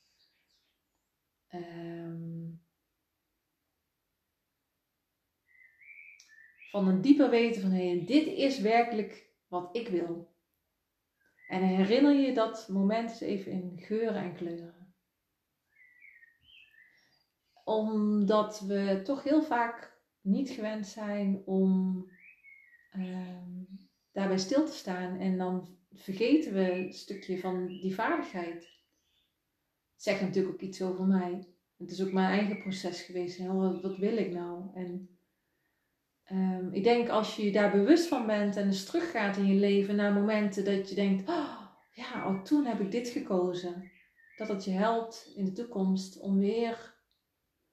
Ehm, 1.47 2.51
van 6.69 6.87
een 6.87 7.01
dieper 7.01 7.29
weten 7.29 7.61
van 7.61 7.71
hé, 7.71 8.03
dit 8.05 8.27
is 8.27 8.59
werkelijk 8.59 9.29
wat 9.47 9.75
ik 9.75 9.87
wil. 9.87 10.32
En 11.53 11.63
herinner 11.63 12.15
je 12.15 12.33
dat 12.33 12.67
moment 12.69 13.09
eens 13.09 13.21
even 13.21 13.51
in 13.51 13.73
geuren 13.75 14.21
en 14.21 14.35
kleuren. 14.35 14.95
Omdat 17.63 18.59
we 18.59 19.01
toch 19.03 19.23
heel 19.23 19.43
vaak 19.43 20.01
niet 20.21 20.49
gewend 20.49 20.87
zijn 20.87 21.41
om 21.45 22.05
ehm, 22.91 23.63
daarbij 24.11 24.37
stil 24.37 24.65
te 24.65 24.71
staan 24.71 25.19
en 25.19 25.37
dan 25.37 25.77
vergeten 25.91 26.53
we 26.53 26.71
een 26.71 26.93
stukje 26.93 27.39
van 27.39 27.67
die 27.67 27.95
vaardigheid. 27.95 28.53
Het 29.93 30.03
zegt 30.03 30.21
natuurlijk 30.21 30.53
ook 30.53 30.61
iets 30.61 30.81
over 30.81 31.05
mij. 31.05 31.47
Het 31.77 31.91
is 31.91 32.03
ook 32.03 32.11
mijn 32.11 32.39
eigen 32.39 32.57
proces 32.61 33.01
geweest. 33.01 33.45
Wat, 33.45 33.81
wat 33.81 33.97
wil 33.97 34.17
ik 34.17 34.33
nou? 34.33 34.69
En 34.73 35.12
Ehm, 36.33 36.67
ik 36.71 36.83
denk 36.83 37.09
als 37.09 37.35
je 37.35 37.45
je 37.45 37.51
daar 37.51 37.71
bewust 37.71 38.07
van 38.07 38.25
bent 38.25 38.55
en 38.55 38.65
eens 38.65 38.85
teruggaat 38.85 39.37
in 39.37 39.45
je 39.45 39.59
leven 39.59 39.95
naar 39.95 40.13
momenten 40.13 40.65
dat 40.65 40.89
je 40.89 40.95
denkt, 40.95 41.29
oh, 41.29 41.61
ja, 41.91 42.27
oh, 42.27 42.43
toen 42.43 42.65
heb 42.65 42.79
ik 42.79 42.91
dit 42.91 43.09
gekozen. 43.09 43.91
Dat 44.37 44.47
het 44.47 44.65
je 44.65 44.71
helpt 44.71 45.31
in 45.35 45.45
de 45.45 45.51
toekomst 45.51 46.19
om 46.19 46.39
weer 46.39 46.93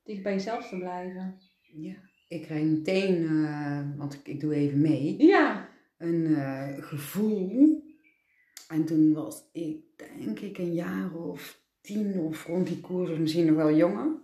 dicht 0.03 0.23
bij 0.23 0.33
jezelf 0.33 0.69
te 0.69 0.77
blijven. 0.77 1.41
Ja, 1.61 1.97
ik 2.29 2.43
krijg 2.43 2.65
meteen, 2.65 3.27
eh, 3.27 3.89
want 3.97 4.15
ik, 4.15 4.29
ik 4.29 4.41
doe 4.41 4.55
even 4.55 4.81
mee, 4.81 5.23
Ja, 5.23 5.69
een 5.99 6.35
eh, 6.35 6.85
gevoel. 6.85 7.83
En 8.69 8.85
toen 8.85 9.13
was 9.13 9.49
ik 9.53 9.85
denk 9.97 10.41
ik 10.41 10.59
een 10.59 10.75
jaar 10.75 11.15
of 11.15 11.61
tien 11.81 12.19
of 12.19 12.47
rond 12.47 12.67
die 12.67 12.81
koers, 12.81 13.11
of 13.11 13.19
misschien 13.19 13.47
nog 13.47 13.57
wel 13.57 13.75
jonger. 13.75 14.21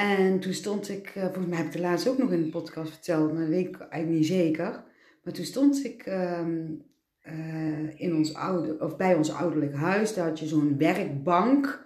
En 0.00 0.40
toen 0.40 0.52
stond 0.52 0.88
ik, 0.88 1.12
eh, 1.14 1.22
volgens 1.22 1.46
mij 1.46 1.56
heb 1.56 1.66
ik 1.66 1.72
de 1.72 1.80
laatst 1.80 2.08
ook 2.08 2.18
nog 2.18 2.32
in 2.32 2.42
de 2.42 2.48
podcast 2.50 2.90
verteld, 2.90 3.32
maar 3.32 3.40
dat 3.40 3.50
weet 3.50 3.66
ik 3.66 3.80
eigenlijk 3.80 4.20
niet 4.20 4.26
zeker. 4.26 4.84
Maar 5.22 5.32
toen 5.32 5.44
stond 5.44 5.84
ik 5.84 6.02
ehm, 6.02 6.60
eh, 7.20 8.00
in 8.00 8.14
ons 8.14 8.34
oude, 8.34 8.76
of 8.78 8.96
bij 8.96 9.14
ons 9.14 9.32
ouderlijk 9.32 9.74
huis, 9.74 10.14
daar 10.14 10.28
had 10.28 10.38
je 10.38 10.46
zo'n 10.46 10.78
werkbank. 10.78 11.84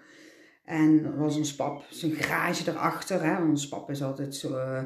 En 0.65 1.05
er 1.05 1.17
was 1.17 1.37
ons 1.37 1.55
pap, 1.55 1.85
zijn 1.91 2.13
garage 2.13 2.71
erachter. 2.71 3.25
Hè? 3.25 3.43
Ons 3.43 3.69
pap 3.69 3.91
is 3.91 4.03
altijd 4.03 4.35
zo, 4.35 4.57
eh, 4.57 4.83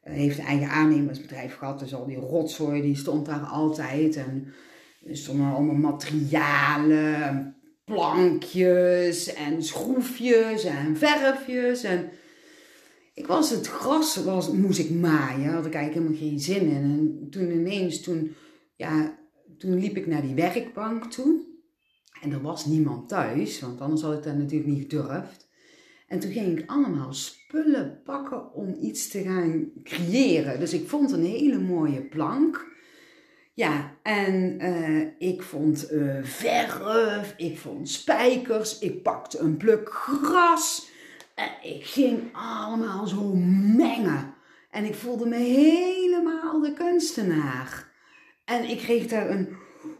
heeft 0.00 0.38
een 0.38 0.44
eigen 0.44 0.68
aannemersbedrijf 0.68 1.56
gehad. 1.56 1.78
Dus 1.78 1.94
al 1.94 2.06
die 2.06 2.18
rotzooi 2.18 2.82
die 2.82 2.96
stond 2.96 3.26
daar 3.26 3.44
altijd. 3.44 4.16
En 4.16 4.52
er 5.06 5.16
stonden 5.16 5.46
allemaal 5.46 5.92
materialen, 5.92 7.56
plankjes 7.84 9.34
en 9.34 9.62
schroefjes 9.62 10.64
en 10.64 10.96
verfjes. 10.96 11.82
En 11.82 12.10
ik 13.14 13.26
was 13.26 13.50
het 13.50 13.66
gras, 13.66 14.16
was, 14.16 14.50
moest 14.50 14.78
ik 14.78 14.90
maaien. 14.90 15.52
Had 15.52 15.66
ik 15.66 15.74
eigenlijk 15.74 16.06
helemaal 16.06 16.28
geen 16.28 16.40
zin 16.40 16.60
in. 16.60 16.82
En 16.82 17.26
toen 17.30 17.50
ineens, 17.50 18.02
toen, 18.02 18.34
ja, 18.76 19.18
toen 19.58 19.78
liep 19.78 19.96
ik 19.96 20.06
naar 20.06 20.22
die 20.22 20.34
werkbank 20.34 21.04
toe. 21.04 21.50
En 22.20 22.32
er 22.32 22.42
was 22.42 22.66
niemand 22.66 23.08
thuis, 23.08 23.60
want 23.60 23.80
anders 23.80 24.02
had 24.02 24.12
ik 24.16 24.22
dat 24.22 24.36
natuurlijk 24.36 24.70
niet 24.70 24.82
gedurfd. 24.82 25.50
En 26.06 26.18
toen 26.18 26.32
ging 26.32 26.58
ik 26.58 26.70
allemaal 26.70 27.12
spullen 27.12 28.00
pakken 28.04 28.54
om 28.54 28.76
iets 28.80 29.08
te 29.08 29.22
gaan 29.22 29.70
creëren. 29.82 30.58
Dus 30.58 30.72
ik 30.72 30.88
vond 30.88 31.12
een 31.12 31.24
hele 31.24 31.58
mooie 31.58 32.02
plank. 32.02 32.70
Ja, 33.54 33.96
en 34.02 34.58
eh, 34.58 35.28
ik 35.30 35.42
vond 35.42 35.88
eh, 35.88 36.22
verf, 36.22 37.34
ik 37.36 37.58
vond 37.58 37.88
spijkers, 37.88 38.78
ik 38.78 39.02
pakte 39.02 39.38
een 39.38 39.56
pluk 39.56 39.88
gras. 39.90 40.90
En 41.34 41.50
ik 41.62 41.86
ging 41.86 42.20
allemaal 42.32 43.06
zo 43.06 43.32
mengen. 43.76 44.34
En 44.70 44.84
ik 44.84 44.94
voelde 44.94 45.26
me 45.26 45.36
helemaal 45.36 46.60
de 46.60 46.72
kunstenaar. 46.72 47.90
En 48.44 48.70
ik 48.70 48.78
kreeg 48.78 49.06
daar 49.06 49.30
een 49.30 49.56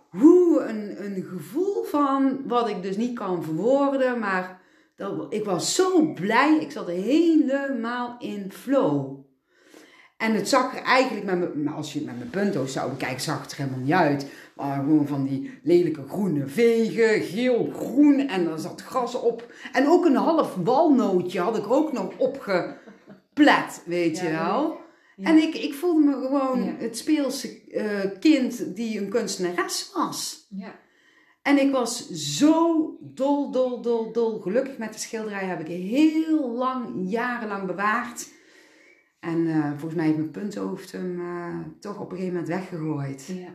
hoe 0.08 0.60
een, 0.60 1.04
een 1.04 1.22
gevoel 1.22 1.84
van 1.84 2.40
wat 2.46 2.68
ik 2.68 2.82
dus 2.82 2.96
niet 2.96 3.18
kan 3.18 3.44
verwoorden, 3.44 4.18
maar 4.18 4.60
dat, 4.96 5.34
ik 5.34 5.44
was 5.44 5.74
zo 5.74 6.12
blij. 6.12 6.58
Ik 6.60 6.70
zat 6.70 6.86
helemaal 6.88 8.16
in 8.18 8.52
flow. 8.52 9.20
En 10.16 10.34
het 10.34 10.48
zag 10.48 10.76
er 10.76 10.82
eigenlijk, 10.82 11.54
met 11.54 11.74
als 11.74 11.92
je 11.92 12.00
met 12.00 12.18
mijn 12.18 12.30
punto's 12.30 12.72
zou 12.72 12.90
bekijken, 12.90 13.20
zag 13.20 13.42
het 13.42 13.50
er 13.50 13.56
helemaal 13.56 13.78
niet 13.78 13.92
uit. 13.92 14.26
Maar 14.56 14.76
gewoon 14.76 15.06
van 15.06 15.24
die 15.24 15.58
lelijke 15.62 16.02
groene 16.08 16.46
vegen, 16.46 17.22
geel-groen 17.22 18.18
en 18.28 18.46
er 18.50 18.58
zat 18.58 18.82
gras 18.82 19.14
op. 19.14 19.52
En 19.72 19.88
ook 19.88 20.04
een 20.04 20.16
half 20.16 20.54
walnootje 20.54 21.40
had 21.40 21.56
ik 21.56 21.70
ook 21.70 21.92
nog 21.92 22.12
opgeplet, 22.18 23.82
weet 23.86 24.18
je 24.18 24.30
wel. 24.30 24.80
Ja. 25.16 25.28
En 25.28 25.36
ik, 25.36 25.54
ik 25.54 25.74
voelde 25.74 26.00
me 26.06 26.12
gewoon 26.26 26.64
Ja. 26.64 26.72
het 26.78 26.96
speelse 26.98 27.60
eh, 27.70 28.18
kind 28.20 28.76
die 28.76 28.98
een 29.00 29.08
kunstenares 29.08 29.90
was. 29.94 30.46
Ja. 30.50 30.80
En 31.42 31.58
ik 31.60 31.72
was 31.72 32.10
zo 32.10 32.96
dol, 33.00 33.50
dol, 33.50 33.80
dol, 33.80 34.12
dol 34.12 34.40
gelukkig 34.40 34.78
met 34.78 34.92
de 34.92 34.98
schilderij. 34.98 35.44
Heb 35.46 35.60
ik 35.60 35.66
heel 35.66 36.50
lang, 36.50 36.88
jarenlang 37.10 37.66
bewaard. 37.66 38.28
En 39.20 39.46
eh, 39.48 39.68
volgens 39.70 39.94
mij 39.94 40.04
heeft 40.04 40.16
mijn 40.18 40.30
punthoofd 40.30 40.92
hem 40.92 41.20
eh, 41.20 41.58
toch 41.80 42.00
op 42.00 42.10
een 42.10 42.16
gegeven 42.16 42.34
moment 42.40 42.48
weggegooid. 42.48 43.26
Ja. 43.26 43.54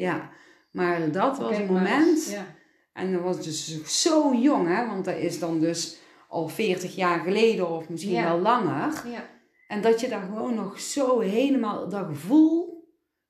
Ja, 0.00 0.30
maar 0.70 1.10
dat 1.12 1.38
was 1.38 1.48
Kijk 1.56 1.68
een 1.68 1.74
moment. 1.74 2.30
Ja. 2.30 2.44
En 2.92 3.12
dat 3.12 3.22
was 3.22 3.42
dus 3.44 3.82
zo 4.02 4.34
jong, 4.34 4.68
hè. 4.68 4.86
Want 4.86 5.04
dat 5.04 5.16
is 5.16 5.38
dan 5.38 5.60
dus 5.60 5.98
al 6.28 6.48
40 6.48 6.94
jaar 6.94 7.20
geleden 7.20 7.68
of 7.70 7.88
misschien 7.88 8.12
Ja. 8.12 8.22
wel 8.24 8.38
langer. 8.40 9.02
Ja. 9.08 9.28
En 9.68 9.80
dat 9.82 10.00
je 10.00 10.08
daar 10.08 10.22
gewoon 10.22 10.54
nog 10.54 10.80
zo 10.80 11.20
helemaal 11.20 11.88
dat 11.88 12.06
gevoel 12.06 12.84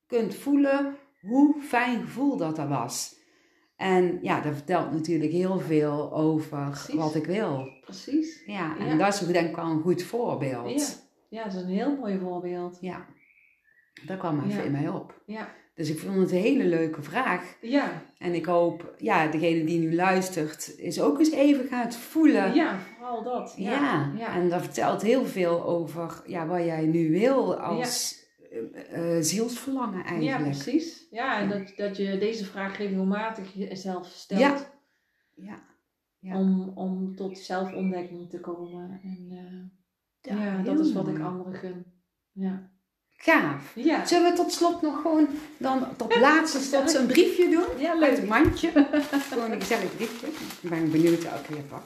kunt 0.07 0.35
voelen. 0.35 0.97
Hoe 1.21 1.61
fijn 1.63 2.01
gevoel 2.01 2.37
dat 2.37 2.57
dat 2.57 2.69
was. 2.69 3.19
En 3.77 4.19
ja, 4.23 4.41
dat 4.41 4.53
vertelt 4.55 4.93
natuurlijk 4.93 5.33
heel 5.33 5.59
veel 5.61 6.13
over 6.13 6.69
Precies. 6.71 6.95
wat 6.95 7.15
ik 7.15 7.27
wil. 7.27 7.69
Precies. 7.81 8.43
Ja, 8.47 8.77
en 8.79 8.87
Ja. 8.87 8.97
dat 8.97 9.15
is 9.15 9.27
denk 9.27 9.49
ik 9.49 9.57
wel 9.57 9.65
een 9.65 9.81
goed 9.81 10.03
voorbeeld. 10.03 10.71
Ja. 11.29 11.39
ja, 11.39 11.45
dat 11.45 11.55
is 11.55 11.61
een 11.63 11.69
heel 11.69 11.97
mooi 11.97 12.19
voorbeeld. 12.19 12.79
Ja. 12.81 13.07
Dat 14.07 14.19
kwam 14.19 14.39
even 14.39 14.51
Ja. 14.51 14.63
in 14.63 14.73
mij 14.73 14.89
op. 14.89 15.23
Ja. 15.27 15.49
Dus 15.81 15.90
ik 15.90 15.98
vond 15.98 16.16
het 16.16 16.31
een 16.32 16.39
hele 16.39 16.65
leuke 16.65 17.02
vraag. 17.02 17.57
Ja. 17.61 18.02
En 18.19 18.35
ik 18.35 18.44
hoop, 18.44 18.94
ja, 18.98 19.27
degene 19.27 19.65
die 19.65 19.78
nu 19.78 19.94
luistert, 19.94 20.78
is 20.78 21.01
ook 21.01 21.19
eens 21.19 21.31
even 21.31 21.69
gaat 21.69 21.97
voelen. 21.97 22.55
Ja, 22.55 22.78
vooral 22.78 23.23
dat. 23.23 23.55
Ja, 23.57 23.70
Ja. 23.70 24.12
ja. 24.19 24.35
en 24.35 24.48
dat 24.48 24.62
vertelt 24.62 25.02
heel 25.02 25.24
veel 25.24 25.65
over 25.65 26.23
ja, 26.27 26.47
wat 26.47 26.65
jij 26.65 26.86
nu 26.86 27.11
wil 27.11 27.57
als 27.57 28.24
eh, 28.51 29.16
eh, 29.16 29.23
zielsverlangen 29.23 29.98
Ja, 29.98 30.05
eigenlijk. 30.05 30.51
precies. 30.51 31.07
Ja, 31.11 31.40
en 31.40 31.48
dat, 31.48 31.73
dat 31.77 31.97
je 31.97 32.19
deze 32.19 32.44
vraag 32.44 32.77
regelmatig 32.77 33.55
jezelf 33.55 34.07
stelt. 34.07 34.40
Ja. 34.40 34.57
Ja. 35.35 35.62
Ja. 36.19 36.39
Om, 36.39 36.69
om 36.74 37.16
tot 37.16 37.39
zelfontdekking 37.39 38.31
te 38.31 38.40
komen. 38.40 39.01
En 39.02 39.28
eh, 40.20 40.36
ja, 40.36 40.62
dat 40.62 40.78
is 40.78 40.93
wat 40.93 41.09
ik 41.09 41.19
anderen 41.19 41.55
gun. 41.55 41.85
Ja. 42.32 42.70
Gaaf. 43.23 43.73
Ja, 43.75 44.07
Zullen 44.07 44.31
we 44.31 44.37
tot 44.37 44.53
slot 44.53 44.83
nog 44.83 45.01
gewoon 45.01 45.29
dan 45.57 45.97
tot 45.97 46.17
laatste 46.17 46.61
slot 46.69 46.95
een 46.95 47.07
briefje 47.07 47.49
doen? 47.49 47.65
ja 47.83 47.91
Uit 47.91 48.01
leuk. 48.01 48.11
het 48.11 48.29
mandje. 48.29 48.71
gewoon 49.31 49.51
een 49.51 49.61
gezellig 49.61 49.97
briefje. 49.97 50.27
Ik 50.61 50.71
ben 50.71 50.91
benieuwd 50.91 51.25
elke 51.25 51.53
keer 51.53 51.63
wat. 51.71 51.83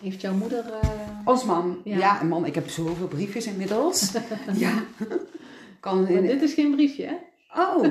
Heeft 0.00 0.20
jouw 0.20 0.32
moeder... 0.34 0.72
eh, 0.72 0.88
Als 1.24 1.44
man. 1.44 1.80
Ja. 1.84 1.96
Ja. 1.98 2.22
man, 2.22 2.46
ik 2.46 2.54
heb 2.54 2.68
zoveel 2.68 3.08
briefjes 3.08 3.46
inmiddels. 3.46 4.12
ja. 4.54 4.72
Kan 5.80 6.08
in, 6.08 6.26
dit 6.26 6.42
is 6.42 6.54
geen 6.54 6.70
briefje, 6.74 7.04
hè? 7.06 7.16
Oh, 7.62 7.84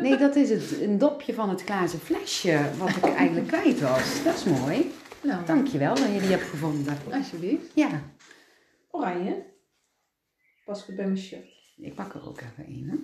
nee, 0.00 0.16
dat 0.16 0.36
is 0.36 0.50
het, 0.50 0.80
een 0.80 0.98
dopje 0.98 1.34
van 1.34 1.48
het 1.48 1.62
glazen 1.64 1.98
flesje 1.98 2.60
wat 2.78 2.88
ik 2.88 3.04
eigenlijk 3.04 3.46
kwijt 3.46 3.80
was. 3.80 4.22
Dat 4.24 4.34
is 4.34 4.44
mooi. 4.44 4.92
Nou, 5.20 5.44
Dankjewel 5.46 5.94
dat 5.94 6.12
je 6.12 6.20
die 6.20 6.30
hebt 6.30 6.48
gevonden. 6.48 6.98
alsjeblieft. 7.12 7.70
Ja, 7.74 7.88
Oranje. 8.90 9.44
Pas 10.64 10.82
goed 10.82 10.96
bij 10.96 11.04
mijn 11.04 11.18
shirt. 11.18 11.56
Ik 11.80 11.94
pak 11.94 12.14
er 12.14 12.28
ook 12.28 12.40
even 12.40 12.64
een. 12.72 12.88
Hè? 12.90 12.96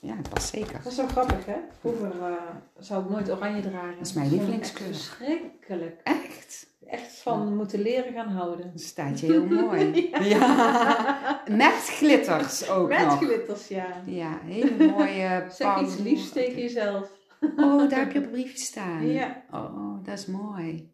Ja, 0.00 0.14
dat 0.16 0.28
past 0.28 0.48
zeker. 0.48 0.80
Dat 0.82 0.92
is 0.92 0.96
wel 0.98 1.06
grappig, 1.08 1.44
hè? 1.46 1.56
Vroeger 1.80 2.22
eh, 2.22 2.32
zou 2.78 3.04
ik 3.04 3.10
nooit 3.10 3.30
oranje 3.30 3.60
dragen. 3.62 3.96
Dat 3.98 4.06
is 4.06 4.12
mijn 4.12 4.30
lievelingskleur. 4.30 4.88
echt 4.88 4.98
Verschrikkelijk. 4.98 6.00
Echt? 6.04 6.66
Echt 6.86 7.18
van 7.18 7.56
moeten 7.56 7.80
leren 7.82 8.12
gaan 8.12 8.28
houden. 8.28 8.70
Dat 8.72 8.80
staat 8.80 9.20
je 9.20 9.26
heel 9.26 9.46
mooi. 9.64 10.08
ja. 10.22 11.42
Met 11.50 11.74
glitters 11.74 12.68
ook 12.68 12.88
Met 12.88 12.98
nog. 12.98 13.18
glitters, 13.18 13.68
ja. 13.68 14.02
Ja, 14.06 14.38
hele 14.44 14.86
mooie 14.86 15.44
Zeg 15.50 15.80
iets 15.80 15.98
liefs 15.98 16.30
tegen 16.32 16.60
jezelf. 16.62 17.10
Oh, 17.56 17.88
daar 17.90 17.98
heb 17.98 18.12
je 18.12 18.18
op 18.18 18.24
een 18.24 18.30
briefje 18.30 18.58
staan. 18.58 19.06
Ja. 19.06 19.44
Oh, 19.50 20.04
dat 20.04 20.18
is 20.18 20.26
mooi. 20.26 20.92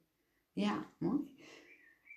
Ja, 0.53 0.87
mooi. 0.99 1.19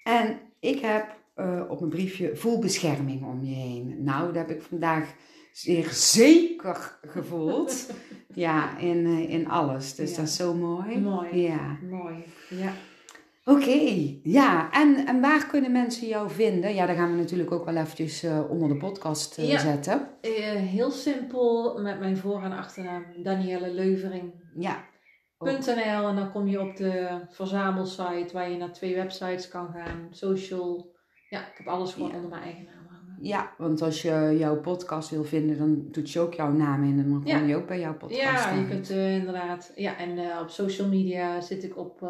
En 0.04 0.40
ik 0.60 0.80
heb 0.80 1.17
eh, 1.38 1.62
op 1.68 1.80
mijn 1.80 1.92
briefje 1.92 2.36
voel 2.36 2.60
bescherming 2.60 3.26
om 3.26 3.44
je 3.44 3.54
heen. 3.56 4.04
Nou, 4.04 4.26
dat 4.26 4.36
heb 4.36 4.50
ik 4.50 4.62
vandaag 4.62 5.14
zeer 5.52 5.90
zeker 5.90 6.98
gevoeld. 7.08 7.92
ja, 8.34 8.78
in, 8.78 9.06
eh, 9.06 9.30
in 9.30 9.50
alles. 9.50 9.96
Dus 9.96 10.10
Ja. 10.10 10.16
dat 10.18 10.26
is 10.26 10.36
zo 10.36 10.54
mooi. 10.54 11.00
Mooi. 11.00 11.42
Ja. 11.42 11.78
Mooi. 11.90 12.24
Ja. 12.50 12.72
Oké, 13.46 13.80
ja. 14.24 14.72
En, 14.72 15.06
en 15.08 15.22
waar 15.22 15.48
kunnen 15.48 15.72
mensen 15.72 16.08
jou 16.08 16.30
vinden? 16.30 16.74
Ja, 16.76 16.86
daar 16.86 16.96
gaan 16.96 17.12
we 17.12 17.18
natuurlijk 17.18 17.52
ook 17.52 17.66
wel 17.66 17.76
eventjes 17.76 18.24
eh, 18.24 18.50
onder 18.50 18.70
de 18.70 18.78
podcast 18.78 19.42
Ja. 19.42 19.60
zetten. 19.60 20.08
Heel 20.70 20.92
simpel 20.92 21.80
met 21.82 22.00
mijn 22.00 22.18
voor- 22.18 22.42
en 22.44 22.52
achternaam 22.52 23.06
Danielle 23.24 23.72
Leuvering. 23.72 24.34
Ja. 24.56 24.86
.nl 25.40 26.08
en 26.08 26.16
dan 26.16 26.32
kom 26.32 26.48
je 26.48 26.62
op 26.62 26.76
de 26.76 27.20
verzamelsite 27.30 28.30
waar 28.34 28.50
je 28.50 28.58
naar 28.58 28.74
twee 28.74 28.96
websites 28.96 29.48
kan 29.48 29.68
gaan. 29.74 30.08
Social. 30.12 30.96
Ja, 31.30 31.40
ik 31.40 31.54
heb 31.58 31.68
alles 31.68 31.94
gewoon 31.94 32.10
Ja. 32.10 32.16
onder 32.16 32.30
mijn 32.30 32.42
eigen 32.44 32.64
naam 32.64 32.86
hangen. 32.90 33.18
Ja, 33.22 33.54
want 33.58 33.82
als 33.82 34.02
je 34.02 34.36
jouw 34.38 34.60
podcast 34.62 35.10
wil 35.10 35.24
vinden, 35.24 35.58
dan 35.58 35.88
doet 35.92 36.12
je 36.12 36.20
ook 36.20 36.34
jouw 36.34 36.52
naam 36.52 36.84
in 36.84 37.00
en 37.00 37.10
dan 37.10 37.24
kom 37.24 37.32
Ja. 37.32 37.40
je 37.40 37.56
ook 37.56 37.68
bij 37.68 37.80
jouw 37.80 37.96
podcast 37.98 38.22
Ja, 38.22 38.54
je 38.54 38.68
kunt 38.68 38.90
eh, 38.90 39.16
inderdaad. 39.16 39.72
Ja, 39.76 39.98
en 39.98 40.18
eh, 40.18 40.40
op 40.42 40.50
social 40.50 40.88
media 40.88 41.42
zit 41.42 41.64
ik 41.64 41.78
op 41.78 42.02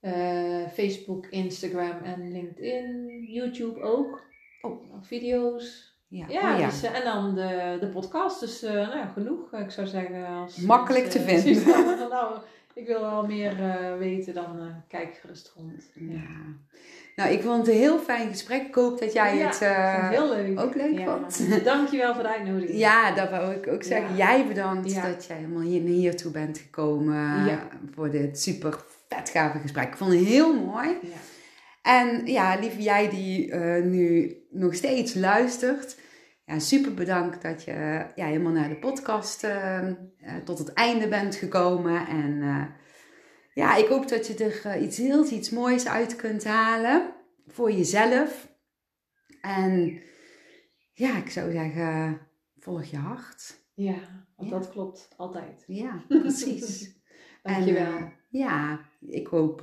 eh, 0.00 0.66
Facebook, 0.72 1.26
Instagram 1.26 2.02
en 2.02 2.32
LinkedIn. 2.32 3.06
YouTube 3.26 3.80
ook. 3.80 4.22
Oh. 4.60 4.94
Video's. 5.02 5.90
Ja, 6.08 6.26
Ja, 6.28 6.52
oh 6.54 6.58
ja. 6.60 6.66
Dus, 6.66 6.82
en 6.82 7.04
dan 7.04 7.34
de, 7.34 7.76
de 7.80 7.88
podcast. 7.88 8.40
Dus 8.40 8.60
nou, 8.60 9.08
genoeg. 9.12 9.52
Ik 9.52 9.70
zou 9.70 9.86
zeggen. 9.86 10.26
Als, 10.26 10.56
Makkelijk 10.56 11.04
te 11.04 11.20
vinden. 11.20 11.64
nou, 12.10 12.38
ik 12.74 12.86
wil 12.86 13.00
wel 13.00 13.26
meer 13.26 13.62
eh, 13.62 13.98
weten, 13.98 14.34
dan 14.34 14.58
eh, 14.58 14.66
kijk 14.88 15.18
gerust 15.20 15.52
rond. 15.56 15.90
Ja. 15.94 16.20
Nou, 17.16 17.30
ik 17.30 17.42
vond 17.42 17.56
het 17.66 17.68
een 17.68 17.80
heel 17.80 17.98
fijn 17.98 18.28
gesprek. 18.28 18.66
Ik 18.66 18.74
hoop 18.74 18.98
dat 19.00 19.12
jij 19.12 19.36
Ja, 19.36 19.46
het 19.46 19.60
eh, 19.60 20.02
het 20.02 20.10
heel 20.10 20.28
leuk. 20.28 20.60
ook 20.60 20.74
leuk 20.74 20.98
Ja. 20.98 21.18
vond. 21.18 21.64
Dankjewel 21.64 22.14
voor 22.14 22.22
de 22.22 22.28
uitnodiging. 22.28 22.78
Ja, 22.78 23.14
dat 23.14 23.30
wou 23.30 23.54
ik 23.54 23.68
ook 23.68 23.82
zeggen. 23.82 24.16
Ja. 24.16 24.32
Jij 24.34 24.46
bedankt 24.46 24.94
dat 25.02 25.24
jij 25.26 25.36
helemaal 25.36 25.62
hier 25.62 25.80
hiertoe 25.82 26.30
bent 26.32 26.58
gekomen 26.58 27.58
voor 27.94 28.10
dit 28.10 28.40
super 28.40 28.84
vet 29.08 29.30
gave 29.30 29.58
gesprek. 29.58 29.88
Ik 29.88 29.96
vond 29.96 30.12
het 30.12 30.24
heel 30.24 30.54
mooi. 30.54 30.88
Ja. 30.88 31.08
En 31.82 32.26
ja, 32.26 32.56
lieve 32.60 32.82
jij 32.82 33.10
die 33.10 33.54
nu 33.82 34.36
nog 34.50 34.74
steeds 34.74 35.14
luistert. 35.14 35.96
Ja, 36.44 36.58
super 36.58 36.94
bedankt 36.94 37.42
dat 37.42 37.64
je 37.64 38.06
ja, 38.14 38.26
helemaal 38.26 38.52
naar 38.52 38.68
de 38.68 38.78
podcast 38.78 39.44
eh, 39.44 39.78
eh, 39.88 39.94
tot 40.44 40.58
het 40.58 40.72
einde 40.72 41.08
bent 41.08 41.34
gekomen. 41.34 42.06
En 42.06 42.42
eh, 42.42 42.64
ja, 43.54 43.76
ik 43.76 43.86
hoop 43.86 44.08
dat 44.08 44.26
je 44.26 44.34
er 44.44 44.60
eh, 44.72 44.82
iets 44.82 44.96
heel 44.96 45.30
iets 45.30 45.50
moois 45.50 45.86
uit 45.88 46.16
kunt 46.16 46.44
halen 46.44 47.14
voor 47.46 47.72
jezelf. 47.72 48.48
En 49.40 50.00
ja, 50.92 51.16
ik 51.16 51.30
zou 51.30 51.52
zeggen, 51.52 52.20
volg 52.58 52.84
je 52.84 52.96
hart. 52.96 53.60
Ja, 53.74 54.26
want 54.36 54.50
Ja. 54.50 54.58
dat 54.58 54.70
klopt 54.70 55.08
altijd. 55.16 55.64
Ja, 55.66 56.04
precies. 56.08 57.00
Dankjewel. 57.42 57.96
En, 57.96 58.12
ja, 58.30 58.80
ik 59.00 59.26
hoop, 59.26 59.60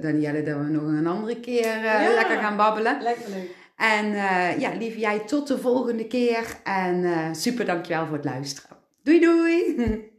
Danielle, 0.00 0.42
dat 0.42 0.58
we 0.58 0.64
nog 0.70 0.82
een 0.82 1.06
andere 1.06 1.40
keer 1.40 1.66
Ja. 1.84 2.14
lekker 2.14 2.36
gaan 2.38 2.56
babbelen. 2.56 2.96
Me 2.98 3.02
leuk. 3.28 3.62
En 3.76 4.14
eh, 4.14 4.60
ja, 4.60 4.72
lieve 4.78 4.98
jij, 4.98 5.18
tot 5.18 5.48
de 5.48 5.58
volgende 5.58 6.06
keer. 6.06 6.60
En 6.64 7.04
eh, 7.04 7.32
super 7.32 7.64
dankjewel 7.64 8.06
voor 8.06 8.16
het 8.16 8.24
luisteren. 8.24 8.76
Doei 9.02 9.20
doei! 9.20 9.74